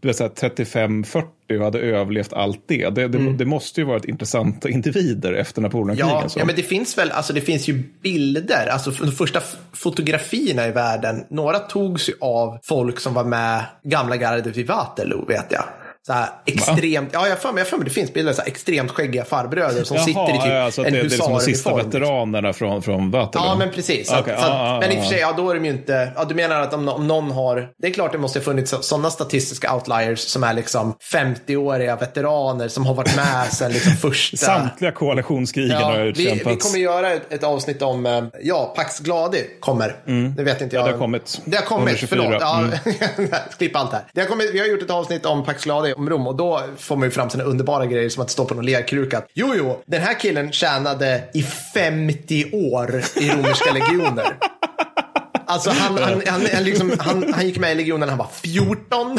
du 0.00 0.08
vet 0.08 0.16
så 0.16 0.22
här 0.22 0.30
35-40 0.30 1.24
och 1.58 1.64
hade 1.64 1.78
överlevt 1.78 2.32
allt 2.32 2.60
det. 2.66 2.88
Det, 2.88 3.08
det, 3.08 3.32
det 3.32 3.44
måste 3.44 3.80
ju 3.80 3.86
varit 3.86 4.04
intressanta 4.04 4.68
individer 4.68 5.32
efter 5.32 5.62
Napoleonkrigen. 5.84 6.10
Mm. 6.10 6.22
Ja, 6.22 6.28
så. 6.28 6.38
ja, 6.38 6.44
men 6.44 6.56
det 6.56 6.62
finns 6.62 6.98
väl, 6.98 7.10
alltså 7.10 7.32
det 7.32 7.40
finns 7.40 7.68
ju 7.68 7.82
bilder, 8.02 8.66
alltså 8.66 8.90
de 8.90 9.12
första 9.12 9.40
fotografierna 9.72 10.66
i 10.66 10.70
världen, 10.70 11.24
några 11.30 11.58
togs 11.58 12.08
ju 12.08 12.12
av 12.20 12.58
folk 12.62 13.00
som 13.00 13.14
var 13.14 13.24
med 13.24 13.64
gamla 13.82 14.16
gardet 14.16 14.56
vid 14.56 14.66
Waterloo 14.66 15.24
vet 15.26 15.46
jag. 15.52 15.64
Så 16.06 16.12
här 16.12 16.28
extremt, 16.44 17.10
ja 17.12 17.22
jag 17.26 17.30
har 17.34 17.36
för 17.36 17.52
mig, 17.52 17.60
jag 17.60 17.64
har 17.64 17.70
för 17.70 17.76
mig 17.76 17.84
det 17.84 17.90
finns 17.90 18.12
bilder, 18.12 18.32
så 18.32 18.40
här 18.42 18.48
extremt 18.48 18.90
skäggiga 18.90 19.24
farbröder 19.24 19.84
som 19.84 19.98
sitter 19.98 20.28
i 20.28 20.32
typ 20.32 20.46
ja, 20.46 20.66
att 20.66 20.78
en 20.78 20.84
det, 20.84 20.90
det 20.90 20.98
är 20.98 21.02
liksom 21.02 21.32
de 21.32 21.40
sista 21.40 21.70
husaruniform. 21.70 21.90
veteranerna 22.00 22.52
från, 22.52 22.82
från 22.82 23.10
Waterloo. 23.10 23.46
Ja, 23.46 23.54
men 23.58 23.70
precis. 23.70 24.08
Så 24.08 24.18
Okej, 24.18 24.34
att, 24.34 24.40
så 24.40 24.46
att, 24.46 24.52
ja, 24.52 24.78
men 24.80 24.92
i 24.92 24.98
och 24.98 25.02
för 25.02 25.08
sig, 25.08 25.18
ja, 25.20 25.34
då 25.36 25.50
är 25.50 25.54
de 25.54 25.64
ju 25.64 25.70
inte... 25.70 26.12
Ja, 26.16 26.24
du 26.24 26.34
menar 26.34 26.60
att 26.60 26.74
om, 26.74 26.88
om 26.88 27.06
någon 27.08 27.30
har... 27.30 27.68
Det 27.78 27.86
är 27.88 27.92
klart 27.92 28.12
det 28.12 28.18
måste 28.18 28.38
ha 28.38 28.44
funnits 28.44 28.74
sådana 28.80 29.10
statistiska 29.10 29.74
outliers 29.74 30.18
som 30.20 30.44
är 30.44 30.54
liksom 30.54 30.94
50-åriga 31.12 31.96
veteraner 31.96 32.68
som 32.68 32.86
har 32.86 32.94
varit 32.94 33.16
med 33.16 33.46
sedan 33.52 33.72
liksom 33.72 33.92
första... 33.92 34.36
Samtliga 34.36 34.92
koalitionskrigen 34.92 35.82
har 35.82 35.98
Ja, 35.98 36.02
vi, 36.04 36.08
utkämpats. 36.10 36.46
vi 36.46 36.56
kommer 36.70 36.78
göra 36.78 37.10
ett, 37.12 37.32
ett 37.32 37.44
avsnitt 37.44 37.82
om, 37.82 38.06
eh, 38.06 38.24
ja, 38.42 38.72
Pax 38.76 39.00
Gladi 39.00 39.44
kommer. 39.60 39.96
Det 40.36 40.42
vet 40.42 40.60
inte 40.60 40.76
jag. 40.76 40.82
Mm. 40.82 40.86
Ja, 40.86 40.86
det 40.86 40.92
har 40.92 40.98
kommit. 40.98 41.40
Det 41.44 41.56
har 41.56 41.64
kommit, 41.64 41.88
124. 42.02 42.22
förlåt. 42.22 42.40
Ja, 42.40 42.56
Mm. 43.18 43.28
Klipp 43.58 43.76
allt 43.76 43.92
här. 43.92 44.02
Det 44.12 44.20
har 44.20 44.28
kommit, 44.28 44.50
vi 44.54 44.58
har 44.58 44.66
gjort 44.66 44.82
ett 44.82 44.90
avsnitt 44.90 45.26
om 45.26 45.44
Pax 45.44 45.64
Gladi, 45.64 45.94
om 46.12 46.26
och 46.26 46.36
då 46.36 46.60
får 46.78 46.96
man 46.96 47.08
ju 47.08 47.10
fram 47.10 47.30
sina 47.30 47.44
underbara 47.44 47.86
grejer 47.86 48.08
som 48.08 48.22
att 48.22 48.30
stå 48.30 48.44
på 48.44 48.54
någon 48.54 48.66
lerkruka. 48.66 49.22
Jo, 49.34 49.52
jo, 49.56 49.82
den 49.86 50.02
här 50.02 50.20
killen 50.20 50.52
tjänade 50.52 51.24
i 51.34 51.42
50 51.74 52.44
år 52.52 53.02
i 53.16 53.30
romerska 53.30 53.72
legioner. 53.72 54.36
Alltså 55.48 55.70
han, 55.70 55.98
han, 55.98 56.22
han, 56.26 56.40
han, 56.54 56.64
liksom, 56.64 56.92
han, 56.98 57.32
han 57.34 57.46
gick 57.46 57.58
med 57.58 57.72
i 57.72 57.74
legionen 57.74 58.00
när 58.00 58.08
han 58.08 58.18
var 58.18 58.28
14. 58.42 59.18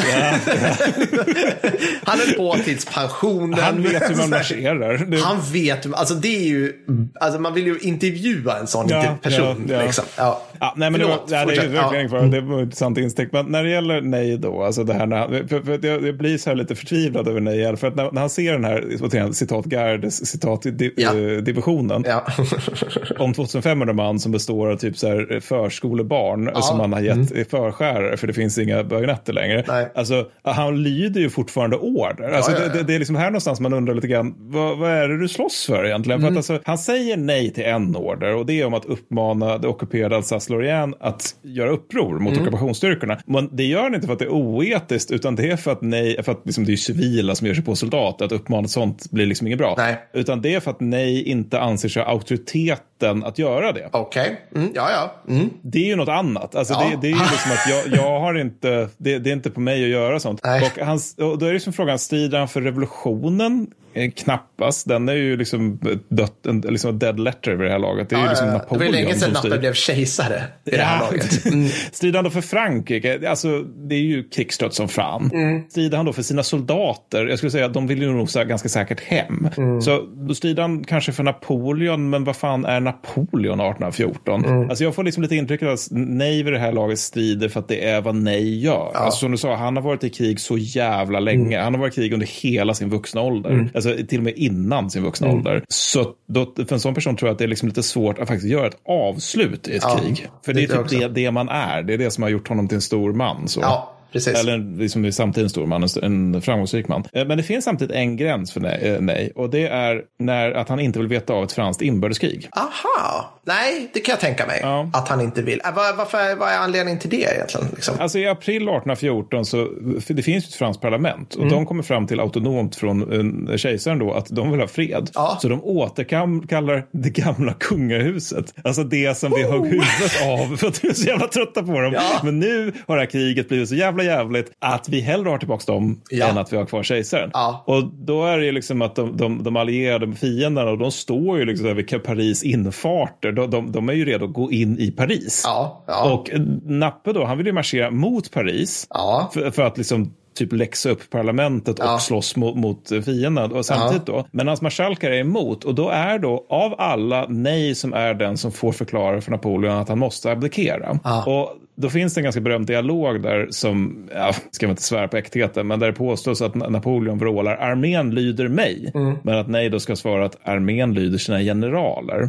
han 2.04 2.18
höll 2.18 2.34
på 2.36 2.56
tills 2.64 2.84
pensionen. 2.84 3.58
Han 3.58 3.82
vet 3.82 4.10
hur 4.10 4.16
man 4.16 4.30
marscherar. 4.30 5.18
Han 5.24 5.40
vet, 5.52 5.94
alltså 5.94 6.14
det 6.14 6.36
är 6.36 6.48
ju, 6.48 6.72
alltså 7.20 7.40
man 7.40 7.54
vill 7.54 7.66
ju 7.66 7.78
intervjua 7.78 8.58
en 8.58 8.66
sån 8.66 8.86
Ja, 8.88 9.16
person. 9.22 9.66
ja, 9.68 9.74
ja. 9.74 9.82
Liksom. 9.82 10.04
Ja. 10.16 10.42
Ja, 10.60 10.74
nej, 10.76 10.90
men 10.90 11.00
det, 11.00 11.06
var, 11.06 11.14
Förlåt, 11.14 11.30
ja, 11.30 11.46
det 11.46 11.52
är 11.56 11.68
verkligen 11.68 12.02
Ja. 12.04 12.08
kvar. 12.08 12.22
Det 12.22 12.40
var 12.40 12.60
intressant 12.62 12.98
instick. 12.98 13.32
Men 13.32 13.46
när 13.46 13.64
det 13.64 13.70
gäller 13.70 14.00
nej 14.00 14.38
då, 14.38 14.62
alltså 14.62 14.84
det 14.84 14.94
här 14.94 15.06
när, 15.06 15.16
han- 15.16 15.48
för, 15.48 15.60
för 15.62 15.86
jag, 15.86 16.06
jag 16.06 16.16
blir 16.18 16.38
så 16.38 16.50
här 16.50 16.56
lite 16.56 16.74
förtvivlad 16.74 17.28
över 17.28 17.40
nej. 17.40 17.76
För 17.76 17.86
att 17.88 17.96
när, 17.96 18.10
när 18.12 18.20
han 18.20 18.30
ser 18.30 18.52
den 18.52 18.64
här 18.64 19.32
citat 19.32 19.64
Gardes, 19.64 20.26
citat 20.26 20.62
di, 20.62 20.92
Ja. 20.96 21.14
eh, 21.14 21.36
divisionen 21.36 22.04
Ja. 22.06 22.26
om 23.18 23.34
2500 23.34 23.92
man 23.92 24.18
som 24.20 24.32
består 24.32 24.70
av 24.70 24.76
typ 24.76 24.98
så 24.98 25.08
här 25.08 25.40
förskolebarn 25.40 26.17
som 26.62 26.80
han 26.80 26.92
har 26.92 27.00
gett 27.00 27.32
i 27.32 27.44
förskärare 27.44 28.16
för 28.16 28.26
det 28.26 28.32
finns 28.32 28.58
inga 28.58 28.84
bajonetter 28.84 29.32
längre. 29.32 29.60
Mm. 29.62 29.64
Nej. 29.68 29.92
Alltså, 29.94 30.26
han 30.42 30.82
lyder 30.82 31.20
ju 31.20 31.30
fortfarande 31.30 31.76
order. 31.76 32.30
Alltså, 32.30 32.52
ja, 32.52 32.58
ja. 32.62 32.72
Det, 32.72 32.82
det, 32.82 32.94
är 32.94 32.98
liksom 32.98 33.16
här 33.16 33.26
någonstans 33.26 33.60
man 33.60 33.72
undrar 33.72 33.94
lite 33.94 34.08
grann, 34.08 34.34
vad, 34.38 34.78
vad 34.78 34.90
är 34.90 35.08
det 35.08 35.18
du 35.18 35.28
slåss 35.28 35.66
för 35.66 35.86
egentligen? 35.86 36.20
Mm. 36.20 36.26
För 36.26 36.32
att 36.32 36.36
alltså, 36.36 36.68
han 36.70 36.78
säger 36.78 37.16
nej 37.16 37.50
till 37.50 37.64
en 37.64 37.96
order 37.96 38.34
och 38.34 38.46
det 38.46 38.60
är 38.60 38.66
om 38.66 38.74
att 38.74 38.84
uppmana 38.84 39.58
det 39.58 39.68
ockuperade 39.68 40.16
Alsace-Lorraine 40.16 40.94
att 41.00 41.34
göra 41.42 41.70
uppror 41.70 42.18
mot 42.18 42.32
Mm. 42.32 42.42
ockupationsstyrkorna. 42.42 43.18
Men 43.26 43.48
det 43.56 43.64
gör 43.64 43.82
han 43.82 43.94
inte 43.94 44.06
för 44.06 44.12
att 44.12 44.18
det 44.18 44.24
är 44.24 44.32
oetiskt 44.32 45.10
utan 45.10 45.36
det 45.36 45.50
är 45.50 45.56
för 45.56 45.72
att 45.72 45.82
nej, 45.82 46.22
för 46.22 46.32
att 46.32 46.40
liksom, 46.44 46.64
det 46.64 46.72
är 46.72 46.76
civila 46.76 47.34
som 47.34 47.46
ger 47.46 47.54
sig 47.54 47.64
på 47.64 47.76
soldater. 47.76 48.24
Att 48.24 48.32
uppmana 48.32 48.68
sånt 48.68 49.10
blir 49.10 49.26
liksom 49.26 49.46
inget 49.46 49.58
bra. 49.58 49.74
Nej. 49.78 49.96
Utan 50.12 50.42
det 50.42 50.54
är 50.54 50.60
för 50.60 50.70
att 50.70 50.80
nej 50.80 51.22
inte 51.22 51.60
anser 51.60 51.88
sig 51.88 52.02
ha 52.02 52.10
auktoriteten 52.10 53.24
att 53.24 53.38
göra 53.38 53.72
det. 53.72 53.88
Okej, 53.92 54.40
mm, 54.54 54.70
ja 54.74 54.88
ja. 54.90 55.32
Mm. 55.34 55.50
Det 55.62 55.78
är 55.78 55.86
ju 55.86 55.96
något 55.96 56.07
annat. 56.12 56.54
Alltså 56.54 56.74
Ja. 56.74 56.80
det, 56.90 56.96
det 57.00 57.06
är 57.06 57.12
ju 57.12 57.30
liksom 57.30 57.52
att 57.52 57.68
jag, 57.68 57.98
jag 58.00 58.20
har 58.20 58.34
inte, 58.34 58.88
det, 58.96 59.18
det 59.18 59.30
är 59.30 59.34
inte 59.34 59.50
på 59.50 59.60
mig 59.60 59.84
att 59.84 59.90
göra 59.90 60.20
sånt. 60.20 60.40
Nej. 60.44 60.62
Och, 60.76 60.86
hans, 60.86 61.14
och 61.18 61.38
då 61.38 61.46
är 61.46 61.52
det 61.52 61.60
som 61.60 61.72
frågan, 61.72 61.98
strider 61.98 62.38
han 62.38 62.48
för 62.48 62.60
revolutionen? 62.60 63.66
Eh, 63.94 64.10
knappast. 64.10 64.88
Den 64.88 65.08
är 65.08 65.14
ju 65.14 65.36
liksom 65.36 65.78
dött, 66.08 66.46
en, 66.46 66.60
liksom 66.60 66.98
dead 66.98 67.20
letter 67.20 67.50
vid 67.50 67.66
det 67.66 67.72
här 67.72 67.78
laget. 67.78 68.10
Det 68.10 68.16
är 68.16 68.22
ju 68.22 68.28
liksom 68.28 68.46
det 68.46 68.52
var 68.52 68.58
Napoleon 68.58 68.92
länge 68.92 69.14
sedan 69.14 69.32
Nappe 69.32 69.58
blev 69.58 69.72
kejsare 69.72 70.42
i 70.64 70.70
det 70.70 70.82
här 70.82 71.00
laget. 71.00 71.46
Mm. 71.46 71.68
Strider 71.92 72.18
han 72.18 72.24
då 72.24 72.30
för 72.30 72.40
Frankrike? 72.40 73.28
Alltså, 73.28 73.62
det 73.62 73.94
är 73.94 74.00
ju 74.00 74.28
krigstrött 74.28 74.74
som 74.74 74.88
fan. 74.88 75.30
Mm. 75.34 75.62
Strider 75.70 75.96
han 75.96 76.06
då 76.06 76.12
för 76.12 76.22
sina 76.22 76.42
soldater? 76.42 77.26
Jag 77.26 77.38
skulle 77.38 77.50
säga 77.50 77.66
att 77.66 77.74
de 77.74 77.86
vill 77.86 78.02
ju 78.02 78.12
nog 78.12 78.28
ganska 78.28 78.68
säkert 78.68 79.00
hem. 79.00 79.48
Mm. 79.56 79.82
Så 79.82 80.08
då 80.14 80.34
strider 80.34 80.62
han 80.62 80.84
kanske 80.84 81.12
för 81.12 81.22
Napoleon, 81.22 82.10
men 82.10 82.24
vad 82.24 82.36
fan 82.36 82.64
är 82.64 82.80
Napoleon 82.80 83.60
1814? 83.60 84.44
Mm. 84.44 84.70
Alltså 84.70 84.84
jag 84.84 84.94
får 84.94 85.04
liksom 85.04 85.22
lite 85.22 85.36
intrycket 85.36 85.68
att 85.68 85.88
nej 85.90 86.42
vid 86.42 86.52
det 86.52 86.58
här 86.58 86.72
laget 86.72 86.98
strider 86.98 87.48
för 87.48 87.60
att 87.60 87.68
det 87.68 87.84
är 87.84 88.00
vad 88.00 88.14
nej 88.14 88.60
gör. 88.64 88.92
Alltså 88.94 89.20
som 89.20 89.30
du 89.30 89.38
sa, 89.38 89.56
han 89.56 89.76
har 89.76 89.82
varit 89.82 90.04
i 90.04 90.10
krig 90.10 90.40
så 90.40 90.58
jävla 90.58 91.20
länge. 91.20 91.56
Mm. 91.56 91.64
Han 91.64 91.74
har 91.74 91.80
varit 91.80 91.92
i 91.92 91.96
krig 91.96 92.12
under 92.12 92.26
hela 92.26 92.74
sin 92.74 92.90
vuxna 92.90 93.20
ålder. 93.20 93.70
Alltså 93.78 94.06
till 94.08 94.18
och 94.18 94.24
med 94.24 94.34
innan 94.36 94.90
sin 94.90 95.02
vuxna 95.02 95.26
Mm. 95.26 95.38
ålder. 95.38 95.62
Så 95.68 96.14
då, 96.28 96.52
för 96.56 96.72
en 96.72 96.80
sån 96.80 96.94
person 96.94 97.16
tror 97.16 97.28
jag 97.28 97.32
att 97.32 97.38
det 97.38 97.44
är 97.44 97.48
liksom 97.48 97.68
lite 97.68 97.82
svårt 97.82 98.18
att 98.18 98.28
faktiskt 98.28 98.52
göra 98.52 98.66
ett 98.66 98.78
avslut 98.88 99.68
i 99.68 99.76
ett 99.76 99.82
Ja, 99.86 99.98
krig. 99.98 100.26
För 100.44 100.52
det 100.52 100.66
det 100.66 100.74
är 100.74 100.82
typ 100.84 101.00
det, 101.00 101.08
det 101.08 101.30
man 101.30 101.48
är. 101.48 101.82
Det 101.82 101.94
är 101.94 101.98
det 101.98 102.10
som 102.10 102.22
har 102.22 102.30
gjort 102.30 102.48
honom 102.48 102.68
till 102.68 102.74
en 102.74 102.80
stor 102.82 103.12
man. 103.12 103.48
Så. 103.48 103.60
Ja, 103.60 103.94
precis. 104.12 104.40
Eller 104.40 104.78
liksom 104.78 105.12
samtidigt 105.12 105.44
en 105.44 105.50
stor 105.50 105.66
man, 105.66 105.88
en, 106.02 106.42
framgångsrik 106.42 106.88
man. 106.88 107.04
Eh, 107.12 107.26
Men 107.26 107.36
det 107.36 107.42
finns 107.44 107.64
samtidigt 107.64 107.96
en 107.96 108.16
gräns 108.16 108.52
för 108.52 108.60
nej, 108.60 108.80
eh, 108.82 109.00
nej. 109.00 109.32
Och 109.34 109.50
det 109.50 109.66
är 109.66 110.02
när 110.18 110.52
att 110.52 110.68
han 110.68 110.80
inte 110.80 110.98
vill 110.98 111.08
veta 111.08 111.32
av 111.32 111.44
ett 111.44 111.52
franskt 111.52 111.82
inbördeskrig. 111.82 112.48
Aha, 112.56 113.30
nej, 113.48 113.90
det 113.94 114.00
kan 114.00 114.12
jag 114.12 114.20
tänka 114.20 114.46
mig 114.46 114.60
Ja. 114.62 114.90
att 114.92 115.08
han 115.08 115.20
inte 115.20 115.42
vill. 115.42 115.60
Äh, 115.64 115.74
vad, 115.74 115.96
varför, 115.96 116.36
vad 116.36 116.48
är 116.48 116.58
anledningen 116.58 116.98
till 117.00 117.10
det 117.10 117.16
egentligen? 117.34 117.66
Liksom? 117.74 117.94
Alltså 118.00 118.18
i 118.18 118.28
april 118.28 118.56
1814 118.62 119.44
så 119.44 119.68
det 120.08 120.22
finns 120.22 120.44
ju 120.44 120.48
ett 120.48 120.54
franskt 120.54 120.82
parlament 120.82 121.34
och 121.34 121.42
Mm. 121.42 121.52
de 121.54 121.66
kommer 121.66 121.82
fram 121.82 122.06
till 122.06 122.20
autonomt 122.20 122.76
från 122.76 123.48
eh, 123.50 123.56
kejsaren 123.56 123.98
då 123.98 124.12
att 124.12 124.26
de 124.30 124.50
vill 124.50 124.60
ha 124.60 124.66
fred. 124.68 125.10
Ja. 125.14 125.38
Så 125.42 125.48
de 125.48 125.64
återkallar 125.64 126.86
det 126.92 127.10
gamla 127.10 127.52
kungahuset. 127.52 128.54
Alltså 128.64 128.84
det 128.84 129.16
som 129.18 129.32
vi 129.36 129.42
högg 129.42 129.64
huvudet 129.64 130.22
av 130.26 130.56
för 130.56 130.66
att 130.68 130.84
vi 130.84 130.88
är 130.88 130.94
så 130.94 131.06
jävla 131.06 131.26
trötta 131.28 131.62
på 131.62 131.80
dem. 131.80 131.92
Ja. 131.92 132.20
Men 132.24 132.38
nu 132.40 132.72
har 132.86 132.96
det 132.96 133.02
här 133.02 133.10
kriget 133.10 133.48
blivit 133.48 133.68
så 133.68 133.74
jävla 133.74 134.02
jävligt 134.04 134.52
att 134.58 134.88
vi 134.88 135.00
hellre 135.00 135.30
har 135.30 135.38
tillbaka 135.38 135.72
dem 135.72 136.00
än 136.22 136.38
att 136.38 136.52
vi 136.52 136.56
har 136.56 136.64
kvar 136.66 136.82
kejsaren. 136.82 137.30
Och 137.64 137.84
då 137.84 138.24
är 138.26 138.38
det 138.38 138.44
ju 138.44 138.52
liksom 138.52 138.82
att 138.82 138.94
de, 138.96 139.16
de, 139.16 139.42
de 139.42 139.56
allierade 139.56 140.12
fienderna, 140.14 140.70
och 140.70 140.78
de 140.78 140.90
står 140.92 141.38
ju 141.38 141.44
liksom 141.44 141.76
vid 141.76 142.02
Paris 142.02 142.42
infarter. 142.42 143.32
De, 143.40 143.50
de, 143.50 143.72
de 143.72 143.88
är 143.88 143.92
ju 143.92 144.04
redo 144.04 144.24
att 144.24 144.32
gå 144.32 144.52
in 144.52 144.78
i 144.78 144.90
Paris. 144.90 145.42
Ja, 145.46 145.84
ja. 145.86 146.12
Och 146.12 146.30
Nappe 146.64 147.12
då, 147.12 147.24
han 147.24 147.38
vill 147.38 147.46
ju 147.46 147.52
marschera 147.52 147.90
mot 147.90 148.30
Paris. 148.30 148.86
Ja. 148.90 149.30
För, 149.34 149.50
för 149.50 149.62
att 149.62 149.78
liksom 149.78 150.14
typ 150.34 150.52
läxa 150.52 150.90
upp 150.90 151.10
parlamentet 151.10 151.78
och 151.78 151.84
Ja. 151.84 151.98
slåss 151.98 152.36
mot, 152.36 152.56
mot 152.56 152.88
fienden. 153.04 153.52
Och 153.52 153.66
samtidigt 153.66 154.06
då, 154.06 154.24
men 154.30 154.48
hans 154.48 154.60
marskalkar 154.62 155.10
är 155.10 155.18
emot. 155.20 155.64
Och 155.64 155.74
då 155.74 155.88
är 155.88 156.18
då 156.18 156.46
av 156.48 156.74
alla 156.78 157.26
nej 157.28 157.74
som 157.74 157.92
är 157.94 158.14
den 158.14 158.36
som 158.36 158.52
får 158.52 158.72
förklara 158.72 159.20
för 159.20 159.30
Napoleon 159.30 159.76
att 159.76 159.88
han 159.88 159.98
måste 159.98 160.30
abdikera. 160.32 160.98
Och 161.26 161.48
då 161.80 161.90
finns 161.90 162.14
det 162.14 162.20
en 162.20 162.24
ganska 162.24 162.40
berömd 162.40 162.66
dialog 162.66 163.22
där 163.22 163.46
som, 163.50 164.08
ja, 164.14 164.32
ska 164.50 164.66
man 164.66 164.70
inte 164.70 164.82
svära 164.82 165.08
på 165.08 165.16
äktheten, 165.16 165.66
men 165.66 165.80
där 165.80 165.86
det 165.86 165.92
påstås 165.92 166.42
att 166.42 166.54
Napoleon 166.54 167.18
vrålar 167.18 167.56
armén 167.56 168.14
lyder 168.14 168.48
mig. 168.48 168.90
Men 169.22 169.38
att 169.38 169.48
nej 169.48 169.68
då 169.68 169.80
ska 169.80 169.96
svara 169.96 170.24
att 170.24 170.36
armén 170.42 170.94
lyder 170.94 171.18
sina 171.18 171.40
generaler. 171.40 172.28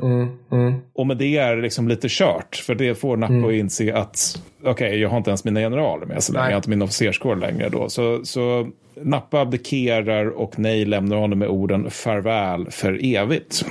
Och 0.96 1.08
med 1.08 1.18
det 1.18 1.38
är 1.38 1.56
det 1.56 1.62
liksom 1.62 1.88
lite 1.88 2.08
kört, 2.10 2.56
för 2.56 2.76
det 2.76 2.96
får 2.96 3.18
Nappe 3.18 3.48
att 3.48 3.54
inse 3.54 3.96
att 3.96 4.42
okej, 4.64 5.00
jag 5.00 5.10
har 5.10 5.18
inte 5.18 5.30
ens 5.30 5.46
mina 5.46 5.60
generaler 5.60 6.06
med 6.06 6.24
sig 6.24 6.34
längre, 6.34 6.44
Nej. 6.44 6.52
jag 6.52 6.56
har 6.56 6.60
inte 6.60 6.70
min 6.70 6.82
officerskår 6.82 7.36
längre 7.36 7.70
då. 7.70 7.90
Så, 7.90 8.26
så 8.26 8.70
Nappe 9.02 9.40
abdikerar 9.40 10.26
och 10.26 10.60
nej 10.60 10.86
lämnar 10.86 11.18
honom 11.18 11.40
med 11.40 11.48
orden 11.48 11.90
farväl 11.90 12.68
för 12.70 13.16
evigt. 13.16 13.66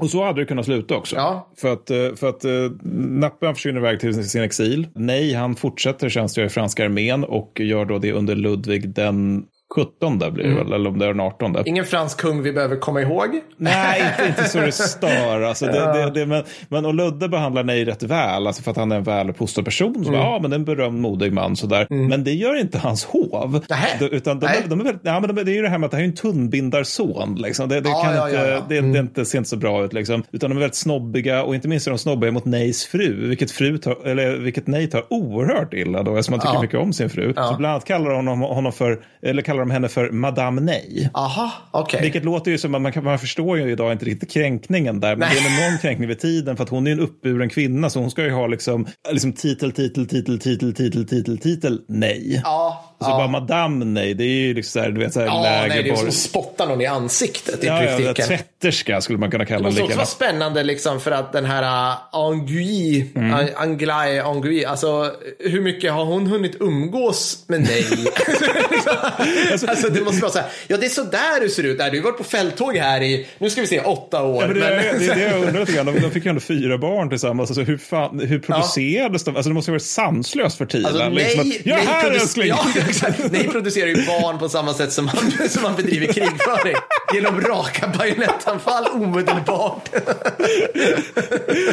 Och 0.00 0.10
så 0.10 0.24
hade 0.24 0.40
det 0.40 0.46
kunnat 0.46 0.64
sluta 0.64 0.96
också. 0.96 1.16
Ja. 1.16 1.48
För 1.56 1.72
att, 1.72 1.90
eh, 1.90 2.14
för 2.16 2.28
att 2.28 2.44
eh, 2.44 2.52
Nappe 2.92 3.46
han 3.46 3.54
försvinner 3.54 3.80
iväg 3.80 4.00
till 4.00 4.28
sin 4.28 4.42
exil. 4.42 4.86
Nej, 4.94 5.34
han 5.34 5.56
fortsätter 5.56 6.08
tjänstgöra 6.08 6.46
i 6.46 6.48
franska 6.48 6.84
armén 6.84 7.24
och 7.24 7.60
gör 7.60 7.84
då 7.84 7.98
det 7.98 8.12
under 8.12 8.34
Ludvig 8.34 8.88
den 8.88 9.44
17 9.74 10.18
blir 10.18 10.44
det 10.44 10.54
väl, 10.54 10.72
eller 10.72 10.90
om 10.90 10.98
det 10.98 11.04
är 11.04 11.08
den 11.08 11.20
18. 11.20 11.56
Ingen 11.64 11.84
fransk 11.84 12.20
kung 12.20 12.42
vi 12.42 12.52
behöver 12.52 12.76
komma 12.76 13.00
ihåg. 13.00 13.40
Nej, 13.56 14.02
inte, 14.10 14.26
inte 14.28 14.44
så 14.50 14.58
det 14.60 14.72
stör. 14.72 15.40
Alltså, 15.42 15.66
det, 15.66 15.72
det, 15.92 16.10
det, 16.20 16.26
men, 16.26 16.42
men, 16.68 16.86
och 16.86 16.94
Ludde 16.94 17.28
behandlar 17.28 17.64
Nej 17.64 17.84
rätt 17.84 18.02
väl, 18.02 18.46
alltså 18.46 18.62
för 18.62 18.70
att 18.70 18.76
han 18.76 18.92
är 18.92 18.96
en 18.96 19.02
väluppfostrad 19.02 19.64
person. 19.64 19.94
Så 19.94 20.00
Mm. 20.10 20.12
bara, 20.12 20.22
ja, 20.30 20.38
men 20.42 20.52
en 20.52 20.64
berömd, 20.64 21.00
modig 21.00 21.32
man. 21.32 21.56
Sådär. 21.56 21.86
Men 21.90 22.24
det 22.24 22.32
gör 22.32 22.60
inte 22.60 22.78
hans 22.78 23.04
hov. 23.04 23.60
De, 23.98 24.04
utan 24.06 24.40
de, 24.40 24.46
är- 24.46 24.68
de 24.68 24.80
är 24.80 24.84
väldigt, 24.84 25.02
ja, 25.04 25.20
men 25.20 25.34
de, 25.34 25.44
det 25.44 25.52
är 25.52 25.54
ju 25.56 25.62
det 25.62 25.68
här 25.68 25.78
med 25.78 25.84
att 25.86 25.90
det 25.90 25.96
här 25.96 26.04
är 26.04 26.08
en 26.08 26.14
tunnbindarson. 26.14 27.34
Liksom. 27.34 27.68
Det, 27.68 27.80
det, 27.80 27.88
Ja, 27.88 28.02
kan 28.04 28.14
ja, 28.16 28.28
inte, 28.28 28.40
ja. 28.48 28.62
Det, 28.68 28.80
det, 28.92 28.98
inte, 28.98 29.24
ser 29.24 29.38
inte 29.38 29.50
så 29.50 29.56
bra 29.56 29.84
ut. 29.84 29.92
Liksom. 29.92 30.22
Utan 30.32 30.50
de 30.50 30.56
är 30.56 30.60
väldigt 30.60 30.74
snobbiga 30.76 31.42
och 31.42 31.54
inte 31.54 31.68
minst 31.68 31.86
är 31.86 31.90
de 31.90 31.98
snobbiga 31.98 32.32
mot 32.32 32.44
Neys 32.44 32.86
fru. 32.86 33.28
Vilket, 33.28 33.50
fru 33.50 33.78
tar, 33.78 34.06
eller, 34.06 34.36
vilket 34.36 34.66
Nej 34.66 34.86
tar 34.90 35.04
oerhört 35.12 35.74
illa 35.74 36.02
då, 36.02 36.10
eftersom 36.16 36.32
han 36.32 36.40
tycker 36.52 36.62
mycket 36.62 36.80
om 36.80 36.92
sin 36.92 37.10
fru. 37.10 37.34
Så 37.36 37.54
bland 37.58 37.66
annat 37.66 37.84
kallar 37.84 38.10
de 38.10 38.16
honom, 38.16 38.40
honom 38.40 38.72
för, 38.72 39.00
eller 39.22 39.42
kallar 39.42 39.55
de 39.58 39.70
henne 39.70 39.88
för 39.88 40.10
Madame 40.10 40.60
Nej. 40.60 41.10
Aha, 41.14 41.52
okej. 41.70 42.00
Vilket 42.02 42.24
låter 42.24 42.50
ju 42.50 42.58
som 42.58 42.74
att 42.74 42.82
man, 42.82 42.92
kan, 42.92 43.04
man 43.04 43.18
förstår 43.18 43.58
ju 43.58 43.72
idag 43.72 43.92
inte 43.92 44.04
riktigt 44.04 44.30
kränkningen 44.30 45.00
där. 45.00 45.16
Men 45.16 45.18
Nej. 45.18 45.28
det 45.30 45.46
är 45.46 45.62
nog 45.62 45.70
någon 45.70 45.78
kränkning 45.78 46.08
vid 46.08 46.18
tiden 46.18 46.56
för 46.56 46.64
att 46.64 46.70
hon 46.70 46.86
är 46.86 46.92
en 46.92 47.00
uppburen 47.00 47.48
kvinna 47.48 47.90
så 47.90 48.00
hon 48.00 48.10
ska 48.10 48.24
ju 48.24 48.30
ha 48.30 48.46
liksom, 48.46 48.86
liksom 49.10 49.32
titel, 49.32 49.72
titel, 49.72 50.06
titel, 50.06 50.38
titel, 50.38 50.74
titel, 50.74 51.06
titel, 51.06 51.38
titel, 51.38 51.80
nej. 51.88 52.40
Ja, 52.44 52.95
Så 53.00 53.04
bara 53.06 53.26
madame 53.28 53.84
nej, 53.84 54.14
det 54.14 54.24
är 54.24 54.26
ju 54.46 54.54
liksom 54.54 54.80
så 54.80 54.84
här, 54.84 54.90
du 54.92 55.00
vet 55.00 55.12
så 55.12 55.20
här 55.20 55.26
ja 55.26 55.42
lägre 55.42 55.68
nej, 55.68 55.82
det 55.82 55.88
är 55.90 55.94
som 55.94 56.04
borg- 56.04 56.08
att 56.08 56.14
spotta 56.14 56.66
någon 56.66 56.80
i 56.80 56.86
ansiktet 56.86 57.64
i 57.64 57.66
Ja, 57.66 57.82
ja, 57.84 57.88
praktiken. 57.96 58.26
tvätterska 58.26 59.00
skulle 59.00 59.18
man 59.18 59.30
kunna 59.30 59.44
Det 59.44 59.48
kalla 59.48 59.62
måste 59.64 59.82
också 59.82 59.96
vara 59.96 60.06
spännande 60.06 60.62
liksom 60.64 61.00
för 61.00 61.10
att 61.10 61.32
den 61.32 61.44
här 61.44 61.62
uh, 61.92 61.96
Angui, 62.12 63.10
Mm. 63.14 63.46
Anglais 63.56 64.22
Angui, 64.24 64.64
alltså 64.64 65.12
hur 65.38 65.60
mycket 65.60 65.92
har 65.92 66.04
hon 66.04 66.26
hunnit 66.26 66.56
umgås 66.60 67.44
med 67.46 67.60
dig? 67.64 67.84
alltså 69.68 69.88
det 69.88 70.00
måste 70.04 70.22
vara 70.22 70.32
så 70.32 70.38
här, 70.38 70.48
ja 70.66 70.76
det 70.76 70.86
är 70.86 70.90
så 70.90 71.02
där 71.02 71.40
du 71.40 71.48
ser 71.48 71.62
ut, 71.62 71.78
Nej, 71.78 71.90
du 71.90 71.96
har 71.98 72.04
varit 72.04 72.18
på 72.18 72.24
fälttåg 72.24 72.76
här 72.76 73.02
i, 73.02 73.26
nu 73.38 73.50
ska 73.50 73.60
vi 73.60 73.66
se, 73.66 73.80
åtta 73.80 74.22
år. 74.22 74.42
Ja, 74.42 74.48
men 74.48 74.54
det, 74.60 74.60
men- 74.92 74.98
det 74.98 75.06
är 75.12 75.14
det 75.14 75.22
jag 75.22 75.44
undrar 75.46 75.60
lite 75.60 75.72
grann. 75.72 75.86
De, 75.86 75.98
de 76.00 76.10
fick 76.10 76.24
ju 76.24 76.28
ändå 76.28 76.40
fyra 76.40 76.78
barn 76.78 77.08
tillsammans. 77.08 77.50
Alltså, 77.50 77.62
hur, 77.62 77.78
fan, 77.78 78.20
hur 78.20 78.38
producerades 78.38 79.24
de? 79.24 79.36
Alltså, 79.36 79.50
det 79.50 79.54
måste 79.54 79.70
ha 79.70 79.74
varit 79.74 79.82
sanslöst 79.82 80.58
för 80.58 80.66
tiden. 80.66 80.86
Alltså, 80.86 81.08
liksom 81.08 81.48
nej, 81.48 81.58
att, 81.58 81.66
ja, 81.66 81.76
nej, 81.76 81.86
här 81.86 82.10
produc- 82.10 82.20
älskling! 82.20 82.48
ja, 82.48 82.66
exakt. 82.88 83.32
nej 83.32 83.48
producerar 83.48 83.88
ju 83.88 83.94
barn 83.94 84.38
på 84.38 84.48
samma 84.48 84.74
sätt 84.74 84.92
som 84.92 85.04
man, 85.04 85.48
som 85.48 85.62
man 85.62 85.74
bedriver 85.76 86.06
krigföring. 86.06 86.74
Genom 87.14 87.40
raka 87.40 87.88
bajonettanfall 87.98 88.84
omedelbart. 88.94 89.88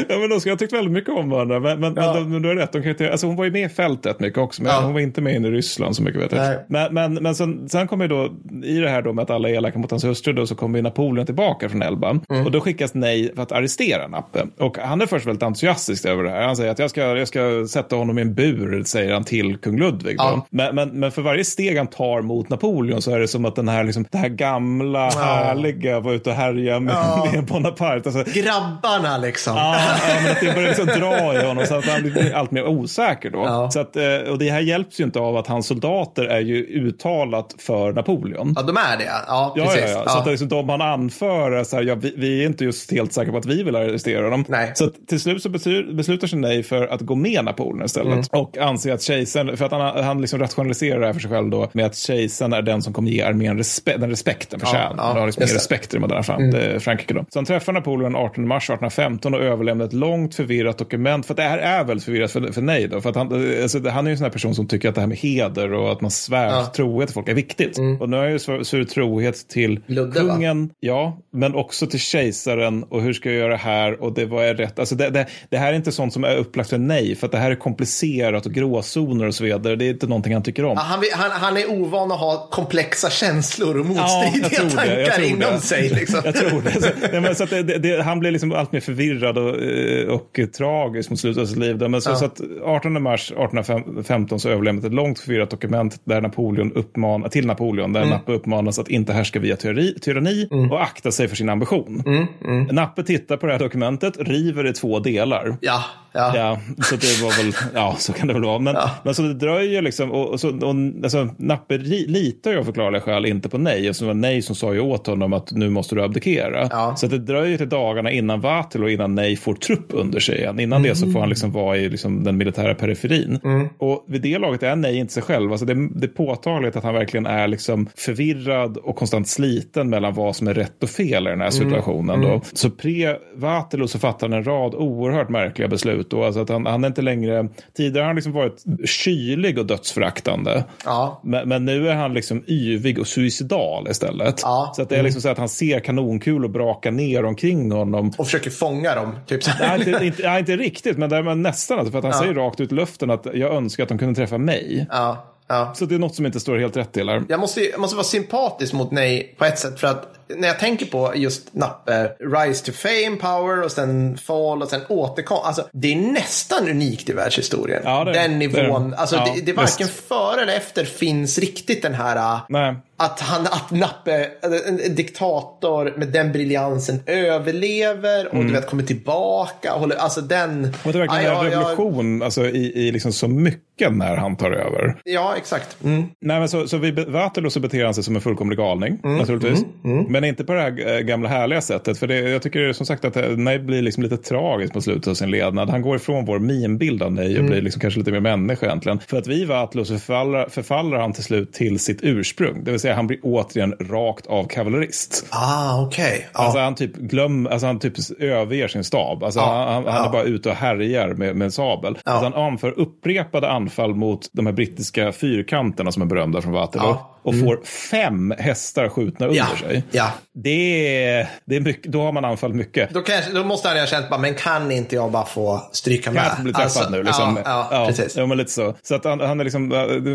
Ja, 0.10 0.20
men 0.20 0.30
de 0.30 0.42
ska 0.42 0.50
ha 0.50 0.58
tyckt 0.58 0.74
väldigt 0.74 0.94
mycket 0.94 1.10
om 1.10 1.30
varandra. 1.30 1.60
Men, 1.60 1.80
men, 1.80 1.94
Ja. 1.96 2.20
men, 2.28 2.42
du 2.42 2.48
har 2.50 2.56
rätt, 2.56 2.72
de 2.72 2.96
kan 2.96 3.12
alltså 3.12 3.28
hon 3.28 3.36
var 3.36 3.46
ju 3.46 3.52
med 3.52 3.72
i 3.72 3.74
fält 3.74 4.06
rätt 4.06 4.20
mycket 4.20 4.40
också, 4.40 4.64
men 4.64 4.72
Ja. 4.72 4.82
hon 4.82 4.94
var 4.94 5.00
inte 5.00 5.22
med 5.22 5.36
in 5.36 5.46
i 5.46 5.52
Ryssland 5.52 5.96
så 5.96 6.04
mycket 6.04 6.22
vet 6.22 6.32
Nej. 6.32 6.52
jag. 6.52 6.62
Men, 6.68 6.94
men, 6.94 7.14
men 7.14 7.36
sen, 7.36 7.70
sen 7.70 7.88
kommer 7.88 8.06
ju 8.06 8.10
då, 8.10 8.34
i 8.64 8.80
det 8.80 8.90
här 8.90 9.02
då 9.02 9.14
med 9.14 9.24
att 9.24 9.30
alla 9.30 9.50
är 9.50 9.54
elaka 9.54 9.80
mot 9.80 9.92
hans 9.92 10.04
hustru, 10.04 10.34
då, 10.34 10.48
så 10.48 10.56
kommer 10.56 10.78
ju 10.78 10.82
Napoleon 10.82 11.26
tillbaka 11.26 11.70
från 11.70 11.82
Elba. 11.82 12.10
Mm. 12.10 12.46
Och 12.46 12.52
då 12.52 12.62
skickas 12.62 12.94
Nej 12.94 13.32
för 13.36 13.44
att 13.44 13.52
arrestera 13.52 14.08
Nappe. 14.08 14.48
Och 14.60 14.78
han 14.78 15.02
är 15.02 15.06
först 15.06 15.26
väldigt 15.26 15.44
entusiastisk 15.44 16.06
över 16.06 16.24
det 16.24 16.30
här. 16.30 16.42
Han 16.42 16.56
säger 16.56 16.72
att 16.72 16.80
jag 16.80 16.90
ska, 16.90 17.02
jag 17.02 17.28
ska 17.28 17.68
sätta 17.70 17.96
honom 17.96 18.18
i 18.18 18.22
en 18.22 18.34
bur, 18.36 18.84
säger 18.84 19.14
han 19.14 19.24
till 19.24 19.58
kung 19.58 19.80
Ludvig. 19.80 20.16
Ja. 20.18 20.48
Men, 20.50 20.76
men, 20.76 20.90
men 21.04 21.12
för 21.12 21.22
varje 21.22 21.46
steg 21.46 21.78
han 21.78 21.88
tar 21.88 22.22
mot 22.22 22.50
Napoleon 22.50 23.02
så 23.02 23.12
är 23.12 23.20
det 23.20 23.28
som 23.28 23.46
att 23.46 23.56
den 23.56 23.68
här, 23.68 23.84
liksom, 23.84 24.06
det 24.12 24.18
här 24.18 24.30
gamla, 24.30 25.10
härliga 25.10 26.00
var 26.00 26.14
ute 26.14 26.30
och 26.30 26.36
härja 26.36 26.80
med, 26.80 26.96
med 27.34 27.46
Bonaparte. 27.46 28.10
Alltså, 28.10 28.40
Grabbarna 28.40 29.18
liksom. 29.18 29.56
Ja, 29.56 29.76
ja, 30.10 30.16
men 30.24 30.32
att 30.32 30.40
det 30.42 30.54
börjar 30.54 30.68
liksom 30.68 30.86
dra 30.86 31.42
i 31.42 31.46
honom 31.48 31.66
så 31.66 31.76
att 31.76 31.86
han 31.86 32.02
blir 32.02 32.34
allt 32.36 32.52
mer 32.52 32.68
osäker 32.68 33.30
då. 33.30 33.40
Ja. 33.40 33.72
Så 33.72 33.80
att, 33.80 33.96
eh, 33.96 34.04
och 34.32 34.38
det 34.40 34.50
här 34.50 34.60
hjälps 34.60 35.00
ju 35.00 35.04
inte 35.04 35.20
av 35.20 35.38
att 35.38 35.48
hans 35.48 35.68
soldater 35.68 36.24
är 36.26 36.40
ju 36.40 36.56
uttalat 36.66 37.56
för 37.60 37.94
Napoleon. 37.94 38.54
Ja, 38.56 38.62
de 38.62 38.78
är 38.78 38.98
det. 38.98 39.04
Ja, 39.28 39.54
Ja, 39.56 39.66
precis. 39.66 39.82
ja, 39.94 40.04
ja. 40.06 40.12
Så 40.12 40.18
att 40.20 40.28
liksom 40.28 40.48
de 40.48 40.70
han 40.70 40.82
anför 40.82 41.52
är 41.52 41.64
så 41.64 41.76
här, 41.76 41.84
ja, 41.84 41.96
vi, 41.96 42.14
vi 42.18 42.42
är 42.44 42.46
inte 42.46 42.64
just 42.64 42.92
helt 42.92 43.14
säkra 43.14 43.32
på 43.32 43.38
att 43.38 43.46
vi 43.46 43.64
vill 43.64 43.76
arrestera 43.76 44.24
honom. 44.24 44.46
Nej. 44.48 44.72
Så 44.76 44.86
att 44.86 45.08
till 45.08 45.20
slut 45.20 45.44
så 45.44 45.50
beslu- 45.50 45.96
beslutar 45.96 46.28
sig 46.28 46.40
Nej 46.40 46.64
för 46.64 46.88
att 46.88 47.02
gå 47.02 47.16
med 47.16 47.46
Napoleon 47.46 47.86
istället. 47.86 48.14
Mm. 48.14 48.24
Och 48.32 48.58
anser 48.58 48.94
att 48.94 49.02
kejsaren, 49.02 49.58
för 49.58 49.66
att 49.66 49.72
han, 49.72 50.04
han 50.04 50.22
liksom 50.22 50.40
rationaliserar 50.40 50.93
det 51.00 51.06
här 51.06 51.14
för 51.14 51.20
sig 51.20 51.30
själv 51.32 51.50
då, 51.50 51.70
med 51.74 51.86
att 51.86 51.96
kejsaren 51.96 52.54
är 52.54 52.62
den 52.62 52.82
som 52.82 52.94
kommer 52.94 53.12
ge 53.12 53.22
armén 53.22 53.60
respe- 53.60 53.98
den 53.98 54.10
respekten 54.10 54.60
förtjänar. 54.60 54.94
ja, 54.98 55.04
Han 55.04 55.18
har 55.18 55.26
liksom 55.26 55.42
mer. 55.42 55.48
Mm. 55.48 55.56
respekt 55.56 55.94
i 55.94 56.00
moderna 56.00 56.22
Fran- 56.22 56.56
eh, 56.74 56.80
Frankrike 56.80 57.14
då. 57.14 57.26
Så 57.30 57.40
han 57.40 57.46
träffar 57.46 57.74
Napoleon 57.74 58.16
18 58.16 58.48
mars 58.48 58.64
1815 58.70 59.34
och 59.34 59.40
överlämnar 59.42 59.86
ett 59.86 59.94
långt 59.94 60.36
förvirrat 60.36 60.78
dokument. 60.78 61.26
För 61.26 61.34
att 61.34 61.38
det 61.38 61.44
här 61.44 61.58
är 61.58 61.84
väldigt 61.84 62.04
förvirrat 62.06 62.32
för, 62.32 62.52
för 62.52 62.62
Nej 62.62 62.88
då. 62.88 63.02
För 63.02 63.10
att 63.10 63.16
han, 63.16 63.62
alltså, 63.62 63.80
det- 63.80 63.92
han 63.92 64.06
är 64.06 64.10
ju 64.10 64.12
en 64.12 64.18
sån 64.18 64.26
här 64.26 64.32
person 64.32 64.56
som 64.56 64.68
tycker 64.68 64.90
att 64.90 64.96
det 64.96 65.02
här 65.02 65.08
med 65.08 65.18
heder 65.18 65.74
och 65.74 65.92
att 65.92 66.02
man 66.02 66.12
svär 66.12 66.66
trohet 66.66 67.08
till 67.10 67.14
folk 67.14 67.30
är 67.30 67.34
viktigt. 67.34 67.78
Och 68.00 68.10
nu 68.10 68.18
har 68.18 68.24
jag 68.24 68.32
ju 68.32 68.38
sv- 68.38 68.64
svurit 68.64 68.90
trohet 68.90 69.48
till 69.48 69.72
Mm. 69.72 69.82
Ludde, 69.88 70.24
va? 70.24 70.34
kungen, 70.34 70.70
ja, 70.80 71.18
men 71.34 71.56
också 71.56 71.88
till 71.88 72.00
kejsaren 72.00 72.84
och 72.84 73.02
hur 73.02 73.14
ska 73.14 73.30
jag 73.30 73.38
göra 73.40 73.52
det 73.52 73.58
här 73.58 74.04
och 74.04 74.14
det 74.14 74.26
var 74.26 74.44
är 74.44 74.56
rätt. 74.56 74.80
Alltså 74.80 74.96
det, 74.96 75.10
det, 75.10 75.28
det 75.50 75.58
här 75.58 75.72
är 75.74 75.76
inte 75.76 75.92
sånt 75.92 76.14
som 76.14 76.24
är 76.24 76.36
upplagt 76.36 76.70
för 76.70 76.78
nej, 76.78 77.16
för 77.16 77.26
att 77.28 77.32
det 77.32 77.38
här 77.38 77.52
är 77.52 77.56
komplicerat 77.56 78.46
och 78.46 78.52
gråzoner 78.54 79.28
och 79.28 79.36
så 79.36 79.44
vidare. 79.44 79.76
Det 79.76 79.86
är 79.86 79.90
inte 79.90 80.08
någonting 80.08 80.34
han 80.34 80.44
tycker 80.44 80.66
om. 80.66 80.78
Ja, 80.84 80.88
han, 80.90 81.04
han, 81.14 81.32
han 81.32 81.58
är 81.58 81.72
ovan 81.72 82.12
att 82.12 82.20
ha 82.20 82.48
komplexa 82.52 83.10
känslor 83.10 83.80
och 83.80 83.86
Ja, 83.86 83.90
motstridiga 83.90 84.50
det. 84.50 84.56
Jag 84.56 84.72
tankar 84.72 85.12
tror 85.12 85.28
inom 85.28 85.40
det. 85.40 85.60
sig. 85.60 85.90
Liksom. 85.90 86.22
Jag 86.26 86.36
tror 86.36 86.62
det. 86.62 86.82
Så, 86.82 86.90
nej, 87.12 87.22
men, 87.22 87.36
så 87.36 87.46
det, 87.46 87.64
det, 87.64 87.78
det, 87.78 88.04
han 88.04 88.20
blir 88.20 88.32
liksom 88.32 88.52
allt 88.52 88.72
mer 88.72 88.80
förvirrad 88.80 89.38
och, 89.38 89.62
eh, 89.62 90.08
och 90.08 90.40
tragisk 90.58 91.10
mot 91.10 91.20
slutet 91.20 91.42
av 91.42 91.46
sitt 91.46 91.58
liv. 91.58 91.90
Men 91.90 92.02
så, 92.02 92.16
så 92.16 92.26
att 92.26 92.42
18 92.66 93.04
mars 93.04 93.32
1815 93.32 94.40
så 94.40 94.50
överlämnat 94.50 94.86
ett 94.86 94.94
långt 94.94 95.20
förvirrat 95.20 95.50
dokument 95.50 96.02
där 96.04 96.22
Napoleon 96.22 96.74
uppman, 96.74 97.30
till 97.30 97.48
Napoleon, 97.48 97.94
där 97.94 98.04
Mm. 98.04 98.14
Nappe 98.14 98.32
uppmanas 98.32 98.80
att 98.80 98.88
inte 98.88 99.14
härska 99.14 99.40
via 99.40 99.56
tyranni, 99.56 99.96
tyranni 100.02 100.48
och 100.72 100.82
akta 100.84 101.12
sig 101.12 101.28
för 101.28 101.36
sin 101.36 101.50
ambition. 101.50 102.04
Mm, 102.46 102.66
Nappe 102.66 103.04
tittar 103.04 103.38
på 103.38 103.46
det 103.46 103.52
här 103.52 103.60
dokumentet, 103.60 104.14
river 104.20 104.64
det 104.64 104.70
i 104.70 104.74
två 104.74 105.00
delar. 105.00 105.58
Ja, 105.62 105.84
ja. 106.14 106.38
Ja, 106.38 106.60
så 106.84 106.96
det 106.96 107.22
var 107.22 107.44
väl, 107.44 107.54
ja 107.74 107.96
så 108.00 108.14
kan 108.14 108.28
det 108.28 108.34
väl 108.34 108.44
vara. 108.44 108.60
Men, 108.60 108.76
men 109.04 109.16
så 109.16 109.22
det 109.22 109.34
dröjer 109.34 109.82
liksom, 109.82 110.12
och, 110.12 110.30
och, 110.30 110.40
så, 110.40 110.68
och 110.68 110.73
alltså, 111.04 111.30
Nappe 111.38 111.78
litar 111.78 112.52
ju 112.52 112.60
av 112.60 112.64
förklarliga 112.64 113.02
skäl 113.02 113.26
inte 113.26 113.50
på 113.50 113.58
nej, 113.58 113.88
eftersom 113.88 114.08
det 114.08 114.14
var 114.14 114.22
nej 114.22 114.42
som 114.42 114.56
sa 114.56 114.74
ju 114.74 114.80
åt 114.80 115.08
honom 115.08 115.34
att 115.34 115.52
nu 115.52 115.70
måste 115.70 115.96
du 115.96 116.04
abdikera. 116.04 116.68
Ja. 116.72 116.96
Så 116.96 117.08
det 117.08 117.18
dröjer 117.18 117.58
till 117.58 117.70
dagarna 117.70 118.12
innan 118.12 118.42
Vatil 118.42 118.84
och 118.84 118.92
innan 118.92 119.16
nej 119.16 119.36
får 119.36 119.54
trupp 119.54 119.86
under 119.90 120.20
sig 120.20 120.38
igen. 120.38 120.60
Innan 120.60 120.84
det 120.84 120.96
så 120.96 121.12
får 121.12 121.20
han 121.20 121.30
liksom 121.30 121.52
vara 121.52 121.78
i 121.78 121.90
liksom 121.90 122.24
den 122.24 122.38
militära 122.38 122.76
periferin. 122.76 123.40
Och 123.78 124.06
vid 124.08 124.22
det 124.22 124.38
laget 124.38 124.64
är 124.64 124.76
nej 124.76 124.98
inte 124.98 125.14
sig 125.14 125.24
själv. 125.24 125.52
Alltså 125.52 125.66
det, 125.66 125.90
det 125.96 126.06
är 126.06 126.08
påtagligt 126.08 126.76
att 126.76 126.84
han 126.84 126.94
verkligen 126.94 127.26
är 127.26 127.48
liksom 127.48 127.90
förvirrad 127.96 128.78
och 128.78 128.96
konstant 128.96 129.28
sliten 129.28 129.90
mellan 129.90 130.14
vad 130.14 130.36
som 130.36 130.48
är 130.48 130.54
rätt 130.54 130.84
och 130.84 130.90
fel 130.90 131.28
i 131.28 131.30
den 131.30 131.42
här 131.42 131.50
situationen. 131.50 132.22
Då. 132.22 132.42
Så 132.54 132.70
pre 132.70 133.16
Vatilo 133.36 133.88
så 133.88 134.00
fattar 134.00 134.30
han 134.30 134.38
en 134.38 134.44
rad 134.44 134.76
oerhört 134.76 135.30
märkliga 135.30 135.68
beslut. 135.68 136.10
Då. 136.10 136.24
Alltså 136.24 136.42
att 136.42 136.50
han, 136.50 136.66
han 136.66 136.84
är 136.84 136.88
inte 136.88 137.02
längre, 137.02 137.50
tidigare 137.78 138.04
har 138.04 138.08
han 138.08 138.16
liksom 138.16 138.34
varit 138.34 138.64
kylig 138.86 139.60
och 139.60 139.66
dödsföraktande. 139.66 140.63
Ja. 140.86 141.22
Men, 141.24 141.50
men 141.50 141.66
nu 141.66 141.90
är 141.90 141.96
han 141.96 142.14
liksom 142.14 142.44
yvig 142.48 143.00
och 143.00 143.08
suicidal 143.08 143.88
istället. 143.88 144.40
Ja. 144.44 144.74
Så 144.76 144.82
att 144.82 144.90
det 144.90 144.96
är 144.96 145.04
liksom 145.04 145.22
så 145.22 145.30
att 145.30 145.38
han 145.38 145.50
ser 145.50 145.80
kanonkulor 145.80 146.48
braka 146.48 146.92
ner 146.92 147.26
omkring 147.26 147.72
honom. 147.72 148.14
Och 148.18 148.26
försöker 148.26 148.50
fånga 148.50 148.96
dem. 148.96 149.16
Typ. 149.28 149.42
Nej, 149.60 149.80
inte, 149.80 150.06
inte, 150.06 150.24
nej, 150.24 150.40
inte 150.40 150.58
riktigt, 150.58 150.98
men, 150.98 151.10
där, 151.10 151.24
men 151.24 151.42
nästan. 151.42 151.80
Alltså, 151.80 151.92
för 151.92 151.98
att 151.98 152.06
han 152.06 152.14
säger 152.14 152.34
rakt 152.34 152.60
ut 152.60 152.72
i 152.72 152.76
luften 152.76 153.12
att 153.12 153.26
jag 153.34 153.54
önskar 153.54 153.84
att 153.84 153.90
de 153.90 153.98
kunde 153.98 154.16
träffa 154.16 154.38
mig. 154.38 154.88
Ja, 154.90 155.26
ja. 155.48 155.72
Så 155.76 155.86
det 155.86 155.96
är 155.96 156.00
något 156.00 156.16
som 156.16 156.26
inte 156.26 156.40
står 156.40 156.58
helt 156.58 156.78
rätt 156.78 156.92
till 156.92 157.10
här. 157.10 157.24
Jag 157.30 157.40
måste, 157.40 157.62
jag 157.62 157.80
måste 157.80 157.96
vara 157.96 158.04
sympatisk 158.04 158.74
mot 158.74 158.92
nej 158.92 159.36
på 159.38 159.46
ett 159.46 159.60
sätt. 159.60 159.80
För 159.80 159.88
att 159.88 160.14
när 160.28 160.48
jag 160.48 160.60
tänker 160.60 160.86
på 160.86 161.12
just 161.16 161.54
Nappe, 161.54 162.12
Rise 162.20 162.66
to 162.66 162.72
Fame, 162.72 163.18
Power 163.20 163.62
och 163.62 163.72
sen 163.72 164.18
Fall 164.18 164.62
och 164.62 164.70
sen 164.70 164.82
återkom. 164.90 165.40
Alltså 165.44 165.68
det 165.72 165.94
är 165.94 165.96
nästan 165.96 166.70
unikt 166.70 167.10
i 167.10 167.14
världshistorien. 167.14 167.82
Ja, 167.86 168.04
det 168.04 168.14
den 168.14 168.40
nivån. 168.40 168.90
det. 168.90 168.98
Alltså 168.98 169.16
Ja, 169.16 169.34
det, 169.36 169.42
det 169.42 169.52
är 169.52 169.56
varken 169.56 169.88
visst. 169.88 170.08
före 170.08 170.42
eller 170.42 170.58
efter 170.58 170.86
finns 170.86 171.38
riktigt 171.38 171.82
den 171.82 171.94
här 171.94 172.16
äh, 172.16 172.42
Nej. 172.50 172.76
att, 172.98 173.20
han, 173.20 173.42
att 173.42 173.72
Nappe, 173.72 174.30
en, 174.68 174.96
diktator 174.96 175.94
med 175.98 176.08
den 176.08 176.32
briljansen 176.32 177.00
överlever 177.06 178.28
och 178.36 178.46
du 178.46 178.52
vet 178.54 178.68
kommer 178.68 178.84
tillbaka. 178.84 179.72
Håller, 179.72 179.96
alltså 179.96 180.22
den... 180.22 180.74
Och 180.84 180.94
det 180.94 181.00
är 181.00 181.08
verkligen 181.08 181.36
en 181.36 181.52
revolution 181.52 182.22
alltså, 182.24 182.46
i, 182.46 182.88
i 182.88 182.92
liksom 182.92 183.14
så 183.14 183.28
mycket 183.28 183.96
när 183.96 184.16
han 184.18 184.36
tar 184.38 184.52
över. 184.52 184.96
Ja, 185.04 185.34
exakt. 185.38 185.84
Mm. 185.84 186.04
Nej, 186.22 186.40
men 186.40 186.50
så, 186.50 186.68
så 186.68 186.78
vid 186.78 187.00
Waterloo 187.00 187.50
så 187.50 187.60
beter 187.60 187.86
han 187.86 187.94
sig 187.94 188.04
som 188.04 188.16
en 188.16 188.22
fullkomlig 188.22 188.58
galning, 188.58 189.00
Mm, 189.04 189.18
naturligtvis. 189.18 189.66
Men 190.08 190.23
inte 190.30 190.44
på 190.44 190.54
det 190.54 190.62
här 190.62 190.96
eh, 190.96 191.00
gamla 191.00 191.30
härliga 191.30 191.62
sättet. 191.62 191.98
För 191.98 192.08
det, 192.08 192.20
jag 192.20 192.42
tycker 192.42 192.74
som 192.74 192.86
sagt 192.86 193.06
att 193.06 193.14
det 193.14 193.36
nej, 193.38 193.60
blir 193.60 193.82
liksom 193.82 194.04
lite 194.04 194.18
tragiskt 194.18 194.74
på 194.74 194.82
slutet 194.82 195.08
av 195.08 195.14
sin 195.14 195.32
lednad. 195.32 195.70
Han 195.70 195.82
går 195.82 195.96
ifrån 195.96 196.26
vår 196.26 196.40
minbild 196.40 197.04
av 197.04 197.12
nej 197.12 197.26
och 197.34 197.40
Mm. 197.40 197.52
blir 197.52 197.62
liksom 197.62 197.80
kanske 197.82 198.00
lite 198.00 198.12
mer 198.12 198.20
människa 198.20 198.66
egentligen. 198.66 199.00
För 199.08 199.18
att 199.18 199.28
vid 199.28 199.48
Waterloo 199.48 199.86
så 199.86 199.94
förfaller, 199.94 200.50
förfaller 200.50 200.98
han 200.98 201.14
till 201.14 201.24
slut 201.24 201.54
till 201.54 201.80
sitt 201.80 202.00
ursprung. 202.04 202.64
Det 202.64 202.72
vill 202.72 202.80
säga 202.80 202.96
han 202.96 203.08
blir 203.08 203.20
återigen 203.24 203.74
rakt 203.80 204.28
av 204.28 204.48
kavallerist. 204.48 205.26
Ah, 205.30 205.82
okej. 205.82 206.28
Ja. 206.34 206.40
Alltså 206.40 206.60
han 206.60 206.76
typ 206.76 206.96
glöm, 206.96 207.48
alltså 207.48 207.68
han 207.68 207.80
typ 207.80 207.94
överger 208.20 208.68
sin 208.68 208.84
stab. 208.84 209.24
Alltså 209.24 209.40
Ja, 209.40 209.66
han, 209.74 209.84
han 209.86 209.96
ja. 209.96 210.08
är 210.08 210.12
bara 210.12 210.24
ute 210.24 210.50
och 210.50 210.56
härjar 210.56 211.08
med, 211.14 211.36
med 211.36 211.46
en 211.46 211.52
sabel. 211.52 211.98
Alltså 212.04 212.24
han 212.30 212.34
anför 212.52 212.80
upprepade 212.80 213.50
anfall 213.50 213.96
mot 213.96 214.30
de 214.32 214.46
här 214.46 214.54
brittiska 214.54 215.12
fyrkanterna 215.12 215.92
som 215.92 216.02
är 216.02 216.06
berömda 216.06 216.42
från 216.42 216.52
Waterloo. 216.54 216.98
Och 217.24 217.40
får 217.40 217.60
fem 217.66 218.34
hästar 218.38 218.90
skjutna 218.90 219.26
under 219.26 219.38
Ja, 219.40 219.48
sig. 219.68 219.84
ja. 219.92 220.12
Det 220.36 220.98
är, 221.06 221.28
det 221.46 221.56
är 221.56 221.60
mycket, 221.60 221.92
då 221.92 222.02
har 222.02 222.12
man 222.12 222.26
anfallit 222.26 222.56
mycket. 222.56 222.90
Då, 222.90 223.02
kanske, 223.02 223.32
då 223.32 223.44
måste 223.44 223.68
han 223.68 223.78
ha 223.80 223.86
känt 223.86 224.10
bara, 224.10 224.20
men 224.20 224.34
kan 224.34 224.72
inte 224.72 224.96
jag 224.96 225.12
bara 225.12 225.26
få 225.26 225.62
stryka 225.72 226.04
Kan 226.04 226.14
med? 226.14 226.24
jag 226.26 226.32
inte 226.32 226.44
bli 226.44 226.54
träffad 226.54 226.66
Alltså, 226.78 226.90
nu? 226.90 227.04
Liksom. 227.04 227.40
Ja, 227.46 227.68
ja, 227.72 227.86
precis. 227.88 228.16
Ja, 228.18 228.26
men 228.26 228.38
lite 228.38 228.52
så. 228.52 228.76
Så 228.84 228.96
att 228.96 229.06
han, 229.06 229.20
han 229.20 229.40
är 229.40 229.44
liksom, 229.44 229.70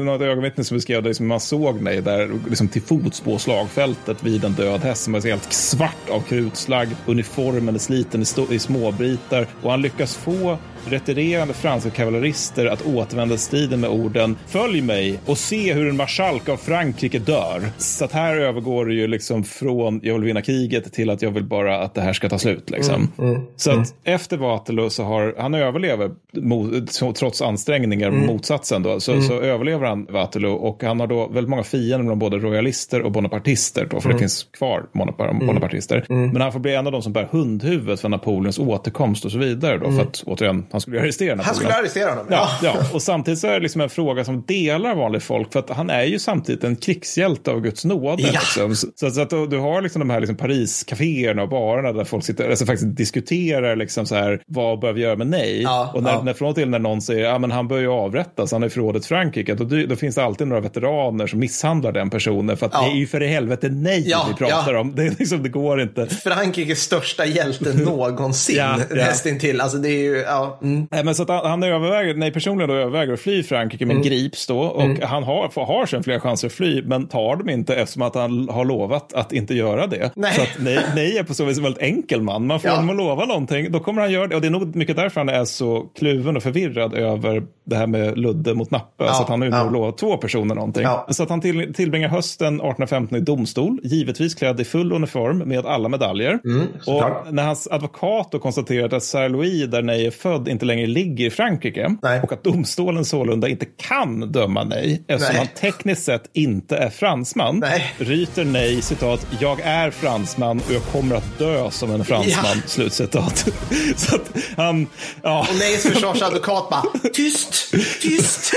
något 0.04 0.20
ögonvittne 0.22 0.64
som 0.64 0.76
beskrev 0.76 1.02
det, 1.02 1.08
liksom, 1.08 1.26
man 1.26 1.40
såg 1.40 1.80
mig 1.80 2.00
där 2.00 2.30
liksom 2.48 2.68
till 2.68 2.82
fots 2.82 3.20
på 3.20 3.38
slagfältet 3.38 4.22
vid 4.22 4.44
en 4.44 4.52
död 4.52 4.80
häst 4.80 5.02
som 5.04 5.12
var 5.12 5.20
helt 5.20 5.52
svart 5.52 6.10
av 6.10 6.20
krutslagg. 6.20 6.88
Uniformen 7.06 7.74
är 7.74 7.78
sliten 7.78 8.22
i, 8.22 8.54
i 8.54 8.58
småbitar 8.58 9.46
och 9.62 9.70
han 9.70 9.82
lyckas 9.82 10.14
få 10.16 10.58
retirerande 10.88 11.54
franska 11.54 11.90
kavallerister 11.90 12.66
att 12.66 12.86
återvända 12.86 13.36
striden 13.36 13.80
med 13.80 13.90
orden 13.90 14.36
Följ 14.46 14.82
mig 14.82 15.18
och 15.26 15.38
se 15.38 15.72
hur 15.74 15.88
en 15.88 15.96
marskalk 15.96 16.48
av 16.48 16.56
Frankrike 16.56 17.18
dör. 17.18 17.62
Så 17.78 18.04
att 18.04 18.12
här 18.12 18.36
övergår 18.36 18.86
det 18.86 18.94
ju 18.94 19.06
liksom 19.06 19.44
från 19.44 20.00
jag 20.02 20.14
vill 20.14 20.24
vinna 20.24 20.42
kriget 20.42 20.92
till 20.92 21.10
att 21.10 21.22
jag 21.22 21.30
vill 21.30 21.44
bara 21.44 21.82
att 21.82 21.94
det 21.94 22.00
här 22.00 22.12
ska 22.12 22.28
ta 22.28 22.38
slut. 22.38 22.70
Liksom. 22.70 23.12
Så 23.56 23.70
att 23.70 23.94
efter 24.04 24.36
Waterloo 24.36 24.90
så 24.90 25.04
har 25.04 25.34
han 25.38 25.54
överlever 25.54 26.10
mot, 26.32 26.92
trots 27.16 27.42
ansträngningar, 27.42 28.10
motsatsen 28.10 28.82
då, 28.82 29.00
så, 29.00 29.22
så 29.22 29.40
överlever 29.40 29.86
han 29.86 30.06
Waterloo 30.10 30.52
och 30.54 30.82
han 30.82 31.00
har 31.00 31.06
då 31.06 31.28
väldigt 31.28 31.50
många 31.50 31.62
fiender 31.62 32.02
bland 32.02 32.20
både 32.20 32.38
royalister 32.38 33.02
och 33.02 33.12
bonapartister 33.12 33.88
då, 33.90 34.00
för 34.00 34.12
det 34.12 34.18
finns 34.18 34.46
kvar 34.58 34.86
bonapar- 34.92 35.46
bonapartister. 35.46 36.04
Men 36.08 36.40
han 36.40 36.52
får 36.52 36.60
bli 36.60 36.74
en 36.74 36.86
av 36.86 36.92
de 36.92 37.02
som 37.02 37.12
bär 37.12 37.28
hundhuvudet 37.30 38.00
för 38.00 38.08
Napoleons 38.08 38.58
återkomst 38.58 39.24
och 39.24 39.32
så 39.32 39.38
vidare 39.38 39.78
då, 39.78 39.90
för 39.90 40.02
att 40.02 40.22
återigen, 40.26 40.66
han 40.78 40.80
skulle 40.80 41.00
arrestera 41.00 41.34
Napoleon. 41.34 41.46
Han 41.46 41.54
skulle 41.54 41.74
arrestera 41.74 42.10
honom. 42.10 42.26
Ja, 42.30 42.50
ja, 42.62 42.76
och 42.92 43.02
samtidigt 43.02 43.40
så 43.40 43.46
är 43.46 43.52
det 43.52 43.60
liksom 43.60 43.80
en 43.80 43.90
fråga 43.90 44.24
som 44.24 44.42
delar 44.42 44.94
vanligt 44.94 45.22
folk 45.22 45.52
för 45.52 45.60
att 45.60 45.70
han 45.70 45.90
är 45.90 46.04
ju 46.04 46.18
samtidigt 46.18 46.64
en 46.64 46.76
krigshjälte 46.76 47.50
av 47.50 47.60
Guds 47.60 47.84
nåde. 47.84 48.22
Ja. 48.22 48.28
Liksom. 48.30 48.76
Så, 48.76 49.10
så 49.10 49.20
att 49.20 49.30
du, 49.30 49.58
har 49.58 49.82
liksom 49.82 50.00
de 50.00 50.10
här 50.10 50.20
liksom 50.20 50.36
Paris-caféerna 50.36 51.42
och 51.42 51.48
barerna 51.48 51.92
där 51.92 52.04
folk 52.04 52.24
sitter, 52.24 52.50
alltså 52.50 52.66
faktiskt 52.66 52.96
diskuterar 52.96 53.76
liksom 53.76 54.06
så 54.06 54.14
här, 54.14 54.42
vad 54.46 54.80
bör 54.80 54.92
vi 54.92 55.00
göra 55.00 55.16
med 55.16 55.26
nej? 55.26 55.62
Ja, 55.62 55.90
och 55.94 56.02
när, 56.02 56.12
ja. 56.12 56.22
när 56.22 56.32
från 56.32 56.48
och 56.48 56.54
till 56.54 56.68
när 56.68 56.78
någon 56.78 57.02
säger 57.02 57.24
ja, 57.24 57.38
men 57.38 57.50
han 57.50 57.68
bör 57.68 57.78
ju 57.78 57.88
avrättas, 57.88 58.52
han 58.52 58.62
är 58.62 58.68
förrådet 58.68 59.06
Frankrike, 59.06 59.54
då, 59.54 59.64
då 59.64 59.96
finns 59.96 60.14
det 60.14 60.24
alltid 60.24 60.46
några 60.46 60.62
veteraner 60.62 61.26
som 61.26 61.38
misshandlar 61.38 61.92
den 61.92 62.10
personen 62.10 62.56
för 62.56 62.66
att 62.66 62.72
Ja. 62.80 62.84
det 62.84 62.96
är 62.96 62.96
ju 62.96 63.06
för 63.06 63.22
i 63.22 63.26
helvete 63.26 63.68
nej 63.68 64.04
Ja, 64.06 64.26
vi 64.28 64.34
pratar 64.34 64.74
ja. 64.74 64.80
om. 64.80 64.94
Det, 64.94 65.18
liksom, 65.18 65.42
det 65.42 65.48
går 65.48 65.80
inte. 65.80 66.06
Frankrikes 66.06 66.82
största 66.82 67.24
hjälte 67.24 67.72
någonsin. 67.72 68.56
Ja, 68.58 68.78
ja. 68.90 68.96
Nästintill. 68.96 69.60
Alltså 69.60 69.78
det 69.78 69.88
är 69.88 70.02
ju, 70.02 70.16
ja. 70.16 70.57
Mm. 70.62 70.86
Nej, 70.90 71.04
men 71.04 71.14
så 71.14 71.22
att 71.22 71.28
han, 71.44 71.62
överväger, 71.62 72.14
nej, 72.14 72.32
personligen 72.32 72.68
då 72.68 72.74
överväger 72.74 73.12
att 73.12 73.20
fly 73.20 73.42
Frankrike 73.42 73.86
men 73.86 74.02
grips 74.02 74.46
då 74.46 74.60
och 74.60 74.98
han 75.02 75.22
har, 75.22 75.48
får- 75.48 75.64
har 75.66 75.86
sen 75.86 76.02
flera 76.02 76.20
chanser 76.20 76.46
att 76.46 76.52
fly 76.52 76.82
men 76.82 77.08
tar 77.08 77.36
dem 77.36 77.48
inte 77.48 77.74
eftersom 77.74 78.02
att 78.02 78.14
han 78.14 78.48
har 78.48 78.64
lovat 78.64 79.12
att 79.12 79.32
inte 79.32 79.54
göra 79.54 79.86
det. 79.86 80.10
Nej. 80.16 80.32
Så 80.34 80.42
att 80.42 80.56
nej, 80.60 80.78
nej 80.94 81.18
är 81.18 81.22
på 81.22 81.34
så 81.34 81.44
vis 81.44 81.56
en 81.58 81.62
väldigt 81.64 81.82
enkel 81.82 82.22
man. 82.22 82.46
Man 82.46 82.60
får 82.60 82.70
Ja. 82.70 82.74
honom 82.76 82.90
att 82.90 82.96
lova 82.96 83.24
någonting, 83.24 83.72
då 83.72 83.80
kommer 83.80 84.02
han 84.02 84.12
göra 84.12 84.26
det. 84.26 84.34
Och 84.34 84.40
det 84.40 84.46
är 84.48 84.50
nog 84.50 84.76
mycket 84.76 84.96
därför 84.96 85.20
han 85.20 85.28
är 85.28 85.44
så 85.44 85.80
kluven 85.98 86.36
och 86.36 86.42
förvirrad 86.42 86.94
över 86.94 87.42
det 87.68 87.76
här 87.76 87.86
med 87.86 88.18
Ludde 88.18 88.54
mot 88.54 88.70
Nappe. 88.70 89.04
Ja, 89.04 89.14
Så 89.14 89.22
att 89.22 89.28
han 89.28 89.40
har 89.40 89.48
ju 89.48 89.78
ja. 89.78 89.92
två 90.00 90.16
personer 90.16 90.54
någonting. 90.54 90.82
Ja. 90.82 91.06
Så 91.10 91.22
att 91.22 91.30
han 91.30 91.40
till, 91.40 91.74
tillbringar 91.74 92.08
hösten 92.08 92.54
1815 92.54 93.18
i 93.18 93.20
domstol, 93.20 93.78
givetvis 93.82 94.34
klädd 94.34 94.60
i 94.60 94.64
full 94.64 94.92
uniform 94.92 95.38
med 95.38 95.66
alla 95.66 95.88
medaljer. 95.88 96.38
Mm, 96.44 96.66
och 96.86 97.34
när 97.34 97.42
hans 97.42 97.68
advokat 97.70 98.32
då 98.32 98.38
konstaterat 98.38 98.92
att 98.92 99.02
Sarah 99.02 99.30
Louis, 99.30 99.66
där 99.66 99.82
Nej 99.82 100.06
är 100.06 100.10
född, 100.10 100.48
inte 100.48 100.64
längre 100.64 100.86
ligger 100.86 101.26
i 101.26 101.30
Frankrike 101.30 101.96
Nej. 102.02 102.20
och 102.22 102.32
att 102.32 102.44
domstolen 102.44 103.04
sålunda 103.04 103.48
inte 103.48 103.66
kan 103.88 104.32
döma 104.32 104.64
Nej 104.64 105.04
eftersom 105.08 105.34
Nej. 105.34 105.46
han 105.46 105.72
tekniskt 105.72 106.04
sett 106.04 106.30
inte 106.32 106.76
är 106.76 106.90
fransman, 106.90 107.58
Nej. 107.58 107.94
ryter 107.98 108.44
Nej 108.44 108.82
citat, 108.82 109.26
jag 109.40 109.60
är 109.60 109.90
fransman 109.90 110.58
och 110.66 110.72
jag 110.72 110.82
kommer 110.82 111.16
att 111.16 111.38
dö 111.38 111.70
som 111.70 111.90
en 111.90 112.04
fransman, 112.04 112.44
Ja. 112.54 112.62
slutcitat. 112.66 113.38
Så 113.96 114.14
att 114.14 114.30
han, 114.56 114.86
ja. 115.22 115.46
Och 115.50 115.54
Neys 115.58 115.82
försvarsadvokat 115.82 116.70
bara, 116.70 116.82
tyst, 117.12 117.54
tyst. 118.00 118.54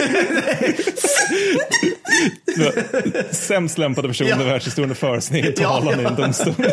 Sämst 3.32 3.78
lämpade 3.78 4.08
person 4.08 4.28
Ja. 4.28 4.42
i 4.42 4.46
världshistorien 4.46 4.96
för 4.96 5.20
sin 5.20 5.36
egen 5.36 5.54
Ja, 5.62 5.70
talan 5.70 6.00
i 6.00 6.04
en 6.04 6.16
ja. 6.18 6.24
domstol. 6.24 6.54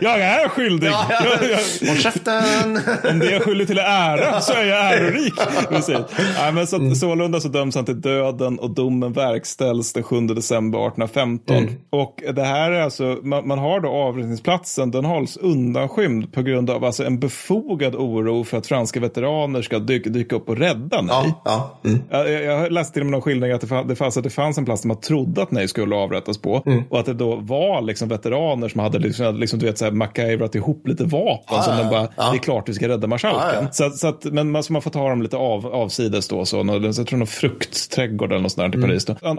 jag 0.00 0.20
är 0.20 0.48
skyldig. 0.48 0.88
ja, 0.88 1.06
ja. 1.10 1.24
Jag- 1.24 1.50
jag- 1.50 1.88
Håll 1.88 1.96
käften. 1.98 2.80
Om 3.10 3.18
det 3.18 3.34
är 3.34 3.40
skyldig 3.40 3.66
till 3.66 3.78
ära 3.78 4.40
så 4.40 4.52
är 4.52 4.64
jag 4.64 4.92
ärorik. 4.94 5.34
Precis. 5.68 5.96
Nej, 6.38 6.52
men 6.52 6.66
så, 6.66 6.76
att, 6.90 6.96
sålunda 6.96 7.40
så 7.40 7.48
döms 7.48 7.74
han 7.74 7.84
till 7.84 8.00
döden 8.00 8.58
och 8.58 8.70
domen 8.74 9.12
verkställs 9.12 9.92
den 9.92 10.02
7 10.02 10.20
december 10.20 10.78
1815. 10.78 11.70
Och 11.90 12.22
det 12.34 12.42
här 12.44 12.70
är 12.72 12.80
alltså, 12.80 13.18
man, 13.22 13.48
man 13.48 13.58
har 13.58 13.80
då 13.80 13.88
avrättningsplatsen, 13.88 14.90
den 14.90 15.04
hålls 15.04 15.36
undanskymd 15.36 16.32
på 16.32 16.42
grund 16.42 16.70
av 16.70 16.84
alltså 16.84 17.04
en 17.04 17.18
befogad 17.20 17.94
oro 17.94 18.44
för 18.44 18.58
att 18.58 18.66
franska 18.66 19.00
veteraner 19.00 19.62
ska 19.62 19.78
dyka, 19.78 20.10
dyka 20.10 20.36
upp 20.36 20.48
och 20.48 20.56
rädda 20.58 21.02
nej. 21.06 21.34
Ja, 21.44 21.78
ja. 21.82 21.90
Mm. 21.90 22.02
Jag, 22.10 22.42
jag 22.42 22.72
läste 22.72 22.92
till 22.92 23.02
och 23.02 23.06
med 23.06 23.12
någon 23.12 23.22
skildring 23.22 23.52
att 23.52 23.60
det, 23.60 23.66
fann, 23.66 23.88
det, 23.88 23.96
fanns, 23.96 24.16
att 24.16 24.24
det 24.24 24.30
fanns 24.30 24.58
en 24.58 24.64
plats 24.64 24.82
där 24.82 24.88
man 24.88 25.00
trodde 25.00 25.42
att 25.42 25.50
nej 25.50 25.68
skulle 25.68 25.96
avrättas 25.96 26.38
på. 26.38 26.62
Mm. 26.66 26.82
Och 26.90 27.00
att 27.00 27.06
det 27.06 27.14
då 27.14 27.36
var 27.36 27.82
liksom 27.82 28.08
veteraner 28.08 28.68
som 28.68 28.80
hade 28.80 28.98
liksom, 28.98 29.36
liksom, 29.36 29.58
du 29.58 29.66
vet, 29.66 29.78
så 29.78 29.84
här, 29.84 29.92
MacGyverat 29.92 30.54
ihop 30.54 30.88
lite 30.88 31.04
vapen. 31.04 31.62
som 31.62 31.76
de 31.78 31.90
bara, 31.90 32.08
ja. 32.16 32.30
det 32.30 32.36
är 32.36 32.38
klart 32.38 32.68
vi 32.68 32.74
ska 32.74 32.88
rädda 32.88 33.06
marskalken. 33.06 33.40
Ja, 33.54 33.60
ja. 33.62 33.72
Så, 33.72 33.90
så 33.90 34.08
att, 34.08 34.24
men 34.24 34.50
man, 34.50 34.62
så 34.62 34.72
man 34.72 34.82
får 34.82 34.90
ta 34.90 35.08
dem 35.08 35.22
lite 35.22 35.36
av, 35.36 35.66
avsides 35.66 36.28
då. 36.28 36.44
Så, 36.44 36.62
någon, 36.62 36.82
jag 36.82 37.06
tror 37.06 37.18
någon 37.18 37.26
fruktträdgård 37.26 38.32
eller 38.32 38.42
något 38.42 38.52
sånt 38.52 38.72
där 38.72 38.78
i 38.78 38.84
Mm. 38.84 38.88
Paris. 38.88 39.04
Då. 39.04 39.16
Han, 39.22 39.38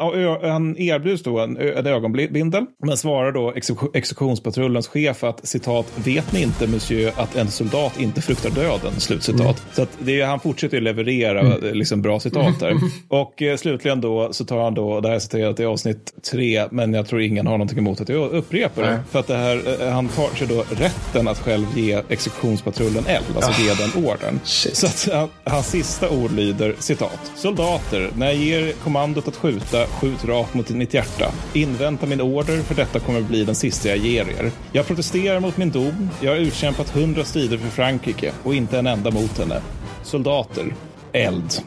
han 0.52 0.78
erbjuds 0.78 1.24
då 1.24 1.40
en, 1.40 1.58
en 1.58 1.88
ögonbindel. 1.88 2.66
Men 2.84 2.98
svarar 2.98 3.32
då 3.32 3.52
exekution- 3.52 3.90
exekutionspatrullens 3.94 4.88
chef 4.88 5.24
att 5.24 5.48
citat, 5.48 5.86
vet 5.96 6.34
ni 6.34 6.42
inte 6.42 6.68
monsieur 6.68 7.12
att 7.16 7.36
en 7.36 7.48
soldat 7.48 8.00
inte 8.00 8.22
fruktar 8.22 8.50
döden? 8.50 8.92
Slutcitat. 8.98 9.40
Mm. 9.42 9.56
Så 9.74 9.82
att 9.82 9.90
det 10.00 10.22
han 10.22 10.40
fortsätter 10.40 10.78
ju 10.78 10.84
leverera 10.84 11.40
eh, 11.40 11.55
liksom, 11.62 12.02
bra 12.02 12.20
citat 12.20 12.60
där. 12.60 12.76
Och 13.08 13.42
eh, 13.42 13.58
slutligen 13.58 14.02
då 14.02 14.34
så 14.34 14.46
tar 14.46 14.64
han 14.64 14.74
då, 14.74 15.02
det 15.02 15.08
här 15.08 15.16
är 15.16 15.20
citerat 15.20 15.60
i 15.60 15.66
avsnitt 15.66 16.14
tre, 16.32 16.66
men 16.72 16.94
jag 16.94 17.08
tror 17.08 17.22
ingen 17.22 17.48
har 17.48 17.54
någonting 17.54 17.78
emot 17.78 18.02
att 18.02 18.10
jag 18.10 18.32
upprepar 18.32 18.82
det. 18.82 18.90
Nej. 18.90 19.00
För 19.12 19.20
att 19.20 19.28
det 19.28 19.38
här, 19.38 19.82
eh, 19.82 19.90
han 19.90 20.08
tar 20.08 20.36
sig 20.36 20.48
då 20.48 20.64
rätten 20.70 21.28
att 21.28 21.40
själv 21.40 21.66
ge 21.76 22.02
exekutionspatrullen 22.10 23.06
eld, 23.08 23.26
alltså 23.36 23.62
ge 23.62 23.74
den 23.74 24.06
ordern. 24.06 24.40
Shit. 24.44 24.76
Så 24.76 24.86
att 24.86 25.10
han, 25.14 25.30
hans 25.44 25.68
sista 25.68 26.10
ord 26.10 26.32
lyder 26.32 26.76
citat. 26.80 27.32
Soldater, 27.36 28.10
när 28.18 28.26
jag 28.26 28.36
ger 28.36 28.72
kommandot 28.72 29.28
att 29.28 29.36
skjuta, 29.36 29.86
skjut 29.86 30.26
rakt 30.26 30.54
mot 30.54 30.70
mitt 30.70 30.94
hjärta. 30.94 31.32
Invänta 31.54 32.06
min 32.06 32.22
order, 32.22 32.58
för 32.58 32.76
detta 32.76 33.00
kommer 33.00 33.22
bli 33.22 33.44
den 33.44 33.56
sista 33.56 33.90
jag 33.90 33.98
ger 33.98 34.26
er. 34.40 34.52
Jag 34.72 34.88
protesterar 34.88 35.40
mot 35.40 35.58
min 35.58 35.72
dom. 35.72 36.10
Jag 36.22 36.32
har 36.32 36.38
utkämpat 36.38 36.90
hundra 36.90 37.24
strider 37.24 37.58
för 37.58 37.70
Frankrike 37.70 38.32
och 38.44 38.56
inte 38.56 38.80
en 38.80 38.88
enda 38.88 39.12
mot 39.12 39.38
henne. 39.38 39.62
Soldater, 40.04 40.74
eld. 41.16 41.62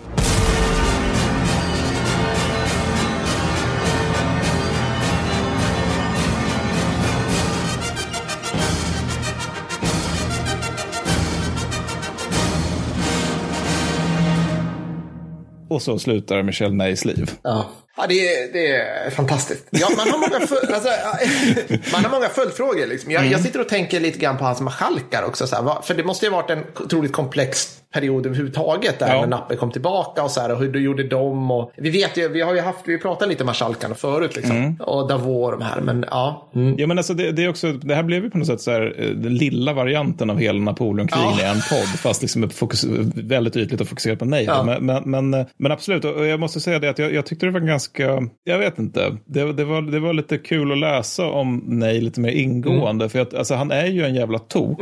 Och 15.70 15.82
så 15.82 15.98
slutar 15.98 16.42
Michel 16.42 16.74
Neys 16.74 17.04
liv. 17.04 17.30
Ja. 17.42 17.70
Ja, 17.96 18.06
det, 18.08 18.34
är, 18.34 18.52
det 18.52 18.76
är 18.76 19.10
fantastiskt. 19.10 19.66
Ja, 19.70 19.88
man, 19.96 20.08
har 20.08 20.18
många 20.18 20.46
full, 20.46 20.58
alltså, 20.74 20.88
man 21.92 22.04
har 22.04 22.10
många 22.10 22.28
följdfrågor. 22.28 22.86
Liksom. 22.86 23.10
Jag, 23.10 23.26
jag 23.26 23.40
sitter 23.40 23.60
och 23.60 23.68
tänker 23.68 24.00
lite 24.00 24.18
grann 24.18 24.38
på 24.38 24.44
hans 24.44 24.60
marskalkar 24.60 25.22
också. 25.22 25.46
Så 25.46 25.56
här, 25.56 25.82
för 25.82 25.94
det 25.94 26.04
måste 26.04 26.26
ju 26.26 26.32
ha 26.32 26.42
varit 26.42 26.50
en 26.50 26.64
otroligt 26.84 27.12
komplex 27.12 27.78
period 27.94 28.26
överhuvudtaget. 28.26 28.98
Där 28.98 29.14
Ja. 29.14 29.20
när 29.20 29.26
Nappe 29.26 29.56
kom 29.56 29.70
tillbaka 29.70 30.22
och, 30.22 30.30
så 30.30 30.40
här, 30.40 30.52
och 30.52 30.58
hur 30.58 30.72
du 30.72 30.80
gjorde 30.82 31.02
dem. 31.02 31.50
Och, 31.50 31.72
vi 31.76 31.90
vet 31.90 32.16
ju, 32.16 32.28
vi 32.28 32.40
har 32.40 32.54
ju 32.54 32.60
haft, 32.60 32.78
vi 32.84 32.98
pratat 32.98 33.28
lite 33.28 33.42
om 33.42 33.46
marskalkarna 33.46 33.94
förut. 33.94 34.36
Liksom. 34.36 34.76
Och 34.80 35.08
Davos 35.08 35.52
och 35.52 35.58
de 35.58 35.64
här. 35.64 35.80
Men 35.80 36.04
ja. 36.10 36.50
Mm. 36.54 36.74
Ja, 36.78 36.86
men 36.86 36.98
alltså 36.98 37.14
det, 37.14 37.32
det, 37.32 37.44
är 37.44 37.48
också, 37.48 37.72
det 37.72 37.94
här 37.94 38.02
blev 38.02 38.24
ju 38.24 38.30
på 38.30 38.38
något 38.38 38.46
sätt 38.46 38.60
så 38.60 38.70
här, 38.70 38.94
eh, 38.98 39.06
den 39.10 39.34
lilla 39.34 39.72
varianten 39.72 40.30
av 40.30 40.38
hela 40.38 40.58
Napoleonkrigen 40.58 41.28
Ja. 41.38 41.46
i 41.46 41.50
en 41.50 41.60
podd, 41.70 41.98
fast 41.98 42.22
liksom 42.22 42.50
fokus, 42.50 42.84
väldigt 43.14 43.56
ytligt 43.56 43.80
och 43.80 43.88
fokuserat 43.88 44.18
på 44.18 44.24
nej. 44.24 44.44
Ja. 44.44 44.62
Men, 44.62 44.86
men, 44.86 45.30
men, 45.30 45.46
men 45.56 45.72
absolut, 45.72 46.04
och 46.04 46.26
jag 46.26 46.40
måste 46.40 46.60
säga 46.60 46.78
det 46.78 46.88
att 46.90 46.98
jag, 46.98 47.14
jag 47.14 47.26
tyckte 47.26 47.46
det 47.46 47.52
var 47.52 47.60
ganska, 47.60 48.28
jag 48.44 48.58
vet 48.58 48.78
inte, 48.78 49.16
det, 49.26 49.52
det, 49.52 49.64
var, 49.64 49.82
det 49.82 50.00
var 50.00 50.12
lite 50.12 50.38
kul 50.38 50.72
att 50.72 50.78
läsa 50.78 51.26
om 51.26 51.62
nej 51.66 52.00
lite 52.00 52.20
mer 52.20 52.30
ingående, 52.30 53.08
för 53.08 53.18
att 53.20 53.34
alltså, 53.34 53.54
han 53.54 53.70
är 53.70 53.86
ju 53.86 54.04
en 54.04 54.14
jävla 54.14 54.38
tok. 54.38 54.80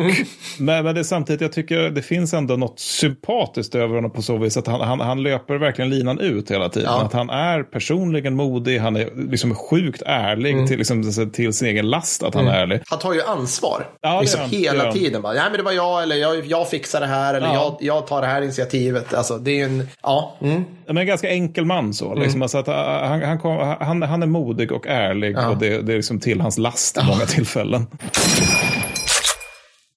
Men, 0.58 0.84
men 0.84 0.94
det 0.94 1.00
är 1.00 1.02
samtidigt, 1.02 1.40
jag 1.40 1.52
tycker 1.52 1.90
det 1.90 2.02
finns 2.02 2.34
ändå 2.34 2.56
något 2.56 2.80
sympatiskt 3.00 3.74
över 3.74 3.94
honom 3.94 4.10
på 4.10 4.22
så 4.22 4.36
vis 4.36 4.56
att 4.56 4.66
han, 4.66 4.80
han, 4.80 5.00
han 5.00 5.22
löper 5.22 5.54
verkligen 5.54 5.90
linan 5.90 6.18
ut 6.18 6.50
hela 6.50 6.68
tiden. 6.68 6.90
Ja. 6.92 7.02
Att 7.02 7.12
han 7.12 7.30
är 7.30 7.62
personligen 7.62 8.34
modig, 8.36 8.78
han 8.78 8.96
är 8.96 9.30
liksom 9.30 9.54
sjukt 9.54 10.02
ärlig 10.06 10.52
Mm. 10.54 10.66
till, 10.66 10.78
liksom, 10.78 11.30
till 11.32 11.52
sin 11.52 11.68
egen 11.68 11.90
last 11.90 12.22
att 12.22 12.34
han 12.34 12.48
är 12.48 12.52
ärlig. 12.60 12.80
Han 12.86 12.98
tar 12.98 13.12
ju 13.14 13.22
ansvar. 13.22 13.86
Ja, 14.00 14.20
liksom 14.20 14.40
han. 14.40 14.50
Hela 14.50 14.92
tiden. 14.92 15.22
Bara, 15.22 15.32
Nej, 15.32 15.42
men 15.50 15.56
det 15.56 15.62
var 15.62 15.72
jag, 15.72 16.02
eller 16.02 16.16
jag, 16.16 16.46
jag 16.46 16.68
fixar 16.68 17.00
det 17.00 17.06
här, 17.06 17.34
eller 17.34 17.46
Ja. 17.46 17.54
jag, 17.54 17.76
jag 17.80 18.06
tar 18.06 18.20
det 18.20 18.26
här 18.26 18.42
initiativet. 18.42 19.14
Alltså, 19.14 19.38
det 19.38 19.50
är 19.50 19.54
ju 19.54 19.62
en... 19.64 19.88
Ja. 20.02 20.36
Mm. 20.40 20.64
Men 20.86 20.96
en 20.98 21.06
ganska 21.06 21.30
enkel 21.30 21.64
man 21.64 21.94
så. 21.94 22.14
Liksom, 22.14 22.42
alltså 22.42 22.58
att, 22.58 22.68
uh, 22.68 22.74
han, 22.74 23.22
han, 23.22 23.38
kom, 23.38 23.76
han, 23.80 24.02
han 24.02 24.22
är 24.22 24.26
modig 24.26 24.72
och 24.72 24.86
ärlig 24.86 25.38
och 25.38 25.56
det, 25.58 25.82
det 25.82 25.92
är 25.92 25.96
liksom 25.96 26.20
till 26.20 26.40
hans 26.40 26.58
last 26.58 26.96
i 26.96 27.00
många 27.06 27.26
tillfällen. 27.26 27.86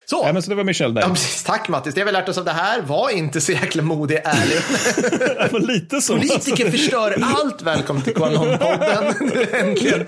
Så. 0.09 0.23
Nej, 0.23 0.33
men 0.33 0.41
så 0.43 0.49
det 0.49 0.55
var 0.55 0.63
Michel 0.63 0.93
Ja, 0.95 1.01
där. 1.01 1.09
precis. 1.09 1.43
Tack 1.43 1.67
Mattis. 1.69 1.93
Det 1.95 2.03
vi 2.03 2.11
lärt 2.11 2.29
oss 2.29 2.37
av 2.37 2.45
det 2.45 2.51
här 2.51 2.81
var 2.81 3.09
inte 3.09 3.41
så 3.41 3.51
jäkla 3.51 3.81
modig 3.83 4.21
ärlig. 4.23 4.57
Men 5.51 5.61
lite 5.61 6.01
så. 6.01 6.13
Politiker 6.17 6.71
förstör 6.71 7.17
allt. 7.23 7.61
Välkommen 7.61 8.01
till 8.03 8.13
Qanon-podden. 8.13 9.13
Äntligen. 9.53 10.05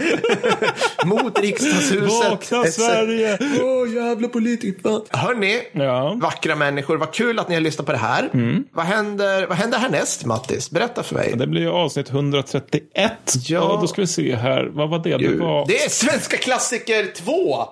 Mot 1.06 1.40
riksdagshuset. 1.40 2.30
Vakna 2.32 2.64
Sverige! 2.72 3.38
Åh, 3.64 3.94
jävla 3.96 4.28
politiker. 4.28 5.18
Hörni, 5.18 5.62
Ja. 5.72 6.18
vackra 6.22 6.56
människor. 6.56 6.98
Vad 6.98 7.12
kul 7.14 7.40
att 7.40 7.50
ni 7.50 7.56
har 7.56 7.62
lyssnat 7.62 7.86
på 7.86 7.92
det 7.92 7.98
här. 7.98 8.30
Vad, 8.74 8.86
händer, 8.86 9.48
vad 9.48 9.58
händer 9.58 9.78
härnäst, 9.78 10.26
Mattis? 10.26 10.72
Berätta 10.72 11.04
för 11.04 11.16
mig. 11.16 11.34
Det 11.36 11.48
blir 11.48 11.68
avsnitt 11.84 12.10
131. 12.10 12.82
Ja. 12.96 13.12
Ja. 13.48 13.78
då 13.82 13.88
ska 13.88 14.02
vi 14.02 14.08
se 14.08 14.36
här. 14.36 14.70
Vad 14.74 14.90
var 14.90 15.00
det? 15.00 15.18
Det 15.18 15.36
var... 15.36 15.66
Det 15.68 15.84
är 15.84 15.90
Svenska 15.90 16.38
klassiker 16.38 17.06
2. 17.26 17.66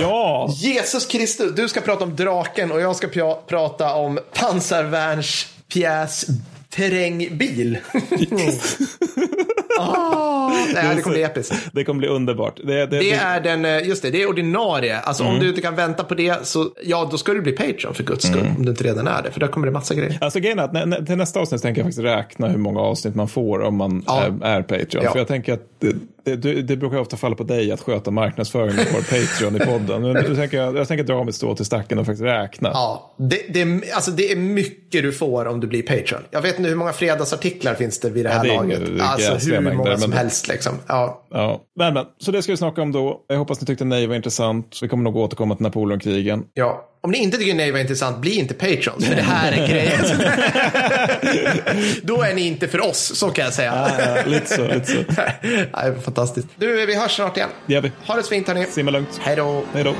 Ja! 0.00 0.48
Jesus 0.56 1.06
Kristus, 1.06 1.54
du 1.54 1.68
ska 1.68 1.80
prata 1.80 2.04
om 2.04 2.16
draken 2.16 2.72
och 2.72 2.80
jag 2.80 2.96
ska 2.96 3.06
pra- 3.06 3.38
prata 3.46 3.94
om 3.94 4.18
pansarvärnspjäs 4.34 6.26
terrängbil. 6.70 7.78
ah, 9.78 10.41
nej, 10.74 10.96
det 10.96 11.02
kommer 11.02 11.14
bli 11.16 11.22
episkt. 11.24 11.54
Det 11.72 11.84
kommer 11.84 11.98
bli 11.98 12.08
underbart. 12.08 12.60
Det, 12.64 12.86
det, 12.86 12.98
Det 12.98 13.12
är 13.12 13.40
den, 13.40 13.64
eh, 13.64 13.88
just 13.88 14.02
det, 14.02 14.10
det 14.10 14.22
är 14.22 14.28
ordinarie. 14.28 14.98
Alltså 14.98 15.24
om 15.24 15.38
du 15.38 15.48
inte 15.48 15.60
kan 15.60 15.74
vänta 15.76 16.04
på 16.04 16.14
det 16.14 16.46
så, 16.46 16.70
ja 16.82 17.08
då 17.10 17.18
ska 17.18 17.32
du 17.32 17.40
bli 17.40 17.52
Patreon 17.52 17.94
för 17.94 18.02
guds 18.04 18.26
skull. 18.26 18.48
Om 18.56 18.64
du 18.64 18.70
inte 18.70 18.84
redan 18.84 19.06
är 19.06 19.22
det, 19.22 19.30
för 19.30 19.40
där 19.40 19.46
kommer 19.48 19.66
det 19.66 19.72
massa 19.72 19.94
grejer. 19.94 20.18
Alltså 20.20 20.40
grejen 20.40 20.58
är 20.58 20.62
att 20.62 20.72
nä, 20.72 20.84
nä, 20.86 21.06
till 21.06 21.16
nästa 21.16 21.40
avsnitt 21.40 21.62
tänker 21.62 21.80
jag 21.80 21.86
faktiskt 21.86 22.04
räkna 22.04 22.48
hur 22.48 22.58
många 22.58 22.80
avsnitt 22.80 23.14
man 23.14 23.28
får 23.28 23.60
om 23.62 23.76
man 23.76 24.04
Ja. 24.06 24.22
är, 24.22 24.46
är 24.46 24.62
Patreon. 24.62 25.04
Ja. 25.04 25.12
För 25.12 25.18
jag 25.18 25.28
tänker 25.28 25.52
att 25.52 25.60
det, 25.80 25.94
det, 26.24 26.36
det, 26.36 26.62
det 26.62 26.76
brukar 26.76 26.98
ofta 26.98 27.16
falla 27.16 27.34
på 27.36 27.44
dig 27.44 27.72
att 27.72 27.80
sköta 27.80 28.10
marknadsföringen 28.10 28.84
på 28.92 28.96
Patreon 29.10 29.56
i 29.56 29.58
podden. 29.58 30.02
Men 30.02 30.12
nu 30.24 30.36
tänker 30.36 30.56
jag, 30.56 30.76
jag 30.76 30.88
tänker 30.88 31.04
dra 31.04 31.24
mitt 31.24 31.34
strå 31.34 31.54
till 31.54 31.64
stacken 31.64 31.98
och 31.98 32.06
faktiskt 32.06 32.22
räkna. 32.24 32.70
Ja, 32.74 33.14
det, 33.18 33.40
det, 33.48 33.60
är- 33.60 33.94
alltså 33.94 34.10
det 34.10 34.32
är 34.32 34.36
mycket 34.36 35.02
du 35.02 35.12
får 35.12 35.46
om 35.46 35.60
du 35.60 35.66
blir 35.66 35.82
Patreon. 35.82 36.20
Jag 36.30 36.42
vet 36.42 36.58
inte 36.58 36.68
hur 36.70 36.76
många 36.76 36.92
fredagsartiklar 36.92 37.74
finns 37.74 38.00
det 38.00 38.10
vid 38.10 38.24
det 38.24 38.28
här 38.30 38.44
det 38.44 38.50
är 38.50 38.56
laget. 38.56 38.78
inga- 38.80 38.88
det 38.96 39.00
är 39.02 39.04
alltså 39.30 39.34
hur 39.50 39.52
mängder, 39.60 39.72
många 39.76 39.90
men 39.90 39.98
som 40.00 40.10
det- 40.10 40.16
helst 40.16 40.48
liksom. 40.52 40.78
Ja. 40.86 41.26
Ja. 41.30 41.60
Men, 41.78 41.94
men, 41.94 42.04
så 42.18 42.30
det 42.30 42.42
ska 42.42 42.52
vi 42.52 42.56
snacka 42.56 42.82
om 42.82 42.92
då. 42.92 43.24
Jag 43.28 43.36
hoppas 43.36 43.60
ni 43.60 43.66
tyckte 43.66 43.84
nej 43.84 44.06
var 44.06 44.14
intressant. 44.14 44.78
Vi 44.82 44.88
kommer 44.88 45.04
nog 45.04 45.16
återkomma 45.16 45.54
till 45.54 45.62
Napoleonkrigen. 45.62 46.44
Ja, 46.54 46.88
om 47.04 47.10
ni 47.10 47.18
inte 47.18 47.38
tycker 47.38 47.54
nej 47.54 47.72
var 47.72 47.78
intressant, 47.78 48.18
bli 48.18 48.38
inte 48.38 48.54
Patrons, 48.54 49.06
för 49.06 49.14
det 49.14 49.22
här 49.22 49.52
är 49.52 49.68
grejen. 49.68 50.04
Då 52.02 52.22
är 52.22 52.34
ni 52.34 52.46
inte 52.46 52.68
för 52.68 52.80
oss, 52.88 53.18
så 53.18 53.30
kan 53.30 53.44
jag 53.44 53.54
säga. 53.54 53.90
Ja, 53.98 54.16
ja, 54.16 54.22
lite 54.26 54.54
så, 54.54 54.66
lite 54.68 54.86
så. 54.86 54.98
Nej, 55.72 56.00
fantastiskt. 56.04 56.48
Du, 56.56 56.86
vi 56.86 56.94
hörs 56.94 57.16
snart 57.16 57.36
igen. 57.36 57.50
Det 57.66 57.72
gör 57.72 57.80
vi. 57.80 57.92
Ha 58.06 58.16
det 58.16 58.22
så 58.22 58.28
fint 58.28 58.48
hörni. 58.48 58.66
Simma 58.66 58.90
lugnt. 58.90 59.20
Hej 59.22 59.36
då. 59.36 59.62
Hej 59.74 59.84
då. 59.84 59.94